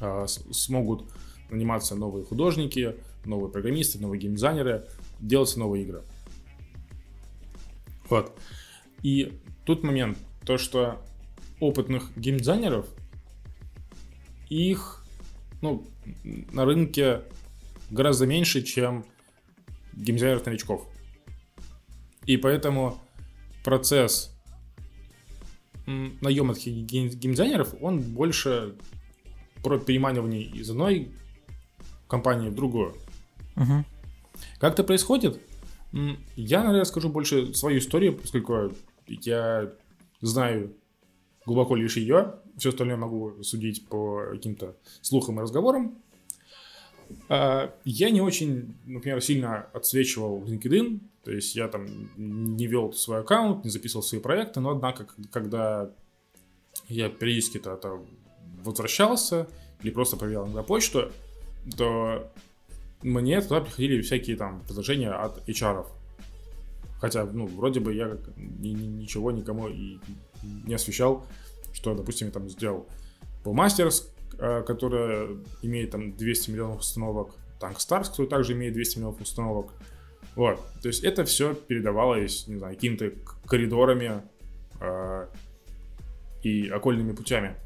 а, 0.00 0.26
смогут 0.26 1.04
наниматься 1.50 1.94
новые 1.94 2.24
художники, 2.24 2.96
новые 3.24 3.50
программисты, 3.50 3.98
новые 3.98 4.20
геймдизайнеры, 4.20 4.86
делаться 5.20 5.58
новые 5.58 5.84
игры. 5.84 6.02
Вот. 8.08 8.38
И 9.02 9.40
тут 9.64 9.82
момент, 9.82 10.18
то 10.46 10.58
что 10.58 11.04
опытных 11.60 12.16
геймдизайнеров, 12.16 12.86
их 14.48 15.04
ну, 15.60 15.84
на 16.24 16.64
рынке 16.64 17.22
гораздо 17.90 18.26
меньше, 18.26 18.62
чем 18.62 19.04
геймдизайнеров-новичков. 19.94 20.86
И 22.26 22.36
поэтому 22.36 22.98
процесс 23.64 24.32
наема 25.86 26.54
таких 26.54 26.74
геймдизайнеров, 26.86 27.74
он 27.80 28.00
больше 28.00 28.76
про 29.62 29.78
переманивание 29.78 30.42
из 30.42 30.70
одной 30.70 31.12
компании 32.08 32.50
в 32.50 32.54
другую. 32.54 32.94
Угу. 33.56 33.84
Как 34.58 34.74
это 34.74 34.84
происходит? 34.84 35.40
Я, 36.36 36.62
наверное, 36.62 36.84
скажу 36.84 37.08
больше 37.08 37.54
свою 37.54 37.78
историю, 37.78 38.16
поскольку 38.16 38.72
я 39.06 39.72
знаю 40.26 40.74
глубоко 41.44 41.76
лишь 41.76 41.96
ее. 41.96 42.34
Все 42.56 42.70
остальное 42.70 42.96
могу 42.96 43.42
судить 43.42 43.86
по 43.88 44.24
каким-то 44.32 44.76
слухам 45.02 45.38
и 45.38 45.42
разговорам. 45.42 45.98
А, 47.28 47.72
я 47.84 48.10
не 48.10 48.20
очень, 48.20 48.74
например, 48.84 49.22
сильно 49.22 49.66
отсвечивал 49.72 50.42
LinkedIn, 50.44 51.00
то 51.24 51.32
есть 51.32 51.54
я 51.54 51.68
там 51.68 51.86
не 52.16 52.66
вел 52.66 52.92
свой 52.92 53.20
аккаунт, 53.20 53.64
не 53.64 53.70
записывал 53.70 54.02
свои 54.02 54.20
проекты, 54.20 54.60
но 54.60 54.70
однако, 54.70 55.06
когда 55.30 55.90
я 56.88 57.08
периодически 57.08 57.58
-то, 57.58 57.80
-то 57.80 58.06
возвращался 58.64 59.46
или 59.82 59.90
просто 59.90 60.16
проверял 60.16 60.46
на 60.46 60.62
почту, 60.62 61.12
то 61.76 62.30
мне 63.02 63.40
туда 63.40 63.60
приходили 63.60 64.00
всякие 64.02 64.36
там 64.36 64.62
предложения 64.66 65.10
от 65.10 65.48
HR. 65.48 65.76
-ов. 65.76 65.86
Хотя, 66.98 67.24
ну, 67.24 67.46
вроде 67.46 67.80
бы 67.80 67.94
я 67.94 68.16
ничего 68.36 69.30
никому 69.30 69.68
и 69.68 69.98
не 70.42 70.74
освещал, 70.74 71.26
что, 71.72 71.94
допустим, 71.94 72.28
я 72.28 72.32
там 72.32 72.48
сделал 72.48 72.86
по 73.44 73.50
Masters, 73.50 74.04
Э, 74.38 74.62
которая 74.62 75.28
имеет 75.62 75.92
там 75.92 76.14
200 76.14 76.50
миллионов 76.50 76.80
установок, 76.80 77.30
Tank 77.58 77.76
Stars, 77.76 78.10
который 78.10 78.26
также 78.26 78.52
имеет 78.52 78.74
200 78.74 78.98
миллионов 78.98 79.20
установок. 79.22 79.72
Вот, 80.34 80.60
то 80.82 80.88
есть 80.88 81.04
это 81.04 81.24
все 81.24 81.54
передавалось, 81.54 82.46
не 82.46 82.58
знаю, 82.58 82.74
какими-то 82.74 83.12
коридорами 83.46 84.20
э, 84.78 85.26
и 86.42 86.68
окольными 86.68 87.12
путями. 87.12 87.56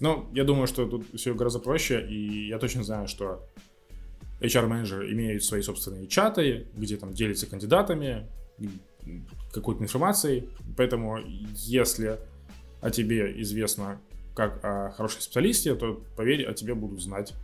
Но 0.00 0.28
я 0.34 0.44
думаю, 0.44 0.66
что 0.66 0.86
тут 0.86 1.06
все 1.14 1.32
гораздо 1.32 1.58
проще, 1.58 2.06
и 2.06 2.48
я 2.48 2.58
точно 2.58 2.82
знаю, 2.84 3.08
что 3.08 3.48
HR-менеджеры 4.40 5.10
имеют 5.12 5.42
свои 5.42 5.62
собственные 5.62 6.06
чаты, 6.06 6.66
где 6.74 6.98
там 6.98 7.14
делятся 7.14 7.46
кандидатами, 7.46 8.28
какой-то 9.52 9.82
информацией. 9.82 10.48
Поэтому, 10.76 11.18
если 11.54 12.18
о 12.80 12.90
тебе 12.90 13.40
известно 13.42 14.00
как 14.34 14.64
о 14.64 14.90
хорошем 14.90 15.20
специалисте, 15.20 15.74
то, 15.74 16.02
поверь, 16.16 16.46
о 16.46 16.54
тебе 16.54 16.74
будут 16.74 17.02
знать 17.02 17.34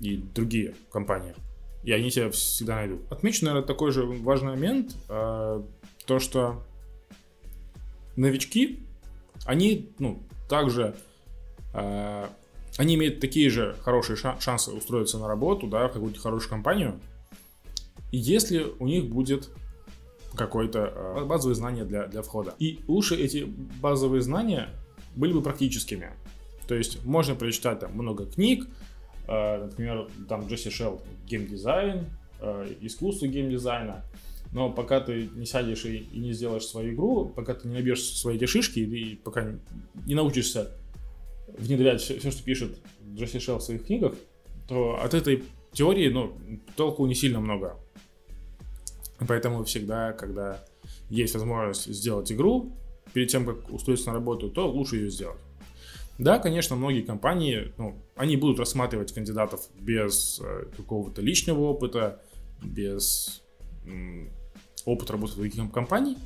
и 0.00 0.16
другие 0.16 0.74
компании. 0.90 1.34
И 1.82 1.92
они 1.92 2.10
тебя 2.10 2.30
всегда 2.30 2.76
найдут. 2.76 3.00
Отмечу, 3.12 3.44
наверное, 3.44 3.66
такой 3.66 3.92
же 3.92 4.04
важный 4.04 4.50
момент, 4.50 4.96
э, 5.08 5.62
то, 6.06 6.18
что 6.18 6.64
новички, 8.16 8.86
они, 9.44 9.92
ну, 9.98 10.22
также, 10.48 10.96
э, 11.74 12.26
они 12.78 12.94
имеют 12.94 13.20
такие 13.20 13.50
же 13.50 13.76
хорошие 13.82 14.16
шансы 14.16 14.70
устроиться 14.70 15.18
на 15.18 15.28
работу, 15.28 15.66
да, 15.66 15.88
в 15.88 15.92
какую-то 15.92 16.20
хорошую 16.20 16.50
компанию, 16.50 17.00
если 18.10 18.64
у 18.78 18.86
них 18.86 19.06
будет 19.06 19.50
какое-то 20.36 20.92
э, 20.94 21.24
базовые 21.24 21.54
знания 21.54 21.84
для, 21.84 22.06
для 22.06 22.22
входа. 22.22 22.54
И 22.58 22.80
лучше 22.86 23.16
эти 23.16 23.44
базовые 23.80 24.22
знания 24.22 24.68
были 25.16 25.32
бы 25.32 25.42
практическими. 25.42 26.10
То 26.66 26.74
есть 26.74 27.04
можно 27.04 27.34
прочитать 27.34 27.80
там 27.80 27.92
много 27.92 28.26
книг, 28.26 28.66
э, 29.28 29.64
например, 29.64 30.08
там 30.28 30.46
Джесси 30.46 30.70
Шелл 30.70 31.00
геймдизайн, 31.26 32.06
э, 32.40 32.74
искусство 32.80 33.26
геймдизайна, 33.26 34.04
но 34.52 34.70
пока 34.70 35.00
ты 35.00 35.28
не 35.34 35.46
сядешь 35.46 35.84
и, 35.84 35.96
и 35.96 36.18
не 36.18 36.32
сделаешь 36.32 36.66
свою 36.66 36.94
игру, 36.94 37.26
пока 37.26 37.54
ты 37.54 37.68
не 37.68 37.74
наберешь 37.74 38.02
свои 38.02 38.36
эти 38.36 38.46
шишки, 38.46 38.78
и 38.78 39.16
пока 39.16 39.54
не 40.06 40.14
научишься 40.14 40.70
внедрять 41.58 42.00
все, 42.00 42.18
все, 42.18 42.30
что 42.30 42.42
пишет 42.42 42.78
Джесси 43.14 43.38
Шелл 43.38 43.58
в 43.58 43.62
своих 43.62 43.84
книгах, 43.86 44.14
то 44.68 44.98
от 45.02 45.14
этой 45.14 45.44
теории, 45.72 46.08
ну, 46.08 46.36
толку 46.76 47.06
не 47.06 47.14
сильно 47.14 47.40
много. 47.40 47.76
Поэтому 49.18 49.64
всегда, 49.64 50.12
когда 50.12 50.64
есть 51.08 51.34
возможность 51.34 51.86
сделать 51.92 52.30
игру, 52.32 52.72
перед 53.12 53.28
тем, 53.28 53.46
как 53.46 53.72
устроиться 53.72 54.08
на 54.08 54.14
работу, 54.14 54.50
то 54.50 54.68
лучше 54.70 54.96
ее 54.96 55.10
сделать. 55.10 55.38
Да, 56.18 56.38
конечно, 56.38 56.76
многие 56.76 57.02
компании, 57.02 57.72
ну, 57.76 57.96
они 58.16 58.36
будут 58.36 58.58
рассматривать 58.58 59.12
кандидатов 59.12 59.68
без 59.78 60.40
э, 60.42 60.66
какого-то 60.76 61.20
личного 61.22 61.60
опыта, 61.60 62.20
без 62.62 63.42
опыта 64.84 65.12
работы 65.12 65.34
в 65.34 65.36
других 65.36 65.72
компаний, 65.72 66.16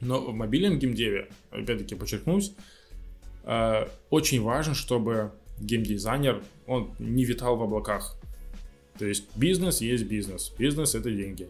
но 0.00 0.20
в 0.20 0.34
мобильном 0.34 0.78
геймдеве, 0.78 1.28
опять-таки 1.50 1.94
подчеркнусь, 1.94 2.54
э, 3.44 3.86
очень 4.10 4.42
важно, 4.42 4.74
чтобы 4.74 5.32
геймдизайнер, 5.60 6.42
он 6.66 6.94
не 6.98 7.24
витал 7.24 7.56
в 7.56 7.62
облаках. 7.62 8.16
То 8.98 9.06
есть 9.06 9.24
бизнес 9.36 9.80
есть 9.80 10.04
бизнес, 10.04 10.52
бизнес 10.58 10.94
это 10.94 11.10
деньги. 11.10 11.48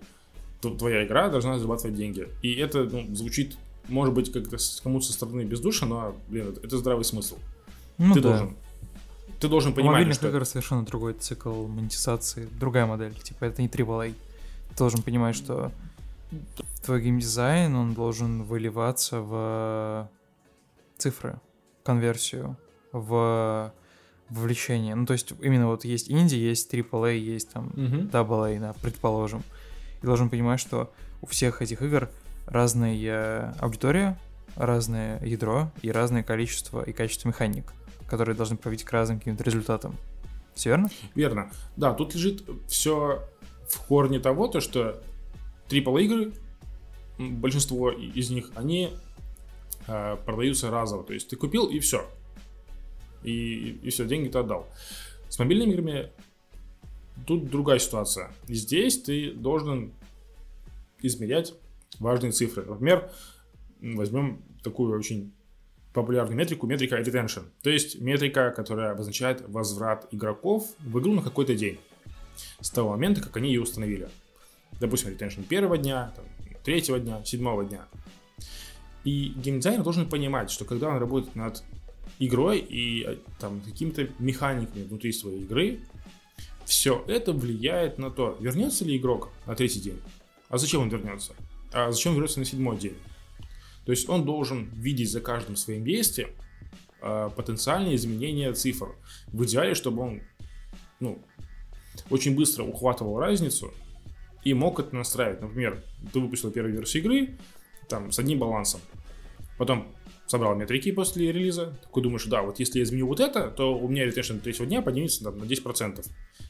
Твоя 0.60 1.04
игра 1.04 1.28
должна 1.28 1.58
зарабатывать 1.58 1.96
деньги. 1.96 2.28
И 2.42 2.54
это 2.54 2.84
ну, 2.84 3.14
звучит 3.14 3.56
может 3.88 4.14
быть, 4.14 4.32
как-то 4.32 4.56
кому-то 4.82 5.06
со 5.06 5.12
стороны 5.12 5.42
бездушно, 5.42 5.86
но, 5.86 6.16
блин, 6.28 6.56
это 6.62 6.76
здравый 6.78 7.04
смысл. 7.04 7.38
Ну, 7.98 8.14
ты 8.14 8.20
да. 8.20 8.30
должен 8.30 8.56
ты 9.40 9.48
должен 9.48 9.74
понимать, 9.74 9.94
мобильных 9.94 10.16
что... 10.16 10.28
игр 10.28 10.46
совершенно 10.46 10.84
другой 10.84 11.12
цикл 11.12 11.66
монетизации, 11.66 12.48
другая 12.58 12.86
модель. 12.86 13.14
Типа, 13.14 13.44
это 13.44 13.60
не 13.60 13.68
AAA. 13.68 14.14
Ты 14.70 14.76
должен 14.76 15.02
понимать, 15.02 15.36
что 15.36 15.72
твой 16.84 17.02
геймдизайн, 17.02 17.74
он 17.74 17.92
должен 17.92 18.44
выливаться 18.44 19.20
в 19.20 20.10
цифры, 20.96 21.38
конверсию, 21.82 22.56
в 22.92 23.72
вовлечение. 24.30 24.94
Ну, 24.94 25.04
то 25.04 25.12
есть, 25.12 25.32
именно 25.42 25.66
вот 25.66 25.84
есть 25.84 26.10
инди, 26.10 26.34
есть 26.34 26.72
AAA, 26.72 27.18
есть 27.18 27.50
там 27.52 27.68
uh-huh. 27.76 28.10
AA, 28.10 28.58
да, 28.58 28.74
предположим. 28.80 29.44
И 30.02 30.06
должен 30.06 30.28
понимать, 30.28 30.60
что 30.60 30.92
у 31.22 31.26
всех 31.26 31.62
этих 31.62 31.82
игр 31.82 32.10
разная 32.46 33.54
аудитория, 33.58 34.18
разное 34.56 35.22
ядро 35.24 35.70
и 35.82 35.90
разное 35.90 36.22
количество 36.22 36.82
и 36.82 36.92
качество 36.92 37.28
механик, 37.28 37.72
которые 38.08 38.34
должны 38.34 38.56
приводить 38.56 38.84
к 38.84 38.92
разным 38.92 39.18
каким-то 39.18 39.44
результатам. 39.44 39.96
Все 40.54 40.70
верно? 40.70 40.88
Верно. 41.14 41.50
Да, 41.76 41.92
тут 41.92 42.14
лежит 42.14 42.42
все 42.66 43.28
в 43.68 43.80
корне 43.86 44.18
того, 44.18 44.48
то, 44.48 44.60
что 44.60 45.02
AAA 45.68 46.02
игры, 46.02 46.32
большинство 47.18 47.90
из 47.90 48.30
них, 48.30 48.50
они 48.54 48.90
э, 49.86 50.16
продаются 50.24 50.70
разово. 50.70 51.04
То 51.04 51.12
есть 51.12 51.28
ты 51.28 51.36
купил 51.36 51.66
и 51.66 51.78
все. 51.80 52.08
И, 53.22 53.78
и 53.82 53.90
все, 53.90 54.06
деньги 54.06 54.28
ты 54.28 54.38
отдал. 54.38 54.66
С 55.28 55.38
мобильными 55.38 55.72
играми 55.72 56.10
тут 57.26 57.48
другая 57.48 57.78
ситуация. 57.78 58.32
Здесь 58.48 59.00
ты 59.02 59.32
должен 59.32 59.92
измерять 61.00 61.54
важные 61.98 62.32
цифры. 62.32 62.64
Например, 62.64 63.10
возьмем 63.80 64.42
такую 64.62 64.98
очень 64.98 65.32
популярную 65.92 66.36
метрику, 66.36 66.66
метрика 66.66 67.00
retention. 67.00 67.44
То 67.62 67.70
есть 67.70 68.00
метрика, 68.00 68.50
которая 68.50 68.92
обозначает 68.92 69.42
возврат 69.48 70.06
игроков 70.10 70.68
в 70.80 70.98
игру 70.98 71.14
на 71.14 71.22
какой-то 71.22 71.54
день. 71.54 71.78
С 72.60 72.70
того 72.70 72.90
момента, 72.90 73.22
как 73.22 73.36
они 73.38 73.48
ее 73.48 73.62
установили. 73.62 74.08
Допустим, 74.78 75.10
retention 75.10 75.44
первого 75.44 75.78
дня, 75.78 76.12
там, 76.14 76.24
третьего 76.64 76.98
дня, 76.98 77.24
седьмого 77.24 77.64
дня. 77.64 77.86
И 79.04 79.32
геймдизайнер 79.36 79.82
должен 79.82 80.08
понимать, 80.08 80.50
что 80.50 80.64
когда 80.64 80.88
он 80.88 80.98
работает 80.98 81.34
над 81.34 81.62
игрой 82.18 82.58
и 82.58 83.04
э, 83.06 83.16
там 83.38 83.60
какими-то 83.60 84.08
механиками 84.18 84.82
внутри 84.82 85.12
своей 85.12 85.42
игры, 85.42 85.80
все 86.66 87.04
это 87.06 87.32
влияет 87.32 87.96
на 87.96 88.10
то, 88.10 88.36
вернется 88.40 88.84
ли 88.84 88.96
игрок 88.96 89.30
на 89.46 89.54
третий 89.54 89.80
день. 89.80 90.00
А 90.48 90.58
зачем 90.58 90.82
он 90.82 90.88
вернется? 90.88 91.32
А 91.72 91.90
зачем 91.92 92.12
вернется 92.12 92.40
на 92.40 92.44
седьмой 92.44 92.76
день? 92.76 92.96
То 93.84 93.92
есть 93.92 94.08
он 94.08 94.24
должен 94.24 94.68
видеть 94.74 95.10
за 95.10 95.20
каждым 95.20 95.54
своим 95.56 95.84
действием 95.84 96.30
э, 97.00 97.30
потенциальные 97.36 97.94
изменения 97.94 98.52
цифр. 98.52 98.96
В 99.28 99.44
идеале, 99.44 99.74
чтобы 99.74 100.02
он 100.02 100.22
ну, 100.98 101.22
очень 102.10 102.34
быстро 102.34 102.64
ухватывал 102.64 103.18
разницу 103.20 103.72
и 104.42 104.52
мог 104.52 104.80
это 104.80 104.94
настраивать. 104.94 105.40
Например, 105.40 105.84
ты 106.12 106.18
выпустил 106.18 106.50
первую 106.50 106.74
версию 106.74 107.04
игры 107.04 107.38
там, 107.88 108.10
с 108.10 108.18
одним 108.18 108.40
балансом. 108.40 108.80
Потом 109.56 109.86
собрал 110.26 110.54
метрики 110.56 110.92
после 110.92 111.32
релиза. 111.32 111.76
Такой 111.82 112.02
думаешь, 112.02 112.24
да, 112.26 112.42
вот 112.42 112.58
если 112.58 112.78
я 112.78 112.84
изменю 112.84 113.06
вот 113.06 113.20
это, 113.20 113.50
то 113.50 113.76
у 113.76 113.88
меня 113.88 114.04
ретеншн 114.04 114.38
третьего 114.38 114.66
дня 114.66 114.82
поднимется 114.82 115.24
там, 115.24 115.38
на 115.38 115.44
10%. 115.44 116.04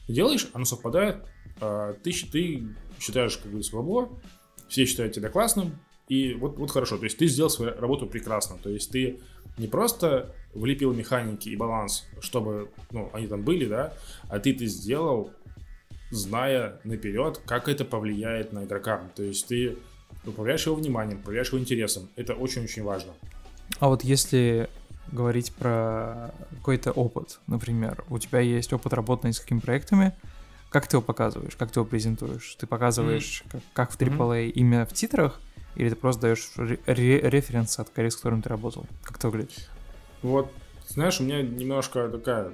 Ты 0.07 0.13
делаешь, 0.13 0.47
оно 0.53 0.65
совпадает, 0.65 1.23
э, 1.61 1.93
ты, 2.03 2.11
ты 2.31 2.63
считаешь 2.99 3.37
как 3.37 3.51
бы 3.51 3.63
свобо, 3.63 4.19
все 4.67 4.85
считают 4.85 5.13
тебя 5.13 5.29
классным, 5.29 5.79
и 6.07 6.33
вот, 6.33 6.57
вот 6.57 6.71
хорошо, 6.71 6.97
то 6.97 7.03
есть 7.03 7.17
ты 7.17 7.27
сделал 7.27 7.49
свою 7.49 7.79
работу 7.79 8.07
прекрасно, 8.07 8.57
то 8.61 8.69
есть 8.69 8.91
ты 8.91 9.19
не 9.57 9.67
просто 9.67 10.33
влепил 10.53 10.93
механики 10.93 11.49
и 11.49 11.55
баланс, 11.55 12.05
чтобы, 12.21 12.69
ну, 12.91 13.09
они 13.13 13.27
там 13.27 13.43
были, 13.43 13.65
да, 13.65 13.93
а 14.29 14.39
ты 14.39 14.53
это 14.53 14.65
сделал, 14.65 15.31
зная 16.09 16.79
наперед, 16.85 17.41
как 17.45 17.67
это 17.67 17.83
повлияет 17.83 18.53
на 18.53 18.63
игрока, 18.63 19.11
то 19.15 19.23
есть 19.23 19.47
ты 19.47 19.77
управляешь 20.25 20.65
его 20.65 20.75
вниманием, 20.75 21.19
управляешь 21.19 21.49
его 21.49 21.59
интересом, 21.59 22.09
это 22.15 22.33
очень-очень 22.33 22.83
важно. 22.83 23.11
А 23.79 23.89
вот 23.89 24.03
если 24.03 24.69
говорить 25.11 25.53
про 25.53 26.31
какой-то 26.51 26.91
опыт, 26.91 27.39
например, 27.47 28.03
у 28.09 28.17
тебя 28.19 28.39
есть 28.39 28.73
опыт 28.73 28.93
работы 28.93 29.27
над 29.27 29.35
несколькими 29.35 29.59
проектами, 29.59 30.13
как 30.69 30.87
ты 30.87 30.97
его 30.97 31.01
показываешь, 31.01 31.55
как 31.55 31.71
ты 31.71 31.79
его 31.79 31.87
презентуешь? 31.87 32.55
Ты 32.59 32.67
показываешь, 32.67 33.43
как, 33.49 33.61
как 33.73 33.91
в 33.91 33.97
AAA 33.97 34.49
именно 34.49 34.85
в 34.85 34.93
титрах, 34.93 35.39
или 35.75 35.89
ты 35.89 35.95
просто 35.95 36.23
даешь 36.23 36.51
ре- 36.57 36.79
ре- 36.85 37.21
референс 37.21 37.79
от 37.79 37.89
коллег, 37.89 38.11
с 38.11 38.17
которыми 38.17 38.41
ты 38.41 38.49
работал? 38.49 38.85
Как 39.03 39.17
это 39.17 39.29
выглядит? 39.29 39.69
Вот, 40.23 40.51
знаешь, 40.87 41.21
у 41.21 41.23
меня 41.23 41.41
немножко 41.41 42.09
такая 42.09 42.53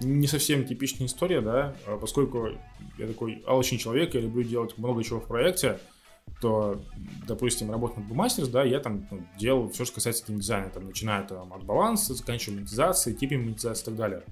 не 0.00 0.26
совсем 0.26 0.66
типичная 0.66 1.06
история, 1.06 1.40
да, 1.40 1.74
а 1.86 1.96
поскольку 1.96 2.48
я 2.98 3.06
такой 3.06 3.42
алчный 3.46 3.78
человек, 3.78 4.14
я 4.14 4.20
люблю 4.20 4.42
делать 4.42 4.76
много 4.76 5.02
чего 5.04 5.20
в 5.20 5.26
проекте, 5.26 5.78
то, 6.40 6.82
допустим, 7.26 7.70
работа 7.70 8.00
над 8.00 8.10
Boomasters, 8.10 8.50
да, 8.50 8.64
я 8.64 8.80
там 8.80 9.06
ну, 9.10 9.24
делал 9.38 9.70
все, 9.70 9.84
что 9.84 9.94
касается 9.94 10.24
геймдизайна, 10.26 10.70
там, 10.70 10.86
начиная 10.86 11.22
там, 11.22 11.52
от 11.52 11.64
баланса, 11.64 12.14
заканчивая 12.14 12.58
монетизацией, 12.58 13.16
типами 13.16 13.44
монетизации 13.44 13.82
и 13.82 13.84
так 13.86 13.96
далее. 13.96 14.22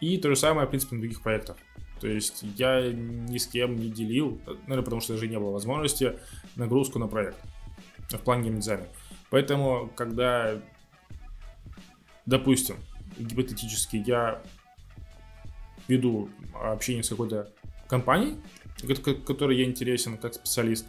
И 0.00 0.18
то 0.18 0.28
же 0.28 0.36
самое, 0.36 0.66
в 0.66 0.70
принципе, 0.70 0.96
на 0.96 1.02
других 1.02 1.22
проектах. 1.22 1.56
То 2.00 2.08
есть 2.08 2.42
я 2.56 2.92
ни 2.92 3.38
с 3.38 3.46
кем 3.46 3.76
не 3.76 3.88
делил, 3.88 4.40
наверное, 4.46 4.82
потому 4.82 5.00
что 5.00 5.14
даже 5.14 5.28
не 5.28 5.38
было 5.38 5.50
возможности, 5.50 6.18
нагрузку 6.56 6.98
на 6.98 7.06
проект 7.06 7.36
в 8.10 8.18
плане 8.18 8.44
геймдизайна. 8.44 8.86
Поэтому, 9.30 9.90
когда 9.94 10.60
допустим, 12.26 12.76
гипотетически 13.18 13.96
я 13.96 14.42
веду 15.88 16.30
общение 16.54 17.02
с 17.02 17.08
какой-то 17.08 17.50
компанией, 17.88 18.36
ко- 18.80 18.94
ко- 18.94 19.14
которой 19.14 19.58
я 19.58 19.64
интересен 19.64 20.16
как 20.16 20.34
специалист, 20.34 20.86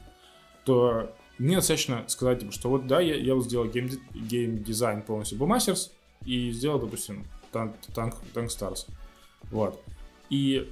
то 0.64 1.16
мне 1.38 1.58
достаточно 1.58 2.06
сказать, 2.08 2.40
типа, 2.40 2.52
что 2.52 2.70
вот 2.70 2.88
да, 2.88 3.02
я, 3.02 3.16
я 3.16 3.36
вот 3.36 3.46
сделал 3.46 3.68
гейм, 3.68 3.90
геймдизайн 4.14 5.02
полностью 5.02 5.38
Boomasters 5.38 5.92
и 6.26 6.52
сделал, 6.52 6.80
допустим, 6.80 7.26
танк, 7.52 7.76
танк, 7.94 8.16
танк. 8.34 8.78
Вот. 9.52 9.82
И 10.30 10.72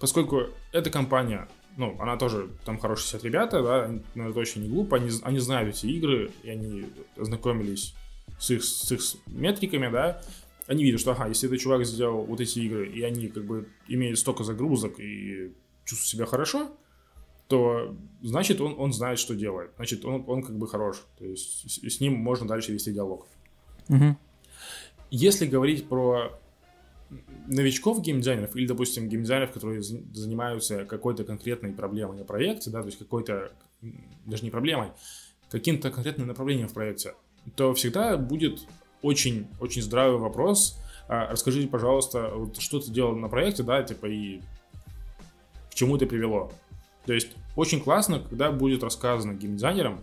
поскольку 0.00 0.48
эта 0.72 0.90
компания, 0.90 1.48
ну, 1.76 1.96
она 2.00 2.16
тоже, 2.16 2.50
там 2.64 2.78
хорошие 2.78 3.06
сидят 3.08 3.24
ребята, 3.24 3.62
да, 3.62 3.84
они, 3.84 4.02
наверное, 4.14 4.34
точно 4.34 4.60
не 4.60 4.68
глупо, 4.68 4.96
они, 4.96 5.10
они 5.22 5.38
знают 5.38 5.76
эти 5.76 5.86
игры, 5.86 6.32
и 6.42 6.50
они 6.50 6.86
ознакомились 7.16 7.94
с 8.38 8.50
их, 8.50 8.64
с 8.64 8.90
их 8.90 9.00
метриками, 9.26 9.90
да, 9.90 10.22
они 10.66 10.84
видят, 10.84 11.00
что, 11.00 11.12
ага, 11.12 11.28
если 11.28 11.48
этот 11.48 11.60
чувак 11.60 11.86
сделал 11.86 12.24
вот 12.24 12.40
эти 12.40 12.58
игры, 12.60 12.88
и 12.88 13.02
они 13.02 13.28
как 13.28 13.44
бы 13.44 13.68
имеют 13.86 14.18
столько 14.18 14.44
загрузок 14.44 15.00
и 15.00 15.52
чувствуют 15.88 16.08
себя 16.08 16.26
хорошо, 16.26 16.76
то 17.48 17.96
значит 18.22 18.60
он, 18.60 18.74
он 18.78 18.92
знает, 18.92 19.18
что 19.18 19.34
делает. 19.34 19.72
Значит, 19.76 20.04
он, 20.04 20.24
он 20.26 20.42
как 20.42 20.56
бы 20.56 20.68
хорош. 20.68 21.04
То 21.18 21.24
есть 21.24 21.70
с, 21.70 21.96
с 21.96 22.00
ним 22.00 22.14
можно 22.14 22.46
дальше 22.46 22.72
вести 22.72 22.92
диалог. 22.92 23.26
Мгм. 23.88 24.18
Если 25.10 25.46
говорить 25.46 25.88
про 25.88 26.38
новичков 27.46 28.02
геймдизайнеров 28.02 28.54
или, 28.54 28.66
допустим, 28.66 29.08
геймдизайнеров, 29.08 29.52
которые 29.52 29.82
за- 29.82 30.02
занимаются 30.12 30.84
какой-то 30.84 31.24
конкретной 31.24 31.72
проблемой 31.72 32.18
на 32.18 32.24
проекте, 32.24 32.70
да, 32.70 32.80
то 32.80 32.86
есть 32.86 32.98
какой-то, 32.98 33.52
даже 34.26 34.44
не 34.44 34.50
проблемой, 34.50 34.88
каким-то 35.50 35.90
конкретным 35.90 36.26
направлением 36.26 36.68
в 36.68 36.74
проекте, 36.74 37.14
то 37.56 37.72
всегда 37.72 38.18
будет 38.18 38.66
очень-очень 39.00 39.80
здравый 39.80 40.18
вопрос. 40.18 40.78
А, 41.08 41.30
расскажите, 41.30 41.68
пожалуйста, 41.68 42.30
вот 42.34 42.58
что 42.58 42.80
ты 42.80 42.90
делал 42.90 43.16
на 43.16 43.28
проекте, 43.28 43.62
да, 43.62 43.82
типа, 43.82 44.04
и 44.06 44.42
чему 45.78 45.96
это 45.96 46.06
привело. 46.06 46.52
То 47.06 47.12
есть 47.12 47.28
очень 47.56 47.80
классно, 47.80 48.20
когда 48.20 48.50
будет 48.50 48.82
рассказано 48.82 49.32
геймдизайнерам 49.32 50.00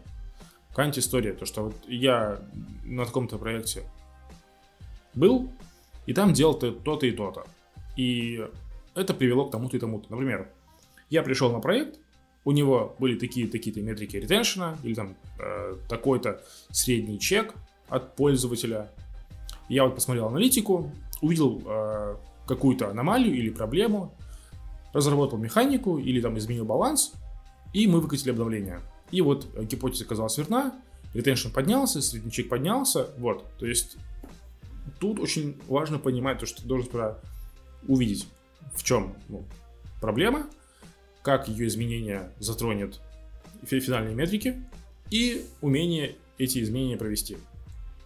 какая-нибудь 0.69 0.99
история, 0.99 1.34
то, 1.34 1.45
что 1.45 1.64
вот 1.65 1.76
я 1.88 2.39
на 2.85 3.06
таком-то 3.06 3.38
проекте 3.38 3.84
был, 5.14 5.49
и 6.06 6.14
там 6.14 6.34
делал 6.34 6.53
то- 6.57 6.72
то-то 6.72 7.06
и 7.06 7.11
то-то. 7.11 7.45
И 7.95 8.45
это 8.93 9.14
привело 9.14 9.45
к 9.45 9.52
тому-то 9.52 9.77
и 9.77 9.80
тому-то. 9.80 10.07
Например, 10.10 10.49
я 11.10 11.23
пришел 11.23 11.52
на 11.52 11.60
проект, 11.60 11.99
у 12.45 12.52
него 12.52 12.95
были 12.99 13.18
такие 13.18 13.47
такие-то 13.47 13.81
метрики 13.81 14.18
ретеншена, 14.18 14.77
или 14.84 14.93
там 14.93 15.15
э, 15.39 15.76
такой-то 15.89 16.41
средний 16.72 17.19
чек 17.19 17.53
от 17.89 18.15
пользователя. 18.15 18.91
Я 19.68 19.85
вот 19.85 19.95
посмотрел 19.95 20.27
аналитику, 20.27 20.91
увидел 21.22 21.61
э, 21.65 22.15
какую-то 22.47 22.89
аномалию 22.89 23.35
или 23.35 23.49
проблему, 23.49 24.14
разработал 24.96 25.38
механику 25.38 25.98
или 25.98 26.22
там 26.22 26.38
изменил 26.38 26.64
баланс, 26.64 27.12
и 27.74 27.86
мы 27.86 28.00
выкатили 28.00 28.32
обновление. 28.32 28.80
И 29.12 29.20
вот 29.20 29.46
э, 29.54 29.66
гипотеза 29.66 30.06
оказалась 30.06 30.38
верна, 30.38 30.74
ретеншн 31.14 31.50
поднялся, 31.50 32.02
средний 32.02 32.32
чек 32.32 32.48
поднялся, 32.48 33.10
вот. 33.18 33.46
То 33.60 33.66
есть 33.66 33.98
тут 35.00 35.20
очень 35.20 35.58
важно 35.68 36.00
понимать 36.00 36.40
то, 36.40 36.46
что 36.46 36.62
ты 36.62 36.68
должен 36.68 36.88
сперва 36.88 37.20
увидеть, 37.90 38.26
в 38.74 38.84
чем 38.84 39.18
ну, 39.28 39.44
проблема, 40.00 40.48
как 41.24 41.50
ее 41.50 41.68
изменение 41.68 42.32
затронет 42.40 43.02
фи- 43.66 43.82
финальные 43.82 44.16
метрики 44.16 44.64
и 45.12 45.46
умение 45.60 46.16
эти 46.38 46.64
изменения 46.64 46.96
провести. 46.96 47.38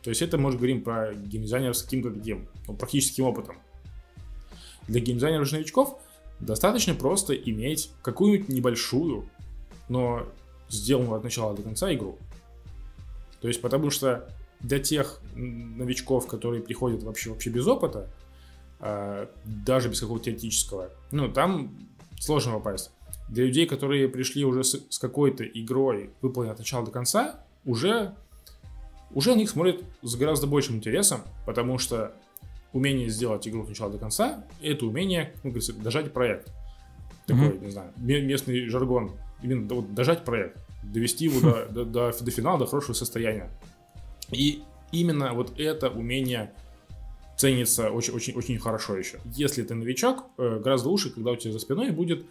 То 0.01 0.09
есть 0.09 0.23
это 0.23 0.39
мы 0.39 0.49
уже 0.49 0.57
говорим 0.57 0.81
про 0.81 1.13
геймдизайнеров 1.13 1.77
с 1.77 1.83
каким-то 1.83 2.09
таким 2.09 2.47
ну, 2.67 2.73
практическим 2.73 3.25
опытом. 3.25 3.57
Для 4.87 5.01
геймдизайнеров 5.01 5.51
новичков 5.51 5.99
достаточно 6.39 6.93
просто 6.93 7.33
иметь 7.33 7.91
какую-нибудь 8.01 8.49
небольшую, 8.49 9.29
но 9.87 10.27
сделанную 10.69 11.15
от 11.15 11.23
начала 11.23 11.55
до 11.55 11.61
конца 11.61 11.93
игру. 11.93 12.17
То 13.41 13.47
есть 13.47 13.61
потому 13.61 13.89
что 13.89 14.29
для 14.59 14.79
тех 14.79 15.21
новичков, 15.35 16.27
которые 16.27 16.61
приходят 16.61 17.03
вообще, 17.03 17.29
вообще 17.29 17.49
без 17.49 17.65
опыта, 17.67 18.09
а, 18.79 19.29
даже 19.45 19.89
без 19.89 19.99
какого-то 19.99 20.25
теоретического, 20.25 20.91
ну, 21.11 21.31
там 21.31 21.77
сложно 22.19 22.53
попасть. 22.53 22.91
Для 23.29 23.45
людей, 23.45 23.65
которые 23.65 24.09
пришли 24.09 24.43
уже 24.43 24.63
с, 24.63 24.81
с 24.89 24.99
какой-то 24.99 25.43
игрой, 25.45 26.11
выполненной 26.21 26.53
от 26.53 26.59
начала 26.59 26.85
до 26.85 26.91
конца, 26.91 27.43
уже, 27.65 28.15
уже 29.11 29.31
на 29.31 29.37
них 29.37 29.49
смотрят 29.49 29.83
с 30.01 30.15
гораздо 30.15 30.47
большим 30.47 30.77
интересом, 30.77 31.21
потому 31.45 31.77
что 31.77 32.13
умение 32.73 33.09
сделать 33.09 33.47
игру 33.47 33.63
от 33.63 33.69
начала 33.69 33.91
до 33.91 33.97
конца, 33.97 34.43
это 34.61 34.85
умение, 34.85 35.33
ну, 35.43 35.49
говорится, 35.51 35.73
дожать 35.73 36.13
проект. 36.13 36.51
Такой, 37.25 37.59
не 37.59 37.71
знаю, 37.71 37.91
ме- 37.97 38.21
местный 38.21 38.67
жаргон. 38.69 39.11
Именно 39.41 39.75
вот 39.75 39.93
дожать 39.93 40.25
проект, 40.25 40.57
довести 40.83 41.25
его 41.25 41.39
до, 41.39 41.65
до, 41.67 41.85
до, 41.85 42.23
до 42.23 42.31
финала, 42.31 42.59
до 42.59 42.65
хорошего 42.65 42.93
состояния. 42.93 43.49
И 44.31 44.63
именно 44.91 45.33
вот 45.33 45.59
это 45.59 45.89
умение 45.89 46.51
ценится 47.37 47.89
очень-очень-очень 47.91 48.59
хорошо 48.59 48.97
еще. 48.97 49.19
Если 49.33 49.63
ты 49.63 49.73
новичок, 49.75 50.25
э, 50.37 50.59
гораздо 50.63 50.89
лучше, 50.89 51.09
когда 51.09 51.31
у 51.31 51.35
тебя 51.35 51.53
за 51.53 51.59
спиной 51.59 51.91
будет 51.91 52.25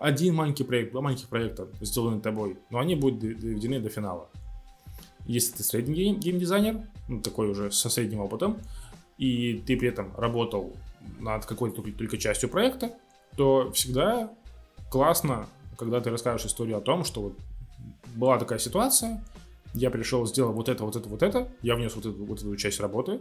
один 0.00 0.34
маленький 0.34 0.64
проект, 0.64 0.92
два 0.92 1.02
маленьких 1.02 1.28
проекта, 1.28 1.68
сделанные 1.80 2.20
тобой, 2.20 2.56
но 2.70 2.78
они 2.78 2.94
будут 2.94 3.18
доведены 3.20 3.80
до 3.80 3.90
финала. 3.90 4.28
Если 5.26 5.56
ты 5.58 5.62
средний 5.62 5.94
гейм- 5.94 6.18
геймдизайнер, 6.18 6.80
ну, 7.08 7.20
такой 7.20 7.50
уже 7.50 7.70
со 7.70 7.90
средним 7.90 8.20
опытом, 8.20 8.56
и 9.20 9.62
ты 9.66 9.76
при 9.76 9.88
этом 9.88 10.12
работал 10.16 10.72
над 11.20 11.44
какой-то 11.46 11.82
только- 11.82 12.16
частью 12.18 12.48
проекта, 12.48 12.90
то 13.36 13.70
всегда 13.72 14.30
классно, 14.90 15.46
когда 15.78 16.00
ты 16.00 16.10
расскажешь 16.10 16.46
историю 16.46 16.78
о 16.78 16.80
том, 16.80 17.04
что 17.04 17.20
вот 17.22 17.38
была 18.16 18.38
такая 18.38 18.58
ситуация, 18.58 19.22
я 19.74 19.90
пришел, 19.90 20.26
сделал 20.26 20.52
вот 20.52 20.68
это, 20.68 20.84
вот 20.84 20.96
это, 20.96 21.08
вот 21.08 21.22
это, 21.22 21.48
я 21.62 21.76
внес 21.76 21.94
вот 21.94 22.06
эту, 22.06 22.24
вот 22.24 22.38
эту 22.40 22.56
часть 22.56 22.80
работы, 22.80 23.20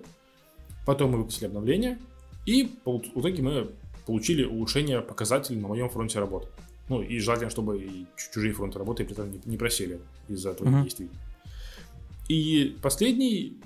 потом 0.85 1.11
мы 1.11 1.17
выпустили 1.19 1.47
обновление, 1.47 1.99
и 2.45 2.71
в 2.85 3.19
итоге 3.19 3.43
мы 3.43 3.69
получили 4.05 4.45
улучшение 4.45 5.01
показателей 5.01 5.59
на 5.59 5.67
моем 5.67 5.89
фронте 5.89 6.19
работы. 6.19 6.47
Ну, 6.87 7.01
и 7.03 7.19
желательно, 7.19 7.49
чтобы 7.51 7.77
и 7.83 8.05
чу- 8.15 8.33
чужие 8.33 8.53
фронты 8.53 8.79
работы 8.79 9.03
при 9.03 9.13
этом 9.13 9.31
не, 9.31 9.39
не 9.45 9.57
просели 9.57 9.99
из-за 10.29 10.53
твоих 10.53 10.73
Мгм. 10.73 10.83
действий. 10.83 11.09
И 12.29 12.77
последний, 12.81 13.59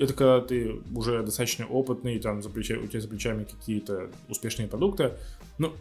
это 0.00 0.14
когда 0.14 0.40
ты 0.40 0.80
уже 0.94 1.22
достаточно 1.22 1.66
опытный, 1.66 2.18
там 2.18 2.42
за 2.42 2.48
плеча- 2.48 2.82
у 2.82 2.86
тебя 2.86 3.00
за 3.00 3.08
плечами 3.08 3.44
какие-то 3.44 4.10
успешные 4.30 4.66
продукты. 4.66 5.12
Ну, 5.58 5.74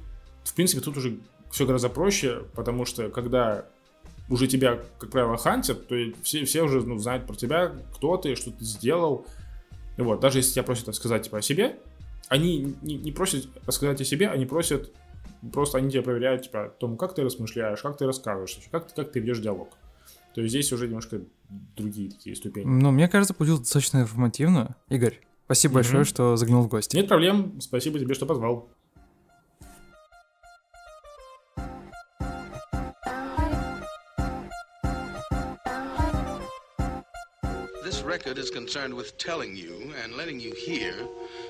в 0.44 0.54
принципе, 0.54 0.82
тут 0.82 0.98
уже 0.98 1.20
все 1.52 1.66
гораздо 1.66 1.88
проще, 1.88 2.44
потому 2.54 2.84
что 2.84 3.10
когда 3.10 3.66
уже 4.30 4.48
тебя, 4.48 4.80
как 5.00 5.10
правило, 5.10 5.38
хантят, 5.38 5.88
то 5.88 5.96
все, 6.22 6.44
все 6.44 6.64
уже 6.64 6.82
ну, 6.82 6.98
знают 6.98 7.26
про 7.28 7.36
тебя, 7.36 7.72
кто 7.96 8.18
ты, 8.18 8.36
что 8.36 8.52
ты 8.52 8.64
сделал. 8.66 9.26
Вот, 9.98 10.20
даже 10.20 10.40
если 10.40 10.52
тебя 10.52 10.64
просят 10.64 10.90
рассказать 10.90 11.24
типа, 11.24 11.38
о 11.38 11.42
себе, 11.42 11.80
они 12.28 12.76
не, 12.82 12.96
не 12.96 13.12
просят 13.14 13.48
рассказать 13.66 14.02
о 14.02 14.06
себе, 14.06 14.30
они 14.30 14.46
просят, 14.46 14.92
просто 15.54 15.78
они 15.78 15.92
тебя 15.92 16.04
проверяют 16.04 16.44
типа, 16.44 16.66
о 16.66 16.70
том, 16.70 16.98
как 16.98 17.16
ты 17.16 17.24
размышляешь, 17.24 17.82
как 17.82 17.98
ты 17.98 18.06
рассказываешь, 18.06 18.60
как, 18.70 18.88
ты- 18.88 18.96
как 18.96 19.14
ты 19.14 19.22
ведешь 19.22 19.40
диалог. 19.40 19.70
То 20.40 20.44
есть 20.44 20.54
здесь 20.54 20.72
уже 20.72 20.88
немножко 20.88 21.20
другие 21.76 22.10
такие 22.10 22.34
ступени. 22.34 22.64
Ну, 22.64 22.92
мне 22.92 23.10
кажется, 23.10 23.34
получилось 23.34 23.60
достаточно 23.64 23.98
информативно. 23.98 24.78
Игорь, 24.88 25.20
спасибо 25.44 25.72
Мгм. 25.72 25.76
большое, 25.80 26.06
что 26.06 26.38
заглянул 26.38 26.64
в 26.64 26.70
гости. 26.70 26.96
Нет 26.96 27.10
проблем, 27.10 27.60
спасибо 27.60 28.00
тебе, 28.00 28.14
что 28.14 28.26
позвал. 28.26 28.70
This 37.84 38.02
record 38.04 38.38
is 38.38 38.50
concerned 38.50 38.94
with 38.94 39.18
telling 39.18 39.56
you 39.56 39.94
and 40.04 40.16
letting 40.16 40.40
you 40.40 40.54
hear 40.54 40.94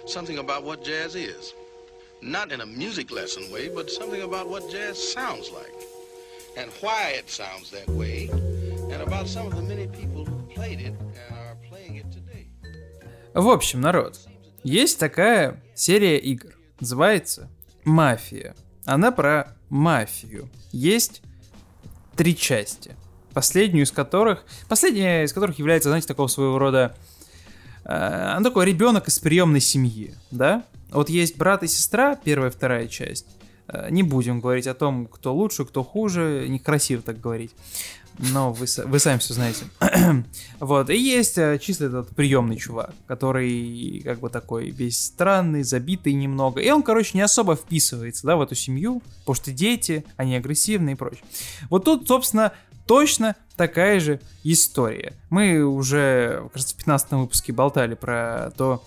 something 0.07 0.38
about 0.40 0.64
what 0.64 0.84
jazz 0.84 1.16
is. 1.16 1.53
Not 2.22 2.52
in 2.52 2.61
a 2.61 2.66
music 2.66 3.11
lesson 3.11 3.52
way, 3.52 3.70
but 3.70 3.90
something 3.91 4.22
about 4.24 4.49
what 4.49 4.70
jazz 4.72 4.98
sounds 4.98 5.52
like. 5.52 5.76
And 6.57 6.72
why 6.82 7.14
it 7.18 7.30
sounds 7.30 7.70
that 7.72 7.88
way. 7.90 8.09
В 13.34 13.48
общем, 13.49 13.82
народ, 13.82 14.20
есть 14.64 14.99
такая 14.99 15.64
серия 15.76 16.18
игр. 16.18 16.49
Называется 16.80 17.49
«Мафия». 17.84 18.56
Она 18.86 19.11
про 19.11 19.56
мафию. 19.70 20.49
Есть 20.72 21.22
три 22.16 22.36
части. 22.36 22.95
Последнюю 23.34 23.86
из 23.86 23.91
которых... 23.91 24.44
Последняя 24.68 25.24
из 25.24 25.34
которых 25.34 25.60
является, 25.60 25.90
знаете, 25.90 26.07
такого 26.07 26.28
своего 26.28 26.57
рода... 26.57 26.98
э, 27.86 28.34
он 28.38 28.44
такой 28.44 28.66
ребенок 28.66 29.07
из 29.07 29.20
приемной 29.20 29.60
семьи, 29.61 30.16
да? 30.32 30.64
Вот 30.90 31.10
есть 31.10 31.38
брат 31.38 31.61
и 31.61 31.68
сестра, 31.68 32.16
первая 32.16 32.49
вторая 32.49 32.88
часть. 32.88 33.28
Э, 33.68 33.90
Не 33.91 34.02
будем 34.02 34.40
говорить 34.41 34.66
о 34.66 34.74
том, 34.74 35.06
кто 35.06 35.36
лучше, 35.36 35.66
кто 35.66 35.84
хуже. 35.84 36.48
Некрасиво 36.49 37.03
так 37.03 37.22
говорить. 37.22 37.52
Но 38.20 38.52
вы, 38.52 38.66
вы 38.86 39.00
сами 39.00 39.18
все 39.20 39.34
знаете. 39.34 39.66
вот. 40.60 40.90
И 40.90 40.98
есть 40.98 41.38
э, 41.38 41.58
чисто 41.58 41.86
этот 41.86 42.10
приемный 42.10 42.58
чувак, 42.58 42.94
который 43.08 44.02
как 44.04 44.20
бы 44.20 44.30
такой 44.30 44.72
весь 44.72 45.06
странный, 45.06 45.64
забитый 45.64 46.14
немного. 46.14 46.60
И 46.60 46.70
он, 46.70 46.84
короче, 46.84 47.12
не 47.14 47.22
особо 47.22 47.56
вписывается, 47.56 48.28
да, 48.28 48.36
в 48.36 48.41
эту 48.41 48.56
семью, 48.56 49.02
потому 49.20 49.36
что 49.36 49.52
дети, 49.52 50.06
они 50.18 50.36
агрессивные 50.36 50.94
и 50.94 50.98
прочее. 50.98 51.24
Вот 51.70 51.86
тут, 51.86 52.08
собственно, 52.08 52.52
точно 52.86 53.38
такая 53.56 54.02
же 54.02 54.20
история. 54.44 55.14
Мы 55.30 55.64
уже, 55.64 56.50
кажется, 56.52 56.74
в 56.74 56.78
15 56.78 57.12
выпуске 57.12 57.54
болтали 57.54 57.94
про 57.94 58.52
то, 58.58 58.84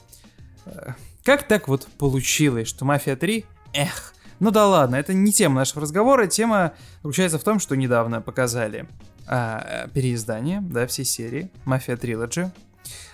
э, 0.66 0.90
как 1.24 1.48
так 1.48 1.68
вот 1.68 1.86
получилось, 1.98 2.68
что 2.68 2.84
«Мафия 2.84 3.16
3», 3.16 3.46
эх, 3.72 4.12
ну 4.40 4.50
да 4.50 4.66
ладно, 4.66 4.96
это 4.96 5.14
не 5.14 5.32
тема 5.32 5.54
нашего 5.54 5.82
разговора, 5.82 6.26
тема 6.26 6.72
заключается 7.02 7.38
в 7.38 7.44
том, 7.44 7.60
что 7.60 7.76
недавно 7.76 8.20
показали 8.20 8.86
а, 9.26 9.88
переиздание, 9.94 10.60
да, 10.60 10.86
всей 10.86 11.04
серии 11.04 11.50
«Мафия 11.64 11.96
Трилоджи». 11.96 12.50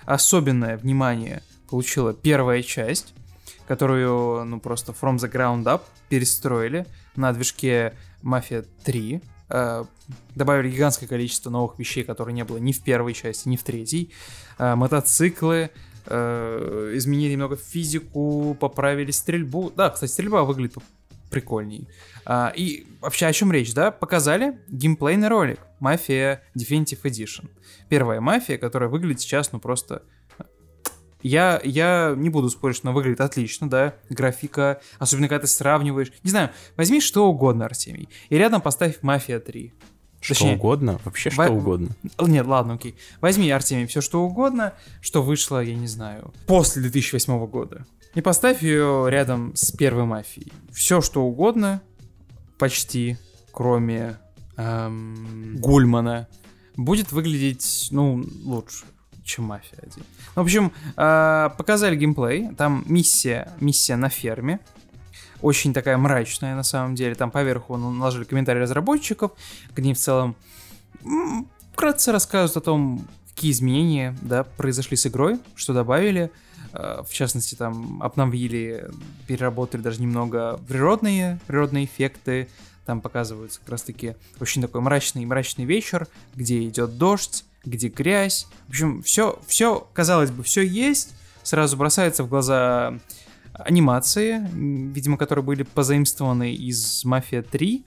Особенное 0.05 0.77
внимание 0.77 1.43
получила 1.69 2.15
первая 2.15 2.63
часть, 2.63 3.15
которую, 3.67 4.45
ну, 4.45 4.61
просто 4.61 4.93
from 4.93 5.17
the 5.17 5.31
ground 5.31 5.65
up 5.65 5.83
перестроили 6.09 6.87
на 7.17 7.33
движке 7.33 7.95
«Мафия 8.23 8.65
3», 8.85 9.23
э, 9.51 9.85
добавили 10.35 10.71
гигантское 10.71 11.09
количество 11.09 11.51
новых 11.51 11.79
вещей, 11.79 12.05
которые 12.05 12.35
не 12.35 12.45
было 12.45 12.59
ни 12.59 12.73
в 12.73 12.83
первой 12.83 13.13
части, 13.13 13.49
ни 13.49 13.57
в 13.57 13.63
третьей. 13.63 14.13
Э, 14.59 14.75
мотоциклы, 14.75 15.71
э, 16.07 16.93
изменили 16.95 17.33
немного 17.33 17.57
физику, 17.57 18.57
поправили 18.59 19.11
стрельбу. 19.11 19.71
Да, 19.77 19.91
кстати, 19.91 20.11
стрельба 20.11 20.45
выглядит 20.45 20.77
прикольней. 21.31 21.89
А, 22.25 22.53
и 22.55 22.87
вообще 23.01 23.27
о 23.27 23.33
чем 23.33 23.53
речь, 23.53 23.75
да? 23.75 23.91
Показали 23.91 24.59
геймплейный 24.69 25.29
ролик 25.29 25.61
Mafia 25.81 26.41
Definitive 26.57 27.03
Edition. 27.03 27.51
Первая 27.89 28.21
мафия, 28.21 28.59
которая 28.59 28.89
выглядит 28.89 29.21
сейчас, 29.21 29.53
ну 29.53 29.61
просто... 29.61 30.03
Я, 31.21 31.61
я 31.65 32.15
не 32.17 32.29
буду 32.29 32.49
спорить, 32.49 32.77
что 32.77 32.89
она 32.89 32.95
выглядит 32.95 33.21
отлично, 33.21 33.69
да, 33.69 33.95
графика, 34.09 34.81
особенно 35.01 35.27
когда 35.27 35.43
ты 35.43 35.47
сравниваешь. 35.49 36.13
Не 36.23 36.31
знаю, 36.31 36.51
возьми 36.77 37.01
что 37.01 37.27
угодно, 37.29 37.65
Артемий, 37.65 38.09
и 38.29 38.39
рядом 38.39 38.61
поставь 38.61 38.99
Мафия 39.03 39.41
3. 39.41 39.75
Что 40.21 40.35
Точнее, 40.35 40.55
угодно, 40.55 41.01
вообще 41.05 41.31
во- 41.31 41.45
что 41.47 41.55
угодно. 41.55 41.89
Нет, 42.21 42.47
ладно, 42.47 42.75
окей. 42.75 42.97
Возьми, 43.21 43.51
Артемий, 43.51 43.87
все 43.87 44.01
что 44.01 44.23
угодно, 44.23 44.75
что 45.01 45.23
вышло, 45.23 45.61
я 45.63 45.75
не 45.75 45.87
знаю, 45.87 46.33
после 46.47 46.83
2008 46.83 47.47
года. 47.47 47.87
И 48.15 48.21
поставь 48.21 48.63
ее 48.63 49.07
рядом 49.09 49.55
с 49.55 49.71
первой 49.71 50.05
мафией. 50.05 50.53
Все 50.73 51.01
что 51.01 51.23
угодно, 51.23 51.83
почти, 52.59 53.17
кроме 53.53 54.19
эм, 54.57 55.57
Гульмана, 55.59 56.29
будет 56.77 57.13
выглядеть, 57.13 57.89
ну, 57.91 58.25
лучше, 58.45 58.85
чем 59.25 59.45
Мафия 59.45 59.79
1. 59.83 60.05
В 60.35 60.41
общем, 60.41 60.73
э, 60.97 61.51
показали 61.57 61.97
геймплей. 61.97 62.55
Там 62.57 62.85
миссия, 62.87 63.53
миссия 63.61 63.97
на 63.97 64.09
ферме. 64.09 64.61
Очень 65.43 65.73
такая 65.73 65.97
мрачная 65.99 66.57
на 66.57 66.63
самом 66.63 66.95
деле. 66.95 67.15
Там 67.15 67.31
поверху 67.31 67.77
наложили 67.77 68.25
комментарии 68.25 68.61
разработчиков, 68.61 69.33
где 69.73 69.83
они 69.83 69.95
в 69.95 69.99
целом 69.99 70.37
вкратце 71.73 72.11
рассказывают 72.11 72.57
о 72.57 72.61
том, 72.61 73.07
какие 73.29 73.53
изменения 73.53 74.17
да, 74.21 74.43
произошли 74.43 74.97
с 74.97 75.07
игрой, 75.07 75.39
что 75.55 75.73
добавили. 75.73 76.33
Э, 76.73 77.03
В 77.07 77.13
частности, 77.13 77.55
там 77.55 78.03
обновили, 78.03 78.89
переработали 79.27 79.81
даже 79.81 80.01
немного 80.01 80.61
природные, 80.69 81.39
природные 81.47 81.85
эффекты. 81.85 82.49
Там 82.87 83.01
показываются 83.01 83.61
как 83.61 83.71
раз-таки 83.71 84.15
очень 84.41 84.63
такой 84.63 84.81
мрачный 84.81 85.25
мрачный 85.27 85.65
вечер, 85.65 86.09
где 86.35 86.67
идет 86.67 86.97
дождь, 86.97 87.45
где 87.65 87.89
грязь. 87.89 88.47
В 88.67 88.71
общем, 88.71 89.03
все, 89.03 89.39
все, 89.47 89.87
казалось 89.93 90.31
бы, 90.31 90.43
все 90.43 90.63
есть. 90.63 91.15
Сразу 91.43 91.77
бросается 91.77 92.25
в 92.25 92.29
глаза 92.29 92.99
анимации, 93.55 94.41
видимо, 94.53 95.17
которые 95.17 95.45
были 95.45 95.63
позаимствованы 95.65 96.55
из 96.55 97.05
Мафия 97.05 97.43
3. 97.43 97.85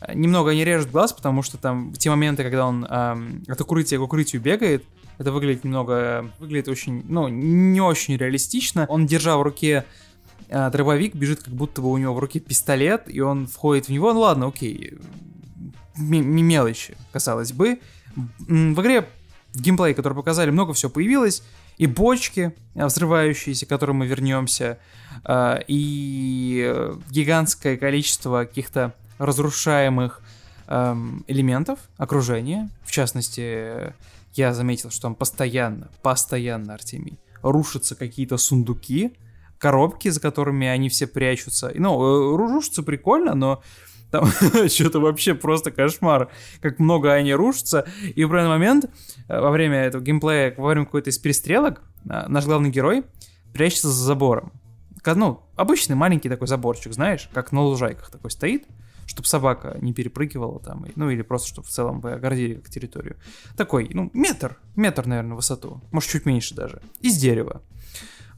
Э, 0.00 0.14
Немного 0.14 0.50
они 0.50 0.64
режут 0.64 0.90
глаз, 0.90 1.12
потому 1.12 1.42
что 1.42 1.56
там 1.56 1.92
те 1.92 2.10
моменты, 2.10 2.42
когда 2.42 2.66
он 2.66 2.86
ам, 2.88 3.42
от 3.48 3.60
укрытия 3.60 3.98
к 3.98 4.02
укрытию 4.02 4.42
бегает, 4.42 4.84
это 5.18 5.32
выглядит 5.32 5.64
немного, 5.64 6.30
выглядит 6.38 6.68
очень, 6.68 7.04
ну, 7.08 7.28
не 7.28 7.80
очень 7.80 8.16
реалистично. 8.16 8.86
Он, 8.88 9.06
держа 9.06 9.36
в 9.36 9.42
руке 9.42 9.84
а, 10.50 10.70
дробовик, 10.70 11.14
бежит, 11.14 11.42
как 11.42 11.54
будто 11.54 11.82
бы 11.82 11.90
у 11.90 11.96
него 11.96 12.14
в 12.14 12.18
руке 12.18 12.40
пистолет, 12.40 13.04
и 13.06 13.20
он 13.20 13.46
входит 13.46 13.86
в 13.86 13.88
него. 13.90 14.12
Ну 14.12 14.20
ладно, 14.20 14.48
окей, 14.48 14.94
м- 15.96 16.46
мелочи, 16.46 16.96
казалось 17.12 17.52
бы. 17.52 17.78
В 18.16 18.80
игре 18.80 19.08
в 19.52 19.60
геймплее, 19.60 19.94
который 19.94 20.14
показали, 20.14 20.50
много 20.50 20.72
всего 20.72 20.90
появилось. 20.90 21.42
И 21.78 21.86
бочки 21.86 22.54
э, 22.74 22.86
взрывающиеся, 22.86 23.66
к 23.66 23.68
которым 23.68 23.96
мы 23.96 24.06
вернемся, 24.06 24.78
э, 25.24 25.62
и 25.66 26.64
э, 26.66 26.96
гигантское 27.10 27.76
количество 27.76 28.44
каких-то 28.44 28.94
разрушаемых 29.18 30.20
эм, 30.66 31.24
элементов 31.28 31.78
окружения. 31.98 32.68
В 32.84 32.90
частности, 32.90 33.92
я 34.34 34.52
заметил, 34.52 34.90
что 34.90 35.02
там 35.02 35.14
постоянно, 35.14 35.90
постоянно, 36.02 36.74
Артемий, 36.74 37.18
рушатся 37.42 37.94
какие-то 37.94 38.36
сундуки, 38.36 39.16
коробки, 39.58 40.08
за 40.08 40.20
которыми 40.20 40.66
они 40.66 40.88
все 40.88 41.06
прячутся. 41.06 41.72
Ну, 41.74 42.36
рушатся 42.36 42.82
прикольно, 42.82 43.34
но 43.34 43.62
там 44.10 44.26
что-то 44.68 45.00
вообще 45.00 45.34
просто 45.34 45.70
кошмар, 45.70 46.30
как 46.60 46.78
много 46.78 47.12
они 47.12 47.34
рушатся. 47.34 47.86
И 48.02 48.24
в 48.24 48.28
определенный 48.28 48.50
момент, 48.50 48.90
во 49.28 49.50
время 49.50 49.78
этого 49.78 50.02
геймплея, 50.02 50.54
во 50.56 50.68
время 50.68 50.84
какой-то 50.86 51.10
из 51.10 51.18
перестрелок, 51.18 51.82
наш 52.04 52.44
главный 52.44 52.70
герой 52.70 53.04
прячется 53.52 53.88
за 53.88 54.04
забором. 54.04 54.52
Ну, 55.06 55.42
обычный 55.56 55.96
маленький 55.96 56.28
такой 56.28 56.48
заборчик, 56.48 56.92
знаешь, 56.92 57.28
как 57.32 57.52
на 57.52 57.62
лужайках 57.62 58.10
такой 58.10 58.30
стоит, 58.30 58.66
чтобы 59.06 59.28
собака 59.28 59.76
не 59.80 59.92
перепрыгивала 59.92 60.60
там, 60.60 60.86
ну 60.96 61.10
или 61.10 61.22
просто, 61.22 61.48
чтобы 61.48 61.66
в 61.66 61.70
целом 61.70 62.00
вы 62.00 62.12
огородили 62.12 62.54
как 62.54 62.70
территорию. 62.70 63.16
Такой, 63.56 63.88
ну, 63.92 64.10
метр, 64.12 64.58
метр, 64.76 65.06
наверное, 65.06 65.34
в 65.34 65.36
высоту, 65.36 65.82
может, 65.90 66.10
чуть 66.10 66.26
меньше 66.26 66.54
даже, 66.54 66.82
из 67.00 67.16
дерева. 67.16 67.62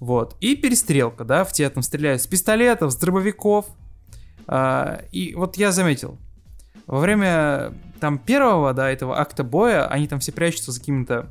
Вот, 0.00 0.36
и 0.40 0.56
перестрелка, 0.56 1.24
да, 1.24 1.44
в 1.44 1.52
тебя 1.52 1.70
там 1.70 1.82
стреляют 1.82 2.20
с 2.20 2.26
пистолетов, 2.26 2.92
с 2.92 2.96
дробовиков. 2.96 3.66
А, 4.46 5.02
и 5.10 5.34
вот 5.34 5.56
я 5.56 5.72
заметил, 5.72 6.18
во 6.86 7.00
время 7.00 7.72
там 7.98 8.18
первого, 8.18 8.72
да, 8.74 8.90
этого 8.90 9.18
акта 9.18 9.42
боя, 9.42 9.86
они 9.86 10.06
там 10.06 10.20
все 10.20 10.32
прячутся 10.32 10.72
за 10.72 10.80
какими-то 10.80 11.30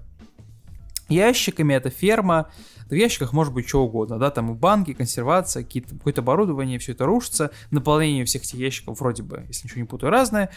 ящиками, 1.08 1.74
это 1.74 1.90
ферма, 1.90 2.50
в 2.90 2.94
ящиках 2.94 3.34
может 3.34 3.54
быть 3.54 3.68
что 3.68 3.84
угодно, 3.84 4.20
да, 4.20 4.30
там 4.32 4.52
и 4.52 4.54
банки, 4.56 4.94
консервация, 4.94 5.64
какое-то 5.64 6.22
оборудование, 6.22 6.80
все 6.80 6.92
это 6.92 7.06
рушится, 7.06 7.52
наполнение 7.72 8.26
всех 8.26 8.44
этих 8.44 8.56
ящиков 8.56 9.00
вроде 9.00 9.24
бы, 9.24 9.44
если 9.48 9.68
ничего 9.68 9.82
не 9.82 9.88
путаю, 9.88 10.12
разное. 10.12 10.50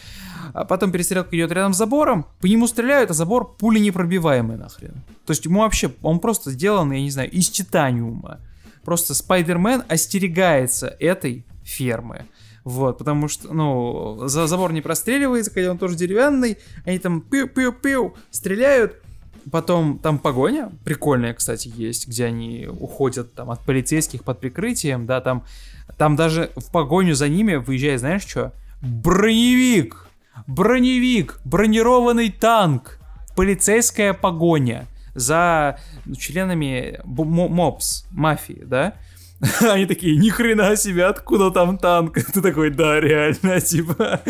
А 0.53 0.65
потом 0.65 0.91
перестрелка 0.91 1.35
идет 1.35 1.51
рядом 1.51 1.73
с 1.73 1.77
забором, 1.77 2.27
по 2.39 2.45
нему 2.45 2.67
стреляют, 2.67 3.11
а 3.11 3.13
забор 3.13 3.55
пули 3.55 3.79
непробиваемый 3.79 4.57
нахрен. 4.57 5.03
То 5.25 5.31
есть 5.31 5.45
ему 5.45 5.61
вообще, 5.61 5.91
он 6.01 6.19
просто 6.19 6.51
сделан, 6.51 6.91
я 6.91 7.01
не 7.01 7.11
знаю, 7.11 7.31
из 7.31 7.49
титаниума. 7.49 8.39
Просто 8.83 9.13
Спайдермен 9.13 9.83
остерегается 9.87 10.95
этой 10.99 11.45
фермы. 11.63 12.25
Вот, 12.63 12.97
потому 12.97 13.27
что, 13.27 13.53
ну, 13.53 14.27
за 14.27 14.47
забор 14.47 14.73
не 14.73 14.81
простреливается, 14.81 15.51
когда 15.51 15.71
он 15.71 15.77
тоже 15.77 15.95
деревянный, 15.95 16.57
они 16.85 16.99
там 16.99 17.23
пиу-пиу-пиу 17.27 18.15
стреляют, 18.31 19.01
Потом 19.51 19.99
там 19.99 20.19
погоня, 20.19 20.71
прикольная, 20.83 21.33
кстати, 21.33 21.71
есть, 21.73 22.07
где 22.07 22.25
они 22.25 22.67
уходят 22.67 23.33
там 23.33 23.51
от 23.51 23.59
полицейских 23.61 24.23
под 24.23 24.39
прикрытием, 24.39 25.05
да, 25.05 25.21
там, 25.21 25.45
там 25.97 26.15
даже 26.15 26.51
в 26.55 26.71
погоню 26.71 27.15
за 27.15 27.29
ними 27.29 27.55
выезжает, 27.55 27.99
знаешь 27.99 28.25
что? 28.25 28.53
Броневик! 28.81 30.07
Броневик! 30.47 31.39
Бронированный 31.45 32.29
танк! 32.29 32.99
Полицейская 33.35 34.13
погоня 34.13 34.87
за 35.15 35.79
членами 36.17 36.99
МОПС, 37.03 38.05
мафии, 38.11 38.61
да? 38.65 38.95
Они 39.61 39.85
такие, 39.85 40.17
ни 40.17 40.29
хрена 40.29 40.75
себе, 40.75 41.05
откуда 41.05 41.49
там 41.51 41.77
танк? 41.77 42.15
Ты 42.33 42.41
такой, 42.41 42.71
да, 42.71 42.99
реально, 42.99 43.61
типа, 43.61 44.21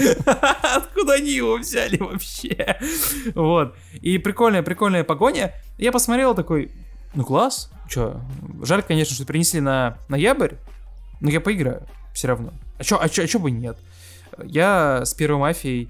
откуда 0.76 1.14
они 1.14 1.32
его 1.32 1.58
взяли 1.58 1.98
вообще? 1.98 2.78
Вот. 3.34 3.76
И 4.02 4.18
прикольная, 4.20 4.62
прикольная 4.62 5.04
погоня. 5.04 5.54
Я 5.78 5.92
посмотрел 5.92 6.36
такой, 6.36 6.72
ну 7.16 7.26
класс, 7.26 7.72
чё, 7.90 8.22
жаль, 8.62 8.84
конечно, 8.84 9.16
что 9.16 9.26
принесли 9.26 9.62
на 9.62 9.98
ноябрь, 10.10 10.56
но 11.22 11.30
я 11.32 11.42
поиграю 11.42 11.88
все 12.14 12.28
равно. 12.28 12.54
А 12.78 12.84
чё, 12.84 13.00
а 13.02 13.10
чё, 13.10 13.24
а 13.24 13.28
чё 13.28 13.40
бы 13.40 13.50
нет? 13.50 13.78
Я 14.44 15.06
с 15.06 15.16
первой 15.16 15.40
мафией, 15.40 15.90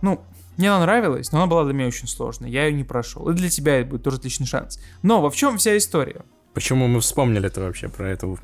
ну, 0.00 0.20
мне 0.56 0.70
она 0.70 0.80
нравилась, 0.80 1.32
но 1.32 1.38
она 1.38 1.46
была 1.48 1.64
для 1.64 1.72
меня 1.72 1.88
очень 1.88 2.06
сложной. 2.06 2.50
Я 2.50 2.66
ее 2.66 2.72
не 2.72 2.84
прошел. 2.84 3.28
И 3.28 3.34
для 3.34 3.48
тебя 3.48 3.80
это 3.80 3.90
будет 3.90 4.04
тоже 4.04 4.18
отличный 4.18 4.46
шанс. 4.46 4.78
Но 5.02 5.20
во 5.20 5.30
в 5.30 5.34
чем 5.34 5.58
вся 5.58 5.76
история? 5.76 6.22
Почему 6.54 6.86
мы 6.86 7.00
вспомнили 7.00 7.46
это 7.46 7.60
вообще 7.60 7.88
про 7.88 8.08
эту 8.08 8.38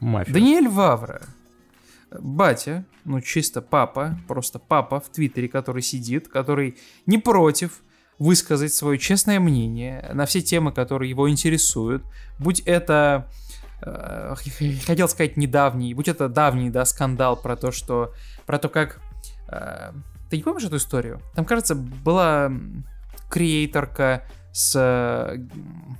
мафию? 0.00 0.34
Даниэль 0.34 0.68
Вавра. 0.68 1.22
Батя, 2.10 2.84
ну 3.04 3.20
чисто 3.20 3.62
папа, 3.62 4.18
просто 4.26 4.58
папа 4.58 5.00
в 5.00 5.08
Твиттере, 5.10 5.48
который 5.48 5.82
сидит, 5.82 6.28
который 6.28 6.76
не 7.06 7.18
против 7.18 7.82
высказать 8.18 8.72
свое 8.72 8.98
честное 8.98 9.40
мнение 9.40 10.10
на 10.14 10.26
все 10.26 10.40
темы, 10.40 10.72
которые 10.72 11.10
его 11.10 11.28
интересуют. 11.28 12.02
Будь 12.38 12.60
это, 12.60 13.28
э, 13.82 14.34
хотел 14.86 15.08
сказать 15.08 15.36
недавний, 15.36 15.94
будь 15.94 16.08
это 16.08 16.28
давний, 16.28 16.70
да, 16.70 16.84
скандал 16.84 17.36
про 17.36 17.56
то, 17.56 17.70
что, 17.70 18.12
про 18.46 18.58
то, 18.58 18.68
как... 18.68 19.00
Э, 19.48 19.92
ты 20.30 20.36
не 20.36 20.42
помнишь 20.42 20.64
эту 20.64 20.76
историю? 20.76 21.20
Там, 21.34 21.44
кажется, 21.44 21.74
была 21.74 22.50
креаторка 23.30 24.26
с... 24.52 25.38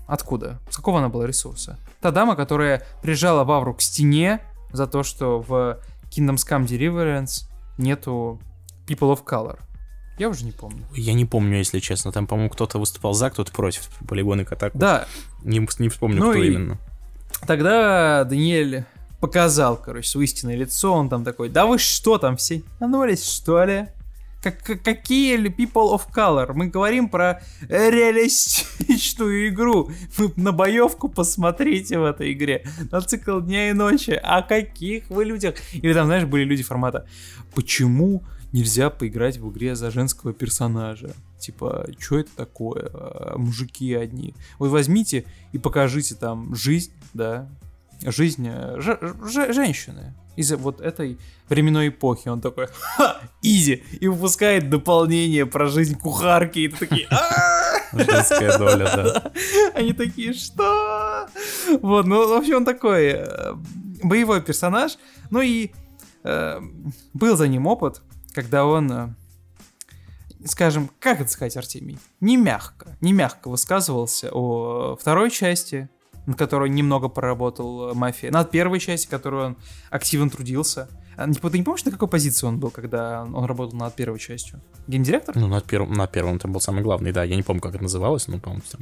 Откуда? 0.06 0.60
С 0.70 0.76
какого 0.76 0.98
она 0.98 1.08
была 1.08 1.26
ресурса? 1.26 1.78
Та 2.00 2.10
дама, 2.10 2.36
которая 2.36 2.86
прижала 3.02 3.44
Вавру 3.44 3.74
к 3.74 3.80
стене 3.80 4.40
за 4.72 4.86
то, 4.86 5.02
что 5.02 5.40
в 5.40 5.78
Kingdoms 6.10 6.46
Come 6.48 6.66
Deliverance 6.66 7.48
нету 7.78 8.40
People 8.86 9.12
of 9.14 9.24
Color. 9.24 9.58
Я 10.18 10.28
уже 10.28 10.44
не 10.44 10.52
помню. 10.52 10.84
Я 10.94 11.14
не 11.14 11.24
помню, 11.24 11.58
если 11.58 11.78
честно. 11.80 12.12
Там, 12.12 12.26
по-моему, 12.26 12.50
кто-то 12.50 12.78
выступал 12.78 13.14
за, 13.14 13.30
кто-то 13.30 13.50
против 13.52 13.88
полигоны 14.06 14.44
Катаку. 14.44 14.78
Да. 14.78 15.06
Не, 15.42 15.66
не 15.78 15.88
вспомню, 15.88 16.20
ну 16.20 16.30
кто 16.30 16.42
именно. 16.42 16.78
Тогда 17.46 18.24
Даниэль 18.24 18.84
показал, 19.20 19.76
короче, 19.76 20.08
свое 20.08 20.26
истинное 20.26 20.56
лицо. 20.56 20.92
Он 20.92 21.08
там 21.08 21.24
такой, 21.24 21.48
да 21.48 21.64
вы 21.64 21.78
что 21.78 22.18
там 22.18 22.36
все? 22.36 22.62
Нанулись, 22.80 23.26
что 23.28 23.64
ли? 23.64 23.88
Как, 24.42 24.82
какие 24.82 25.38
people 25.48 25.94
of 25.94 26.02
color? 26.14 26.52
Мы 26.54 26.66
говорим 26.66 27.08
про 27.08 27.42
реалистичную 27.68 29.48
игру. 29.48 29.90
Вы 30.16 30.32
на 30.36 30.52
боевку 30.52 31.08
посмотрите 31.08 31.98
в 31.98 32.04
этой 32.04 32.32
игре. 32.32 32.64
На 32.90 33.00
цикл 33.00 33.40
дня 33.40 33.70
и 33.70 33.72
ночи. 33.72 34.10
О 34.10 34.42
каких 34.42 35.08
вы 35.10 35.24
людях? 35.24 35.54
Или 35.72 35.94
там, 35.94 36.06
знаешь, 36.06 36.24
были 36.24 36.44
люди 36.44 36.62
формата 36.62 37.06
«Почему 37.54 38.24
нельзя 38.52 38.90
поиграть 38.90 39.38
в 39.38 39.50
игре 39.50 39.76
за 39.76 39.90
женского 39.90 40.32
персонажа?» 40.32 41.14
Типа, 41.38 41.86
что 41.98 42.18
это 42.18 42.30
такое? 42.36 42.90
Мужики 43.36 43.94
одни. 43.94 44.34
Вот 44.58 44.70
возьмите 44.70 45.24
и 45.52 45.58
покажите 45.58 46.14
там 46.14 46.54
жизнь, 46.54 46.92
да, 47.14 47.48
жизнь 48.06 48.48
женщины 48.78 50.14
из 50.36 50.52
вот 50.52 50.80
этой 50.80 51.18
временной 51.48 51.88
эпохи. 51.88 52.28
Он 52.28 52.40
такой, 52.40 52.68
ха, 52.72 53.20
изи, 53.42 53.82
и 54.00 54.08
выпускает 54.08 54.70
дополнение 54.70 55.46
про 55.46 55.68
жизнь 55.68 55.98
кухарки, 55.98 56.60
и 56.60 56.68
ты 56.68 56.86
такие, 56.86 57.08
Женская 57.92 58.58
доля, 58.58 58.84
да. 58.96 59.32
Они 59.74 59.92
такие, 59.92 60.32
что? 60.32 61.28
Вот, 61.80 62.06
ну, 62.06 62.28
в 62.28 62.32
общем, 62.32 62.56
он 62.56 62.64
такой 62.64 63.08
э, 63.08 63.54
боевой 64.02 64.42
персонаж. 64.42 64.98
Ну 65.30 65.40
и 65.40 65.72
э, 66.24 66.60
был 67.12 67.36
за 67.36 67.48
ним 67.48 67.66
опыт, 67.66 68.02
когда 68.32 68.64
он, 68.64 68.92
э, 68.92 69.08
скажем, 70.46 70.90
как 70.98 71.20
это 71.20 71.30
сказать, 71.30 71.56
Артемий, 71.56 71.98
не 72.20 72.36
мягко, 72.36 72.96
не 73.00 73.12
мягко 73.12 73.48
высказывался 73.48 74.30
о 74.32 74.96
второй 74.96 75.30
части, 75.30 75.88
над 76.26 76.38
которой 76.38 76.70
немного 76.70 77.08
поработал 77.08 77.90
э, 77.90 77.94
Мафия, 77.94 78.30
над 78.30 78.50
первой 78.50 78.80
части, 78.80 79.08
которую 79.08 79.46
он 79.46 79.56
активно 79.90 80.30
трудился. 80.30 80.88
А, 81.16 81.26
ты 81.26 81.58
не 81.58 81.64
помнишь, 81.64 81.84
на 81.84 81.90
какой 81.90 82.08
позиции 82.08 82.46
он 82.46 82.58
был, 82.58 82.70
когда 82.70 83.22
он 83.22 83.44
работал 83.44 83.76
над 83.76 83.94
первой 83.94 84.18
частью? 84.18 84.60
Геймдиректор? 84.86 85.36
Ну, 85.36 85.46
над 85.46 85.64
первым, 85.64 85.92
над 85.92 86.10
первым 86.10 86.38
там 86.38 86.52
был 86.52 86.60
самый 86.60 86.82
главный, 86.82 87.12
да. 87.12 87.22
Я 87.22 87.36
не 87.36 87.42
помню, 87.42 87.60
как 87.60 87.74
это 87.74 87.82
называлось, 87.82 88.28
но, 88.28 88.38
по-моему, 88.38 88.62
там 88.70 88.80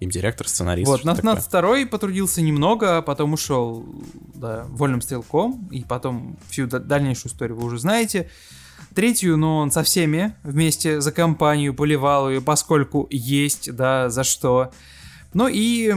геймдиректор, 0.00 0.46
сценарист. 0.46 0.88
Вот, 0.88 1.04
над, 1.04 1.22
над 1.22 1.42
второй 1.42 1.86
потрудился 1.86 2.42
немного, 2.42 2.98
а 2.98 3.02
потом 3.02 3.32
ушел, 3.32 3.86
да, 4.34 4.66
вольным 4.68 5.00
стрелком, 5.00 5.68
и 5.70 5.84
потом 5.84 6.36
всю 6.48 6.66
дальнейшую 6.66 7.32
историю 7.32 7.58
вы 7.58 7.66
уже 7.66 7.78
знаете. 7.78 8.28
Третью, 8.94 9.36
ну, 9.36 9.56
он 9.56 9.70
со 9.70 9.82
всеми 9.82 10.34
вместе 10.42 11.00
за 11.00 11.12
компанию 11.12 11.72
поливал 11.72 12.28
ее, 12.28 12.40
поскольку 12.40 13.06
есть, 13.10 13.74
да, 13.74 14.10
за 14.10 14.24
что. 14.24 14.72
Ну 15.32 15.48
и 15.48 15.94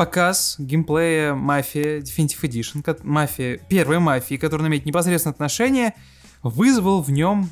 показ 0.00 0.54
геймплея 0.58 1.34
Мафия 1.34 2.00
Definitive 2.00 2.40
Edition, 2.44 3.00
мафия, 3.02 3.58
первой 3.58 3.98
мафии, 3.98 4.36
которая 4.36 4.66
имеет 4.68 4.86
непосредственное 4.86 5.34
отношение, 5.34 5.92
вызвал 6.42 7.02
в 7.02 7.10
нем 7.10 7.50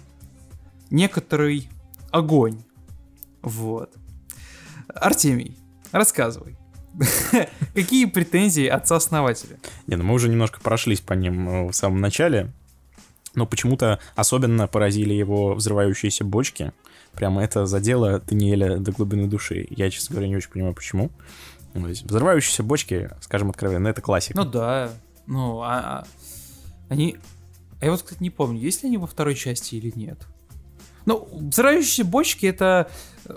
некоторый 0.88 1.68
огонь. 2.10 2.62
Вот. 3.42 3.92
Артемий, 4.94 5.58
рассказывай. 5.92 6.56
Какие 7.74 8.06
претензии 8.06 8.66
отца-основателя? 8.66 9.58
Не, 9.86 9.96
ну 9.96 10.04
мы 10.04 10.14
уже 10.14 10.30
немножко 10.30 10.58
прошлись 10.58 11.02
по 11.02 11.12
ним 11.12 11.48
э, 11.50 11.68
в 11.68 11.74
самом 11.74 12.00
начале. 12.00 12.50
Но 13.34 13.44
почему-то 13.44 14.00
особенно 14.16 14.66
поразили 14.68 15.12
его 15.12 15.54
взрывающиеся 15.54 16.24
бочки. 16.24 16.72
Прямо 17.12 17.44
это 17.44 17.66
задело 17.66 18.20
Даниэля 18.20 18.78
до 18.78 18.90
глубины 18.92 19.26
души. 19.26 19.66
Я, 19.68 19.90
честно 19.90 20.14
говоря, 20.14 20.28
не 20.28 20.36
очень 20.36 20.50
понимаю, 20.50 20.72
почему. 20.74 21.10
Ну, 21.74 21.82
то 21.82 21.88
есть 21.88 22.02
взрывающиеся 22.04 22.62
бочки, 22.62 23.10
скажем 23.20 23.50
откровенно, 23.50 23.88
это 23.88 24.00
классика. 24.00 24.38
Ну 24.38 24.44
да, 24.44 24.90
ну, 25.26 25.60
а, 25.60 26.00
а- 26.00 26.06
они... 26.88 27.16
А 27.80 27.84
я 27.84 27.90
вот, 27.92 28.02
кстати, 28.02 28.22
не 28.22 28.30
помню, 28.30 28.58
есть 28.60 28.82
ли 28.82 28.88
они 28.88 28.98
во 28.98 29.06
второй 29.06 29.34
части 29.34 29.76
или 29.76 29.92
нет. 29.94 30.26
Ну, 31.06 31.28
взрывающиеся 31.32 32.04
бочки— 32.04 32.46
это 32.46 32.90
э, 33.24 33.36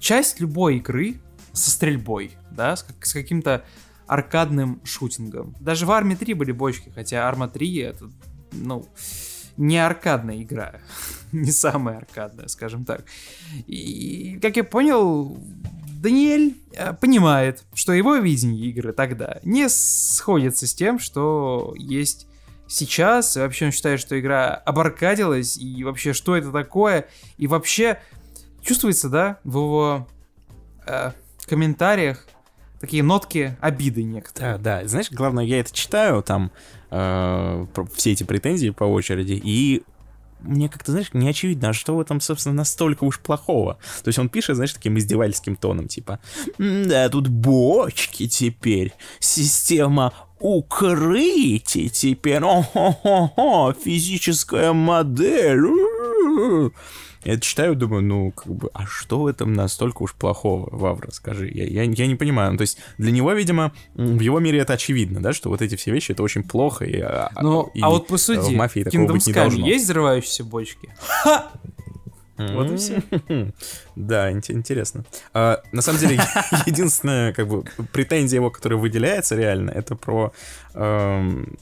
часть 0.00 0.40
любой 0.40 0.78
игры 0.78 1.20
со 1.52 1.70
стрельбой, 1.70 2.32
да, 2.50 2.74
с, 2.76 2.82
как- 2.82 3.06
с 3.06 3.12
каким-то 3.12 3.64
аркадным 4.06 4.80
шутингом. 4.84 5.54
Даже 5.60 5.86
в 5.86 5.92
Арме 5.92 6.16
3 6.16 6.34
были 6.34 6.52
бочки, 6.52 6.90
хотя 6.94 7.28
Арма 7.28 7.48
3— 7.48 7.76
это, 7.78 8.10
ну, 8.52 8.86
не 9.56 9.78
аркадная 9.78 10.42
игра. 10.42 10.80
не 11.32 11.50
самая 11.50 11.98
аркадная, 11.98 12.48
скажем 12.48 12.84
так. 12.84 13.04
И, 13.66 14.38
как 14.42 14.56
я 14.56 14.64
понял, 14.64 15.38
Даниэль 16.02 16.56
э, 16.72 16.94
понимает, 16.94 17.62
что 17.74 17.92
его 17.92 18.16
видение 18.16 18.66
игры 18.66 18.92
тогда 18.92 19.38
не 19.44 19.68
сходится 19.68 20.66
с 20.66 20.74
тем, 20.74 20.98
что 20.98 21.74
есть 21.78 22.26
сейчас. 22.66 23.36
И 23.36 23.40
вообще 23.40 23.66
он 23.66 23.70
считает, 23.70 24.00
что 24.00 24.18
игра 24.18 24.52
обаркадилась, 24.54 25.56
и 25.56 25.84
вообще, 25.84 26.12
что 26.12 26.34
это 26.34 26.50
такое. 26.50 27.06
И 27.38 27.46
вообще, 27.46 28.00
чувствуется, 28.62 29.08
да, 29.10 29.38
в 29.44 29.56
его 29.58 30.08
э, 30.86 31.12
комментариях 31.46 32.26
такие 32.80 33.04
нотки 33.04 33.56
обиды 33.60 34.02
некоторые. 34.02 34.58
Да, 34.58 34.80
да. 34.80 34.88
Знаешь, 34.88 35.12
главное, 35.12 35.44
я 35.44 35.60
это 35.60 35.72
читаю, 35.72 36.20
там, 36.24 36.50
э, 36.90 37.66
все 37.94 38.10
эти 38.10 38.24
претензии 38.24 38.70
по 38.70 38.82
очереди, 38.82 39.40
и 39.40 39.84
мне 40.44 40.68
как-то, 40.68 40.92
знаешь, 40.92 41.08
не 41.12 41.28
очевидно, 41.28 41.70
а 41.70 41.72
что 41.72 41.96
в 41.96 42.00
этом, 42.00 42.20
собственно, 42.20 42.54
настолько 42.54 43.04
уж 43.04 43.20
плохого. 43.20 43.78
То 44.02 44.08
есть 44.08 44.18
он 44.18 44.28
пишет, 44.28 44.56
знаешь, 44.56 44.72
таким 44.72 44.98
издевательским 44.98 45.56
тоном, 45.56 45.88
типа, 45.88 46.18
да, 46.58 47.08
тут 47.08 47.28
бочки 47.28 48.28
теперь, 48.28 48.92
система 49.18 50.12
укрытий 50.38 51.88
теперь, 51.88 52.42
о-хо-хо-хо, 52.42 53.74
физическая 53.74 54.72
модель. 54.72 55.62
У-у-у». 57.24 57.28
Я 57.28 57.34
это 57.34 57.42
читаю, 57.42 57.74
думаю, 57.76 58.02
ну, 58.02 58.30
как 58.32 58.52
бы, 58.52 58.70
а 58.74 58.86
что 58.86 59.20
в 59.22 59.26
этом 59.26 59.52
настолько 59.52 60.02
уж 60.02 60.14
плохого, 60.14 60.68
Вавра, 60.74 61.10
скажи? 61.10 61.48
Я, 61.52 61.64
я, 61.66 61.82
я 61.82 62.06
не 62.06 62.14
понимаю. 62.16 62.52
Ну, 62.52 62.58
то 62.58 62.62
есть 62.62 62.78
для 62.98 63.10
него, 63.12 63.32
видимо, 63.32 63.72
в 63.94 64.20
его 64.20 64.40
мире 64.40 64.58
это 64.60 64.72
очевидно, 64.74 65.20
да, 65.20 65.32
что 65.32 65.48
вот 65.48 65.62
эти 65.62 65.76
все 65.76 65.90
вещи, 65.92 66.12
это 66.12 66.22
очень 66.22 66.42
плохо. 66.42 66.84
И, 66.84 67.00
а, 67.00 67.30
Ну, 67.40 67.70
и 67.74 67.80
а 67.80 67.90
вот 67.90 68.04
в 68.04 68.08
посуди, 68.08 68.54
мафии 68.56 68.80
такого 68.84 69.02
Kingdom 69.02 69.12
быть 69.12 69.26
не 69.26 69.32
должно. 69.32 69.66
есть 69.66 69.84
взрывающиеся 69.84 70.44
бочки? 70.44 70.88
Вот 72.38 72.70
и 72.72 72.76
все. 72.76 73.02
Да, 73.94 74.32
ин- 74.32 74.42
интересно. 74.48 75.04
А, 75.32 75.62
на 75.70 75.82
самом 75.82 76.00
деле, 76.00 76.18
единственная, 76.66 77.32
как 77.32 77.46
бы, 77.46 77.62
претензия 77.92 78.40
его, 78.40 78.50
которая 78.50 78.78
выделяется 78.80 79.36
реально, 79.36 79.70
это 79.70 79.94
про 79.94 80.32
эм, 80.74 81.56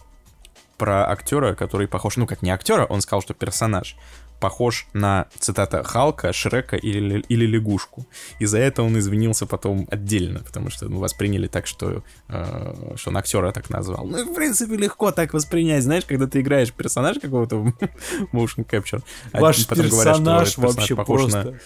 про 0.78 1.10
актера, 1.10 1.54
который 1.54 1.86
похож, 1.88 2.16
ну 2.16 2.26
как 2.26 2.40
не 2.42 2.50
актера, 2.50 2.86
он 2.86 3.02
сказал, 3.02 3.20
что 3.20 3.34
персонаж 3.34 3.96
похож 4.40 4.86
на, 4.92 5.26
цитата, 5.38 5.84
Халка, 5.84 6.32
Шрека 6.32 6.76
или, 6.76 7.24
или 7.28 7.46
лягушку. 7.46 8.06
И 8.40 8.46
за 8.46 8.58
это 8.58 8.82
он 8.82 8.98
извинился 8.98 9.46
потом 9.46 9.86
отдельно, 9.90 10.40
потому 10.40 10.70
что 10.70 10.88
ну, 10.88 10.98
восприняли 10.98 11.46
так, 11.46 11.66
что, 11.66 12.02
э, 12.28 12.94
что 12.96 13.10
он 13.10 13.16
актера 13.16 13.52
так 13.52 13.70
назвал. 13.70 14.06
Ну, 14.06 14.32
в 14.32 14.34
принципе, 14.34 14.76
легко 14.76 15.12
так 15.12 15.34
воспринять, 15.34 15.84
знаешь, 15.84 16.04
когда 16.04 16.26
ты 16.26 16.40
играешь 16.40 16.72
персонажа 16.72 17.20
какого-то 17.20 17.56
в 17.56 17.68
motion 18.32 18.66
capture. 18.66 19.02
а 19.32 19.40
Ваш 19.40 19.66
потом 19.66 19.88
говорят, 19.88 20.16
что 20.16 20.24
персонаж 20.24 20.48
персонаж 20.48 20.76
вообще 20.76 20.96
похож 20.96 21.32
на 21.32 21.42
просто... 21.42 21.60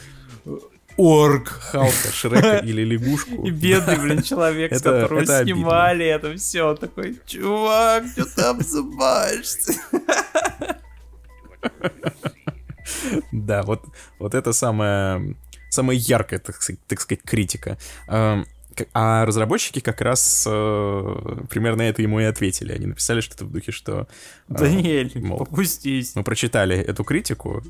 Орг. 0.97 1.49
Халка, 1.49 2.09
Шрека 2.13 2.59
или 2.59 2.85
лягушку. 2.85 3.47
И 3.47 3.51
бедный, 3.51 3.99
блин, 3.99 4.23
человек, 4.23 4.75
с 4.75 4.83
которого 4.83 5.25
снимали 5.25 6.07
это 6.07 6.37
все. 6.37 6.63
Он 6.63 6.77
такой, 6.77 7.19
чувак, 7.27 8.05
что 8.13 8.25
ты 8.25 8.43
обзываешься? 8.43 9.75
Да, 13.33 13.63
вот, 13.63 13.85
вот 14.19 14.35
это 14.35 14.53
самая, 14.53 15.35
самая 15.71 15.97
яркая, 15.97 16.39
так, 16.39 16.57
сказать- 16.63 16.81
так 16.87 17.01
сказать, 17.01 17.23
критика. 17.25 17.79
Эм, 18.09 18.47
А 18.93 19.25
разработчики 19.25 19.79
как 19.81 20.01
раз 20.01 20.45
э, 20.51 21.45
примерно 21.49 21.83
это 21.83 22.03
ему 22.03 22.19
и 22.21 22.25
ответили. 22.25 22.73
Они 22.73 22.87
написали 22.87 23.21
что-то 23.21 23.45
в 23.45 23.51
духе, 23.53 23.71
что... 23.73 24.09
э, 24.49 24.55
Даниэль, 24.55 25.13
мол, 25.15 25.39
попустись. 25.39 26.17
мы 26.17 26.25
прочитали 26.25 26.77
эту 26.77 27.05
критику, 27.05 27.63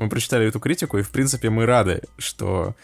мы 0.00 0.08
прочитали 0.08 0.46
эту 0.46 0.58
критику, 0.60 0.98
и, 0.98 1.02
в 1.02 1.10
принципе, 1.10 1.50
мы 1.50 1.66
рады, 1.66 2.02
что 2.18 2.74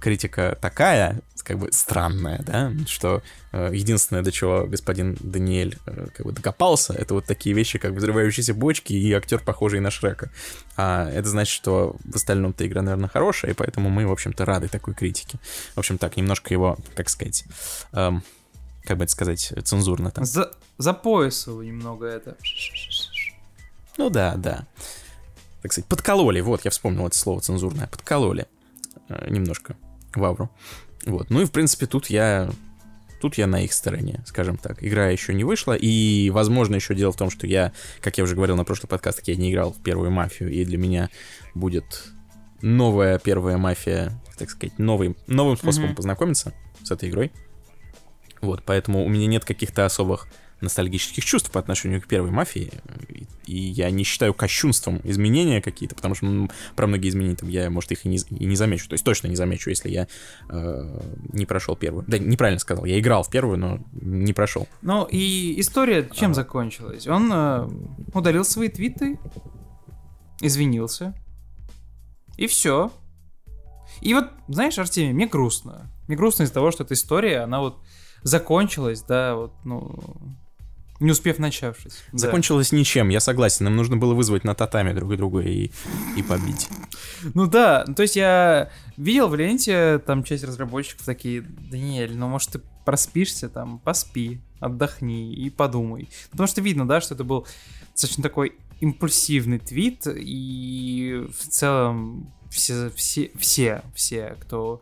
критика 0.00 0.56
такая, 0.60 1.20
как 1.42 1.58
бы 1.58 1.70
странная, 1.70 2.42
да, 2.44 2.72
что 2.86 3.22
э, 3.52 3.70
единственное, 3.72 4.22
до 4.22 4.32
чего 4.32 4.66
господин 4.66 5.16
Даниэль 5.20 5.78
э, 5.86 6.08
как 6.14 6.26
бы 6.26 6.32
докопался, 6.32 6.92
это 6.92 7.14
вот 7.14 7.26
такие 7.26 7.54
вещи, 7.54 7.78
как 7.78 7.92
взрывающиеся 7.92 8.52
бочки 8.52 8.92
и 8.94 9.12
актер, 9.12 9.40
похожий 9.40 9.80
на 9.80 9.90
Шрека. 9.90 10.30
А 10.76 11.08
это 11.08 11.28
значит, 11.28 11.54
что 11.54 11.96
в 12.04 12.16
остальном-то 12.16 12.66
игра, 12.66 12.82
наверное, 12.82 13.08
хорошая, 13.08 13.52
и 13.52 13.54
поэтому 13.54 13.90
мы, 13.90 14.06
в 14.06 14.12
общем-то, 14.12 14.44
рады 14.44 14.68
такой 14.68 14.94
критике. 14.94 15.38
В 15.74 15.78
общем, 15.78 15.98
так, 15.98 16.16
немножко 16.16 16.52
его, 16.52 16.78
как 16.96 17.08
сказать, 17.08 17.44
эм, 17.92 18.24
как 18.82 18.98
бы 18.98 19.04
это 19.04 19.12
сказать, 19.12 19.52
цензурно 19.62 20.10
там. 20.10 20.24
За, 20.24 20.50
за 20.78 20.94
поясу 20.94 21.62
немного 21.62 22.06
это. 22.06 22.36
Ну 23.98 24.10
да, 24.10 24.34
да. 24.34 24.66
Так 25.62 25.72
сказать, 25.72 25.88
подкололи, 25.88 26.40
вот, 26.40 26.64
я 26.64 26.70
вспомнил 26.70 27.06
это 27.06 27.16
слово 27.16 27.40
цензурное, 27.40 27.86
подкололи 27.86 28.46
э, 29.08 29.30
немножко 29.30 29.76
Вавру. 30.14 30.50
Вот, 31.04 31.30
ну 31.30 31.40
и, 31.40 31.44
в 31.44 31.52
принципе, 31.52 31.86
тут 31.86 32.06
я... 32.06 32.50
Тут 33.20 33.38
я 33.38 33.46
на 33.46 33.64
их 33.64 33.72
стороне, 33.72 34.22
скажем 34.26 34.58
так. 34.58 34.84
Игра 34.84 35.08
еще 35.08 35.32
не 35.32 35.42
вышла, 35.42 35.72
и, 35.72 36.28
возможно, 36.30 36.74
еще 36.74 36.94
дело 36.94 37.12
в 37.12 37.16
том, 37.16 37.30
что 37.30 37.46
я, 37.46 37.72
как 38.02 38.18
я 38.18 38.24
уже 38.24 38.34
говорил 38.34 38.56
на 38.56 38.64
прошлый 38.64 38.88
подкаст, 38.90 39.26
я 39.26 39.36
не 39.36 39.50
играл 39.50 39.72
в 39.72 39.82
первую 39.82 40.10
мафию, 40.10 40.52
и 40.52 40.64
для 40.66 40.76
меня 40.76 41.08
будет 41.54 42.04
новая 42.60 43.18
первая 43.18 43.56
мафия, 43.56 44.12
так 44.38 44.50
сказать, 44.50 44.78
новым, 44.78 45.16
новым 45.26 45.56
способом 45.56 45.88
Мгм. 45.88 45.96
познакомиться 45.96 46.52
с 46.82 46.90
этой 46.90 47.08
игрой. 47.08 47.32
Вот, 48.42 48.62
поэтому 48.66 49.04
у 49.04 49.08
меня 49.08 49.26
нет 49.26 49.46
каких-то 49.46 49.86
особых 49.86 50.28
ностальгических 50.60 51.24
чувств 51.24 51.50
по 51.50 51.60
отношению 51.60 52.00
к 52.00 52.06
первой 52.06 52.30
мафии, 52.30 52.72
и, 53.46 53.56
я 53.56 53.90
не 53.90 54.04
считаю 54.04 54.34
кощунством 54.34 55.00
изменения 55.04 55.60
какие-то, 55.60 55.94
потому 55.94 56.14
что 56.14 56.26
м, 56.26 56.50
про 56.74 56.86
многие 56.86 57.08
изменения 57.08 57.36
там 57.36 57.48
я, 57.48 57.68
может, 57.70 57.92
их 57.92 58.06
и 58.06 58.08
не, 58.08 58.16
и 58.16 58.46
не 58.46 58.56
замечу, 58.56 58.88
то 58.88 58.94
есть 58.94 59.04
точно 59.04 59.28
не 59.28 59.36
замечу, 59.36 59.70
если 59.70 59.90
я 59.90 60.08
э, 60.48 61.00
не 61.32 61.46
прошел 61.46 61.76
первую. 61.76 62.04
Да, 62.06 62.18
неправильно 62.18 62.58
сказал, 62.58 62.84
я 62.84 62.98
играл 62.98 63.22
в 63.22 63.30
первую, 63.30 63.58
но 63.58 63.80
не 63.92 64.32
прошел. 64.32 64.66
Ну 64.82 65.04
и 65.04 65.60
история 65.60 66.08
чем 66.12 66.34
закончилась? 66.34 67.06
Он 67.06 67.30
э, 67.32 67.68
удалил 68.14 68.44
свои 68.44 68.68
твиты, 68.68 69.18
извинился, 70.40 71.14
и 72.36 72.46
все. 72.46 72.90
И 74.00 74.12
вот, 74.14 74.30
знаешь, 74.48 74.78
Артемий, 74.78 75.12
мне 75.12 75.26
грустно. 75.26 75.90
Мне 76.06 76.16
грустно 76.16 76.44
из-за 76.44 76.54
того, 76.54 76.70
что 76.70 76.84
эта 76.84 76.94
история, 76.94 77.40
она 77.40 77.60
вот 77.60 77.82
закончилась, 78.22 79.02
да, 79.02 79.34
вот, 79.34 79.52
ну, 79.64 79.98
не 81.00 81.10
успев 81.10 81.38
начавшись. 81.38 82.02
Да. 82.12 82.18
Закончилось 82.18 82.72
ничем, 82.72 83.08
я 83.08 83.20
согласен, 83.20 83.64
нам 83.64 83.76
нужно 83.76 83.96
было 83.96 84.14
вызвать 84.14 84.44
на 84.44 84.54
татами 84.54 84.92
друг 84.92 85.16
друга 85.16 85.40
и, 85.40 85.70
и 86.16 86.22
побить. 86.22 86.68
Ну 87.34 87.46
да, 87.46 87.84
то 87.84 88.02
есть 88.02 88.16
я 88.16 88.70
видел 88.96 89.28
в 89.28 89.34
ленте, 89.34 89.98
там 89.98 90.24
часть 90.24 90.44
разработчиков 90.44 91.04
такие, 91.04 91.42
Даниэль, 91.42 92.16
ну 92.16 92.28
может 92.28 92.50
ты 92.50 92.60
проспишься, 92.84 93.48
там, 93.48 93.78
поспи, 93.78 94.40
отдохни 94.60 95.34
и 95.34 95.50
подумай. 95.50 96.08
Потому 96.30 96.46
что 96.46 96.60
видно, 96.60 96.86
да, 96.86 97.00
что 97.00 97.14
это 97.14 97.24
был 97.24 97.46
достаточно 97.92 98.22
такой 98.22 98.56
импульсивный 98.80 99.58
твит, 99.58 100.06
и 100.06 101.26
в 101.36 101.48
целом 101.48 102.32
все, 102.50 102.90
все, 102.90 103.30
все, 103.38 103.82
все 103.94 104.36
кто 104.40 104.80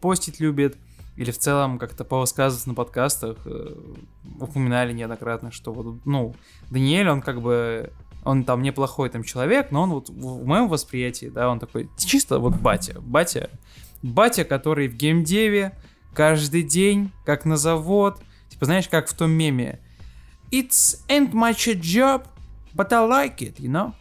постить 0.00 0.40
любит, 0.40 0.76
или 1.16 1.30
в 1.30 1.38
целом 1.38 1.78
как-то 1.78 2.04
повысказываться 2.04 2.68
на 2.68 2.74
подкастах, 2.74 3.38
э, 3.44 3.74
упоминали 4.40 4.92
неоднократно, 4.92 5.52
что 5.52 5.72
вот, 5.72 5.96
ну, 6.04 6.34
Даниэль, 6.70 7.08
он 7.08 7.20
как 7.20 7.42
бы 7.42 7.92
он 8.24 8.44
там 8.44 8.62
неплохой 8.62 9.08
там 9.10 9.24
человек, 9.24 9.70
но 9.70 9.82
он 9.82 9.90
вот 9.90 10.08
в 10.08 10.46
моем 10.46 10.68
восприятии, 10.68 11.26
да, 11.26 11.48
он 11.48 11.58
такой 11.58 11.90
чисто 11.98 12.38
вот 12.38 12.54
батя, 12.54 13.00
батя, 13.00 13.50
батя, 14.02 14.44
который 14.44 14.88
в 14.88 14.94
геймдеве 14.94 15.76
каждый 16.14 16.62
день, 16.62 17.10
как 17.24 17.44
на 17.44 17.56
завод, 17.56 18.20
типа 18.48 18.66
знаешь, 18.66 18.88
как 18.88 19.08
в 19.08 19.14
том 19.14 19.32
меме, 19.32 19.80
it's 20.50 21.00
ain't 21.08 21.32
much 21.32 21.68
a 21.68 21.74
job, 21.74 22.26
but 22.74 22.92
I 22.92 23.06
like 23.06 23.38
it, 23.38 23.58
you 23.58 23.70
know? 23.70 23.92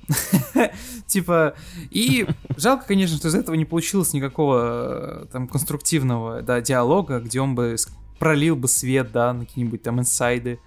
типа, 1.08 1.56
и 1.90 2.28
жалко, 2.58 2.86
конечно, 2.88 3.18
что 3.18 3.28
из 3.28 3.36
этого 3.36 3.56
не 3.56 3.66
получилось 3.66 4.14
никакого 4.14 5.24
э, 5.24 5.26
там 5.32 5.48
конструктивного, 5.48 6.42
да, 6.42 6.62
диалога, 6.62 7.20
где 7.20 7.42
он 7.42 7.56
бы 7.56 7.76
пролил 8.20 8.56
бы 8.56 8.68
свет, 8.68 9.12
да, 9.12 9.34
на 9.34 9.46
какие-нибудь 9.46 9.82
там 9.82 10.00
инсайды, 10.00 10.60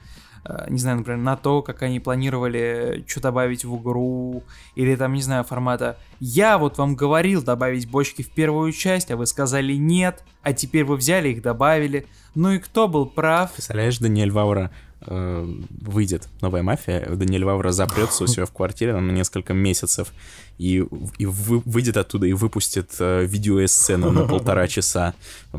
э, 0.45 0.67
не 0.69 0.79
знаю, 0.79 0.99
например, 0.99 1.21
на 1.21 1.37
то, 1.37 1.63
как 1.63 1.83
они 1.83 2.01
планировали 2.01 3.05
что 3.07 3.21
добавить 3.21 3.65
в 3.65 3.81
игру, 3.81 4.43
или 4.75 4.97
там, 4.97 5.15
не 5.15 5.23
знаю, 5.23 5.45
формата 5.45 5.97
«Я 6.21 6.59
вот 6.59 6.79
вам 6.79 6.97
говорил 6.97 7.43
добавить 7.43 7.89
бочки 7.89 8.23
в 8.23 8.31
первую 8.31 8.73
часть, 8.73 9.11
а 9.11 9.17
вы 9.17 9.27
сказали 9.27 9.75
нет, 9.75 10.25
а 10.43 10.53
теперь 10.53 10.85
вы 10.85 10.97
взяли 10.97 11.31
их, 11.31 11.43
добавили». 11.43 12.07
Ну 12.35 12.51
и 12.51 12.59
кто 12.59 12.89
был 12.89 13.07
прав? 13.07 13.53
Представляешь, 13.53 13.99
Даниэль 13.99 14.33
Ваура 14.33 14.73
э, 15.07 15.55
выйдет 15.81 16.29
новая 16.41 16.63
мафия, 16.63 17.07
Даниэль 17.09 17.45
Вавра 17.45 17.73
запрется 17.73 18.25
у 18.25 18.27
себя 18.27 18.47
в 18.47 18.53
квартире 18.53 18.95
на 18.95 19.11
несколько 19.11 19.55
месяцев 19.55 20.13
и, 20.59 20.85
и 21.19 21.27
вы, 21.27 21.63
выйдет 21.65 21.97
оттуда 21.97 22.27
и 22.27 22.33
выпустит 22.33 22.91
э, 23.01 23.25
видеоэсцену 23.25 24.11
на 24.11 24.25
полтора 24.25 24.69
часа 24.69 25.15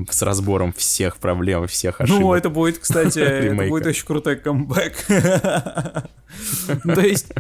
с 0.10 0.22
разбором 0.22 0.74
всех 0.74 1.18
проблем, 1.18 1.68
всех 1.68 2.02
ошибок. 2.02 2.22
Ну, 2.22 2.34
это 2.34 2.50
будет, 2.50 2.80
кстати, 2.80 3.20
это 3.20 3.68
будет 3.68 3.86
очень 3.86 4.06
крутой 4.06 4.38
камбэк. 4.38 4.96
То 5.08 7.02
есть... 7.02 7.32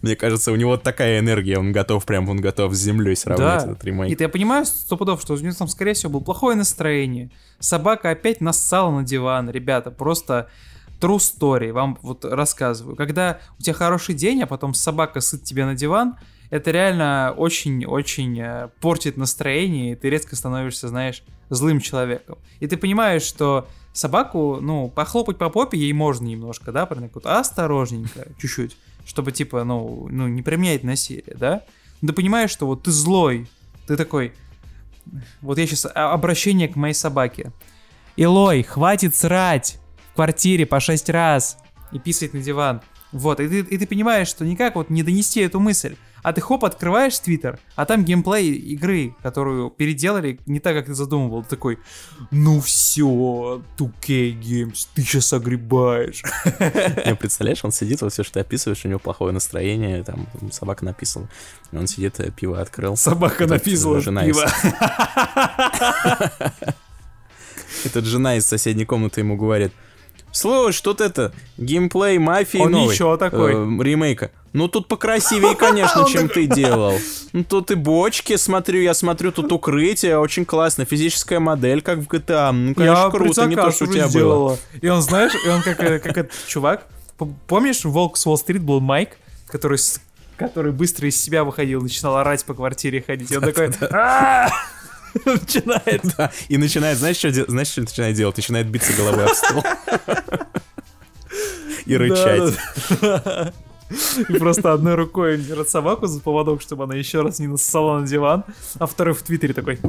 Мне 0.00 0.16
кажется, 0.16 0.52
у 0.52 0.56
него 0.56 0.78
такая 0.78 1.18
энергия, 1.18 1.58
он 1.58 1.70
готов 1.72 2.06
прям, 2.06 2.28
он 2.30 2.38
готов 2.38 2.74
с 2.74 2.78
землей 2.78 3.14
сравнять 3.14 3.64
Да. 3.64 3.70
этот 3.72 3.84
ремейк. 3.84 4.18
И 4.18 4.22
я 4.22 4.30
понимаю 4.30 4.64
сто 4.64 4.96
пудов, 4.96 5.20
что 5.20 5.34
у 5.34 5.36
него 5.36 5.52
там, 5.52 5.68
скорее 5.68 5.92
всего, 5.92 6.12
было 6.12 6.20
плохое 6.20 6.56
настроение. 6.56 7.30
Собака 7.58 8.08
опять 8.08 8.40
нассала 8.40 8.90
на 8.90 9.04
диван, 9.04 9.50
ребята, 9.50 9.90
просто 9.90 10.48
true 11.00 11.18
story, 11.18 11.72
вам 11.72 11.98
вот 12.02 12.24
рассказываю. 12.24 12.96
Когда 12.96 13.40
у 13.58 13.62
тебя 13.62 13.74
хороший 13.74 14.14
день, 14.14 14.42
а 14.42 14.46
потом 14.46 14.74
собака 14.74 15.20
сыт 15.20 15.44
тебе 15.44 15.64
на 15.64 15.74
диван, 15.74 16.16
это 16.50 16.70
реально 16.72 17.32
очень-очень 17.36 18.40
э, 18.40 18.68
портит 18.80 19.16
настроение, 19.16 19.92
и 19.92 19.94
ты 19.94 20.10
резко 20.10 20.34
становишься, 20.34 20.88
знаешь, 20.88 21.22
злым 21.48 21.80
человеком. 21.80 22.38
И 22.58 22.66
ты 22.66 22.76
понимаешь, 22.76 23.22
что 23.22 23.68
собаку, 23.92 24.58
ну, 24.60 24.88
похлопать 24.88 25.38
по 25.38 25.48
попе 25.48 25.78
ей 25.78 25.92
можно 25.92 26.26
немножко, 26.26 26.72
да, 26.72 26.86
прям 26.86 27.08
вот 27.14 27.26
осторожненько, 27.26 28.28
чуть-чуть, 28.40 28.76
чтобы, 29.04 29.32
типа, 29.32 29.64
ну, 29.64 30.08
ну, 30.10 30.26
не 30.28 30.42
применять 30.42 30.82
насилие, 30.82 31.36
да? 31.36 31.62
Но 32.00 32.08
ты 32.08 32.14
понимаешь, 32.14 32.50
что 32.50 32.66
вот 32.66 32.82
ты 32.82 32.90
злой, 32.90 33.48
ты 33.86 33.96
такой, 33.96 34.32
вот 35.40 35.58
я 35.58 35.66
сейчас 35.66 35.86
обращение 35.94 36.68
к 36.68 36.76
моей 36.76 36.94
собаке. 36.94 37.52
Илой, 38.16 38.62
хватит 38.62 39.14
срать 39.14 39.78
в 40.12 40.14
квартире 40.14 40.66
по 40.66 40.80
шесть 40.80 41.08
раз 41.08 41.58
и 41.92 41.98
писать 41.98 42.34
на 42.34 42.40
диван. 42.40 42.82
Вот, 43.12 43.40
и 43.40 43.48
ты, 43.48 43.60
и 43.60 43.78
ты 43.78 43.86
понимаешь, 43.86 44.28
что 44.28 44.44
никак 44.44 44.76
вот 44.76 44.90
не 44.90 45.02
донести 45.02 45.40
эту 45.40 45.58
мысль. 45.58 45.96
А 46.22 46.32
ты 46.34 46.40
хоп, 46.42 46.64
открываешь 46.64 47.18
твиттер, 47.18 47.58
а 47.76 47.86
там 47.86 48.04
геймплей 48.04 48.52
игры, 48.52 49.14
которую 49.22 49.70
переделали 49.70 50.38
не 50.46 50.60
так, 50.60 50.76
как 50.76 50.86
ты 50.86 50.94
задумывал. 50.94 51.42
Ты 51.42 51.50
такой, 51.50 51.78
ну 52.30 52.60
все, 52.60 53.62
2K 53.78 54.38
Games, 54.38 54.86
ты 54.94 55.02
сейчас 55.02 55.32
огребаешь. 55.32 56.22
Не, 57.06 57.16
представляешь, 57.16 57.64
он 57.64 57.72
сидит, 57.72 58.02
вот 58.02 58.12
все, 58.12 58.22
что 58.22 58.34
ты 58.34 58.40
описываешь, 58.40 58.84
у 58.84 58.88
него 58.88 58.98
плохое 58.98 59.32
настроение, 59.32 60.04
там 60.04 60.26
собака 60.52 60.84
написала. 60.84 61.26
Он 61.72 61.86
сидит, 61.86 62.20
э, 62.20 62.30
пиво 62.30 62.60
открыл. 62.60 62.96
Собака 62.96 63.46
написала 63.46 64.02
пиво. 64.02 64.46
Этот 67.84 68.04
жена 68.04 68.36
из 68.36 68.44
соседней 68.44 68.84
комнаты 68.84 69.20
ему 69.20 69.36
говорит, 69.36 69.72
слушай, 70.32 70.82
тут 70.82 71.00
это, 71.00 71.32
геймплей 71.58 72.18
мафии 72.18 72.58
Он 72.58 72.72
новый. 72.72 72.92
ничего 72.94 73.16
такой. 73.16 73.52
э, 73.52 73.82
ремейка. 73.82 74.30
Ну 74.52 74.66
тут 74.66 74.88
покрасивее, 74.88 75.54
конечно, 75.54 76.04
чем 76.10 76.28
ты 76.28 76.46
делал. 76.46 76.94
Ну 77.32 77.44
тут 77.44 77.70
и 77.70 77.74
бочки, 77.76 78.36
смотрю, 78.36 78.80
я 78.80 78.94
смотрю, 78.94 79.30
тут 79.32 79.52
укрытие, 79.52 80.18
очень 80.18 80.44
классно, 80.44 80.84
физическая 80.84 81.38
модель, 81.40 81.82
как 81.82 81.98
в 81.98 82.08
GTA. 82.08 82.50
Ну, 82.52 82.74
конечно, 82.74 83.04
Я 83.04 83.10
круто, 83.10 83.46
не 83.46 83.54
то, 83.56 83.70
что 83.70 83.84
у 83.84 83.86
тебя 83.88 84.02
было. 84.02 84.10
сделала. 84.10 84.58
И 84.80 84.88
он, 84.88 85.02
знаешь, 85.02 85.32
и 85.44 85.48
он 85.48 85.62
как, 85.62 85.80
э, 85.82 85.98
как 86.00 86.16
этот 86.18 86.32
чувак. 86.48 86.86
Помнишь, 87.46 87.84
Волк 87.84 88.16
с 88.16 88.26
Уолл-стрит 88.26 88.62
был 88.62 88.80
Майк, 88.80 89.10
который, 89.46 89.78
который 90.36 90.72
быстро 90.72 91.06
из 91.08 91.20
себя 91.20 91.44
выходил, 91.44 91.80
начинал 91.82 92.16
орать 92.16 92.44
по 92.44 92.54
квартире 92.54 93.02
ходить. 93.06 93.30
И 93.30 93.36
он 93.36 93.42
такой... 93.44 93.70
Начинает. 95.24 96.02
Да, 96.16 96.30
и 96.48 96.56
начинает, 96.56 96.98
знаешь, 96.98 97.16
что, 97.16 97.32
знаешь, 97.32 97.68
что 97.68 97.80
начинает 97.80 98.16
делать? 98.16 98.36
Начинает 98.36 98.68
биться 98.68 98.92
головой 98.92 99.24
об 99.24 99.32
стол. 99.32 99.64
И 101.86 101.96
рычать. 101.96 102.54
И 104.28 104.32
просто 104.34 104.72
одной 104.72 104.94
рукой 104.94 105.36
держит 105.38 105.68
собаку 105.68 106.06
за 106.06 106.20
поводок, 106.20 106.62
чтобы 106.62 106.84
она 106.84 106.94
еще 106.94 107.22
раз 107.22 107.40
не 107.40 107.48
нассала 107.48 107.98
на 107.98 108.06
диван, 108.06 108.44
а 108.78 108.86
второй 108.86 109.14
в 109.14 109.22
Твиттере 109.22 109.52
такой 109.52 109.80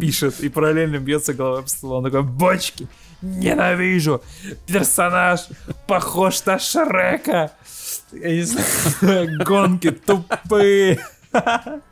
пишет 0.00 0.40
и 0.40 0.48
параллельно 0.48 0.96
бьется 0.98 1.34
головой 1.34 1.60
об 1.60 1.68
стол. 1.68 1.92
Он 1.92 2.04
такой, 2.04 2.22
бочки, 2.22 2.88
ненавижу, 3.20 4.22
персонаж 4.66 5.40
похож 5.86 6.44
на 6.46 6.58
Шрека. 6.58 7.52
Я 8.12 8.30
не 8.30 8.42
знаю, 8.42 9.38
гонки 9.44 9.90
тупые. 9.90 10.98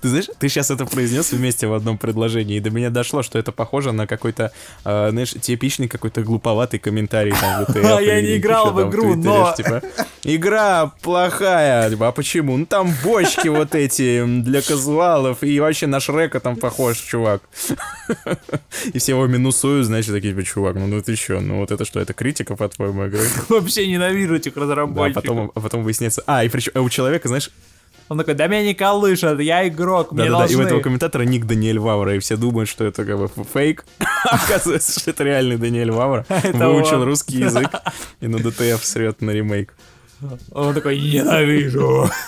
Ты 0.00 0.08
знаешь, 0.08 0.26
ты 0.38 0.48
сейчас 0.48 0.70
это 0.70 0.86
произнес 0.86 1.32
вместе 1.32 1.66
в 1.66 1.74
одном 1.74 1.98
предложении, 1.98 2.56
и 2.56 2.60
до 2.60 2.70
меня 2.70 2.90
дошло, 2.90 3.22
что 3.22 3.38
это 3.38 3.52
похоже 3.52 3.92
на 3.92 4.06
какой-то, 4.06 4.52
э, 4.84 5.08
знаешь, 5.10 5.30
типичный 5.30 5.88
какой-то 5.88 6.22
глуповатый 6.22 6.78
комментарий 6.78 7.32
там 7.40 7.64
в 7.64 7.76
А, 7.84 8.00
я 8.00 8.20
не 8.20 8.36
играл 8.36 8.72
в 8.72 8.88
игру, 8.88 9.14
но- 9.14 9.52
Типа, 9.56 9.82
игра 10.24 10.92
плохая, 11.02 11.90
типа, 11.90 12.08
а 12.08 12.12
почему? 12.12 12.56
Ну 12.56 12.66
там 12.66 12.92
бочки 13.04 13.48
вот 13.48 13.74
эти 13.74 14.24
для 14.42 14.62
казуалов, 14.62 15.42
и 15.42 15.60
вообще 15.60 15.86
на 15.86 16.00
Шрека 16.00 16.40
там 16.40 16.56
похож, 16.56 16.96
чувак. 16.98 17.42
И 18.92 18.98
все 18.98 19.12
его 19.12 19.26
минусуют, 19.26 19.86
значит, 19.86 20.12
такие, 20.14 20.32
типа, 20.34 20.44
чувак, 20.46 20.76
ну, 20.76 20.86
ну 20.86 21.02
ты 21.02 21.14
чё, 21.16 21.40
ну 21.40 21.58
вот 21.58 21.70
это 21.70 21.84
что, 21.84 22.00
это 22.00 22.12
критика, 22.14 22.56
по-твоему, 22.56 23.06
игры? 23.06 23.20
Вообще 23.48 23.86
ненавижу 23.86 24.34
этих 24.36 24.54
Да, 24.54 24.60
разработчиков. 24.62 25.22
потом, 25.22 25.52
а 25.54 25.60
потом 25.60 25.82
выясняется, 25.84 26.22
а, 26.26 26.44
и 26.44 26.48
причем 26.48 26.72
у 26.82 26.88
человека, 26.90 27.28
знаешь, 27.28 27.50
Он 28.12 28.18
такой, 28.18 28.34
да 28.34 28.46
меня 28.46 28.62
не 28.62 28.74
колышет, 28.74 29.40
я 29.40 29.66
игрок, 29.66 30.12
мне 30.12 30.24
Да-да-да, 30.24 30.44
и 30.44 30.48
у 30.48 30.58
должны. 30.58 30.66
этого 30.66 30.80
комментатора 30.80 31.22
ник 31.22 31.46
Даниэль 31.46 31.78
Вавра, 31.78 32.14
и 32.14 32.18
все 32.18 32.36
думают, 32.36 32.68
что 32.68 32.84
это 32.84 33.06
как 33.06 33.16
бы 33.18 33.30
фейк. 33.54 33.86
Оказывается, 34.24 35.00
что 35.00 35.12
это 35.12 35.24
реальный 35.24 35.56
Даниэль 35.56 35.90
Вавра. 35.90 36.26
Выучил 36.52 37.06
русский 37.06 37.38
язык 37.38 37.70
и 38.20 38.28
на 38.28 38.38
ДТФ 38.38 38.84
срет 38.84 39.22
на 39.22 39.30
ремейк. 39.30 39.74
Он 40.50 40.74
такой, 40.74 41.00
ненавижу. 41.00 42.10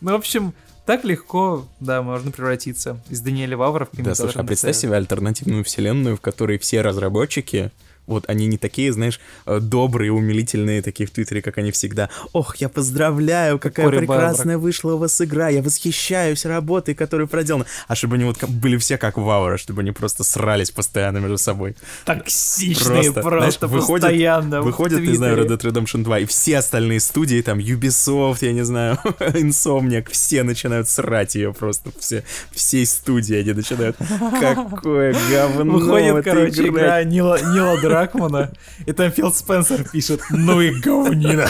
Ну, 0.00 0.12
в 0.12 0.14
общем, 0.14 0.54
так 0.86 1.04
легко, 1.04 1.66
да, 1.80 2.00
можно 2.00 2.30
превратиться 2.30 3.00
из 3.10 3.20
Даниэля 3.20 3.56
Вавра 3.56 3.86
в 3.90 4.02
Да, 4.02 4.14
слушай, 4.14 4.40
а 4.40 4.44
представь 4.44 4.76
себе 4.76 4.94
альтернативную 4.94 5.62
вселенную, 5.62 6.16
в 6.16 6.20
которой 6.22 6.58
все 6.58 6.80
разработчики 6.80 7.70
вот 8.06 8.24
они 8.28 8.46
не 8.46 8.58
такие, 8.58 8.92
знаешь, 8.92 9.20
э, 9.46 9.58
добрые, 9.60 10.12
умилительные 10.12 10.82
такие 10.82 11.06
в 11.06 11.10
Твиттере, 11.10 11.42
как 11.42 11.58
они 11.58 11.70
всегда. 11.70 12.08
Ох, 12.32 12.56
я 12.56 12.68
поздравляю, 12.68 13.58
какая 13.58 13.86
Кори 13.86 13.98
прекрасная 13.98 14.58
вышла 14.58 14.94
у 14.94 14.98
вас 14.98 15.20
игра, 15.20 15.48
я 15.48 15.62
восхищаюсь 15.62 16.44
работой, 16.44 16.94
которая 16.94 17.26
проделана. 17.26 17.66
А 17.88 17.94
чтобы 17.94 18.16
они 18.16 18.24
вот 18.24 18.42
были 18.44 18.76
все 18.76 18.98
как 18.98 19.16
Вавра, 19.18 19.56
чтобы 19.56 19.82
они 19.82 19.92
просто 19.92 20.24
срались 20.24 20.70
постоянно 20.70 21.18
между 21.18 21.38
собой. 21.38 21.76
Токсичные 22.04 23.12
Просто, 23.12 23.20
просто, 23.22 23.66
знаешь, 23.66 23.74
выходит- 23.82 24.02
постоянно. 24.04 24.62
Выходит, 24.62 25.00
не 25.00 25.14
знаю, 25.16 25.38
Red. 25.38 25.48
Dead 25.48 25.60
Redemption 25.60 26.02
2, 26.04 26.20
и 26.20 26.24
все 26.26 26.58
остальные 26.58 27.00
студии, 27.00 27.40
там, 27.42 27.58
Ubisoft, 27.58 28.38
я 28.40 28.52
не 28.52 28.64
знаю, 28.64 28.98
Insomniac, 29.20 30.08
все 30.10 30.42
начинают 30.42 30.88
срать 30.88 31.34
ее 31.34 31.52
просто, 31.52 31.90
все, 31.98 32.24
всей 32.52 32.86
студии 32.86 33.36
они 33.36 33.52
начинают, 33.52 33.96
какое 34.40 35.14
говно 35.30 35.72
Выходит, 35.72 36.24
короче, 36.24 36.62
играть». 36.68 36.68
игра 36.68 37.04
Нила, 37.04 37.38
Нила 37.54 37.80
Дракмана, 37.96 38.52
и 38.84 38.92
там 38.92 39.10
Филд 39.10 39.34
Спенсер 39.34 39.88
пишет, 39.88 40.20
ну 40.30 40.60
и 40.60 40.70
говнина. 40.80 41.48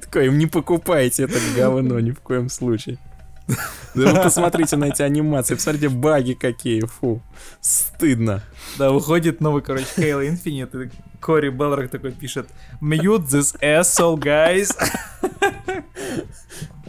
Такой, 0.00 0.30
не 0.30 0.46
покупайте 0.46 1.24
это 1.24 1.38
говно 1.56 1.98
ни 2.00 2.12
в 2.12 2.20
коем 2.20 2.48
случае. 2.48 2.98
Да 3.94 4.12
вы 4.12 4.22
посмотрите 4.22 4.76
на 4.76 4.86
эти 4.86 5.02
анимации, 5.02 5.54
посмотрите 5.54 5.88
баги 5.88 6.34
какие, 6.34 6.82
фу, 6.82 7.22
стыдно. 7.60 8.42
Да, 8.78 8.90
выходит 8.90 9.40
новый, 9.40 9.62
короче, 9.62 9.86
Halo 9.96 10.28
Infinite, 10.28 10.86
и 10.86 10.90
Кори 11.20 11.50
Белрак 11.50 11.90
такой 11.90 12.12
пишет, 12.12 12.48
mute 12.80 13.26
this 13.26 13.56
asshole, 13.60 14.18
guys. 14.18 14.76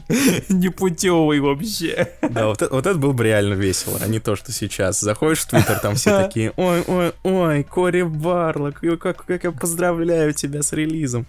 Непутевый 0.50 1.40
вообще. 1.40 2.14
Да, 2.22 2.48
вот, 2.48 2.62
это- 2.62 2.74
вот 2.74 2.86
это 2.86 2.98
было 2.98 3.12
бы 3.14 3.24
реально 3.24 3.54
весело, 3.56 4.00
а 4.02 4.08
не 4.08 4.20
то, 4.20 4.36
что 4.36 4.52
сейчас. 4.52 5.00
Заходишь 5.00 5.40
в 5.40 5.48
Твиттер, 5.48 5.80
там 5.80 5.96
все 5.96 6.24
такие, 6.24 6.54
ой, 6.56 6.82
ой, 6.88 7.12
ой, 7.24 7.64
Кори 7.64 8.04
Барлок, 8.04 8.82
как, 9.00 9.26
как 9.26 9.44
я 9.44 9.52
поздравляю 9.52 10.34
тебя 10.34 10.62
с 10.64 10.72
релизом. 10.74 11.26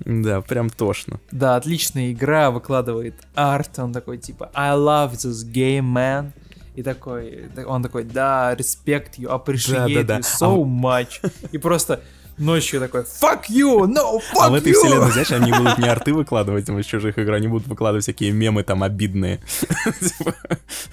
Да, 0.00 0.40
прям 0.40 0.70
тошно. 0.70 1.20
Да, 1.30 1.56
отличная 1.56 2.12
игра, 2.12 2.50
выкладывает 2.50 3.14
арт, 3.34 3.78
он 3.78 3.92
такой 3.92 4.18
типа 4.18 4.50
I 4.54 4.72
love 4.76 5.12
this 5.12 5.44
game, 5.50 5.92
man. 5.92 6.32
И 6.74 6.82
такой, 6.82 7.44
он 7.66 7.84
такой, 7.84 8.02
да, 8.02 8.52
respect 8.54 9.10
you, 9.18 9.28
appreciate 9.28 9.94
Да-да-да. 9.94 10.18
you 10.18 10.22
so 10.22 10.64
much. 10.64 11.20
И 11.52 11.58
просто 11.58 12.00
ночью 12.38 12.80
такой 12.80 13.02
«Fuck 13.02 13.44
you! 13.48 13.86
No, 13.86 14.18
fuck 14.18 14.40
А 14.40 14.50
в 14.50 14.54
этой 14.54 14.72
you!» 14.72 14.74
вселенной, 14.74 15.10
знаешь, 15.12 15.30
они 15.32 15.52
будут 15.52 15.78
не 15.78 15.88
арты 15.88 16.12
выкладывать 16.12 16.66
там 16.66 16.78
из 16.78 16.86
чужих 16.86 17.18
игр, 17.18 17.32
они 17.32 17.48
будут 17.48 17.66
выкладывать 17.66 18.04
всякие 18.04 18.32
мемы 18.32 18.62
там 18.62 18.82
обидные. 18.82 19.40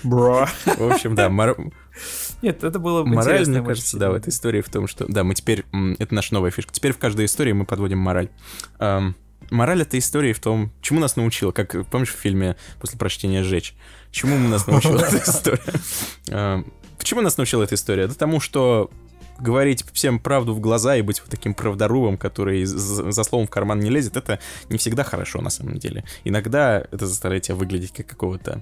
Бро. 0.03 0.47
В 0.65 0.91
общем, 0.91 1.15
да, 1.15 1.29
мор- 1.29 1.57
Нет, 2.41 2.63
это 2.63 2.79
было 2.79 3.03
бы 3.03 3.09
мораль, 3.09 3.47
мне 3.47 3.61
кажется, 3.61 3.97
да, 3.97 4.11
в 4.11 4.15
этой 4.15 4.29
истории 4.29 4.61
в 4.61 4.69
том, 4.69 4.87
что... 4.87 5.05
Да, 5.07 5.23
мы 5.23 5.35
теперь... 5.35 5.65
Это 5.99 6.13
наша 6.13 6.33
новая 6.33 6.51
фишка. 6.51 6.73
Теперь 6.73 6.93
в 6.93 6.97
каждой 6.97 7.25
истории 7.25 7.51
мы 7.51 7.65
подводим 7.65 7.99
мораль. 7.99 8.29
Мораль 9.49 9.81
этой 9.81 9.99
истории 9.99 10.31
в 10.33 10.39
том, 10.39 10.71
чему 10.81 10.99
нас 10.99 11.17
научила, 11.17 11.51
как, 11.51 11.85
помнишь, 11.87 12.13
в 12.13 12.17
фильме 12.17 12.55
«После 12.79 12.97
прочтения 12.97 13.43
сжечь», 13.43 13.75
чему 14.11 14.37
нас 14.47 14.65
научила 14.65 14.99
эта 15.05 15.17
история? 15.17 16.63
Почему 16.97 17.21
нас 17.21 17.35
научила 17.37 17.63
эта 17.63 17.75
история? 17.75 18.07
Да 18.07 18.13
тому, 18.13 18.39
что 18.39 18.89
говорить 19.41 19.83
всем 19.93 20.19
правду 20.19 20.53
в 20.53 20.59
глаза 20.59 20.95
и 20.95 21.01
быть 21.01 21.19
вот 21.19 21.29
таким 21.29 21.53
правдорубом, 21.53 22.17
который 22.17 22.65
за 22.65 23.23
словом 23.23 23.47
в 23.47 23.49
карман 23.49 23.79
не 23.79 23.89
лезет, 23.89 24.17
это 24.17 24.39
не 24.69 24.77
всегда 24.77 25.03
хорошо 25.03 25.41
на 25.41 25.49
самом 25.49 25.77
деле. 25.77 26.03
Иногда 26.23 26.79
это 26.91 27.07
заставляет 27.07 27.43
тебя 27.43 27.55
выглядеть 27.55 27.91
как 27.91 28.07
какого-то 28.07 28.61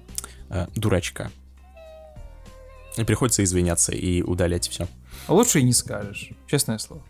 э, 0.49 0.67
дурачка. 0.75 1.31
И 2.97 3.03
приходится 3.03 3.43
извиняться 3.43 3.93
и 3.93 4.21
удалять 4.21 4.67
все. 4.67 4.87
Лучше 5.27 5.59
и 5.59 5.63
не 5.63 5.73
скажешь, 5.73 6.31
честное 6.47 6.77
слово. 6.79 7.03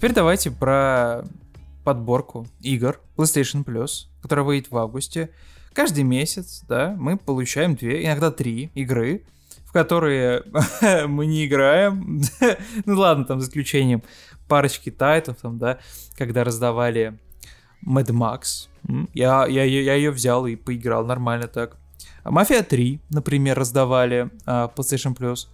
Теперь 0.00 0.14
давайте 0.14 0.50
про 0.50 1.26
подборку 1.84 2.46
игр 2.62 2.98
PlayStation 3.18 3.62
Plus, 3.62 4.06
которая 4.22 4.46
выйдет 4.46 4.70
в 4.70 4.78
августе. 4.78 5.28
Каждый 5.74 6.04
месяц, 6.04 6.64
да, 6.66 6.96
мы 6.98 7.18
получаем 7.18 7.74
две, 7.74 8.06
иногда 8.06 8.30
три 8.30 8.70
игры, 8.74 9.26
в 9.66 9.72
которые 9.72 10.42
мы 11.06 11.26
не 11.26 11.44
играем. 11.44 12.22
ну 12.86 12.98
ладно, 12.98 13.26
там 13.26 13.40
за 13.40 13.48
исключением 13.48 14.02
парочки 14.48 14.90
тайтов, 14.90 15.36
там, 15.42 15.58
да, 15.58 15.80
когда 16.16 16.44
раздавали 16.44 17.18
Mad 17.86 18.06
Max. 18.06 18.70
Я, 19.12 19.44
я, 19.46 19.64
я 19.64 19.94
ее 19.96 20.12
взял 20.12 20.46
и 20.46 20.56
поиграл 20.56 21.04
нормально 21.04 21.46
так. 21.46 21.76
Мафия 22.24 22.62
3, 22.62 23.02
например, 23.10 23.58
раздавали 23.58 24.30
а, 24.46 24.72
PlayStation 24.74 25.14
Plus. 25.14 25.48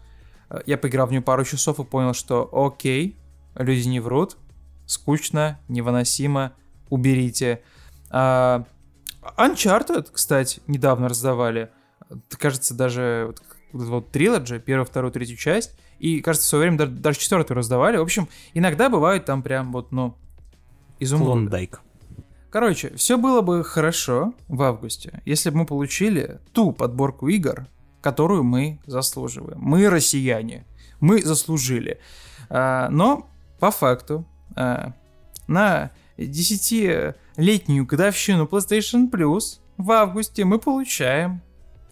Я 0.66 0.78
поиграл 0.78 1.09
в 1.09 1.10
нее 1.10 1.20
пару 1.20 1.44
часов 1.44 1.81
и 1.81 1.85
понял, 1.85 2.14
что 2.14 2.48
окей, 2.52 3.16
люди 3.59 3.89
не 3.89 4.01
врут, 4.01 4.37
скучно, 4.87 5.61
невыносимо, 5.69 6.53
уберите. 6.89 7.62
А, 8.11 8.65
Uncharted, 9.37 10.09
кстати, 10.12 10.61
недавно 10.66 11.09
раздавали. 11.09 11.70
Кажется, 12.39 12.74
даже 12.74 13.35
вот, 13.73 13.89
вот 13.89 14.16
Trilogy, 14.16 14.59
первую, 14.61 14.87
вторую, 14.87 15.12
третью 15.12 15.37
часть. 15.37 15.77
И, 15.99 16.20
кажется, 16.20 16.47
в 16.47 16.51
свое 16.51 16.62
время 16.62 16.78
даже, 16.78 16.93
даже 16.93 17.19
четвертую 17.19 17.57
раздавали. 17.57 17.97
В 17.97 18.03
общем, 18.03 18.28
иногда 18.55 18.89
бывает 18.89 19.24
там 19.24 19.43
прям 19.43 19.73
вот, 19.73 19.93
ну, 19.93 20.16
изумруды. 21.01 21.33
Клондайк. 21.33 21.81
Короче, 22.51 22.95
все 22.97 23.19
было 23.19 23.43
бы 23.43 23.65
хорошо 23.65 24.35
в 24.49 24.62
августе, 24.62 25.20
если 25.24 25.51
бы 25.51 25.59
мы 25.59 25.66
получили 25.66 26.41
ту 26.53 26.73
подборку 26.73 27.28
игр, 27.28 27.66
которую 28.01 28.45
мы 28.45 28.81
заслуживаем. 28.87 29.59
Мы 29.61 29.91
россияне, 29.91 30.66
мы 31.01 31.23
заслужили. 31.23 31.99
А, 32.49 32.89
но 32.89 33.28
по 33.59 33.70
факту 33.70 34.27
а, 34.55 34.93
на 35.47 35.91
10-летнюю 36.19 37.87
годовщину 37.87 38.45
PlayStation 38.45 39.11
Plus 39.11 39.61
в 39.77 39.91
августе 39.91 40.45
мы 40.45 40.59
получаем 40.59 41.43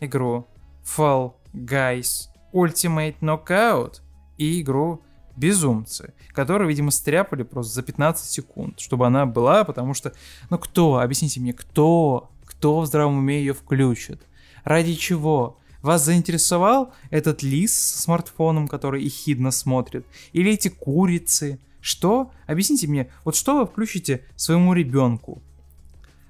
игру 0.00 0.46
Fall 0.84 1.34
Guys 1.52 2.28
Ultimate 2.52 3.16
Knockout 3.20 4.00
и 4.38 4.60
игру 4.60 5.02
Безумцы, 5.36 6.14
которую, 6.28 6.68
видимо, 6.68 6.92
стряпали 6.92 7.42
просто 7.42 7.74
за 7.74 7.82
15 7.82 8.30
секунд, 8.30 8.78
чтобы 8.78 9.06
она 9.06 9.26
была, 9.26 9.64
потому 9.64 9.92
что, 9.92 10.12
ну 10.48 10.58
кто, 10.58 11.00
объясните 11.00 11.40
мне, 11.40 11.52
кто, 11.52 12.30
кто 12.44 12.80
в 12.80 12.86
здравом 12.86 13.18
уме 13.18 13.40
ее 13.40 13.52
включит? 13.52 14.22
Ради 14.62 14.94
чего? 14.94 15.58
Вас 15.84 16.02
заинтересовал 16.02 16.94
этот 17.10 17.42
лис 17.42 17.78
с 17.78 18.04
смартфоном, 18.04 18.68
который 18.68 19.04
ехидно 19.04 19.50
смотрит? 19.50 20.06
Или 20.32 20.50
эти 20.52 20.68
курицы? 20.68 21.60
Что? 21.82 22.32
Объясните 22.46 22.86
мне, 22.86 23.10
вот 23.22 23.36
что 23.36 23.58
вы 23.58 23.66
включите 23.66 24.24
своему 24.34 24.72
ребенку? 24.72 25.42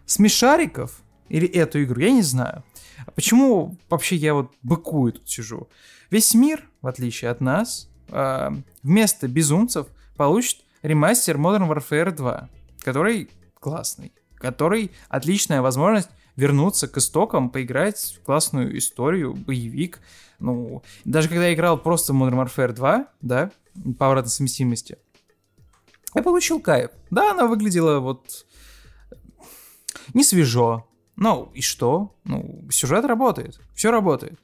Смешариков? 0.07 1.01
Или 1.29 1.47
эту 1.47 1.85
игру? 1.85 2.01
Я 2.01 2.11
не 2.11 2.23
знаю. 2.23 2.65
А 3.07 3.13
почему 3.13 3.77
вообще 3.89 4.17
я 4.17 4.35
вот 4.35 4.53
быкую 4.65 5.13
тут 5.13 5.31
сижу? 5.31 5.69
Весь 6.11 6.35
мир, 6.35 6.69
в 6.83 6.89
отличие 6.89 7.31
от 7.31 7.41
нас, 7.41 7.89
а, 8.09 8.53
вместо 8.83 9.29
безумцев 9.29 9.87
получит 10.17 10.65
ремастер 10.83 11.37
Modern 11.37 11.71
Warfare 11.71 12.11
2, 12.11 12.49
который 12.81 13.31
классный, 13.61 14.13
который 14.35 14.91
отличная 15.09 15.63
возможность 15.63 16.09
вернуться 16.37 16.89
к 16.89 16.97
истокам, 16.99 17.51
поиграть 17.51 18.19
в 18.19 18.25
классную 18.25 18.77
историю, 18.79 19.35
боевик. 19.35 20.01
Ну, 20.39 20.83
даже 21.05 21.29
когда 21.29 21.47
я 21.47 21.55
играл 21.55 21.79
просто 21.79 22.13
в 22.13 22.23
Modern 22.23 22.45
Warfare 22.45 22.73
2, 22.73 23.07
да, 23.23 23.51
по 23.99 24.09
обратной 24.09 24.31
совместимости, 24.31 24.99
я 26.15 26.23
получил 26.23 26.61
кайф. 26.61 26.91
Да, 27.11 27.33
она 27.33 27.47
выглядела 27.47 27.99
вот 28.01 28.47
не 30.13 30.25
свежо. 30.25 30.87
Ну, 31.17 31.51
и 31.55 31.61
что? 31.61 32.17
Ну, 32.25 32.67
сюжет 32.71 33.05
работает. 33.05 33.61
Все 33.75 33.91
работает. 33.91 34.39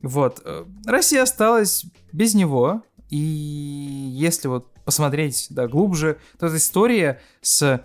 Вот. 0.00 0.40
э, 0.44 0.64
Россия 0.86 1.22
осталась 1.22 1.84
без 2.12 2.34
него. 2.34 2.82
И 3.10 3.16
если 3.16 4.48
вот 4.48 4.72
посмотреть, 4.84 5.48
да, 5.50 5.66
глубже, 5.66 6.18
то 6.38 6.46
эта 6.46 6.56
история 6.56 7.20
с 7.40 7.82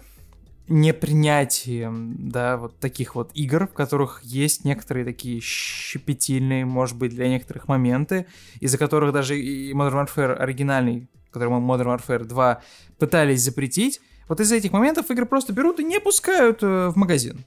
непринятием, 0.68 2.16
да, 2.30 2.58
вот 2.58 2.80
таких 2.80 3.16
вот 3.16 3.32
игр, 3.34 3.68
в 3.68 3.74
которых 3.74 4.22
есть 4.24 4.64
некоторые 4.64 5.06
такие 5.06 5.42
щепетильные, 5.42 6.66
может 6.66 6.98
быть, 6.98 7.12
для 7.12 7.28
некоторых 7.28 7.68
моменты, 7.68 8.28
из-за 8.60 8.78
которых 8.78 9.14
даже 9.14 9.38
и 9.38 9.74
Modern 9.74 10.08
Warfare 10.08 10.36
оригинальный, 10.36 11.08
который 11.32 11.50
Modern 11.50 11.98
Warfare 11.98 12.24
2 12.24 12.62
пытались 12.98 13.42
запретить, 13.42 14.00
вот 14.30 14.40
из-за 14.40 14.56
этих 14.56 14.72
моментов 14.72 15.12
игры 15.12 15.26
просто 15.26 15.52
берут 15.52 15.80
и 15.80 15.84
не 15.84 16.00
пускают 16.00 16.64
э, 16.64 16.88
в 16.90 16.96
магазин. 16.96 17.44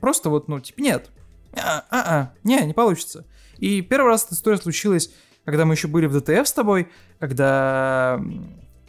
Просто 0.00 0.30
вот, 0.30 0.48
ну, 0.48 0.58
типа, 0.58 0.80
нет. 0.80 1.10
А, 1.56 1.84
а, 1.90 2.02
а, 2.06 2.32
не, 2.42 2.58
не 2.60 2.72
получится. 2.72 3.26
И 3.58 3.82
первый 3.82 4.08
раз 4.08 4.24
эта 4.24 4.34
история 4.34 4.56
случилась, 4.56 5.12
когда 5.44 5.66
мы 5.66 5.74
еще 5.74 5.88
были 5.88 6.06
в 6.06 6.18
ДТФ 6.18 6.48
с 6.48 6.52
тобой, 6.52 6.88
когда 7.18 8.20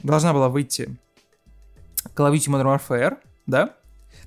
должна 0.02 0.34
была 0.34 0.47
выйти 0.47 0.97
Call 2.15 2.31
of 2.31 2.34
Duty 2.34 2.47
Modern 2.47 2.80
Warfare, 2.80 3.18
да? 3.47 3.73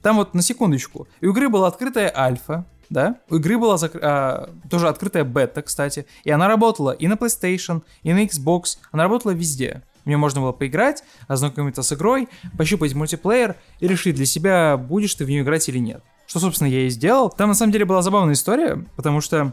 Там 0.02 0.16
вот 0.16 0.34
на 0.34 0.42
секундочку. 0.42 1.08
У 1.20 1.26
игры 1.26 1.48
была 1.48 1.68
открытая 1.68 2.12
альфа, 2.14 2.64
да? 2.90 3.16
У 3.28 3.36
игры 3.36 3.58
была 3.58 3.76
закр- 3.76 4.00
а, 4.02 4.50
тоже 4.70 4.88
открытая 4.88 5.24
бета, 5.24 5.62
кстати. 5.62 6.06
И 6.24 6.30
она 6.30 6.48
работала 6.48 6.90
и 6.92 7.06
на 7.06 7.14
PlayStation, 7.14 7.82
и 8.02 8.12
на 8.12 8.24
Xbox. 8.24 8.78
Она 8.92 9.04
работала 9.04 9.32
везде. 9.32 9.82
В 10.04 10.06
нее 10.06 10.16
можно 10.16 10.40
было 10.40 10.52
поиграть, 10.52 11.04
ознакомиться 11.26 11.82
с 11.82 11.92
игрой, 11.92 12.28
пощупать 12.56 12.94
мультиплеер 12.94 13.56
и 13.80 13.86
решить 13.88 14.16
для 14.16 14.24
себя, 14.24 14.76
будешь 14.76 15.14
ты 15.14 15.24
в 15.24 15.28
нее 15.28 15.42
играть 15.42 15.68
или 15.68 15.78
нет. 15.78 16.02
Что, 16.26 16.40
собственно, 16.40 16.68
я 16.68 16.86
и 16.86 16.88
сделал. 16.88 17.30
Там, 17.30 17.48
на 17.48 17.54
самом 17.54 17.72
деле, 17.72 17.84
была 17.84 18.02
забавная 18.02 18.34
история, 18.34 18.84
потому 18.96 19.20
что 19.20 19.52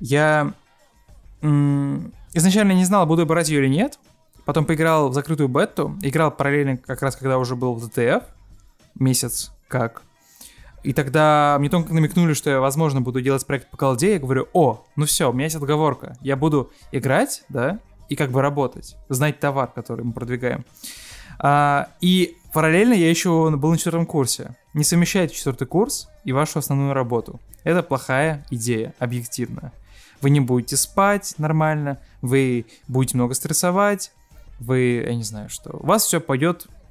я 0.00 0.52
м, 1.42 2.12
изначально 2.32 2.72
не 2.72 2.84
знал, 2.84 3.06
буду 3.06 3.22
я 3.22 3.26
брать 3.26 3.48
ее 3.48 3.60
или 3.60 3.68
нет. 3.68 3.98
Потом 4.44 4.64
поиграл 4.64 5.08
в 5.08 5.14
закрытую 5.14 5.48
бету. 5.48 5.96
Играл 6.02 6.30
параллельно 6.30 6.76
как 6.76 7.00
раз, 7.02 7.16
когда 7.16 7.38
уже 7.38 7.56
был 7.56 7.74
в 7.74 7.86
ДТФ. 7.88 8.24
Месяц 8.94 9.52
как. 9.68 10.02
И 10.82 10.92
тогда 10.92 11.56
мне 11.58 11.70
только 11.70 11.94
намекнули, 11.94 12.34
что 12.34 12.50
я, 12.50 12.60
возможно, 12.60 13.00
буду 13.00 13.22
делать 13.22 13.44
проект 13.46 13.70
по 13.70 13.76
колде. 13.76 14.12
Я 14.12 14.18
говорю, 14.18 14.48
о, 14.52 14.84
ну 14.96 15.06
все, 15.06 15.30
у 15.30 15.32
меня 15.32 15.44
есть 15.44 15.56
отговорка. 15.56 16.16
Я 16.20 16.36
буду 16.36 16.70
играть, 16.92 17.42
да, 17.48 17.80
и 18.08 18.16
как 18.16 18.30
бы 18.30 18.42
работать. 18.42 18.96
Знать 19.08 19.40
товар, 19.40 19.70
который 19.74 20.04
мы 20.04 20.12
продвигаем. 20.12 20.64
А, 21.38 21.88
и 22.00 22.36
параллельно 22.52 22.92
я 22.92 23.08
еще 23.08 23.50
был 23.56 23.70
на 23.70 23.78
четвертом 23.78 24.06
курсе. 24.06 24.56
Не 24.74 24.84
совмещайте 24.84 25.34
четвертый 25.34 25.66
курс 25.66 26.08
и 26.24 26.32
вашу 26.32 26.58
основную 26.58 26.92
работу. 26.92 27.40
Это 27.64 27.82
плохая 27.82 28.46
идея, 28.50 28.94
объективно. 28.98 29.72
Вы 30.20 30.30
не 30.30 30.40
будете 30.40 30.76
спать 30.76 31.34
нормально, 31.38 31.98
вы 32.20 32.66
будете 32.88 33.16
много 33.16 33.34
стрессовать, 33.34 34.12
вы, 34.60 35.04
я 35.06 35.14
не 35.14 35.24
знаю 35.24 35.48
что, 35.48 35.76
у 35.76 35.86
вас 35.86 36.04
все 36.04 36.20
пойдет 36.20 36.66
по- 36.66 36.83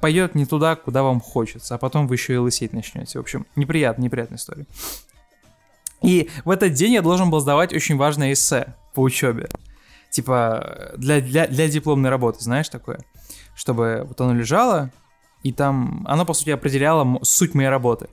пойдет 0.00 0.34
не 0.34 0.46
туда, 0.46 0.76
куда 0.76 1.02
вам 1.02 1.20
хочется, 1.20 1.74
а 1.74 1.78
потом 1.78 2.06
вы 2.06 2.14
еще 2.14 2.34
и 2.34 2.38
лысеть 2.38 2.72
начнете. 2.72 3.18
В 3.18 3.22
общем, 3.22 3.46
неприятная, 3.56 4.04
неприятная 4.04 4.38
история. 4.38 4.66
И 6.02 6.28
в 6.44 6.50
этот 6.50 6.74
день 6.74 6.92
я 6.92 7.02
должен 7.02 7.30
был 7.30 7.40
сдавать 7.40 7.72
очень 7.72 7.96
важное 7.96 8.32
эссе 8.32 8.74
по 8.94 9.00
учебе. 9.00 9.48
Типа 10.10 10.92
для, 10.96 11.20
для, 11.20 11.46
для 11.46 11.68
дипломной 11.68 12.10
работы, 12.10 12.42
знаешь 12.42 12.68
такое? 12.68 13.00
Чтобы 13.54 14.04
вот 14.06 14.20
оно 14.20 14.34
лежало, 14.34 14.90
и 15.42 15.52
там 15.52 16.04
оно, 16.08 16.24
по 16.24 16.34
сути, 16.34 16.50
определяло 16.50 17.18
суть 17.22 17.54
моей 17.54 17.68
работы. 17.68 18.08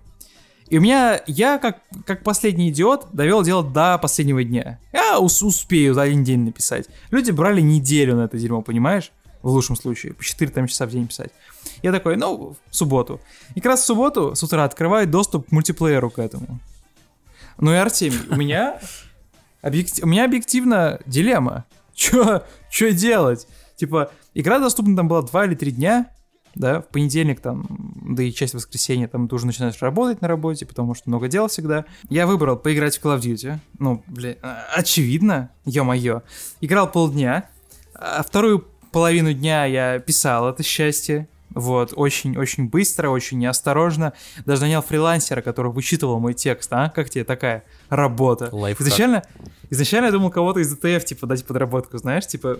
И 0.67 0.77
у 0.77 0.81
меня, 0.81 1.21
я 1.27 1.59
как, 1.59 1.79
как 2.05 2.23
последний 2.23 2.69
идиот 2.69 3.09
довел 3.11 3.43
дело 3.43 3.63
до 3.63 3.97
последнего 3.97 4.43
дня. 4.43 4.79
Я 4.91 5.19
ус- 5.19 5.43
успею 5.43 5.93
за 5.93 6.03
один 6.03 6.23
день 6.23 6.45
написать. 6.45 6.87
Люди 7.11 7.31
брали 7.31 7.61
неделю 7.61 8.15
на 8.15 8.23
это 8.23 8.37
дерьмо, 8.37 8.61
понимаешь? 8.61 9.11
В 9.43 9.49
лучшем 9.49 9.75
случае, 9.75 10.13
по 10.13 10.23
4 10.23 10.49
там, 10.51 10.67
часа 10.67 10.85
в 10.87 10.89
день 10.89 11.05
писать. 11.07 11.31
Я 11.83 11.91
такой, 11.91 12.15
ну, 12.15 12.55
в 12.69 12.75
субботу. 12.75 13.19
И 13.55 13.59
как 13.59 13.73
раз 13.73 13.81
в 13.81 13.85
субботу 13.85 14.35
с 14.35 14.41
утра 14.41 14.63
открываю 14.63 15.05
доступ 15.05 15.49
к 15.49 15.51
мультиплееру 15.51 16.09
к 16.09 16.17
этому. 16.17 16.59
Ну 17.59 17.71
и 17.71 17.75
Артемий, 17.75 18.19
у 18.29 18.35
меня, 18.35 18.79
объект- 19.61 19.99
у 20.01 20.07
меня 20.07 20.25
объективно 20.25 20.99
дилемма. 21.05 21.65
Чё, 21.93 22.43
чё 22.71 22.91
делать? 22.93 23.45
Типа, 23.75 24.11
игра 24.33 24.57
доступна 24.59 24.95
там 24.95 25.07
была 25.07 25.21
2 25.21 25.45
или 25.45 25.53
3 25.55 25.71
дня, 25.71 26.07
да, 26.55 26.81
в 26.81 26.87
понедельник 26.87 27.39
там, 27.39 27.67
да 28.15 28.23
и 28.23 28.31
часть 28.31 28.53
воскресенья 28.55 29.07
там 29.07 29.27
ты 29.27 29.35
уже 29.35 29.45
начинаешь 29.45 29.79
работать 29.81 30.21
на 30.21 30.27
работе, 30.27 30.65
потому 30.65 30.95
что 30.95 31.09
много 31.09 31.27
дел 31.27 31.47
всегда. 31.49 31.85
Я 32.09 32.25
выбрал 32.27 32.55
поиграть 32.57 32.97
в 32.97 33.03
Call 33.05 33.17
of 33.17 33.21
Duty, 33.21 33.57
ну, 33.77 34.03
блин, 34.07 34.37
а, 34.41 34.63
очевидно, 34.75 35.49
ё-моё. 35.65 36.21
Играл 36.61 36.89
полдня, 36.91 37.49
а 37.93 38.23
вторую 38.23 38.65
половину 38.93 39.33
дня 39.33 39.65
я 39.65 39.99
писал 39.99 40.47
это 40.47 40.63
счастье, 40.63 41.27
вот, 41.49 41.93
очень-очень 41.95 42.69
быстро, 42.69 43.09
очень 43.09 43.37
неосторожно. 43.39 44.13
Даже 44.45 44.61
нанял 44.61 44.81
фрилансера, 44.81 45.41
который 45.41 45.71
вычитывал 45.71 46.19
мой 46.19 46.33
текст, 46.33 46.71
а? 46.71 46.89
Как 46.89 47.09
тебе 47.09 47.25
такая 47.25 47.63
работа? 47.89 48.49
Лайфхак. 48.51 48.87
Изначально, 48.87 49.23
изначально 49.69 50.05
я 50.05 50.11
думал 50.11 50.31
кого-то 50.31 50.61
из 50.61 50.71
ДТФ, 50.75 51.03
типа, 51.05 51.27
дать 51.27 51.45
подработку, 51.45 51.97
знаешь, 51.97 52.25
типа... 52.25 52.59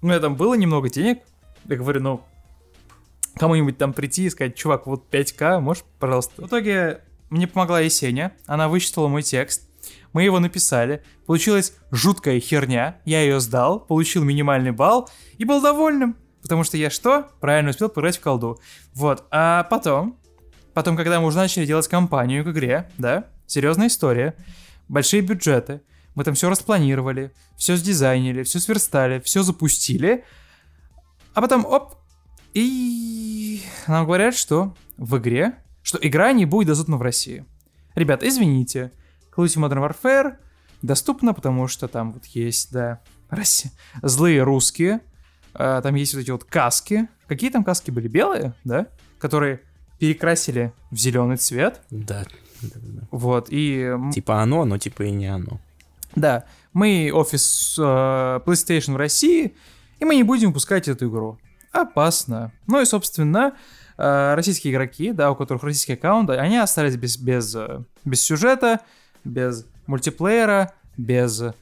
Ну, 0.00 0.08
меня 0.08 0.20
там 0.20 0.36
было 0.36 0.54
немного 0.54 0.88
денег, 0.88 1.18
я 1.66 1.76
говорю, 1.76 2.00
ну, 2.00 2.20
кому-нибудь 3.34 3.78
там 3.78 3.92
прийти 3.92 4.26
и 4.26 4.30
сказать, 4.30 4.54
чувак, 4.54 4.86
вот 4.86 5.04
5к, 5.12 5.60
можешь, 5.60 5.84
пожалуйста. 5.98 6.40
В 6.42 6.46
итоге 6.46 7.00
мне 7.30 7.46
помогла 7.46 7.80
Есеня, 7.80 8.32
она 8.46 8.68
вычитала 8.68 9.08
мой 9.08 9.22
текст, 9.22 9.67
мы 10.18 10.24
его 10.24 10.40
написали, 10.40 11.04
получилась 11.26 11.74
жуткая 11.92 12.40
херня, 12.40 13.00
я 13.04 13.20
ее 13.22 13.38
сдал, 13.38 13.78
получил 13.78 14.24
минимальный 14.24 14.72
балл 14.72 15.08
и 15.36 15.44
был 15.44 15.62
довольным, 15.62 16.16
потому 16.42 16.64
что 16.64 16.76
я 16.76 16.90
что? 16.90 17.28
Правильно 17.40 17.70
успел 17.70 17.88
поиграть 17.88 18.16
в 18.16 18.20
колду. 18.20 18.58
Вот, 18.94 19.28
а 19.30 19.62
потом, 19.70 20.18
потом, 20.74 20.96
когда 20.96 21.20
мы 21.20 21.28
уже 21.28 21.36
начали 21.36 21.66
делать 21.66 21.86
кампанию 21.86 22.42
к 22.44 22.48
игре, 22.48 22.90
да, 22.98 23.28
серьезная 23.46 23.86
история, 23.86 24.34
большие 24.88 25.22
бюджеты, 25.22 25.82
мы 26.16 26.24
там 26.24 26.34
все 26.34 26.50
распланировали, 26.50 27.32
все 27.56 27.76
сдизайнили, 27.76 28.42
все 28.42 28.58
сверстали, 28.58 29.20
все 29.20 29.44
запустили, 29.44 30.24
а 31.32 31.40
потом, 31.40 31.64
оп, 31.64 31.94
и 32.54 33.62
нам 33.86 34.04
говорят, 34.04 34.34
что 34.34 34.74
в 34.96 35.16
игре, 35.18 35.62
что 35.84 35.96
игра 36.02 36.32
не 36.32 36.44
будет 36.44 36.66
доступна 36.66 36.96
в 36.96 37.02
России. 37.02 37.44
Ребята, 37.94 38.26
извините, 38.28 38.90
Call 39.38 39.44
of 39.44 39.54
Duty 39.54 39.68
Modern 39.68 39.88
Warfare 39.88 40.36
доступна, 40.82 41.34
потому 41.34 41.68
что 41.68 41.88
там 41.88 42.12
вот 42.12 42.24
есть, 42.26 42.72
да, 42.72 43.00
Россия, 43.30 43.72
злые 44.02 44.42
русские, 44.42 45.00
а, 45.54 45.80
там 45.82 45.94
есть 45.94 46.14
вот 46.14 46.20
эти 46.20 46.30
вот 46.30 46.44
каски. 46.44 47.08
Какие 47.26 47.50
там 47.50 47.64
каски 47.64 47.90
были? 47.90 48.08
Белые, 48.08 48.54
да? 48.64 48.86
Которые 49.18 49.62
перекрасили 49.98 50.72
в 50.90 50.96
зеленый 50.96 51.36
цвет. 51.36 51.82
Да. 51.90 52.24
Вот, 53.10 53.48
и... 53.50 53.92
Типа 54.12 54.42
оно, 54.42 54.64
но 54.64 54.78
типа 54.78 55.02
и 55.04 55.10
не 55.10 55.26
оно. 55.26 55.60
Да, 56.14 56.44
мы 56.72 57.10
офис 57.12 57.76
э, 57.78 57.82
PlayStation 57.82 58.94
в 58.94 58.96
России, 58.96 59.54
и 60.00 60.04
мы 60.04 60.16
не 60.16 60.22
будем 60.22 60.48
выпускать 60.48 60.88
эту 60.88 61.08
игру. 61.08 61.38
Опасно. 61.72 62.52
Ну 62.66 62.80
и, 62.80 62.84
собственно, 62.84 63.54
э, 63.96 64.34
российские 64.34 64.72
игроки, 64.72 65.12
да, 65.12 65.30
у 65.30 65.36
которых 65.36 65.62
российские 65.62 65.96
аккаунты, 65.96 66.34
они 66.34 66.56
остались 66.56 66.96
без, 66.96 67.16
без, 67.18 67.54
э, 67.54 67.82
без 68.04 68.22
сюжета, 68.22 68.80
без 69.28 69.66
мультиплеера, 69.86 70.72
без 70.96 71.40
э, 71.40 71.52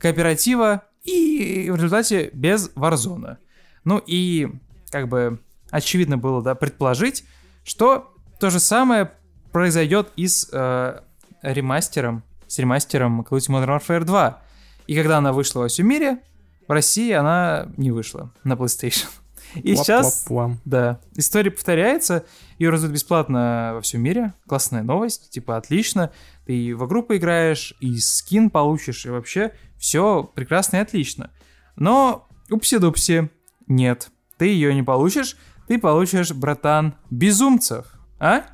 кооператива 0.00 0.82
и 1.04 1.68
в 1.70 1.76
результате 1.76 2.30
без 2.32 2.70
Warzone. 2.74 3.36
Ну 3.84 4.02
и, 4.06 4.48
как 4.90 5.08
бы, 5.08 5.40
очевидно 5.70 6.18
было, 6.18 6.42
да, 6.42 6.54
предположить, 6.54 7.24
что 7.64 8.14
то 8.38 8.50
же 8.50 8.60
самое 8.60 9.12
произойдет 9.50 10.08
и 10.16 10.26
с 10.26 10.48
э, 10.52 11.00
ремастером, 11.42 12.22
с 12.46 12.58
ремастером 12.58 13.22
Call 13.22 13.38
of 13.38 13.48
Duty 13.48 13.66
Modern 13.66 13.80
Warfare 13.80 14.04
2. 14.04 14.42
И 14.86 14.96
когда 14.96 15.18
она 15.18 15.32
вышла 15.32 15.60
во 15.60 15.68
всем 15.68 15.88
мире, 15.88 16.18
в 16.66 16.72
России 16.72 17.12
она 17.12 17.68
не 17.76 17.90
вышла 17.90 18.32
на 18.44 18.54
PlayStation. 18.54 19.08
И 19.56 19.74
сейчас, 19.76 20.26
да, 20.64 21.00
история 21.14 21.50
повторяется, 21.50 22.24
ее 22.58 22.70
раздают 22.70 22.94
бесплатно 22.94 23.72
во 23.74 23.80
всем 23.80 24.02
мире, 24.02 24.34
классная 24.46 24.82
новость, 24.82 25.30
типа 25.30 25.56
отлично, 25.56 26.10
ты 26.46 26.56
и 26.56 26.72
в 26.72 26.86
игру 26.86 27.02
поиграешь, 27.02 27.74
и 27.80 27.98
скин 27.98 28.50
получишь, 28.50 29.06
и 29.06 29.10
вообще 29.10 29.52
все 29.78 30.24
прекрасно 30.34 30.76
и 30.76 30.80
отлично. 30.80 31.30
Но, 31.76 32.28
упси-дупси, 32.50 33.30
нет, 33.66 34.10
ты 34.38 34.46
ее 34.46 34.74
не 34.74 34.82
получишь, 34.82 35.36
ты 35.68 35.78
получишь, 35.78 36.32
братан, 36.32 36.94
безумцев, 37.10 37.86
а? 38.18 38.44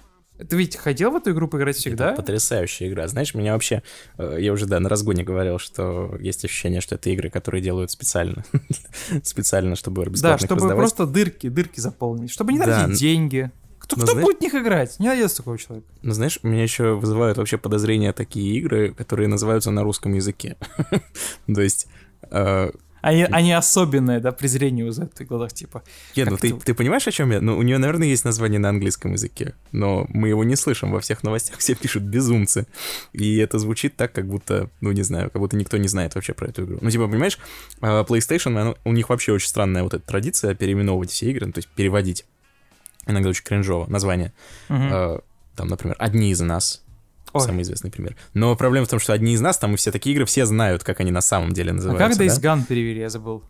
Ты 0.48 0.56
ведь 0.56 0.76
хотел 0.76 1.10
в 1.10 1.16
эту 1.16 1.32
игру 1.32 1.48
поиграть 1.48 1.76
всегда? 1.76 2.08
Это 2.12 2.22
потрясающая 2.22 2.88
игра. 2.88 3.08
Знаешь, 3.08 3.34
меня 3.34 3.52
вообще... 3.54 3.82
э, 4.18 4.36
Я 4.40 4.52
уже, 4.52 4.66
да, 4.66 4.78
на 4.80 4.88
разгоне 4.88 5.24
говорил, 5.24 5.58
что 5.58 6.16
есть 6.20 6.44
ощущение, 6.44 6.80
что 6.80 6.94
это 6.94 7.10
игры, 7.10 7.28
которые 7.30 7.60
делают 7.62 7.90
специально. 7.90 8.44
специально, 9.22 9.74
чтобы 9.76 10.04
Да, 10.04 10.10
бесплатно 10.10 10.34
их 10.44 10.48
чтобы 10.48 10.60
раздавать. 10.60 10.76
просто 10.78 11.06
дырки, 11.06 11.48
дырки 11.48 11.80
заполнить, 11.80 12.30
чтобы 12.30 12.52
не 12.52 12.58
Да, 12.58 12.64
тратить 12.66 12.90
н- 12.90 12.94
деньги. 12.94 13.50
Кто, 13.78 13.96
но 13.96 14.02
кто 14.04 14.12
знаешь- 14.12 14.26
будет 14.26 14.38
в 14.38 14.42
них 14.42 14.54
играть? 14.54 14.98
Не 14.98 15.08
найдется 15.08 15.38
такого 15.38 15.56
человека. 15.58 15.88
Но 16.02 16.12
знаешь, 16.14 16.38
меня 16.42 16.62
еще 16.62 16.94
вызывают 16.94 17.38
вообще 17.38 17.58
подозрения 17.58 18.12
такие 18.12 18.56
игры, 18.58 18.92
которые 18.92 19.28
называются 19.28 19.70
на 19.70 19.82
русском 19.82 20.12
языке. 20.14 20.56
То 21.52 21.60
есть... 21.60 21.86
Они, 23.00 23.22
они 23.24 23.52
особенное, 23.52 24.20
да, 24.20 24.32
презрение 24.32 24.84
вызывают 24.84 25.16
в 25.18 25.24
глазах, 25.26 25.52
типа. 25.52 25.82
Нет, 26.16 26.30
ну 26.30 26.36
ты, 26.36 26.52
ты 26.52 26.74
понимаешь, 26.74 27.06
о 27.06 27.12
чем 27.12 27.30
я? 27.30 27.40
Ну, 27.40 27.56
у 27.56 27.62
нее, 27.62 27.78
наверное, 27.78 28.08
есть 28.08 28.24
название 28.24 28.58
на 28.58 28.68
английском 28.70 29.12
языке, 29.12 29.54
но 29.72 30.06
мы 30.08 30.28
его 30.28 30.44
не 30.44 30.56
слышим 30.56 30.90
во 30.90 31.00
всех 31.00 31.22
новостях, 31.22 31.58
все 31.58 31.74
пишут 31.74 32.02
безумцы. 32.02 32.66
И 33.12 33.36
это 33.38 33.58
звучит 33.58 33.96
так, 33.96 34.12
как 34.12 34.26
будто, 34.26 34.70
ну, 34.80 34.92
не 34.92 35.02
знаю, 35.02 35.30
как 35.30 35.40
будто 35.40 35.56
никто 35.56 35.76
не 35.76 35.88
знает 35.88 36.14
вообще 36.14 36.32
про 36.34 36.48
эту 36.48 36.64
игру. 36.64 36.78
Ну, 36.80 36.90
типа, 36.90 37.06
понимаешь, 37.08 37.38
а, 37.80 38.04
PlayStation, 38.04 38.58
оно- 38.60 38.76
у 38.84 38.92
них 38.92 39.08
вообще 39.10 39.32
очень 39.32 39.48
странная 39.48 39.82
вот 39.82 39.94
эта 39.94 40.04
традиция 40.06 40.54
переименовывать 40.54 41.10
все 41.10 41.30
игры, 41.30 41.46
ну, 41.46 41.52
то 41.52 41.58
есть 41.58 41.68
переводить. 41.68 42.24
Иногда 43.06 43.30
очень 43.30 43.44
кринжово 43.44 43.86
название. 43.90 44.32
Э, 44.68 45.18
Там, 45.56 45.68
например, 45.68 45.96
«Одни 45.98 46.30
из 46.30 46.40
нас», 46.40 46.84
Ой. 47.32 47.40
самый 47.42 47.62
известный 47.62 47.90
пример. 47.90 48.16
Но 48.34 48.54
проблема 48.56 48.86
в 48.86 48.88
том, 48.90 48.98
что 48.98 49.12
«Одни 49.12 49.34
из 49.34 49.40
нас», 49.40 49.58
там 49.58 49.74
и 49.74 49.76
все 49.76 49.92
такие 49.92 50.14
игры, 50.14 50.24
все 50.24 50.46
знают, 50.46 50.84
как 50.84 51.00
они 51.00 51.10
на 51.10 51.20
самом 51.20 51.52
деле 51.52 51.70
а 51.70 51.74
называются. 51.74 52.18
как 52.18 52.26
Days 52.26 52.40
да? 52.40 52.54
Gone 52.54 52.64
перевели, 52.66 53.00
я 53.00 53.08
забыл. 53.10 53.42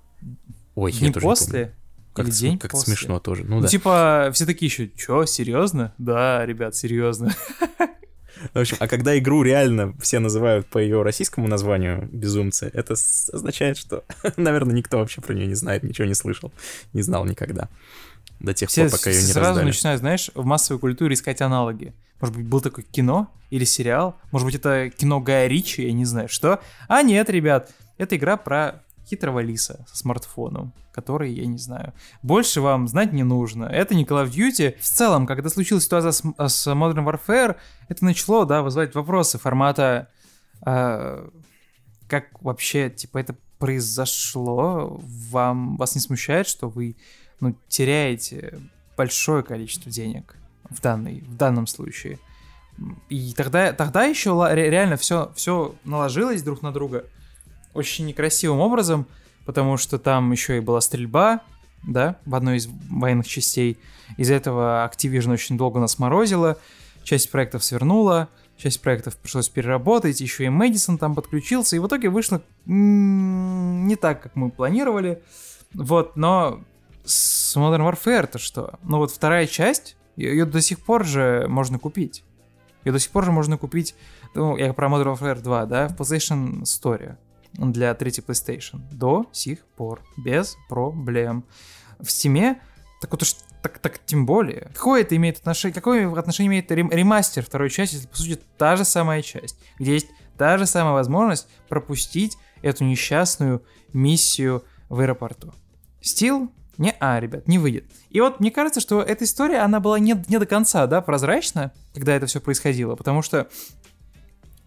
Ой, 0.74 0.92
я 0.92 1.00
День 1.00 1.12
тоже 1.12 1.26
не 1.26 1.30
помню. 1.34 1.36
после? 1.46 1.74
Как, 2.14 2.26
Или 2.26 2.32
день 2.34 2.58
как 2.58 2.70
после? 2.72 2.94
смешно 2.94 3.20
тоже. 3.20 3.44
Ну 3.44 3.56
Ну, 3.56 3.62
да. 3.62 3.68
типа, 3.68 4.30
все 4.32 4.44
такие 4.46 4.68
еще, 4.68 4.88
чё, 4.88 5.24
серьезно? 5.24 5.94
Да, 5.98 6.44
ребят, 6.46 6.74
серьезно. 6.74 7.32
В 8.54 8.58
общем, 8.58 8.76
а 8.78 8.86
когда 8.86 9.18
игру 9.18 9.42
реально 9.42 9.94
все 10.00 10.20
называют 10.20 10.66
по 10.68 10.78
ее 10.78 11.02
российскому 11.02 11.48
названию 11.48 12.08
«Безумцы», 12.12 12.70
это 12.72 12.92
означает, 13.32 13.76
что, 13.76 14.04
наверное, 14.36 14.74
никто 14.74 14.98
вообще 14.98 15.20
про 15.20 15.34
нее 15.34 15.46
не 15.48 15.54
знает, 15.54 15.82
ничего 15.82 16.06
не 16.06 16.14
слышал, 16.14 16.52
не 16.92 17.02
знал 17.02 17.24
никогда. 17.24 17.68
До 18.38 18.54
тех 18.54 18.68
Все, 18.68 18.82
пор, 18.88 18.92
пока 18.98 19.10
ее 19.10 19.18
все 19.18 19.26
не 19.26 19.32
сразу 19.32 19.48
раздали. 19.50 19.66
начинают, 19.66 20.00
знаешь, 20.00 20.30
в 20.36 20.44
массовой 20.44 20.78
культуре 20.78 21.14
искать 21.14 21.40
аналоги. 21.40 21.92
Может 22.20 22.36
быть, 22.36 22.46
был 22.46 22.60
такое 22.60 22.84
кино 22.84 23.30
или 23.50 23.64
сериал? 23.64 24.16
Может 24.32 24.46
быть, 24.46 24.54
это 24.56 24.90
кино 24.90 25.20
Гая 25.20 25.46
Ричи, 25.46 25.82
я 25.82 25.92
не 25.92 26.04
знаю, 26.04 26.28
что? 26.28 26.60
А 26.88 27.02
нет, 27.02 27.30
ребят, 27.30 27.72
это 27.96 28.16
игра 28.16 28.36
про 28.36 28.82
хитрого 29.08 29.40
лиса 29.40 29.84
со 29.88 29.96
смартфоном, 29.96 30.72
который, 30.92 31.32
я 31.32 31.46
не 31.46 31.58
знаю, 31.58 31.94
больше 32.22 32.60
вам 32.60 32.88
знать 32.88 33.12
не 33.12 33.22
нужно. 33.22 33.64
Это 33.64 33.94
не 33.94 34.04
Call 34.04 34.26
of 34.26 34.30
Duty. 34.30 34.76
В 34.78 34.84
целом, 34.84 35.26
когда 35.26 35.48
случилась 35.48 35.84
ситуация 35.84 36.12
с, 36.12 36.22
с 36.22 36.66
Modern 36.66 37.04
Warfare, 37.06 37.56
это 37.88 38.04
начало, 38.04 38.44
да, 38.46 38.62
вызывать 38.62 38.94
вопросы 38.94 39.38
формата, 39.38 40.08
а, 40.62 41.28
как 42.08 42.42
вообще, 42.42 42.90
типа, 42.90 43.18
это 43.18 43.36
произошло? 43.58 45.00
Вам, 45.30 45.76
вас 45.76 45.94
не 45.94 46.00
смущает, 46.00 46.46
что 46.46 46.68
вы, 46.68 46.96
ну, 47.40 47.56
теряете 47.68 48.58
большое 48.96 49.42
количество 49.42 49.90
денег 49.90 50.37
в, 50.70 50.80
данной, 50.80 51.20
в 51.26 51.36
данном 51.36 51.66
случае? 51.66 52.18
И 53.08 53.32
тогда, 53.34 53.72
тогда 53.72 54.04
еще 54.04 54.30
реально 54.52 54.96
все, 54.96 55.32
все 55.34 55.74
наложилось 55.84 56.42
друг 56.42 56.62
на 56.62 56.72
друга 56.72 57.04
очень 57.74 58.06
некрасивым 58.06 58.60
образом, 58.60 59.06
потому 59.44 59.76
что 59.76 59.98
там 59.98 60.30
еще 60.32 60.58
и 60.58 60.60
была 60.60 60.80
стрельба, 60.80 61.40
да, 61.82 62.16
в 62.24 62.34
одной 62.34 62.58
из 62.58 62.68
военных 62.90 63.26
частей. 63.26 63.78
Из-за 64.16 64.34
этого 64.34 64.90
Activision 64.90 65.32
очень 65.32 65.56
долго 65.56 65.80
нас 65.80 65.98
морозило, 65.98 66.58
часть 67.02 67.30
проектов 67.30 67.64
свернула, 67.64 68.28
часть 68.56 68.80
проектов 68.80 69.16
пришлось 69.16 69.48
переработать, 69.48 70.20
еще 70.20 70.44
и 70.44 70.48
Мэдисон 70.48 70.98
там 70.98 71.14
подключился, 71.14 71.76
и 71.76 71.78
в 71.78 71.86
итоге 71.86 72.10
вышло 72.10 72.42
не 72.66 73.96
так, 73.96 74.22
как 74.22 74.36
мы 74.36 74.50
планировали. 74.50 75.22
Вот, 75.74 76.16
но 76.16 76.60
с 77.04 77.56
Modern 77.56 77.90
Warfare-то 77.90 78.38
что? 78.38 78.78
Ну 78.82 78.98
вот 78.98 79.10
вторая 79.10 79.46
часть, 79.46 79.96
ее 80.26 80.44
до 80.44 80.60
сих 80.60 80.80
пор 80.80 81.04
же 81.04 81.46
можно 81.48 81.78
купить. 81.78 82.24
Ее 82.84 82.92
до 82.92 82.98
сих 82.98 83.10
пор 83.10 83.24
же 83.24 83.32
можно 83.32 83.58
купить, 83.58 83.94
ну, 84.34 84.56
я 84.56 84.72
про 84.72 84.88
Modern 84.88 85.16
Warfare 85.16 85.40
2, 85.40 85.66
да, 85.66 85.88
в 85.88 85.96
PlayStation 85.96 86.62
Store 86.62 87.16
для 87.52 87.94
третьей 87.94 88.24
PlayStation. 88.24 88.80
До 88.92 89.26
сих 89.32 89.64
пор. 89.76 90.02
Без 90.16 90.56
проблем. 90.68 91.44
В 91.98 92.04
Steam 92.04 92.56
так 93.00 93.12
вот 93.12 93.22
уж 93.22 93.34
так, 93.62 93.78
так 93.78 93.98
тем 94.04 94.26
более. 94.26 94.70
Какое 94.74 95.02
это 95.02 95.16
имеет 95.16 95.38
отношение, 95.38 95.74
какое 95.74 96.10
отношение 96.12 96.48
имеет 96.48 96.70
рем, 96.70 96.90
ремастер 96.90 97.44
второй 97.44 97.70
части, 97.70 97.94
если 97.96 98.08
по 98.08 98.16
сути 98.16 98.40
та 98.56 98.76
же 98.76 98.84
самая 98.84 99.22
часть, 99.22 99.58
где 99.78 99.94
есть 99.94 100.08
та 100.36 100.58
же 100.58 100.66
самая 100.66 100.94
возможность 100.94 101.48
пропустить 101.68 102.36
эту 102.62 102.84
несчастную 102.84 103.62
миссию 103.92 104.64
в 104.88 105.00
аэропорту. 105.00 105.52
Стил? 106.00 106.52
Не, 106.78 106.94
а, 107.00 107.18
ребят, 107.18 107.48
не 107.48 107.58
выйдет. 107.58 107.84
И 108.08 108.20
вот 108.20 108.38
мне 108.38 108.52
кажется, 108.52 108.80
что 108.80 109.02
эта 109.02 109.24
история, 109.24 109.58
она 109.58 109.80
была 109.80 109.98
не, 109.98 110.14
не 110.28 110.38
до 110.38 110.46
конца, 110.46 110.86
да, 110.86 111.00
прозрачна, 111.00 111.72
когда 111.92 112.14
это 112.14 112.26
все 112.26 112.40
происходило, 112.40 112.94
потому 112.94 113.20
что 113.20 113.48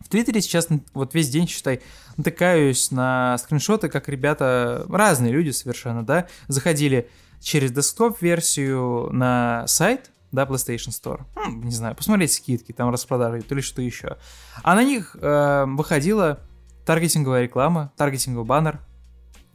в 0.01 0.09
Твиттере 0.09 0.41
сейчас 0.41 0.67
вот 0.93 1.13
весь 1.13 1.29
день, 1.29 1.47
считай, 1.47 1.81
натыкаюсь 2.17 2.91
на 2.91 3.37
скриншоты, 3.37 3.87
как 3.87 4.09
ребята, 4.09 4.85
разные 4.89 5.31
люди 5.31 5.51
совершенно, 5.51 6.05
да, 6.05 6.27
заходили 6.49 7.09
через 7.39 7.71
десктоп-версию 7.71 9.09
на 9.13 9.65
сайт, 9.67 10.11
да, 10.33 10.43
PlayStation 10.43 10.89
Store. 10.89 11.21
Ну, 11.35 11.63
не 11.63 11.71
знаю, 11.71 11.95
посмотреть 11.95 12.33
скидки, 12.33 12.73
там 12.73 12.89
распродажи 12.89 13.41
или 13.49 13.61
что 13.61 13.81
еще. 13.81 14.17
А 14.63 14.75
на 14.75 14.83
них 14.83 15.15
э, 15.19 15.65
выходила 15.65 16.41
таргетинговая 16.85 17.43
реклама, 17.43 17.93
таргетинговый 17.95 18.45
баннер 18.45 18.81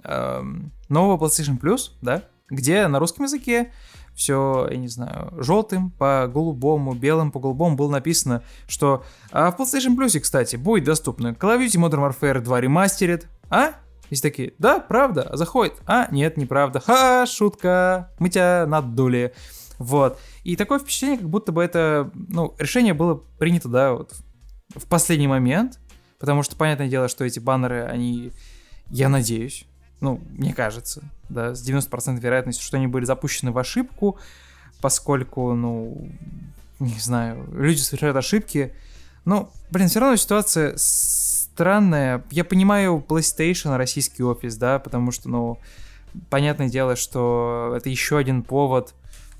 э, 0.04 0.42
нового 0.88 1.22
PlayStation 1.22 1.60
Plus, 1.60 1.92
да, 2.00 2.22
где 2.48 2.86
на 2.86 2.98
русском 2.98 3.24
языке 3.24 3.72
все, 4.14 4.66
я 4.70 4.76
не 4.78 4.88
знаю, 4.88 5.32
желтым 5.36 5.90
по 5.90 6.26
голубому, 6.26 6.94
белым 6.94 7.30
по 7.30 7.38
голубому 7.38 7.76
было 7.76 7.90
написано, 7.90 8.42
что 8.66 9.04
а 9.30 9.50
в 9.50 9.60
PlayStation 9.60 9.94
Plus, 9.96 10.18
кстати, 10.18 10.56
будет 10.56 10.84
доступно 10.84 11.28
Call 11.28 11.58
of 11.58 11.66
Duty 11.66 11.78
Modern 11.78 12.10
Warfare 12.10 12.40
2 12.40 12.60
Remastered, 12.60 13.26
а? 13.50 13.74
И 14.08 14.16
такие, 14.16 14.54
да, 14.58 14.78
правда, 14.78 15.30
заходит. 15.34 15.74
А, 15.86 16.08
нет, 16.10 16.36
неправда. 16.36 16.80
Ха, 16.80 17.26
шутка, 17.26 18.10
мы 18.18 18.30
тебя 18.30 18.64
надули. 18.66 19.34
Вот. 19.78 20.18
И 20.44 20.56
такое 20.56 20.78
впечатление, 20.78 21.18
как 21.18 21.28
будто 21.28 21.52
бы 21.52 21.62
это, 21.62 22.10
ну, 22.14 22.54
решение 22.58 22.94
было 22.94 23.14
принято, 23.14 23.68
да, 23.68 23.92
вот 23.92 24.14
в 24.74 24.86
последний 24.86 25.28
момент, 25.28 25.78
потому 26.18 26.42
что, 26.42 26.56
понятное 26.56 26.88
дело, 26.88 27.08
что 27.08 27.24
эти 27.24 27.38
баннеры, 27.38 27.82
они, 27.84 28.32
я 28.88 29.08
надеюсь, 29.08 29.66
ну, 30.00 30.20
мне 30.30 30.52
кажется, 30.52 31.02
да, 31.28 31.54
с 31.54 31.68
90% 31.68 32.20
вероятностью, 32.20 32.64
что 32.64 32.76
они 32.76 32.86
были 32.86 33.04
запущены 33.04 33.52
в 33.52 33.58
ошибку, 33.58 34.18
поскольку, 34.80 35.54
ну, 35.54 36.10
не 36.78 36.98
знаю, 36.98 37.48
люди 37.52 37.80
совершают 37.80 38.16
ошибки. 38.16 38.74
Ну, 39.24 39.50
блин, 39.70 39.88
все 39.88 40.00
равно 40.00 40.16
ситуация 40.16 40.74
странная. 40.76 42.22
Я 42.30 42.44
понимаю 42.44 43.04
PlayStation, 43.06 43.76
российский 43.76 44.22
офис, 44.22 44.56
да, 44.56 44.78
потому 44.78 45.10
что, 45.10 45.28
ну, 45.28 45.58
понятное 46.30 46.68
дело, 46.68 46.96
что 46.96 47.74
это 47.76 47.88
еще 47.88 48.18
один 48.18 48.42
повод 48.42 48.94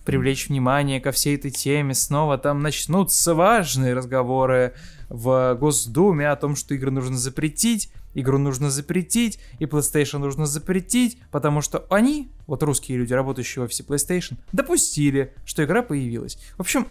привлечь 0.05 0.49
внимание 0.49 1.01
ко 1.01 1.13
всей 1.13 1.37
этой 1.37 1.51
теме. 1.51 1.93
Снова 1.93 2.39
там 2.39 2.61
начнутся 2.61 3.35
важные 3.35 3.93
разговоры 3.93 4.73
в 5.09 5.55
Госдуме 5.61 6.31
о 6.31 6.37
том, 6.37 6.57
что 6.57 6.75
игры 6.75 6.91
нужно 6.91 7.17
запретить, 7.17 7.93
игру 8.17 8.39
нужно 8.39 8.71
запретить, 8.71 9.39
и 9.59 9.67
PlayStation 9.67 10.19
нужно 10.19 10.47
запретить, 10.47 11.19
потому 11.31 11.61
что 11.61 11.87
они, 11.91 12.31
вот 12.47 12.63
русские 12.63 12.99
люди, 12.99 13.13
работающие 13.13 13.63
в 13.63 13.67
офисе 13.67 13.85
PlayStation, 13.85 14.37
допустили, 14.53 15.35
что 15.45 15.63
игра 15.63 15.83
появилась. 15.83 16.39
В 16.57 16.61
общем, 16.61 16.89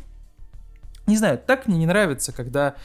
не 1.07 1.17
знаю, 1.17 1.39
так 1.45 1.67
мне 1.67 1.79
не 1.79 1.85
нравится, 1.87 2.31
когда 2.31 2.75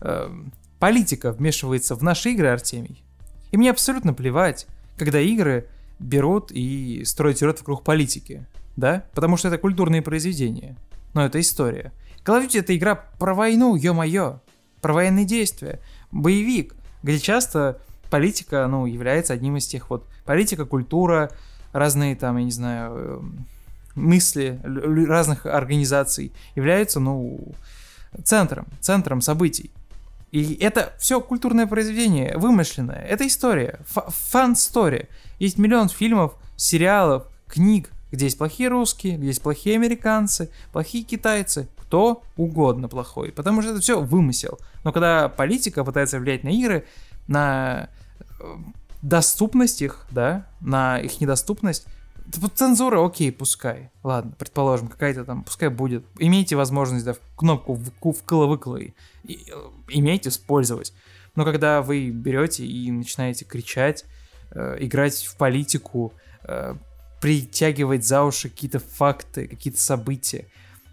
э, 0.00 0.30
политика 0.78 1.32
вмешивается 1.32 1.96
в 1.96 2.02
наши 2.02 2.30
игры, 2.30 2.48
Артемий. 2.48 3.02
И 3.50 3.56
мне 3.56 3.70
абсолютно 3.70 4.14
плевать, 4.14 4.66
когда 4.96 5.20
игры 5.20 5.68
берут 5.98 6.52
и 6.52 7.02
строят 7.04 7.38
сюжет 7.38 7.58
вокруг 7.58 7.82
политики, 7.82 8.46
да? 8.76 9.04
Потому 9.12 9.36
что 9.36 9.48
это 9.48 9.58
культурные 9.58 10.02
произведения. 10.02 10.76
Но 11.14 11.24
это 11.24 11.40
история. 11.40 11.92
Call 12.24 12.40
of 12.40 12.46
Duty 12.46 12.60
это 12.60 12.76
игра 12.76 12.94
про 12.94 13.34
войну, 13.34 13.74
ё-моё. 13.74 14.40
Про 14.80 14.92
военные 14.92 15.24
действия. 15.24 15.80
Боевик, 16.12 16.76
где 17.02 17.18
часто 17.18 17.80
политика, 18.10 18.66
ну, 18.66 18.86
является 18.86 19.32
одним 19.32 19.56
из 19.56 19.66
тех 19.66 19.90
вот... 19.90 20.06
Политика, 20.24 20.64
культура, 20.64 21.30
разные 21.72 22.16
там, 22.16 22.36
я 22.36 22.44
не 22.44 22.50
знаю, 22.50 22.92
эм, 22.96 23.46
мысли 23.94 24.60
разных 24.62 25.46
организаций 25.46 26.32
являются, 26.54 27.00
ну, 27.00 27.40
центром, 28.24 28.66
центром 28.80 29.20
событий. 29.20 29.70
И 30.30 30.54
это 30.60 30.92
все 30.98 31.20
культурное 31.20 31.66
произведение, 31.66 32.36
вымышленное. 32.36 33.02
Это 33.02 33.26
история, 33.26 33.80
фан-стори. 33.86 35.08
Есть 35.38 35.58
миллион 35.58 35.88
фильмов, 35.88 36.34
сериалов, 36.56 37.26
книг, 37.46 37.90
где 38.12 38.26
есть 38.26 38.38
плохие 38.38 38.68
русские, 38.68 39.16
где 39.16 39.28
есть 39.28 39.42
плохие 39.42 39.76
американцы, 39.76 40.50
плохие 40.72 41.04
китайцы, 41.04 41.68
кто 41.76 42.22
угодно 42.36 42.88
плохой, 42.88 43.32
потому 43.32 43.62
что 43.62 43.72
это 43.72 43.80
все 43.80 44.00
вымысел. 44.00 44.58
Но 44.84 44.92
когда 44.92 45.28
политика 45.28 45.84
пытается 45.84 46.18
влиять 46.18 46.44
на 46.44 46.48
игры, 46.48 46.84
на 47.26 47.88
доступность 49.02 49.82
их, 49.82 50.06
да, 50.10 50.46
на 50.60 50.98
их 50.98 51.20
недоступность, 51.20 51.86
вот 52.36 52.52
цензура, 52.54 53.04
окей, 53.04 53.32
пускай. 53.32 53.90
Ладно, 54.02 54.32
предположим, 54.38 54.88
какая-то 54.88 55.24
там, 55.24 55.44
пускай 55.44 55.70
будет. 55.70 56.04
Имейте 56.18 56.56
возможность, 56.56 57.04
да, 57.04 57.14
кнопку 57.36 57.74
вкла-выкла 58.12 58.80
имейте 59.88 60.28
использовать. 60.28 60.92
Но 61.34 61.44
когда 61.44 61.82
вы 61.82 62.10
берете 62.10 62.66
и 62.66 62.90
начинаете 62.90 63.44
кричать, 63.44 64.04
э, 64.50 64.76
играть 64.80 65.24
в 65.24 65.36
политику, 65.36 66.12
э, 66.44 66.74
притягивать 67.20 68.06
за 68.06 68.24
уши 68.24 68.48
какие-то 68.48 68.78
факты, 68.78 69.48
какие-то 69.48 69.80
события, 69.80 70.46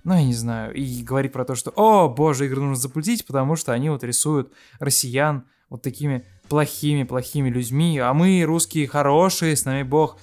ну, 0.04 0.14
я 0.14 0.24
не 0.24 0.34
знаю, 0.34 0.74
и 0.74 1.04
говорить 1.04 1.34
про 1.34 1.46
то, 1.46 1.56
что, 1.56 1.72
о, 1.76 2.08
боже, 2.10 2.46
игры 2.46 2.62
нужно 2.62 2.76
запретить, 2.76 3.26
потому 3.26 3.56
что 3.56 3.74
они 3.74 3.90
вот 3.90 4.04
рисуют 4.04 4.54
россиян 4.80 5.46
вот 5.70 5.82
такими 5.82 6.26
плохими-плохими 6.50 7.50
людьми, 7.50 8.00
а 8.00 8.14
мы, 8.14 8.44
русские, 8.44 8.88
хорошие, 8.88 9.56
с 9.56 9.66
нами 9.66 9.84
бог. 9.84 10.18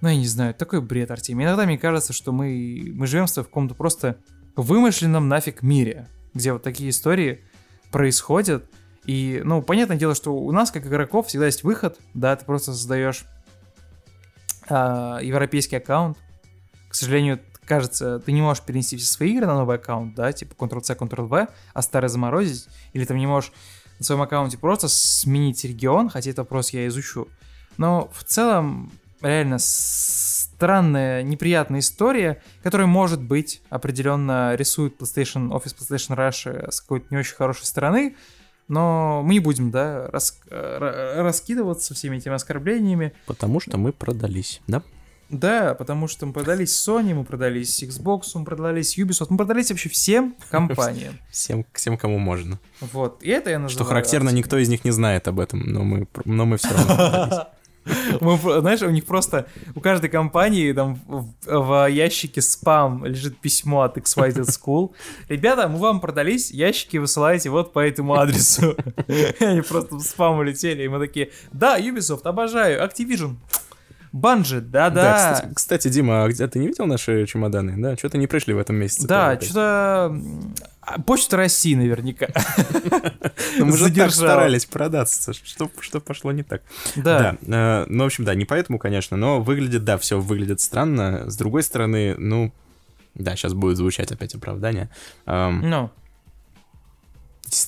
Ну, 0.00 0.08
я 0.08 0.16
не 0.16 0.26
знаю, 0.26 0.54
такой 0.54 0.80
бред, 0.80 1.10
Артемий. 1.10 1.44
Иногда 1.44 1.66
мне 1.66 1.78
кажется, 1.78 2.12
что 2.12 2.32
мы, 2.32 2.92
мы 2.94 3.06
живем 3.06 3.26
в 3.26 3.34
каком-то 3.34 3.74
просто 3.74 4.18
вымышленном 4.56 5.28
нафиг 5.28 5.62
мире, 5.62 6.08
где 6.34 6.52
вот 6.52 6.62
такие 6.62 6.90
истории 6.90 7.44
происходят. 7.90 8.64
И, 9.04 9.40
ну, 9.44 9.62
понятное 9.62 9.96
дело, 9.96 10.14
что 10.14 10.34
у 10.34 10.52
нас, 10.52 10.70
как 10.70 10.86
игроков, 10.86 11.26
всегда 11.26 11.46
есть 11.46 11.64
выход, 11.64 11.98
да, 12.14 12.36
ты 12.36 12.44
просто 12.44 12.72
создаешь 12.72 13.24
э, 14.68 15.18
европейский 15.22 15.76
аккаунт. 15.76 16.18
К 16.88 16.94
сожалению, 16.94 17.40
кажется, 17.64 18.18
ты 18.18 18.32
не 18.32 18.42
можешь 18.42 18.64
перенести 18.64 18.96
все 18.96 19.06
свои 19.06 19.32
игры 19.32 19.46
на 19.46 19.54
новый 19.54 19.76
аккаунт, 19.76 20.14
да, 20.14 20.32
типа 20.32 20.54
Ctrl-C, 20.54 20.94
Ctrl-V, 20.94 21.48
а 21.72 21.82
старый 21.82 22.08
заморозить, 22.08 22.68
или 22.92 23.04
ты 23.04 23.14
не 23.14 23.26
можешь 23.26 23.52
на 23.98 24.04
своем 24.04 24.22
аккаунте 24.22 24.58
просто 24.58 24.88
сменить 24.88 25.64
регион, 25.64 26.08
хотя 26.08 26.30
это 26.30 26.42
вопрос 26.42 26.70
я 26.70 26.86
изучу. 26.88 27.28
Но 27.76 28.10
в 28.12 28.24
целом, 28.24 28.90
реально, 29.20 29.58
странная, 29.58 31.22
неприятная 31.22 31.80
история, 31.80 32.42
которая, 32.62 32.86
может 32.86 33.22
быть, 33.22 33.62
определенно 33.70 34.54
рисует 34.54 35.00
PlayStation, 35.00 35.54
офис 35.54 35.74
PlayStation 35.74 36.16
Russia 36.16 36.70
с 36.70 36.80
какой-то 36.80 37.06
не 37.10 37.18
очень 37.18 37.36
хорошей 37.36 37.64
стороны, 37.66 38.16
но 38.68 39.22
мы 39.24 39.34
не 39.34 39.40
будем, 39.40 39.70
да, 39.70 40.08
рас, 40.08 40.38
раскидываться 40.50 41.94
всеми 41.94 42.18
этими 42.18 42.34
оскорблениями. 42.34 43.12
Потому 43.26 43.60
что 43.60 43.78
мы 43.78 43.92
продались, 43.92 44.60
да? 44.66 44.82
Да, 45.30 45.74
потому 45.74 46.08
что 46.08 46.24
мы 46.24 46.32
продались 46.32 46.70
Sony, 46.70 47.14
мы 47.14 47.24
продались 47.24 47.82
Xbox, 47.82 48.22
мы 48.34 48.44
продались 48.44 48.98
Ubisoft, 48.98 49.26
мы 49.28 49.36
продались 49.36 49.70
вообще 49.70 49.88
всем 49.90 50.34
компаниям. 50.50 51.18
Всем, 51.30 51.64
всем 51.72 51.98
кому 51.98 52.18
можно. 52.18 52.58
Вот, 52.80 53.22
и 53.22 53.28
это 53.28 53.50
я 53.50 53.58
называю... 53.58 53.70
Что 53.70 53.84
характерно, 53.84 54.30
никто 54.30 54.56
из 54.56 54.68
них 54.68 54.84
не 54.84 54.90
знает 54.90 55.28
об 55.28 55.38
этом, 55.38 55.60
но 55.60 55.84
мы, 55.84 56.08
но 56.24 56.46
мы 56.46 56.56
все 56.56 56.68
равно 56.68 56.94
продались. 56.94 57.38
Мы, 58.20 58.36
знаешь, 58.36 58.82
у 58.82 58.90
них 58.90 59.04
просто, 59.04 59.46
у 59.74 59.80
каждой 59.80 60.10
компании 60.10 60.72
там 60.72 61.00
в, 61.06 61.34
в 61.46 61.90
ящике 61.90 62.42
спам 62.42 63.04
лежит 63.04 63.38
письмо 63.38 63.82
от 63.82 63.96
XYZ 63.96 64.42
School. 64.42 64.92
Ребята, 65.28 65.68
мы 65.68 65.78
вам 65.78 66.00
продались, 66.00 66.50
ящики 66.50 66.96
высылаете 66.98 67.50
вот 67.50 67.72
по 67.72 67.80
этому 67.80 68.14
адресу. 68.14 68.76
Они 69.40 69.62
просто 69.62 69.96
в 69.96 70.02
спам 70.02 70.38
улетели, 70.38 70.82
и 70.82 70.88
мы 70.88 70.98
такие, 70.98 71.30
да, 71.52 71.78
Ubisoft, 71.78 72.22
обожаю, 72.24 72.82
Activision, 72.84 73.36
Банжи, 74.12 74.60
да-да. 74.60 75.02
Да, 75.02 75.32
кстати, 75.32 75.54
кстати, 75.54 75.88
Дима, 75.88 76.24
а 76.24 76.28
где 76.28 76.46
ты 76.46 76.58
не 76.58 76.68
видел 76.68 76.86
наши 76.86 77.26
чемоданы? 77.26 77.80
Да, 77.80 77.96
что-то 77.96 78.18
не 78.18 78.26
пришли 78.26 78.54
в 78.54 78.58
этом 78.58 78.76
месяце. 78.76 79.06
Да, 79.06 79.40
что-то 79.40 80.18
А, 80.80 81.00
Почта 81.00 81.36
России 81.36 81.74
наверняка. 81.74 82.28
Мы 83.58 83.76
же 83.76 83.92
так 83.92 84.10
старались 84.10 84.66
продаться, 84.66 85.32
что, 85.32 85.70
что 85.80 86.00
пошло 86.00 86.32
не 86.32 86.42
так. 86.42 86.62
Да. 86.96 87.36
э, 87.42 87.84
ну, 87.88 88.04
в 88.04 88.06
общем, 88.06 88.24
да, 88.24 88.34
не 88.34 88.44
поэтому, 88.44 88.78
конечно, 88.78 89.16
но 89.16 89.40
выглядит, 89.40 89.84
да, 89.84 89.98
все 89.98 90.18
выглядит 90.20 90.60
странно. 90.60 91.28
С 91.30 91.36
другой 91.36 91.62
стороны, 91.62 92.14
ну, 92.16 92.52
да, 93.14 93.36
сейчас 93.36 93.52
будет 93.52 93.76
звучать 93.76 94.12
опять 94.12 94.34
оправдание. 94.34 94.88
Ну, 95.26 95.90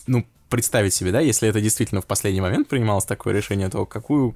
ну, 0.07 0.27
представить 0.51 0.93
себе, 0.93 1.13
да, 1.13 1.21
если 1.21 1.49
это 1.49 1.61
действительно 1.61 2.03
в 2.03 2.07
последний 2.07 2.41
момент 2.41 2.69
принималось 2.69 3.05
такое 3.05 3.33
решение, 3.33 3.69
то 3.71 3.87
какую, 3.87 4.35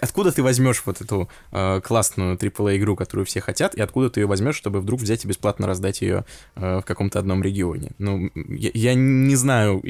откуда 0.00 0.32
ты 0.32 0.42
возьмешь 0.42 0.82
вот 0.86 1.00
эту 1.00 1.28
э, 1.52 1.80
классную 1.82 2.36
AAA 2.36 2.78
игру, 2.78 2.96
которую 2.96 3.26
все 3.26 3.40
хотят, 3.40 3.74
и 3.74 3.80
откуда 3.80 4.10
ты 4.10 4.20
ее 4.20 4.26
возьмешь, 4.26 4.56
чтобы 4.56 4.80
вдруг 4.80 5.00
взять 5.00 5.24
и 5.24 5.28
бесплатно 5.28 5.66
раздать 5.66 6.00
ее 6.00 6.24
э, 6.56 6.78
в 6.78 6.82
каком-то 6.82 7.18
одном 7.18 7.42
регионе? 7.42 7.90
Ну, 7.98 8.30
я, 8.34 8.70
я 8.74 8.94
не 8.94 9.36
знаю, 9.36 9.82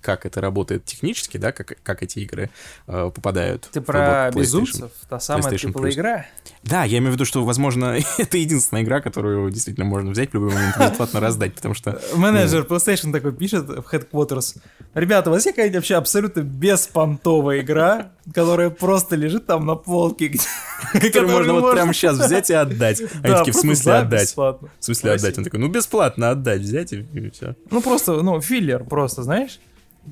как 0.00 0.24
это 0.24 0.40
работает 0.40 0.84
технически, 0.84 1.36
да, 1.36 1.52
как, 1.52 1.76
как 1.82 2.02
эти 2.02 2.20
игры 2.20 2.50
э, 2.86 3.10
попадают. 3.14 3.68
ты 3.72 3.80
про 3.80 4.30
безумцев, 4.34 4.92
та 5.08 5.20
самая 5.20 5.52
AAA 5.52 5.90
игра. 5.90 6.26
Да, 6.62 6.84
я 6.84 6.98
имею 6.98 7.12
в 7.12 7.14
виду, 7.14 7.24
что, 7.24 7.44
возможно, 7.44 7.98
это 8.18 8.36
единственная 8.38 8.84
игра, 8.84 9.00
которую 9.00 9.50
действительно 9.50 9.86
можно 9.86 10.12
взять 10.12 10.30
в 10.30 10.34
любой 10.34 10.52
момент 10.52 10.78
бесплатно 10.78 11.20
раздать, 11.20 11.54
потому 11.54 11.74
что... 11.74 12.00
Менеджер 12.14 12.62
PlayStation 12.62 13.12
такой 13.12 13.32
пишет 13.32 13.66
в 13.66 13.92
Headquarters. 13.92 14.60
Ребята, 15.00 15.30
у 15.30 15.32
вас 15.32 15.46
есть 15.46 15.56
какая-нибудь 15.56 15.76
вообще 15.76 15.94
абсолютно 15.94 16.40
беспонтовая 16.40 17.60
игра, 17.60 18.12
которая 18.34 18.68
просто 18.68 19.16
лежит 19.16 19.46
там 19.46 19.64
на 19.64 19.74
полке, 19.74 20.30
Которую 20.92 21.30
можно 21.30 21.54
вот 21.54 21.72
прямо 21.72 21.94
сейчас 21.94 22.18
взять 22.18 22.50
и 22.50 22.52
отдать. 22.52 23.00
Они 23.22 23.34
такие, 23.34 23.54
в 23.54 23.56
смысле 23.56 23.94
отдать? 23.94 24.36
В 24.36 24.68
смысле 24.78 25.12
отдать? 25.12 25.38
Он 25.38 25.44
такой, 25.44 25.58
ну 25.58 25.68
бесплатно 25.68 26.28
отдать, 26.28 26.60
взять 26.60 26.92
и, 26.92 27.30
все. 27.30 27.56
Ну 27.70 27.80
просто, 27.80 28.20
ну, 28.20 28.42
филлер 28.42 28.84
просто, 28.84 29.22
знаешь? 29.22 29.58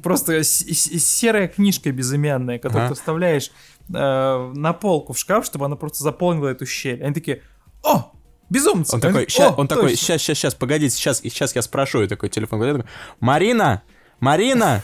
Просто 0.02 0.42
серая 0.42 1.48
книжка 1.48 1.92
безымянная, 1.92 2.58
которую 2.58 2.88
ты 2.88 2.94
вставляешь 2.94 3.50
э, 3.92 4.52
на 4.54 4.72
полку 4.72 5.12
в 5.12 5.18
шкаф, 5.18 5.44
чтобы 5.44 5.66
она 5.66 5.76
просто 5.76 6.02
заполнила 6.02 6.48
эту 6.48 6.64
щель. 6.64 7.04
Они 7.04 7.12
такие, 7.12 7.42
о, 7.82 8.12
безумцы! 8.48 8.94
Он 8.94 9.02
такой, 9.02 9.26
такие, 9.26 9.36
ща- 9.36 9.48
«О, 9.48 9.54
он 9.54 9.68
такой, 9.68 9.90
точно». 9.90 9.96
сейчас, 9.98 10.22
сейчас, 10.22 10.38
сейчас, 10.38 10.54
погодите, 10.54 10.96
сейчас, 10.96 11.20
сейчас 11.20 11.54
я 11.54 11.60
спрошу, 11.60 12.02
и 12.02 12.08
такой 12.08 12.30
телефон 12.30 12.60
говорит, 12.60 12.86
Марина, 13.20 13.82
Марина, 14.20 14.82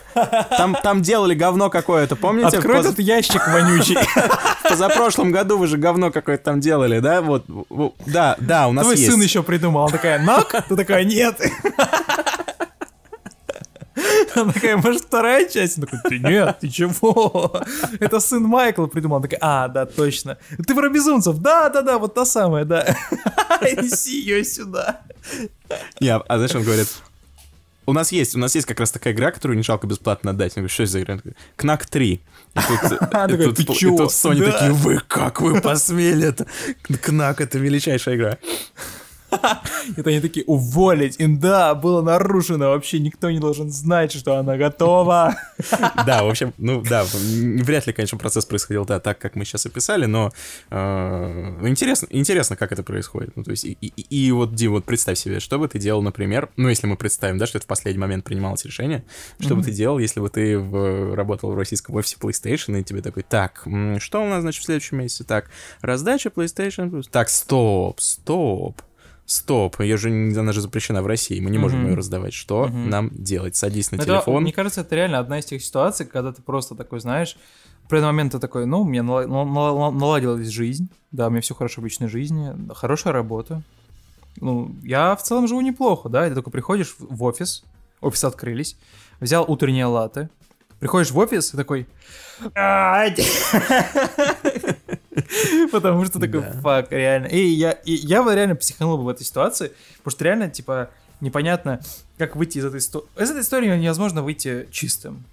там, 0.56 0.76
там 0.80 1.02
делали 1.02 1.34
говно 1.34 1.68
какое-то, 1.68 2.14
помните? 2.14 2.56
Открой 2.58 2.76
Поз- 2.76 2.86
этот 2.86 3.00
ящик 3.00 3.46
вонючий. 3.48 3.96
Позапрошлом 4.68 5.32
году 5.32 5.58
вы 5.58 5.66
же 5.66 5.76
говно 5.76 6.10
какое-то 6.12 6.44
там 6.44 6.60
делали, 6.60 7.00
да? 7.00 7.20
Вот, 7.20 7.44
да, 8.06 8.36
да, 8.38 8.68
у 8.68 8.72
нас 8.72 8.84
Твой 8.84 8.96
есть. 8.96 9.10
сын 9.10 9.20
еще 9.20 9.42
придумал. 9.42 9.88
Такая, 9.90 10.22
нак? 10.22 10.64
Ты 10.68 10.76
такая, 10.76 11.04
нет. 11.04 11.40
Она 14.36 14.52
такая, 14.52 14.76
может, 14.76 15.02
вторая 15.02 15.48
часть? 15.48 15.78
Он 15.78 15.84
такой, 15.84 15.98
ты 16.08 16.18
нет, 16.18 16.58
ты 16.60 16.68
чего? 16.68 17.60
Это 18.00 18.20
сын 18.20 18.42
Майкла 18.42 18.86
придумал. 18.86 19.16
Она 19.16 19.22
такая, 19.24 19.40
а, 19.42 19.68
да, 19.68 19.86
точно. 19.86 20.38
Ты 20.66 20.74
про 20.74 20.88
безумцев? 20.88 21.38
Да, 21.38 21.68
да, 21.68 21.82
да, 21.82 21.98
вот 21.98 22.14
та 22.14 22.24
самая, 22.24 22.64
да. 22.64 22.84
Неси 23.62 24.20
ее 24.20 24.44
сюда. 24.44 25.00
Не, 26.00 26.14
а 26.16 26.36
знаешь, 26.36 26.54
он 26.54 26.62
говорит, 26.64 26.88
у 27.86 27.92
нас 27.92 28.12
есть, 28.12 28.34
у 28.34 28.38
нас 28.38 28.54
есть 28.54 28.66
как 28.66 28.80
раз 28.80 28.90
такая 28.90 29.12
игра, 29.12 29.30
которую 29.30 29.56
не 29.56 29.62
жалко 29.62 29.86
бесплатно 29.86 30.30
отдать. 30.30 30.52
Я 30.56 30.60
говорю, 30.62 30.72
что 30.72 30.82
это 30.84 30.92
за 30.92 31.02
игра? 31.02 31.18
Кнак 31.56 31.86
3. 31.86 32.12
И 32.12 32.20
тут, 32.54 32.92
и 32.92 33.36
тут, 33.44 33.56
«Ты 33.56 33.62
и 33.62 33.66
чё? 33.74 33.96
тут 33.96 34.10
Sony 34.10 34.50
такие, 34.50 34.72
вы 34.72 35.00
как 35.06 35.40
вы 35.40 35.60
посмели 35.62 36.28
это? 36.28 36.46
Кнак 37.02 37.40
это 37.40 37.58
величайшая 37.58 38.16
игра. 38.16 38.38
Это 39.96 40.10
они 40.10 40.20
такие, 40.20 40.44
уволить. 40.46 41.16
И 41.18 41.26
да, 41.26 41.74
было 41.74 42.02
нарушено. 42.02 42.70
Вообще 42.70 42.98
никто 43.00 43.30
не 43.30 43.38
должен 43.38 43.70
знать, 43.70 44.12
что 44.12 44.36
она 44.36 44.56
готова. 44.56 45.36
Да, 46.06 46.24
в 46.24 46.28
общем, 46.28 46.52
ну 46.58 46.82
да, 46.82 47.04
вряд 47.04 47.86
ли, 47.86 47.92
конечно, 47.92 48.18
процесс 48.18 48.44
происходил 48.44 48.84
да, 48.84 49.00
так, 49.00 49.18
как 49.18 49.34
мы 49.36 49.44
сейчас 49.44 49.66
описали, 49.66 50.06
но 50.06 50.32
э, 50.70 51.56
ну, 51.60 51.68
интересно, 51.68 52.06
интересно, 52.10 52.56
как 52.56 52.72
это 52.72 52.82
происходит. 52.82 53.36
Ну, 53.36 53.44
то 53.44 53.50
есть, 53.50 53.64
и, 53.64 53.72
и- 53.80 54.26
и 54.26 54.32
вот, 54.32 54.54
Дим, 54.54 54.72
вот 54.72 54.84
представь 54.84 55.18
себе, 55.18 55.40
что 55.40 55.58
бы 55.58 55.68
ты 55.68 55.78
делал, 55.78 56.02
например, 56.02 56.48
ну, 56.56 56.68
если 56.68 56.86
мы 56.86 56.96
представим, 56.96 57.38
да, 57.38 57.46
что 57.46 57.58
это 57.58 57.64
в 57.64 57.68
последний 57.68 58.00
момент 58.00 58.24
принималось 58.24 58.64
решение, 58.64 59.04
что 59.40 59.54
бы 59.56 59.62
ты 59.62 59.70
делал, 59.72 59.98
если 59.98 60.20
бы 60.20 60.28
ты 60.28 60.58
в- 60.58 61.14
работал 61.14 61.52
в 61.52 61.56
российском 61.56 61.94
офисе 61.94 62.16
PlayStation, 62.20 62.78
и 62.78 62.84
тебе 62.84 63.00
такой, 63.02 63.22
так, 63.22 63.66
что 63.98 64.22
у 64.22 64.28
нас, 64.28 64.42
значит, 64.42 64.62
в 64.62 64.66
следующем 64.66 64.98
месяце? 64.98 65.24
Так, 65.24 65.46
раздача 65.80 66.28
PlayStation. 66.30 67.04
Так, 67.10 67.28
стоп, 67.28 68.00
стоп. 68.00 68.82
Стоп, 69.26 69.80
ее 69.80 69.96
же, 69.96 70.10
она 70.10 70.52
же 70.52 70.60
запрещена 70.60 71.02
в 71.02 71.06
России, 71.06 71.40
мы 71.40 71.50
не 71.50 71.56
можем 71.58 71.80
Мгм. 71.80 71.90
ее 71.90 71.96
раздавать. 71.96 72.34
Что 72.34 72.66
Мгм. 72.66 72.90
нам 72.90 73.10
делать? 73.12 73.56
Садись 73.56 73.90
на 73.90 73.96
Это, 73.96 74.04
телефон. 74.04 74.42
мне 74.42 74.52
кажется, 74.52 74.82
это 74.82 74.94
реально 74.96 75.18
одна 75.18 75.38
из 75.38 75.46
тех 75.46 75.62
ситуаций, 75.64 76.04
когда 76.04 76.32
ты 76.32 76.42
просто 76.42 76.74
такой, 76.74 77.00
знаешь, 77.00 77.36
в 77.82 77.86
определенный 77.86 78.12
момент 78.12 78.32
ты 78.32 78.38
такой, 78.38 78.66
ну, 78.66 78.82
у 78.82 78.84
меня 78.84 79.02
нала- 79.02 79.26
нала- 79.26 79.44
нала- 79.46 79.90
наладилась 79.90 80.48
жизнь, 80.48 80.90
да, 81.10 81.28
у 81.28 81.30
меня 81.30 81.40
все 81.40 81.54
хорошо 81.54 81.80
в 81.80 81.84
личной 81.84 82.08
жизни, 82.08 82.52
хорошая 82.74 83.14
работа. 83.14 83.62
Ну, 84.36 84.74
я 84.82 85.16
в 85.16 85.22
целом 85.22 85.48
живу 85.48 85.60
неплохо, 85.62 86.08
да, 86.08 86.26
и 86.26 86.28
ты 86.28 86.34
только 86.34 86.50
приходишь 86.50 86.94
в 86.98 87.22
офис, 87.22 87.64
офисы 88.02 88.26
открылись, 88.26 88.76
взял 89.20 89.44
утреннее 89.48 89.86
латте, 89.86 90.28
приходишь 90.80 91.12
в 91.12 91.18
офис 91.18 91.54
и 91.54 91.56
такой... 91.56 91.86
Потому 95.72 96.04
что 96.04 96.18
такой, 96.18 96.42
фак, 96.62 96.88
реально. 96.90 97.26
И 97.26 97.38
я, 97.46 97.72
и 97.72 97.92
я 97.92 98.22
бы 98.22 98.34
реально 98.34 98.56
психанул 98.56 98.96
бы 98.98 99.04
в 99.04 99.08
этой 99.08 99.24
ситуации, 99.24 99.72
потому 99.98 100.12
что 100.12 100.24
реально, 100.24 100.50
типа, 100.50 100.90
непонятно, 101.20 101.80
как 102.18 102.36
выйти 102.36 102.58
из 102.58 102.64
этой 102.64 102.78
истории. 102.78 103.06
Из 103.18 103.30
этой 103.30 103.42
истории 103.42 103.76
невозможно 103.76 104.22
выйти 104.22 104.68
чистым. 104.70 105.24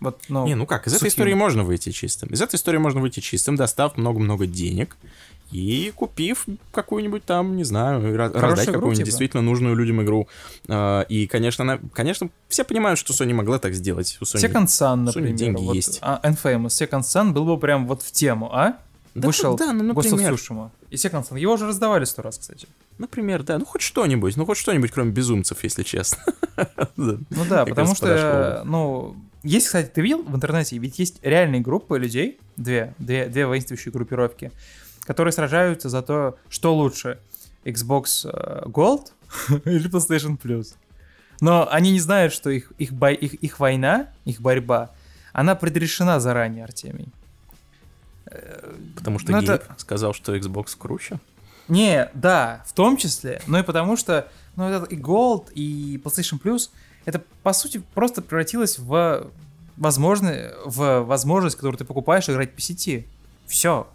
Вот, 0.00 0.20
ну, 0.28 0.46
Не, 0.46 0.54
ну 0.54 0.64
как, 0.64 0.86
из 0.86 0.92
этой 0.92 1.00
сухим. 1.00 1.08
истории 1.10 1.34
можно 1.34 1.64
выйти 1.64 1.90
чистым. 1.90 2.28
Из 2.28 2.40
этой 2.40 2.54
истории 2.54 2.78
можно 2.78 3.00
выйти 3.00 3.18
чистым, 3.18 3.56
достав 3.56 3.96
много-много 3.96 4.46
денег 4.46 4.96
и 5.50 5.92
купив 5.96 6.46
какую-нибудь 6.72 7.24
там, 7.24 7.56
не 7.56 7.64
знаю, 7.64 8.00
ra- 8.14 8.30
раздать 8.38 8.66
какую-нибудь 8.66 8.98
типа. 8.98 9.06
действительно 9.06 9.42
нужную 9.42 9.74
людям 9.74 10.00
игру. 10.02 10.28
А, 10.68 11.02
И, 11.08 11.26
конечно, 11.26 11.64
она- 11.64 11.80
конечно, 11.94 12.28
все 12.48 12.62
понимают, 12.64 12.98
что 13.00 13.12
Sony 13.12 13.32
могла 13.32 13.58
так 13.58 13.74
сделать. 13.74 14.18
У 14.20 14.24
Sony... 14.24 14.44
Second 14.44 14.66
Sun, 14.66 14.94
Sony 14.94 14.96
например. 15.04 15.34
деньги 15.34 15.62
вот, 15.64 15.74
есть. 15.74 15.98
а, 16.02 16.20
Infamous, 16.22 16.66
Second 16.68 17.00
Sun 17.00 17.32
был 17.32 17.44
бы 17.46 17.58
прям 17.58 17.88
вот 17.88 18.02
в 18.02 18.12
тему, 18.12 18.54
а? 18.54 18.76
Да, 19.18 19.26
Вышел 19.26 19.56
да, 19.56 19.72
ну, 19.72 19.84
например. 19.84 20.32
И 20.90 20.96
Sun. 20.96 21.38
Его 21.38 21.52
уже 21.54 21.66
раздавали 21.66 22.04
сто 22.04 22.22
раз, 22.22 22.38
кстати. 22.38 22.66
Например, 22.98 23.42
да, 23.42 23.58
ну 23.58 23.64
хоть 23.64 23.82
что-нибудь, 23.82 24.36
ну 24.36 24.44
хоть 24.46 24.56
что-нибудь, 24.58 24.90
кроме 24.90 25.12
безумцев, 25.12 25.62
если 25.62 25.82
честно. 25.82 26.18
Ну 26.96 27.44
да, 27.48 27.64
потому 27.64 27.94
что, 27.94 28.62
ну, 28.64 29.16
есть, 29.44 29.66
кстати, 29.66 29.88
ты 29.88 30.00
видел 30.00 30.24
в 30.24 30.34
интернете, 30.34 30.76
ведь 30.78 30.98
есть 30.98 31.20
реальные 31.22 31.60
группы 31.60 31.98
людей, 31.98 32.40
две, 32.56 32.94
две, 32.98 33.26
две 33.26 33.46
воинствующие 33.46 33.92
группировки, 33.92 34.50
которые 35.02 35.32
сражаются 35.32 35.88
за 35.88 36.02
то, 36.02 36.36
что 36.48 36.74
лучше, 36.74 37.18
Xbox 37.64 38.28
э, 38.28 38.64
Gold 38.66 39.12
или 39.64 39.88
PlayStation 39.88 40.36
Plus. 40.40 40.74
Но 41.40 41.68
они 41.70 41.92
не 41.92 42.00
знают, 42.00 42.32
что 42.32 42.50
их, 42.50 42.72
их, 42.78 42.92
бой- 42.92 43.14
их, 43.14 43.34
их 43.34 43.60
война, 43.60 44.08
их 44.24 44.40
борьба, 44.40 44.90
она 45.32 45.54
предрешена 45.54 46.18
заранее, 46.18 46.64
Артемий. 46.64 47.08
Потому 48.96 49.18
что 49.18 49.32
Ну, 49.32 49.40
Гейб 49.40 49.50
это- 49.50 49.74
сказал, 49.78 50.12
что 50.12 50.36
Xbox 50.36 50.76
круче. 50.76 51.18
Не, 51.68 52.10
да, 52.14 52.62
в 52.66 52.72
том 52.72 52.96
числе, 52.96 53.42
но 53.46 53.58
и 53.58 53.62
потому 53.62 53.96
что, 53.96 54.28
ну, 54.56 54.68
этот 54.68 54.90
и 54.90 54.96
Gold, 54.96 55.52
и 55.52 56.00
PlayStation 56.02 56.40
Plus, 56.40 56.70
это, 57.04 57.22
по 57.42 57.52
сути, 57.52 57.82
просто 57.94 58.22
превратилось 58.22 58.78
в, 58.78 59.30
возможно, 59.76 60.50
в 60.64 61.00
возможность, 61.02 61.56
которую 61.56 61.76
ты 61.76 61.84
покупаешь, 61.84 62.28
играть 62.28 62.54
по 62.54 62.60
сети. 62.60 63.06
Все. 63.46 63.86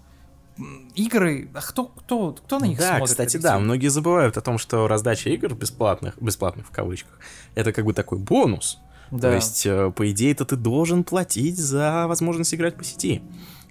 Игры, 0.94 1.50
а 1.56 1.62
кто, 1.62 1.86
кто, 1.86 2.34
кто 2.34 2.60
на 2.60 2.66
них 2.66 2.78
да, 2.78 2.98
смотрит? 2.98 3.10
кстати, 3.10 3.38
да, 3.38 3.58
многие 3.58 3.88
забывают 3.88 4.38
о 4.38 4.42
том, 4.42 4.60
что 4.60 4.88
раздача 4.88 5.30
игр 5.32 5.56
бесплатных, 5.56 6.22
бесплатных 6.22 6.68
в 6.68 6.72
кавычках, 6.72 7.18
это 7.56 7.74
как 7.74 7.86
бы 7.86 7.94
такой 7.94 8.20
бонус. 8.20 8.78
Да. 9.10 9.30
То 9.30 9.36
есть, 9.36 9.66
э, 9.66 9.92
по 9.96 10.10
идее, 10.12 10.32
это 10.32 10.46
ты 10.46 10.56
должен 10.56 11.04
платить 11.04 11.58
за 11.58 12.06
возможность 12.08 12.54
играть 12.54 12.76
по 12.76 12.84
сети. 12.84 13.24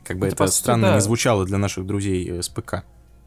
Как 0.05 0.19
бы 0.19 0.27
Это, 0.27 0.45
это, 0.45 0.53
странно 0.53 0.89
да. 0.89 0.95
не 0.95 1.01
звучало 1.01 1.45
для 1.45 1.59
наших 1.59 1.87
друзей 1.87 2.29
э, 2.29 2.43
с 2.43 2.49
ПК. 2.49 2.85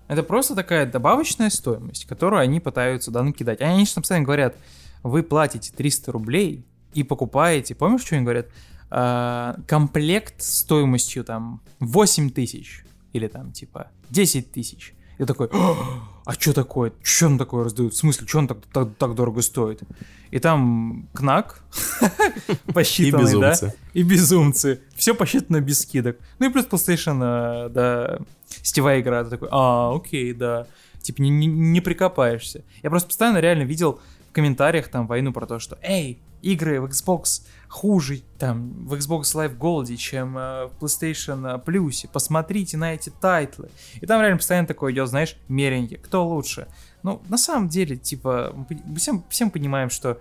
Это 0.08 0.24
просто 0.24 0.56
такая 0.56 0.86
добавочная 0.86 1.50
стоимость, 1.50 2.06
которую 2.06 2.42
они 2.42 2.60
пытаются 2.60 3.12
да, 3.12 3.24
накидать. 3.24 3.62
Они 3.62 3.86
же 3.86 3.96
постоянно 3.96 4.26
говорят, 4.26 4.56
вы 5.04 5.24
платите 5.24 5.72
300 5.72 6.12
рублей 6.12 6.66
и 6.94 7.04
покупаете, 7.04 7.76
помнишь, 7.76 8.02
что 8.02 8.16
они 8.16 8.24
говорят? 8.24 8.48
А, 8.90 9.56
комплект 9.68 10.42
стоимостью 10.42 11.24
там 11.24 11.62
8 11.80 12.30
тысяч 12.30 12.86
или 13.14 13.28
там 13.28 13.52
типа 13.52 13.92
10 14.10 14.52
тысяч. 14.52 14.95
И 15.18 15.26
такой, 15.26 15.50
а 15.52 16.34
что 16.34 16.54
такое? 16.54 16.92
Что 17.02 17.28
он 17.28 17.38
такое 17.38 17.64
раздают? 17.64 17.94
В 17.94 17.98
смысле, 17.98 18.28
что 18.28 18.40
он 18.40 18.48
так, 18.48 18.58
так, 18.74 18.90
так 18.98 19.16
дорого 19.16 19.42
стоит? 19.42 19.82
И 20.32 20.40
там 20.40 21.08
кнак 21.14 21.64
посчитанный, 22.74 23.40
да? 23.40 23.52
безумцы. 23.52 23.74
И 23.94 24.04
безумцы. 24.04 24.82
Все 24.96 25.16
посчитано 25.16 25.62
без 25.62 25.82
скидок. 25.82 26.18
Ну 26.40 26.50
и 26.50 26.50
плюс 26.50 26.66
PlayStation, 26.66 27.68
э, 27.68 27.70
да, 27.70 28.20
сетевая 28.62 29.02
игра. 29.02 29.24
Ты 29.24 29.30
такой, 29.30 29.50
а, 29.52 29.96
окей, 29.96 30.34
да. 30.34 30.68
Типа 31.02 31.22
не, 31.22 31.30
не, 31.30 31.48
не 31.48 31.82
прикопаешься. 31.82 32.64
Я 32.84 32.90
просто 32.90 33.08
постоянно 33.08 33.38
реально 33.38 33.64
видел 33.64 34.00
комментариях 34.36 34.90
там 34.90 35.08
войну 35.08 35.32
про 35.32 35.48
то, 35.48 35.60
что 35.60 35.80
«Эй, 35.82 36.20
игры 36.42 36.82
в 36.82 36.86
Xbox 36.86 37.44
хуже 37.68 38.22
там 38.38 38.86
в 38.86 38.94
Xbox 38.94 39.24
Live 39.36 39.58
Gold, 39.58 39.96
чем 39.98 40.38
э, 40.38 40.68
в 40.68 40.72
PlayStation 40.80 41.64
Plus. 41.64 42.08
Посмотрите 42.12 42.78
на 42.78 42.94
эти 42.94 43.10
тайтлы. 43.10 43.70
И 44.02 44.06
там 44.06 44.22
реально 44.22 44.38
постоянно 44.38 44.68
такое 44.68 44.94
идет, 44.94 45.10
знаешь, 45.10 45.38
меренье. 45.48 45.98
Кто 45.98 46.28
лучше? 46.28 46.68
Ну, 47.04 47.22
на 47.30 47.38
самом 47.38 47.70
деле, 47.70 47.98
типа, 47.98 48.54
мы 48.56 48.96
всем, 48.96 49.24
всем 49.30 49.52
понимаем, 49.52 49.90
что 49.90 50.20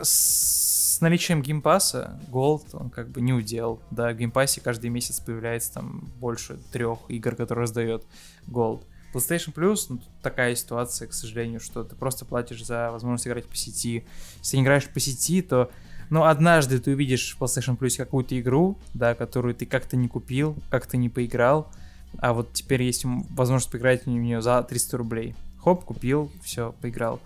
с 0.00 1.00
наличием 1.00 1.42
Game 1.42 1.72
Pass'а 1.72 2.18
Gold 2.30 2.68
он 2.72 2.90
как 2.90 3.08
бы 3.08 3.20
не 3.20 3.32
удел. 3.32 3.80
Да, 3.90 4.10
в 4.12 4.16
Game 4.16 4.34
Pass'е 4.34 4.60
каждый 4.60 4.90
месяц 4.90 5.20
появляется 5.20 5.74
там 5.74 6.08
больше 6.18 6.58
трех 6.72 7.00
игр, 7.08 7.34
которые 7.34 7.62
раздает 7.62 8.04
Gold. 8.46 8.82
PlayStation 9.12 9.54
Plus, 9.54 9.86
ну, 9.88 10.00
такая 10.22 10.54
ситуация, 10.54 11.08
к 11.08 11.12
сожалению, 11.12 11.60
что 11.60 11.82
ты 11.82 11.96
просто 11.96 12.24
платишь 12.24 12.64
за 12.64 12.90
возможность 12.90 13.26
играть 13.26 13.46
по 13.46 13.56
сети. 13.56 14.04
Если 14.38 14.56
не 14.56 14.62
играешь 14.62 14.88
по 14.88 15.00
сети, 15.00 15.40
то 15.42 15.70
ну, 16.10 16.24
однажды 16.24 16.78
ты 16.78 16.92
увидишь 16.92 17.36
в 17.36 17.42
PlayStation 17.42 17.78
Plus 17.78 17.96
какую-то 17.96 18.38
игру, 18.40 18.78
да, 18.94 19.14
которую 19.14 19.54
ты 19.54 19.66
как-то 19.66 19.96
не 19.96 20.08
купил, 20.08 20.56
как-то 20.70 20.96
не 20.96 21.08
поиграл, 21.08 21.70
а 22.18 22.32
вот 22.32 22.52
теперь 22.52 22.82
есть 22.82 23.04
возможность 23.04 23.70
поиграть 23.70 24.04
в 24.04 24.08
нее 24.08 24.40
за 24.40 24.62
300 24.62 24.96
рублей. 24.96 25.34
Хоп, 25.62 25.84
купил, 25.84 26.30
все, 26.42 26.74
поиграл. 26.80 27.20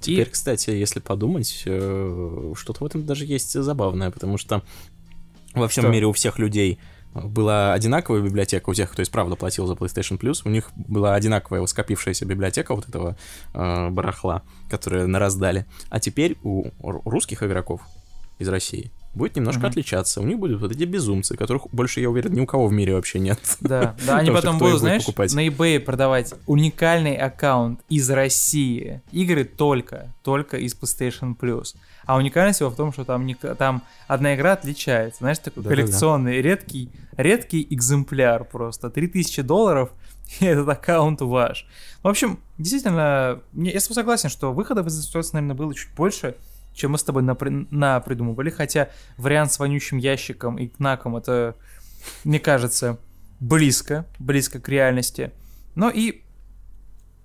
Теперь, 0.00 0.28
и... 0.28 0.30
кстати, 0.30 0.70
если 0.70 1.00
подумать, 1.00 1.62
э, 1.66 2.52
что-то 2.54 2.84
в 2.84 2.86
этом 2.86 3.04
даже 3.04 3.24
есть 3.24 3.52
забавное, 3.52 4.10
потому 4.10 4.38
что 4.38 4.62
во 5.54 5.66
всем 5.66 5.84
что? 5.84 5.92
мире 5.92 6.06
у 6.06 6.12
всех 6.12 6.38
людей 6.38 6.78
была 7.14 7.72
одинаковая 7.72 8.20
библиотека 8.20 8.68
у 8.70 8.74
тех, 8.74 8.90
кто 8.92 9.02
исправно 9.02 9.34
платил 9.34 9.66
за 9.66 9.74
PlayStation 9.74 10.18
Plus, 10.18 10.42
у 10.44 10.50
них 10.50 10.70
была 10.76 11.14
одинаковая 11.14 11.66
скопившаяся 11.66 12.26
библиотека 12.26 12.74
вот 12.74 12.88
этого 12.88 13.16
э, 13.54 13.90
барахла, 13.90 14.42
которое 14.70 15.06
нараздали. 15.06 15.66
А 15.90 15.98
теперь 15.98 16.36
у 16.42 16.66
русских 16.80 17.42
игроков 17.42 17.80
из 18.38 18.48
России 18.48 18.92
будет 19.14 19.36
немножко 19.36 19.62
mm-hmm. 19.62 19.68
отличаться. 19.68 20.20
У 20.20 20.24
них 20.24 20.38
будут 20.38 20.60
вот 20.60 20.72
эти 20.72 20.84
безумцы, 20.84 21.36
которых 21.36 21.68
больше, 21.72 22.00
я 22.00 22.08
уверен, 22.08 22.32
ни 22.32 22.40
у 22.40 22.46
кого 22.46 22.68
в 22.68 22.72
мире 22.72 22.94
вообще 22.94 23.18
нет. 23.18 23.40
Да, 23.60 23.96
да, 24.06 24.18
они 24.18 24.30
потом 24.32 24.58
будут, 24.58 24.80
знаешь, 24.80 25.04
покупать. 25.04 25.34
на 25.34 25.46
eBay 25.46 25.80
продавать 25.80 26.34
уникальный 26.46 27.16
аккаунт 27.16 27.80
из 27.88 28.08
России. 28.10 29.02
Игры 29.12 29.44
только, 29.44 30.14
только 30.22 30.56
из 30.56 30.74
PlayStation 30.74 31.36
Plus. 31.36 31.74
А 32.06 32.16
уникальность 32.16 32.60
его 32.60 32.70
в 32.70 32.76
том, 32.76 32.92
что 32.92 33.04
там, 33.04 33.26
не, 33.26 33.34
там 33.34 33.82
одна 34.06 34.34
игра 34.34 34.52
отличается. 34.52 35.18
Знаешь, 35.18 35.38
такой 35.38 35.62
да, 35.62 35.70
коллекционный, 35.70 36.36
да, 36.36 36.42
да. 36.42 36.48
редкий, 36.48 36.90
редкий 37.16 37.66
экземпляр 37.68 38.44
просто. 38.44 38.88
3000 38.88 39.42
долларов, 39.42 39.90
и 40.40 40.44
этот 40.44 40.68
аккаунт 40.68 41.20
ваш. 41.20 41.66
В 42.02 42.08
общем, 42.08 42.38
действительно, 42.58 43.40
я 43.54 43.80
согласен, 43.80 44.28
что 44.28 44.52
выходов 44.52 44.86
из 44.86 44.98
этой 44.98 45.06
ситуации, 45.06 45.34
наверное, 45.34 45.56
было 45.56 45.74
чуть 45.74 45.94
больше, 45.94 46.36
чем 46.78 46.92
мы 46.92 46.98
с 46.98 47.02
тобой 47.02 47.22
напри- 47.22 47.66
напридумывали. 47.70 48.50
Хотя 48.50 48.88
вариант 49.16 49.52
с 49.52 49.58
вонючим 49.58 49.98
ящиком 49.98 50.56
и 50.56 50.68
кнаком 50.68 51.16
это, 51.16 51.56
мне 52.24 52.38
кажется, 52.38 52.98
близко, 53.40 54.06
близко 54.18 54.60
к 54.60 54.68
реальности. 54.68 55.32
Но 55.74 55.90
и 55.90 56.22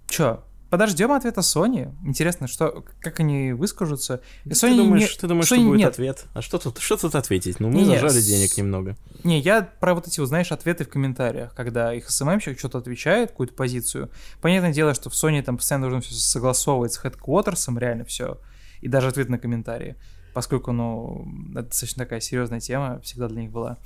чё, 0.07 0.43
подождем 0.71 1.11
ответа 1.11 1.41
Sony. 1.41 1.93
Интересно, 2.03 2.47
что, 2.47 2.83
как 2.99 3.19
они 3.19 3.53
выскажутся. 3.53 4.21
Sony 4.45 4.71
ты 4.71 4.77
думаешь, 4.77 5.11
не... 5.11 5.19
ты 5.19 5.27
думаешь 5.27 5.51
Sony 5.51 5.57
что 5.57 5.65
будет 5.65 5.79
нет. 5.79 5.89
ответ? 5.89 6.25
А 6.33 6.41
что 6.41 6.57
тут, 6.57 6.79
что 6.79 6.97
тут 6.97 7.13
ответить? 7.13 7.59
Ну, 7.59 7.69
мы 7.69 7.81
не, 7.81 7.85
зажали 7.85 8.19
с... 8.19 8.25
денег 8.25 8.57
немного. 8.57 8.97
Не, 9.23 9.39
я 9.39 9.61
про 9.61 9.93
вот 9.93 10.07
эти, 10.07 10.25
знаешь, 10.25 10.51
ответы 10.51 10.83
в 10.85 10.89
комментариях, 10.89 11.53
когда 11.53 11.93
их 11.93 12.09
СММщик 12.09 12.57
что-то 12.57 12.79
отвечает, 12.79 13.29
какую-то 13.29 13.53
позицию. 13.53 14.09
Понятное 14.41 14.73
дело, 14.73 14.95
что 14.95 15.11
в 15.11 15.13
Sony 15.13 15.43
там 15.43 15.57
постоянно 15.57 15.89
нужно 15.89 16.01
все 16.01 16.15
согласовывать 16.15 16.93
с 16.93 16.97
хедквотерсом, 16.97 17.77
реально 17.77 18.05
все 18.05 18.39
и 18.83 18.89
даже 18.89 19.07
ответ 19.07 19.29
на 19.29 19.39
комментарии, 19.39 19.95
поскольку, 20.33 20.73
ну, 20.73 21.25
это 21.51 21.63
достаточно 21.63 22.03
такая 22.03 22.19
серьезная 22.19 22.59
тема 22.59 22.99
всегда 22.99 23.29
для 23.29 23.43
них 23.43 23.51
была. 23.51 23.77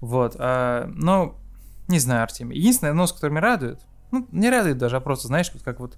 Вот, 0.00 0.36
а, 0.38 0.86
но, 0.94 1.40
не 1.88 1.98
знаю, 1.98 2.24
Артемий, 2.24 2.58
единственное, 2.58 2.92
нос, 2.92 3.12
который 3.12 3.30
меня 3.30 3.40
радует, 3.40 3.80
ну, 4.10 4.28
не 4.32 4.50
радует 4.50 4.76
даже, 4.76 4.96
а 4.96 5.00
просто, 5.00 5.28
знаешь, 5.28 5.50
вот 5.54 5.62
как 5.62 5.80
вот 5.80 5.96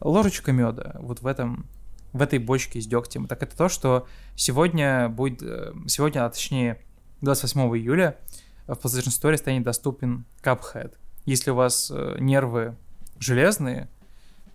ложечка 0.00 0.50
меда 0.50 0.96
вот 0.98 1.22
в 1.22 1.26
этом, 1.26 1.66
в 2.12 2.20
этой 2.20 2.40
бочке 2.40 2.80
с 2.80 2.86
дегтем, 2.86 3.28
так 3.28 3.44
это 3.44 3.56
то, 3.56 3.68
что 3.68 4.08
сегодня 4.34 5.08
будет, 5.08 5.40
э, 5.42 5.72
сегодня, 5.86 6.26
а 6.26 6.30
точнее 6.30 6.82
28 7.20 7.60
июля 7.76 8.16
в 8.66 8.72
PlayStation 8.72 9.10
Store 9.10 9.36
станет 9.36 9.62
доступен 9.62 10.24
Cuphead. 10.42 10.94
Если 11.26 11.52
у 11.52 11.54
вас 11.54 11.92
э, 11.94 12.16
нервы 12.18 12.76
железные, 13.20 13.88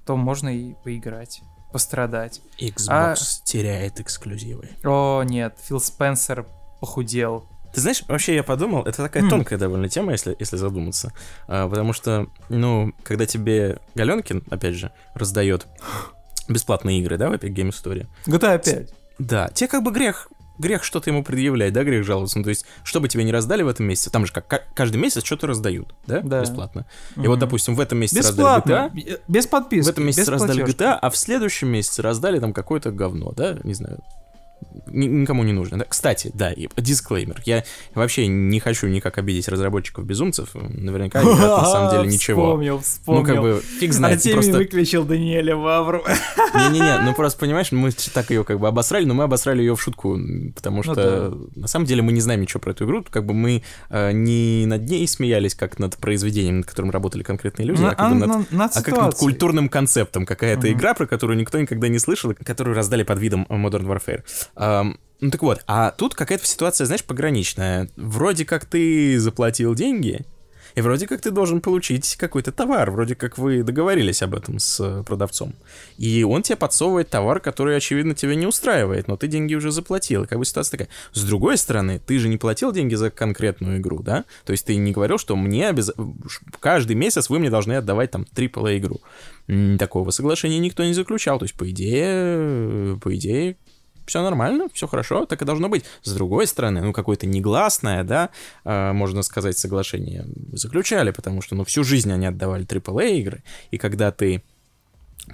то 0.05 0.17
можно 0.17 0.49
и 0.49 0.73
поиграть 0.83 1.41
пострадать. 1.71 2.41
Xbox 2.59 2.87
а... 2.89 3.15
теряет 3.43 3.99
эксклюзивы. 3.99 4.69
О, 4.83 5.23
нет, 5.23 5.57
Фил 5.63 5.79
Спенсер 5.79 6.45
похудел. 6.79 7.47
Ты 7.73 7.81
знаешь, 7.81 8.03
вообще 8.07 8.35
я 8.35 8.43
подумал, 8.43 8.83
это 8.83 9.03
такая 9.03 9.23
mm. 9.23 9.29
тонкая 9.29 9.59
довольно 9.59 9.89
тема, 9.89 10.11
если, 10.11 10.35
если 10.39 10.57
задуматься. 10.57 11.13
А, 11.47 11.69
потому 11.69 11.93
что, 11.93 12.27
ну, 12.49 12.93
когда 13.03 13.27
тебе 13.27 13.77
Галенкин, 13.93 14.45
опять 14.49 14.73
же, 14.73 14.91
раздает 15.13 15.67
бесплатные 16.47 16.99
игры, 16.99 17.17
да, 17.17 17.29
в 17.29 17.33
Epic 17.33 17.53
Game 17.53 17.69
Story. 17.69 18.07
GTA 18.25 18.63
5. 18.63 18.93
Да, 19.19 19.49
тебе 19.49 19.67
как 19.67 19.83
бы 19.83 19.91
грех 19.91 20.29
грех 20.59 20.83
что-то 20.83 21.09
ему 21.09 21.23
предъявлять, 21.23 21.73
да, 21.73 21.83
грех 21.83 22.05
жаловаться. 22.05 22.37
Ну, 22.37 22.43
то 22.43 22.49
есть, 22.49 22.65
что 22.83 22.99
бы 22.99 23.07
тебе 23.07 23.23
не 23.23 23.31
раздали 23.31 23.63
в 23.63 23.67
этом 23.67 23.87
месяце, 23.87 24.11
там 24.11 24.25
же 24.25 24.33
как 24.33 24.67
каждый 24.75 24.97
месяц 24.97 25.23
что-то 25.23 25.47
раздают, 25.47 25.95
да, 26.05 26.21
да. 26.21 26.41
бесплатно. 26.41 26.85
И 27.15 27.27
вот, 27.27 27.39
допустим, 27.39 27.75
в 27.75 27.79
этом 27.79 27.97
месяце 27.97 28.19
бесплатно. 28.19 28.75
раздали 28.75 29.03
GTA. 29.03 29.21
Без 29.27 29.47
подписки. 29.47 29.87
В 29.87 29.89
этом 29.89 30.05
месяце 30.05 30.31
раздали 30.31 30.63
GTA, 30.65 30.99
а 31.01 31.09
в 31.09 31.17
следующем 31.17 31.69
месяце 31.69 32.01
раздали 32.01 32.39
там 32.39 32.53
какое-то 32.53 32.91
говно, 32.91 33.31
да, 33.31 33.57
не 33.63 33.73
знаю, 33.73 34.03
никому 34.91 35.43
не 35.43 35.53
нужно. 35.53 35.85
Кстати, 35.87 36.31
да, 36.33 36.51
и 36.51 36.67
дисклеймер. 36.77 37.41
Я 37.45 37.63
вообще 37.95 38.27
не 38.27 38.59
хочу 38.59 38.87
никак 38.87 39.17
обидеть 39.17 39.47
разработчиков-безумцев. 39.47 40.49
Наверняка 40.53 41.21
играть 41.21 41.39
на 41.39 41.65
самом 41.65 41.91
деле 41.91 42.07
ничего. 42.13 42.47
Вспомнил, 42.47 42.79
вспомнил. 42.79 43.21
Ну, 43.21 43.27
как 43.27 43.41
бы, 43.41 43.61
фиг 43.79 43.93
знает. 43.93 44.25
А 44.25 44.31
просто... 44.31 44.57
выключил 44.57 45.05
Даниэля 45.05 45.55
Вавру. 45.55 46.03
Не-не-не, 46.53 46.99
ну 47.03 47.13
просто, 47.13 47.39
понимаешь, 47.39 47.71
мы 47.71 47.91
так 47.91 48.29
ее 48.29 48.43
как 48.43 48.59
бы 48.59 48.67
обосрали, 48.67 49.05
но 49.05 49.13
мы 49.13 49.23
обосрали 49.23 49.59
ее 49.59 49.75
в 49.75 49.81
шутку, 49.81 50.17
потому 50.55 50.77
ну 50.77 50.83
что 50.83 50.95
ну, 50.95 51.49
да. 51.53 51.61
на 51.61 51.67
самом 51.67 51.85
деле 51.85 52.01
мы 52.01 52.11
не 52.11 52.21
знаем 52.21 52.41
ничего 52.41 52.59
про 52.59 52.71
эту 52.71 52.85
игру. 52.85 53.03
Как 53.09 53.25
бы 53.25 53.33
мы 53.33 53.63
э, 53.89 54.11
не 54.11 54.65
над 54.65 54.89
ней 54.89 55.07
смеялись, 55.07 55.55
как 55.55 55.79
над 55.79 55.97
произведением, 55.97 56.57
над 56.57 56.65
которым 56.65 56.91
работали 56.91 57.23
конкретные 57.23 57.65
люди, 57.65 57.81
на, 57.81 57.91
а, 57.91 57.95
как, 57.95 58.11
бы 58.11 58.27
над, 58.27 58.51
над 58.51 58.77
а 58.77 58.81
как 58.81 58.97
над 58.97 59.15
культурным 59.15 59.69
концептом. 59.69 60.25
Какая-то 60.25 60.67
угу. 60.67 60.75
игра, 60.75 60.93
про 60.93 61.07
которую 61.07 61.37
никто 61.37 61.59
никогда 61.59 61.87
не 61.87 61.99
слышал, 61.99 62.33
которую 62.33 62.75
раздали 62.75 63.03
под 63.03 63.19
видом 63.19 63.45
Modern 63.49 63.85
Warfare. 63.85 64.23
Ну 65.21 65.31
так 65.31 65.41
вот, 65.41 65.63
а 65.67 65.91
тут 65.91 66.15
какая-то 66.15 66.45
ситуация, 66.45 66.85
знаешь, 66.85 67.03
пограничная. 67.03 67.89
Вроде 67.97 68.45
как 68.45 68.65
ты 68.65 69.19
заплатил 69.19 69.75
деньги, 69.75 70.25
и 70.75 70.81
вроде 70.81 71.07
как 71.07 71.21
ты 71.21 71.31
должен 71.31 71.61
получить 71.61 72.15
какой-то 72.15 72.51
товар, 72.51 72.91
вроде 72.91 73.15
как 73.15 73.37
вы 73.37 73.63
договорились 73.63 74.21
об 74.21 74.35
этом 74.35 74.59
с 74.59 74.79
э, 74.79 75.03
продавцом. 75.03 75.53
И 75.97 76.23
он 76.23 76.43
тебе 76.43 76.55
подсовывает 76.55 77.09
товар, 77.09 77.39
который, 77.39 77.75
очевидно, 77.75 78.15
тебя 78.15 78.35
не 78.35 78.45
устраивает, 78.45 79.07
но 79.07 79.17
ты 79.17 79.27
деньги 79.27 79.55
уже 79.55 79.71
заплатил. 79.71 80.25
как 80.25 80.37
бы 80.37 80.45
ситуация 80.45 80.71
такая. 80.77 80.89
С 81.11 81.23
другой 81.23 81.57
стороны, 81.57 81.99
ты 81.99 82.19
же 82.19 82.29
не 82.29 82.37
платил 82.37 82.71
деньги 82.71 82.95
за 82.95 83.09
конкретную 83.09 83.79
игру, 83.79 84.01
да? 84.01 84.25
То 84.45 84.51
есть 84.51 84.65
ты 84.65 84.75
не 84.75 84.91
говорил, 84.91 85.17
что 85.17 85.35
мне 85.35 85.69
обяз... 85.69 85.91
каждый 86.59 86.95
месяц 86.95 87.29
вы 87.29 87.39
мне 87.39 87.49
должны 87.49 87.73
отдавать 87.73 88.11
там 88.11 88.25
AAA 88.33 88.77
игру. 88.77 89.01
Такого 89.79 90.11
соглашения 90.11 90.59
никто 90.59 90.83
не 90.83 90.93
заключал. 90.93 91.39
То 91.39 91.45
есть, 91.45 91.55
по 91.55 91.69
идее, 91.69 92.97
по 93.01 93.15
идее, 93.15 93.57
все 94.09 94.23
нормально, 94.23 94.67
все 94.73 94.87
хорошо, 94.87 95.25
так 95.25 95.41
и 95.41 95.45
должно 95.45 95.69
быть. 95.69 95.85
С 96.01 96.13
другой 96.13 96.47
стороны, 96.47 96.81
ну, 96.81 96.93
какое-то 96.93 97.27
негласное, 97.27 98.03
да, 98.03 98.29
э, 98.65 98.91
можно 98.91 99.21
сказать, 99.21 99.57
соглашение 99.57 100.25
заключали, 100.51 101.11
потому 101.11 101.41
что, 101.41 101.55
ну, 101.55 101.63
всю 101.63 101.83
жизнь 101.83 102.11
они 102.11 102.25
отдавали 102.25 102.65
AAA 102.65 103.19
игры, 103.19 103.43
и 103.71 103.77
когда 103.77 104.11
ты 104.11 104.43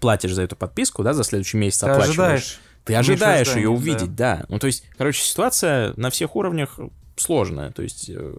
платишь 0.01 0.33
за 0.33 0.43
эту 0.43 0.55
подписку, 0.55 1.03
да, 1.03 1.13
за 1.13 1.23
следующий 1.23 1.57
месяц 1.57 1.79
ты 1.79 1.87
оплачиваешь. 1.87 2.19
Ожидаешь. 2.19 2.59
Ты 2.83 2.95
ожидаешь 2.95 3.55
ее 3.55 3.69
увидеть, 3.69 4.13
да. 4.13 4.37
да. 4.37 4.45
Ну, 4.49 4.59
то 4.59 4.67
есть, 4.67 4.83
короче, 4.97 5.23
ситуация 5.23 5.93
на 5.95 6.09
всех 6.09 6.35
уровнях 6.35 6.79
сложная, 7.15 7.71
то 7.71 7.81
есть... 7.81 8.09
Э, 8.09 8.35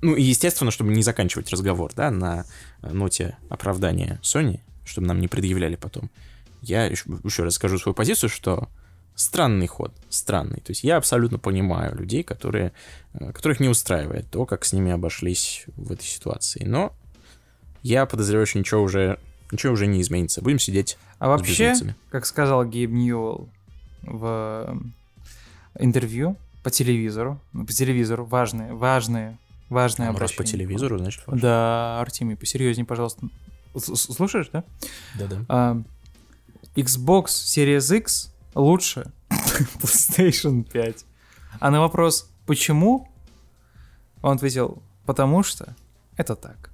ну, 0.00 0.14
и 0.14 0.22
естественно, 0.22 0.70
чтобы 0.70 0.92
не 0.92 1.02
заканчивать 1.02 1.50
разговор, 1.50 1.92
да, 1.94 2.10
на 2.10 2.46
ноте 2.82 3.36
оправдания 3.48 4.18
Sony, 4.22 4.60
чтобы 4.84 5.06
нам 5.06 5.20
не 5.20 5.28
предъявляли 5.28 5.76
потом. 5.76 6.10
Я 6.62 6.86
еще, 6.86 7.04
еще 7.22 7.44
раз 7.44 7.54
скажу 7.54 7.78
свою 7.78 7.94
позицию, 7.94 8.30
что 8.30 8.68
странный 9.18 9.66
ход, 9.66 9.92
странный. 10.08 10.60
То 10.60 10.70
есть 10.70 10.84
я 10.84 10.96
абсолютно 10.96 11.38
понимаю 11.38 11.96
людей, 11.96 12.22
которые, 12.22 12.72
э, 13.14 13.32
которых 13.32 13.58
не 13.58 13.68
устраивает 13.68 14.30
то, 14.30 14.46
как 14.46 14.64
с 14.64 14.72
ними 14.72 14.92
обошлись 14.92 15.64
в 15.76 15.90
этой 15.90 16.04
ситуации. 16.04 16.64
Но 16.64 16.92
я 17.82 18.06
подозреваю, 18.06 18.46
что 18.46 18.60
ничего 18.60 18.80
уже, 18.80 19.18
ничего 19.50 19.72
уже 19.72 19.88
не 19.88 20.00
изменится. 20.00 20.40
Будем 20.40 20.60
сидеть 20.60 20.96
А 21.18 21.28
вообще, 21.28 21.74
как 22.10 22.26
сказал 22.26 22.64
Гейб 22.64 22.90
Ньюэлл 22.90 23.48
в 24.02 24.80
интервью 25.80 26.36
по 26.62 26.70
телевизору, 26.70 27.40
ну, 27.52 27.66
по 27.66 27.72
телевизору, 27.72 28.24
важные, 28.24 28.72
важные, 28.72 29.36
важные 29.68 30.10
обращения. 30.10 30.38
Раз 30.38 30.46
по 30.46 30.52
телевизору, 30.52 30.96
значит, 30.98 31.26
важно. 31.26 31.42
Да, 31.42 32.00
Артемий, 32.00 32.36
посерьезнее, 32.36 32.86
пожалуйста. 32.86 33.28
Слушаешь, 33.76 34.48
да? 34.52 34.62
Да-да. 35.18 35.44
А, 35.48 35.82
Xbox 36.76 37.26
Series 37.26 37.96
X 37.96 38.32
лучше 38.54 39.12
PlayStation 39.28 40.64
5. 40.64 41.04
А 41.60 41.70
на 41.70 41.80
вопрос 41.80 42.30
«почему?» 42.46 43.08
он 44.22 44.36
ответил 44.36 44.82
«потому 45.04 45.42
что 45.42 45.74
это 46.16 46.36
так». 46.36 46.70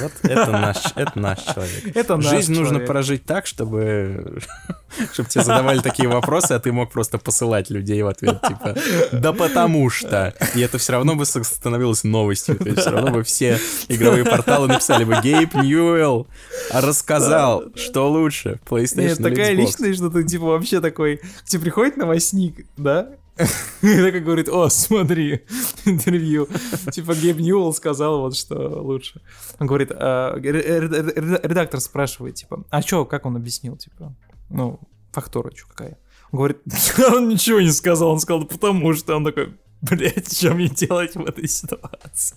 Вот 0.00 0.12
это 0.22 0.50
наш, 0.50 0.76
это 0.94 1.18
наш 1.18 1.38
человек. 1.42 1.84
Это 1.96 2.16
наш 2.16 2.26
Жизнь 2.26 2.52
нужно 2.52 2.74
человек. 2.74 2.88
прожить 2.88 3.24
так, 3.24 3.46
чтобы, 3.46 4.42
чтобы 5.12 5.28
тебе 5.28 5.44
задавали 5.44 5.80
такие 5.80 6.08
вопросы, 6.08 6.52
а 6.52 6.60
ты 6.60 6.72
мог 6.72 6.90
просто 6.90 7.18
посылать 7.18 7.70
людей 7.70 8.02
в 8.02 8.08
ответ, 8.08 8.40
типа, 8.46 8.76
да 9.12 9.32
потому 9.32 9.90
что. 9.90 10.34
И 10.54 10.60
это 10.60 10.78
все 10.78 10.92
равно 10.92 11.16
бы 11.16 11.24
становилось 11.24 12.04
новостью. 12.04 12.56
То 12.56 12.68
есть 12.68 12.80
все 12.80 12.90
равно 12.90 13.10
бы 13.10 13.22
все 13.22 13.58
игровые 13.88 14.24
порталы 14.24 14.68
написали 14.68 15.04
бы, 15.04 15.18
Гейб 15.22 15.54
Ньюэлл 15.54 16.26
рассказал, 16.72 17.64
что 17.74 18.10
лучше, 18.10 18.60
PlayStation 18.66 19.08
Нет, 19.08 19.18
такая 19.18 19.54
Xbox». 19.54 19.56
личность, 19.56 19.98
что 19.98 20.10
ты 20.10 20.24
типа 20.24 20.44
вообще 20.46 20.80
такой... 20.80 21.18
К 21.18 21.44
тебе 21.44 21.62
приходит 21.62 21.96
новостник, 21.96 22.66
да? 22.76 23.10
И 23.82 23.96
такой 23.96 24.20
говорит, 24.20 24.48
о, 24.48 24.68
смотри, 24.68 25.44
интервью. 25.84 26.48
Типа 26.92 27.14
Гейб 27.14 27.38
Ньюэлл 27.38 27.72
сказал 27.72 28.20
вот, 28.20 28.36
что 28.36 28.56
лучше. 28.82 29.20
Он 29.58 29.66
говорит, 29.66 29.90
а, 29.92 30.34
ре- 30.36 30.52
ре- 30.52 30.80
ре- 30.88 31.40
редактор 31.42 31.80
спрашивает, 31.80 32.34
типа, 32.36 32.64
а 32.70 32.82
чё, 32.82 33.04
как 33.04 33.26
он 33.26 33.36
объяснил, 33.36 33.76
типа, 33.76 34.14
ну, 34.48 34.80
фактура 35.12 35.50
чё 35.52 35.66
какая? 35.68 35.98
Он 36.32 36.38
говорит, 36.38 36.58
он 37.12 37.28
ничего 37.28 37.60
не 37.60 37.72
сказал, 37.72 38.10
он 38.10 38.20
сказал, 38.20 38.40
«Да 38.42 38.46
потому 38.46 38.94
что 38.94 39.16
он 39.16 39.24
такой, 39.24 39.54
блядь, 39.82 40.32
что 40.36 40.54
мне 40.54 40.68
делать 40.68 41.14
в 41.14 41.24
этой 41.24 41.48
ситуации? 41.48 42.36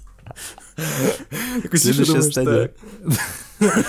Следующая 1.73 2.21
стадия. 2.21 2.71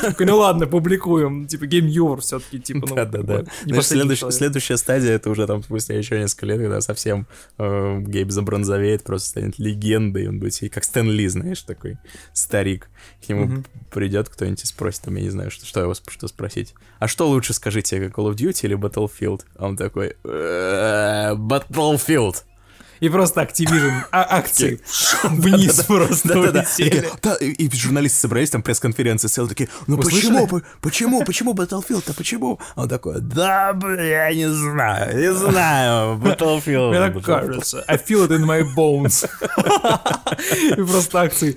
Такой, 0.02 0.26
ну 0.26 0.36
ладно, 0.36 0.66
публикуем. 0.66 1.46
Типа 1.46 1.64
Game 1.64 1.88
News 1.88 2.20
все-таки, 2.20 2.60
типа, 2.60 2.86
ну, 2.88 2.94
Да-да-да. 2.94 3.44
следующая 3.82 4.76
стадия, 4.76 5.12
это 5.12 5.30
уже 5.30 5.46
там 5.46 5.62
спустя 5.62 5.94
еще 5.94 6.18
несколько 6.18 6.46
лет, 6.46 6.60
когда 6.60 6.80
совсем 6.80 7.26
э, 7.58 8.00
Гейб 8.00 8.30
забронзовеет, 8.30 9.04
просто 9.04 9.30
станет 9.30 9.58
легендой, 9.58 10.28
он 10.28 10.38
будет 10.38 10.54
как 10.72 10.84
Стэн 10.84 11.10
Ли, 11.10 11.26
знаешь, 11.28 11.62
такой 11.62 11.98
старик. 12.32 12.88
К 13.24 13.28
нему 13.30 13.64
придет 13.90 14.28
кто-нибудь 14.28 14.62
и 14.62 14.66
спросит, 14.66 15.02
там, 15.02 15.16
я 15.16 15.22
не 15.22 15.30
знаю, 15.30 15.50
что, 15.50 15.80
его 15.80 15.94
что 15.94 16.28
спросить. 16.28 16.74
А 16.98 17.08
что 17.08 17.28
лучше, 17.28 17.52
скажите, 17.52 17.98
Call 17.98 18.30
of 18.30 18.36
Duty 18.36 18.60
или 18.62 18.76
Battlefield? 18.76 19.42
А 19.56 19.66
он 19.66 19.76
такой, 19.76 20.16
«Э, 20.24 21.34
Battlefield. 21.34 22.44
И 23.00 23.08
просто 23.08 23.42
Activision 23.42 23.92
а- 24.10 24.26
акции 24.38 24.80
вниз 25.24 25.82
просто 25.84 26.38
улетели. 26.40 27.10
И, 27.40 27.70
журналисты 27.74 28.20
собрались, 28.20 28.50
там 28.50 28.62
пресс-конференции 28.62 29.28
сел 29.28 29.48
такие, 29.48 29.68
ну 29.86 29.96
почему, 29.96 30.48
почему, 30.80 31.24
почему 31.24 31.54
Battlefield-то, 31.54 32.14
почему? 32.14 32.58
А 32.76 32.82
он 32.82 32.88
такой, 32.88 33.20
да, 33.20 33.72
бля, 33.72 34.28
я 34.28 34.34
не 34.34 34.50
знаю, 34.50 35.16
не 35.18 35.32
знаю, 35.32 36.18
Battlefield. 36.18 36.90
Мне 36.90 36.98
так 36.98 37.24
кажется. 37.24 37.84
I 37.88 37.96
feel 37.96 38.26
it 38.26 38.30
in 38.30 38.44
my 38.44 38.62
bones. 38.76 39.28
И 40.72 40.82
просто 40.82 41.20
акции 41.20 41.56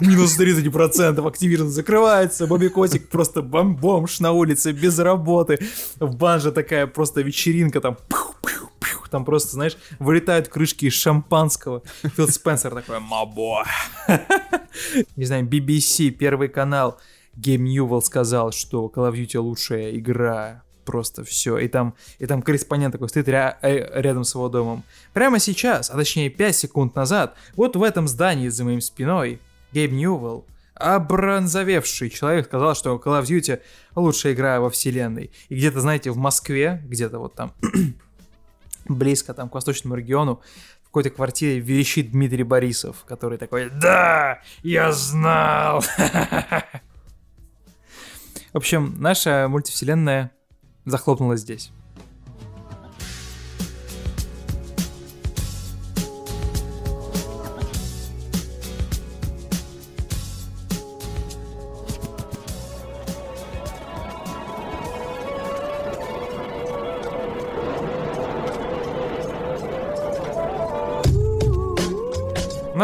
минус 0.00 0.38
30%, 0.38 1.16
Activision 1.16 1.68
закрывается, 1.68 2.46
Бобби 2.46 2.68
Котик 2.68 3.08
просто 3.08 3.40
бом- 3.42 3.76
бомж 3.76 4.20
на 4.20 4.32
улице, 4.32 4.72
без 4.72 4.98
работы. 4.98 5.58
В 6.00 6.16
банже 6.16 6.52
такая 6.52 6.86
просто 6.86 7.20
вечеринка, 7.22 7.80
там 7.80 7.96
пух, 8.08 8.34
пух, 8.40 8.70
там 9.14 9.24
просто, 9.24 9.52
знаешь, 9.52 9.76
вылетают 10.00 10.48
крышки 10.48 10.86
из 10.86 10.94
шампанского. 10.94 11.84
Фил 12.16 12.26
Спенсер 12.26 12.74
такой, 12.74 12.98
мабо. 12.98 13.64
Не 15.14 15.24
знаю, 15.24 15.46
BBC, 15.46 16.10
Первый 16.10 16.48
канал, 16.48 16.98
Гейб 17.36 17.62
Ньювелл 17.62 18.02
сказал, 18.02 18.50
что 18.50 18.90
Call 18.92 19.12
of 19.12 19.14
Duty 19.14 19.38
лучшая 19.38 19.96
игра. 19.96 20.64
Просто 20.84 21.22
все. 21.22 21.58
И 21.58 21.68
там, 21.68 21.94
и 22.18 22.26
там 22.26 22.42
корреспондент 22.42 22.90
такой 22.92 23.08
стоит 23.08 23.28
ря- 23.28 23.56
э, 23.62 24.00
рядом 24.02 24.24
с 24.24 24.34
его 24.34 24.48
домом. 24.48 24.82
Прямо 25.12 25.38
сейчас, 25.38 25.90
а 25.90 25.94
точнее 25.94 26.28
5 26.28 26.56
секунд 26.56 26.96
назад, 26.96 27.36
вот 27.54 27.76
в 27.76 27.82
этом 27.84 28.08
здании 28.08 28.48
за 28.48 28.64
моим 28.64 28.80
спиной, 28.80 29.38
Гейб 29.72 29.92
Ньювелл, 29.92 30.44
обронзовевший 30.74 32.10
человек, 32.10 32.46
сказал, 32.46 32.74
что 32.74 32.96
Call 32.96 33.22
of 33.22 33.26
Duty 33.26 33.60
лучшая 33.94 34.32
игра 34.32 34.58
во 34.58 34.70
вселенной. 34.70 35.30
И 35.48 35.54
где-то, 35.54 35.80
знаете, 35.80 36.10
в 36.10 36.16
Москве, 36.16 36.82
где-то 36.84 37.20
вот 37.20 37.34
там, 37.34 37.52
близко 38.86 39.34
там 39.34 39.48
к 39.48 39.54
восточному 39.54 39.94
региону, 39.96 40.40
в 40.82 40.86
какой-то 40.86 41.10
квартире 41.10 41.60
верещит 41.60 42.10
Дмитрий 42.12 42.44
Борисов, 42.44 43.04
который 43.06 43.38
такой 43.38 43.70
«Да, 43.70 44.40
я 44.62 44.92
знал!» 44.92 45.82
В 48.52 48.58
общем, 48.58 48.94
наша 48.98 49.48
мультивселенная 49.48 50.30
захлопнулась 50.84 51.40
здесь. 51.40 51.72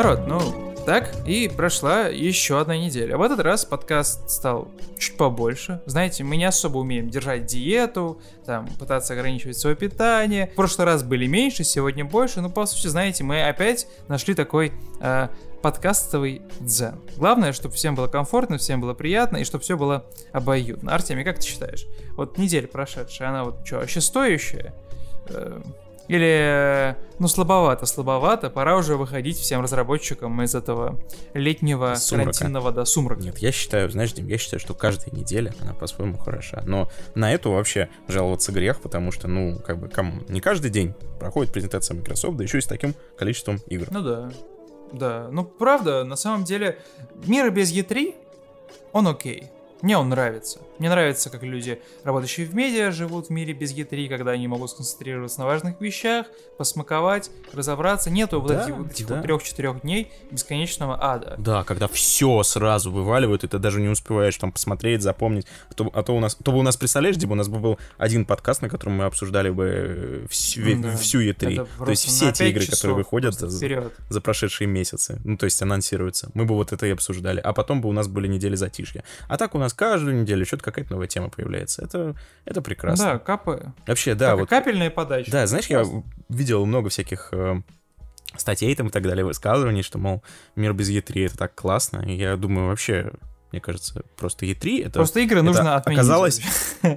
Народ, 0.02 0.26
ну, 0.26 0.40
так 0.86 1.14
и 1.26 1.46
прошла 1.46 2.06
еще 2.06 2.58
одна 2.58 2.74
неделя. 2.74 3.18
В 3.18 3.22
этот 3.22 3.40
раз 3.40 3.66
подкаст 3.66 4.30
стал 4.30 4.68
чуть 4.98 5.18
побольше. 5.18 5.82
Знаете, 5.84 6.24
мы 6.24 6.38
не 6.38 6.46
особо 6.46 6.78
умеем 6.78 7.10
держать 7.10 7.44
диету, 7.44 8.18
там, 8.46 8.66
пытаться 8.78 9.12
ограничивать 9.12 9.58
свое 9.58 9.76
питание. 9.76 10.46
В 10.46 10.54
прошлый 10.54 10.86
раз 10.86 11.02
были 11.02 11.26
меньше, 11.26 11.64
сегодня 11.64 12.06
больше. 12.06 12.40
Но, 12.40 12.48
по 12.48 12.64
сути, 12.64 12.86
знаете, 12.86 13.24
мы 13.24 13.42
опять 13.42 13.86
нашли 14.08 14.32
такой 14.32 14.72
э, 15.02 15.28
подкастовый 15.60 16.40
дзен. 16.60 16.98
Главное, 17.18 17.52
чтобы 17.52 17.74
всем 17.74 17.94
было 17.94 18.06
комфортно, 18.06 18.56
всем 18.56 18.80
было 18.80 18.94
приятно, 18.94 19.36
и 19.36 19.44
чтобы 19.44 19.62
все 19.62 19.76
было 19.76 20.06
обоюдно. 20.32 20.94
Артемий, 20.94 21.24
как 21.24 21.40
ты 21.40 21.46
считаешь? 21.46 21.86
Вот 22.16 22.38
неделя 22.38 22.66
прошедшая, 22.66 23.28
она 23.28 23.44
вот 23.44 23.66
что, 23.66 23.76
вообще 23.76 24.00
стоящая? 24.00 24.72
Э, 25.28 25.60
Или, 26.10 26.96
ну, 27.20 27.28
слабовато, 27.28 27.86
слабовато, 27.86 28.50
пора 28.50 28.76
уже 28.76 28.96
выходить 28.96 29.38
всем 29.38 29.60
разработчикам 29.60 30.42
из 30.42 30.56
этого 30.56 30.98
летнего 31.34 31.94
Сумрака. 31.94 32.32
карантинного, 32.32 32.72
да, 32.72 32.84
сумрака. 32.84 33.22
Нет, 33.22 33.38
я 33.38 33.52
считаю, 33.52 33.88
знаешь, 33.90 34.12
Дим, 34.12 34.26
я 34.26 34.36
считаю, 34.36 34.58
что 34.58 34.74
каждая 34.74 35.14
неделя, 35.14 35.54
она 35.60 35.72
по-своему 35.72 36.18
хороша. 36.18 36.64
Но 36.66 36.90
на 37.14 37.32
эту 37.32 37.52
вообще 37.52 37.90
жаловаться 38.08 38.50
грех, 38.50 38.80
потому 38.80 39.12
что, 39.12 39.28
ну, 39.28 39.60
как 39.64 39.78
бы, 39.78 39.88
кому 39.88 40.22
не 40.26 40.40
каждый 40.40 40.72
день 40.72 40.94
проходит 41.20 41.52
презентация 41.52 41.94
Microsoft, 41.94 42.36
да 42.38 42.42
еще 42.42 42.58
и 42.58 42.60
с 42.60 42.66
таким 42.66 42.96
количеством 43.16 43.60
игр. 43.68 43.86
Ну 43.92 44.02
да, 44.02 44.32
да. 44.92 45.28
Ну, 45.30 45.44
правда, 45.44 46.02
на 46.02 46.16
самом 46.16 46.42
деле, 46.42 46.76
мир 47.24 47.52
без 47.52 47.72
E3, 47.72 48.16
он 48.92 49.06
окей. 49.06 49.44
Мне 49.80 49.96
он 49.96 50.08
нравится. 50.08 50.58
Мне 50.80 50.88
нравится, 50.88 51.28
как 51.28 51.42
люди, 51.42 51.78
работающие 52.04 52.46
в 52.46 52.54
медиа, 52.54 52.90
живут 52.90 53.26
в 53.26 53.30
мире 53.30 53.52
без 53.52 53.74
E3, 53.74 54.08
когда 54.08 54.30
они 54.30 54.48
могут 54.48 54.70
сконцентрироваться 54.70 55.40
на 55.40 55.44
важных 55.44 55.78
вещах, 55.78 56.24
посмаковать, 56.56 57.30
разобраться. 57.52 58.08
Нету 58.08 58.40
вот 58.40 58.48
Да, 58.48 58.64
этих, 58.64 58.74
вот 58.74 58.90
этих 58.90 59.06
да. 59.06 59.16
вот 59.16 59.22
трех-четырех 59.22 59.82
дней 59.82 60.10
бесконечного 60.30 60.96
ада. 60.98 61.34
Да, 61.36 61.64
когда 61.64 61.86
все 61.86 62.42
сразу 62.44 62.90
вываливают, 62.90 63.44
и 63.44 63.48
ты 63.48 63.58
даже 63.58 63.78
не 63.78 63.88
успеваешь 63.88 64.38
там 64.38 64.52
посмотреть, 64.52 65.02
запомнить. 65.02 65.46
А 65.68 65.74
то, 65.74 65.90
а 65.92 66.02
то 66.02 66.16
у 66.16 66.20
нас, 66.20 66.34
то 66.34 66.50
бы 66.50 66.58
у 66.58 66.62
нас, 66.62 66.78
представляешь, 66.78 67.16
Дима, 67.16 67.32
у 67.32 67.36
нас 67.36 67.48
бы 67.48 67.58
был 67.58 67.78
один 67.98 68.24
подкаст, 68.24 68.62
на 68.62 68.70
котором 68.70 68.94
мы 68.94 69.04
обсуждали 69.04 69.50
бы 69.50 69.66
э, 69.66 70.26
всю, 70.30 70.62
да. 70.80 70.96
всю 70.96 71.20
E3. 71.20 71.52
Это 71.52 71.68
То 71.84 71.90
есть 71.90 72.06
все 72.06 72.32
те 72.32 72.48
игры, 72.48 72.64
которые 72.64 72.96
выходят 72.96 73.34
за, 73.34 73.90
за 74.08 74.20
прошедшие 74.22 74.66
месяцы. 74.66 75.20
Ну, 75.24 75.36
то 75.36 75.44
есть 75.44 75.60
анонсируются. 75.60 76.30
Мы 76.32 76.46
бы 76.46 76.54
вот 76.54 76.72
это 76.72 76.86
и 76.86 76.90
обсуждали. 76.90 77.38
А 77.38 77.52
потом 77.52 77.82
бы 77.82 77.90
у 77.90 77.92
нас 77.92 78.08
были 78.08 78.28
недели 78.28 78.54
затишья. 78.54 79.04
А 79.28 79.36
так 79.36 79.54
у 79.54 79.58
нас 79.58 79.74
каждую 79.74 80.22
неделю 80.22 80.46
что-то 80.46 80.69
какая-то 80.70 80.92
новая 80.92 81.06
тема 81.06 81.28
появляется. 81.28 81.82
Это, 81.84 82.14
это 82.44 82.62
прекрасно. 82.62 83.04
Да, 83.04 83.18
капы. 83.18 83.72
Вообще, 83.86 84.14
да, 84.14 84.30
Как- 84.30 84.38
вот 84.40 84.48
Капельная 84.48 84.90
подача. 84.90 85.30
да, 85.30 85.46
знаешь, 85.46 85.66
я 85.66 85.84
видел 86.28 86.64
много 86.66 86.88
всяких 86.88 87.28
э, 87.32 87.62
статей 88.36 88.74
там 88.76 88.88
и 88.88 88.90
так 88.90 89.02
далее, 89.02 89.24
высказываний, 89.24 89.82
что, 89.82 89.98
мол, 89.98 90.22
мир 90.56 90.72
без 90.72 90.90
E3 90.90 91.26
это 91.26 91.36
так 91.38 91.54
классно. 91.54 91.98
И 92.06 92.14
я 92.14 92.36
думаю, 92.36 92.68
вообще, 92.68 93.12
мне 93.52 93.60
кажется, 93.60 94.02
просто 94.16 94.46
E3 94.46 94.86
это... 94.86 94.92
Просто 94.92 95.20
игры 95.20 95.42
нужно 95.42 95.76
отменить. 95.76 95.98
оказалось, 95.98 96.40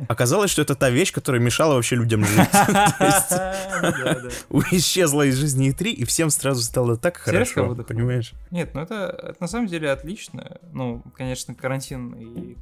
оказалось, 0.07 0.51
что 0.51 0.61
это 0.61 0.75
та 0.75 0.89
вещь, 0.89 1.11
которая 1.11 1.41
мешала 1.41 1.75
вообще 1.75 1.95
людям 1.95 2.23
жить. 2.23 2.49
Исчезла 4.71 5.23
из 5.23 5.35
жизни 5.35 5.73
E3, 5.73 5.89
и 5.89 6.05
всем 6.05 6.29
сразу 6.29 6.61
стало 6.61 6.97
так 6.97 7.17
хорошо, 7.17 7.75
понимаешь? 7.75 8.33
Нет, 8.51 8.73
ну 8.73 8.81
это, 8.81 9.15
это 9.17 9.37
на 9.39 9.47
самом 9.47 9.67
деле 9.67 9.91
отлично. 9.91 10.59
Ну, 10.71 11.03
конечно, 11.15 11.55
карантин 11.55 12.13
и 12.13 12.57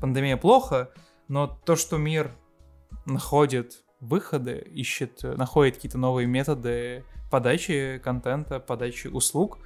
пандемия 0.00 0.36
плохо, 0.36 0.90
но 1.28 1.46
то, 1.46 1.76
что 1.76 1.96
мир 1.96 2.32
находит 3.06 3.84
выходы, 4.00 4.66
ищет, 4.72 5.22
находит 5.22 5.76
какие-то 5.76 5.98
новые 5.98 6.26
методы 6.26 7.04
подачи 7.30 8.00
контента, 8.02 8.58
подачи 8.58 9.06
услуг, 9.06 9.58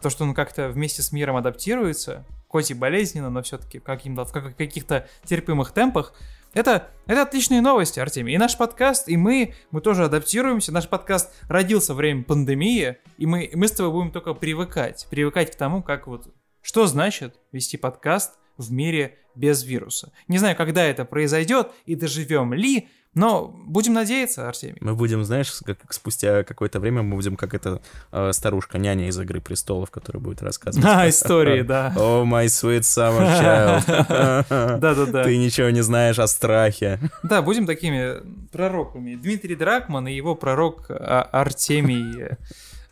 то, 0.00 0.10
что 0.10 0.24
он 0.24 0.34
как-то 0.34 0.68
вместе 0.68 1.02
с 1.02 1.12
миром 1.12 1.36
адаптируется, 1.36 2.24
хоть 2.52 2.70
и 2.70 2.74
болезненно, 2.74 3.30
но 3.30 3.42
все-таки 3.42 3.80
каким-то- 3.80 4.24
в 4.26 4.32
как- 4.32 4.56
каких-то 4.56 5.08
терпимых 5.24 5.72
темпах, 5.72 6.12
Это, 6.54 6.90
это 7.06 7.22
отличные 7.22 7.62
новости, 7.62 7.98
Артемий. 7.98 8.34
И 8.34 8.38
наш 8.38 8.58
подкаст, 8.58 9.08
и 9.08 9.16
мы, 9.16 9.54
мы 9.70 9.80
тоже 9.80 10.04
адаптируемся. 10.04 10.70
Наш 10.70 10.86
подкаст 10.86 11.32
родился 11.48 11.94
во 11.94 11.96
время 11.96 12.24
пандемии, 12.24 12.98
и 13.16 13.24
мы, 13.24 13.50
мы 13.54 13.66
с 13.68 13.72
тобой 13.72 13.90
будем 13.90 14.10
только 14.10 14.34
привыкать. 14.34 15.06
Привыкать 15.08 15.50
к 15.50 15.54
тому, 15.54 15.82
как 15.82 16.06
вот... 16.06 16.28
Что 16.60 16.86
значит 16.86 17.40
вести 17.52 17.78
подкаст 17.78 18.34
в 18.58 18.70
мире 18.70 19.16
без 19.34 19.64
вируса? 19.64 20.12
Не 20.28 20.36
знаю, 20.36 20.54
когда 20.54 20.84
это 20.84 21.06
произойдет, 21.06 21.70
и 21.86 21.94
доживем 21.94 22.52
ли, 22.52 22.90
но 23.14 23.48
будем 23.66 23.92
надеяться, 23.92 24.48
Артемий. 24.48 24.78
Мы 24.80 24.94
будем, 24.94 25.22
знаешь, 25.24 25.52
как, 25.66 25.92
спустя 25.92 26.44
какое-то 26.44 26.80
время 26.80 27.02
мы 27.02 27.16
будем 27.16 27.36
как 27.36 27.52
эта 27.52 27.82
э, 28.10 28.32
старушка 28.32 28.78
няня 28.78 29.08
из 29.08 29.20
Игры 29.20 29.42
престолов, 29.42 29.90
которая 29.90 30.22
будет 30.22 30.42
рассказывать. 30.42 30.86
А, 30.88 31.06
истории, 31.08 31.60
да. 31.60 31.92
О, 31.96 32.24
my 32.24 32.46
sweet 32.46 32.80
summer 32.80 33.26
child. 33.38 34.78
Да-да-да. 34.78 35.24
Ты 35.24 35.36
ничего 35.36 35.68
не 35.68 35.82
знаешь 35.82 36.18
о 36.18 36.26
страхе. 36.26 36.98
Да, 37.22 37.42
будем 37.42 37.66
такими 37.66 38.22
пророками. 38.50 39.14
Дмитрий 39.14 39.56
Дракман 39.56 40.08
и 40.08 40.14
его 40.14 40.34
пророк 40.34 40.86
а, 40.88 41.22
Артемий 41.32 42.30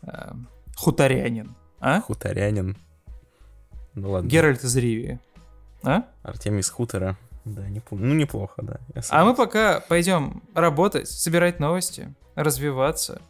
э, 0.03 0.31
Хуторянин. 0.75 1.55
А? 1.79 1.99
Хуторянин. 2.01 2.77
Ну 3.95 4.11
ладно. 4.11 4.27
Геральт 4.27 4.63
из 4.63 4.75
Ривии. 4.75 5.19
А? 5.83 6.03
Артемий 6.21 6.59
из 6.59 6.69
хутора. 6.69 7.17
Да, 7.45 7.67
непл- 7.67 7.97
ну 7.97 8.13
неплохо, 8.13 8.61
да. 8.61 8.79
А 9.09 9.25
мы 9.25 9.35
пока 9.35 9.79
пойдем 9.79 10.43
работать, 10.53 11.09
собирать 11.09 11.59
новости, 11.59 12.13
развиваться, 12.35 13.21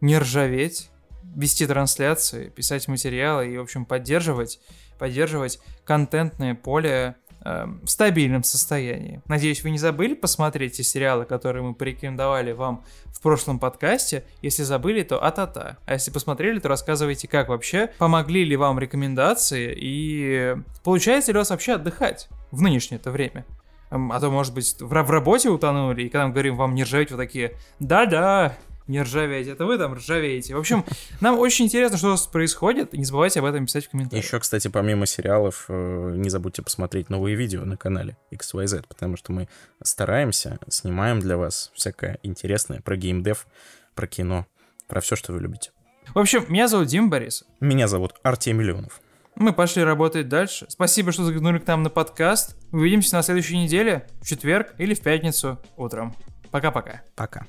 не 0.00 0.18
ржаветь, 0.18 0.90
вести 1.36 1.66
трансляции, 1.66 2.48
писать 2.48 2.88
материалы 2.88 3.48
и, 3.48 3.56
в 3.56 3.62
общем, 3.62 3.84
поддерживать, 3.84 4.60
поддерживать 4.98 5.60
контентное 5.84 6.54
поле 6.54 7.14
э, 7.44 7.66
в 7.82 7.88
стабильном 7.88 8.42
состоянии. 8.42 9.22
Надеюсь, 9.26 9.62
вы 9.62 9.70
не 9.70 9.78
забыли 9.78 10.14
посмотреть 10.14 10.74
те 10.74 10.82
сериалы, 10.82 11.24
которые 11.24 11.62
мы 11.62 11.74
порекомендовали 11.74 12.52
вам 12.52 12.84
в 13.06 13.20
прошлом 13.20 13.58
подкасте. 13.58 14.24
Если 14.42 14.62
забыли, 14.62 15.02
то 15.02 15.22
а-та-та. 15.22 15.76
А 15.84 15.92
если 15.92 16.10
посмотрели, 16.10 16.58
то 16.58 16.68
рассказывайте, 16.68 17.28
как 17.28 17.48
вообще, 17.48 17.92
помогли 17.98 18.44
ли 18.44 18.56
вам 18.56 18.78
рекомендации 18.78 19.72
и 19.78 20.56
получается 20.82 21.32
ли 21.32 21.38
у 21.38 21.40
вас 21.40 21.50
вообще 21.50 21.74
отдыхать 21.74 22.28
в 22.50 22.62
нынешнее 22.62 22.98
это 22.98 23.10
время. 23.10 23.44
А 23.90 24.20
то, 24.20 24.30
может 24.30 24.54
быть, 24.54 24.76
в, 24.80 24.92
ра- 24.92 25.02
в 25.02 25.10
работе 25.10 25.50
утонули, 25.50 26.04
и 26.04 26.08
когда 26.08 26.26
мы 26.28 26.32
говорим 26.32 26.56
вам 26.56 26.74
не 26.74 26.84
ржаветь, 26.84 27.10
вы 27.10 27.16
такие, 27.16 27.56
да-да, 27.80 28.56
не 28.86 29.02
ржаветь, 29.02 29.46
это 29.48 29.66
вы 29.66 29.78
там 29.78 29.94
ржавеете. 29.94 30.54
В 30.54 30.58
общем, 30.58 30.84
нам 31.20 31.38
очень 31.38 31.66
интересно, 31.66 31.96
что 31.98 32.08
у 32.08 32.10
вас 32.10 32.26
происходит, 32.26 32.92
не 32.92 33.04
забывайте 33.04 33.40
об 33.40 33.46
этом 33.46 33.66
писать 33.66 33.86
в 33.86 33.90
комментариях. 33.90 34.24
Еще, 34.24 34.38
кстати, 34.40 34.68
помимо 34.68 35.06
сериалов, 35.06 35.66
э, 35.68 36.14
не 36.16 36.30
забудьте 36.30 36.62
посмотреть 36.62 37.10
новые 37.10 37.36
видео 37.36 37.64
на 37.64 37.76
канале 37.76 38.16
XYZ, 38.32 38.84
потому 38.88 39.16
что 39.16 39.32
мы 39.32 39.48
стараемся, 39.82 40.58
снимаем 40.68 41.20
для 41.20 41.36
вас 41.36 41.70
всякое 41.74 42.18
интересное 42.22 42.80
про 42.80 42.96
геймдев, 42.96 43.46
про 43.94 44.06
кино, 44.06 44.46
про 44.88 45.00
все, 45.00 45.16
что 45.16 45.32
вы 45.32 45.40
любите. 45.40 45.70
В 46.14 46.18
общем, 46.18 46.44
меня 46.48 46.66
зовут 46.66 46.88
Дим 46.88 47.10
Борис. 47.10 47.44
Меня 47.60 47.86
зовут 47.86 48.14
Артемий 48.22 48.60
Миллионов. 48.64 49.00
Мы 49.40 49.54
пошли 49.54 49.82
работать 49.82 50.28
дальше. 50.28 50.66
Спасибо, 50.68 51.12
что 51.12 51.24
заглянули 51.24 51.58
к 51.58 51.66
нам 51.66 51.82
на 51.82 51.88
подкаст. 51.88 52.58
Увидимся 52.72 53.16
на 53.16 53.22
следующей 53.22 53.56
неделе, 53.56 54.06
в 54.20 54.26
четверг 54.26 54.74
или 54.76 54.92
в 54.92 55.00
пятницу 55.00 55.58
утром. 55.78 56.14
Пока-пока. 56.50 57.00
Пока. 57.16 57.46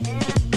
Thank 0.00 0.55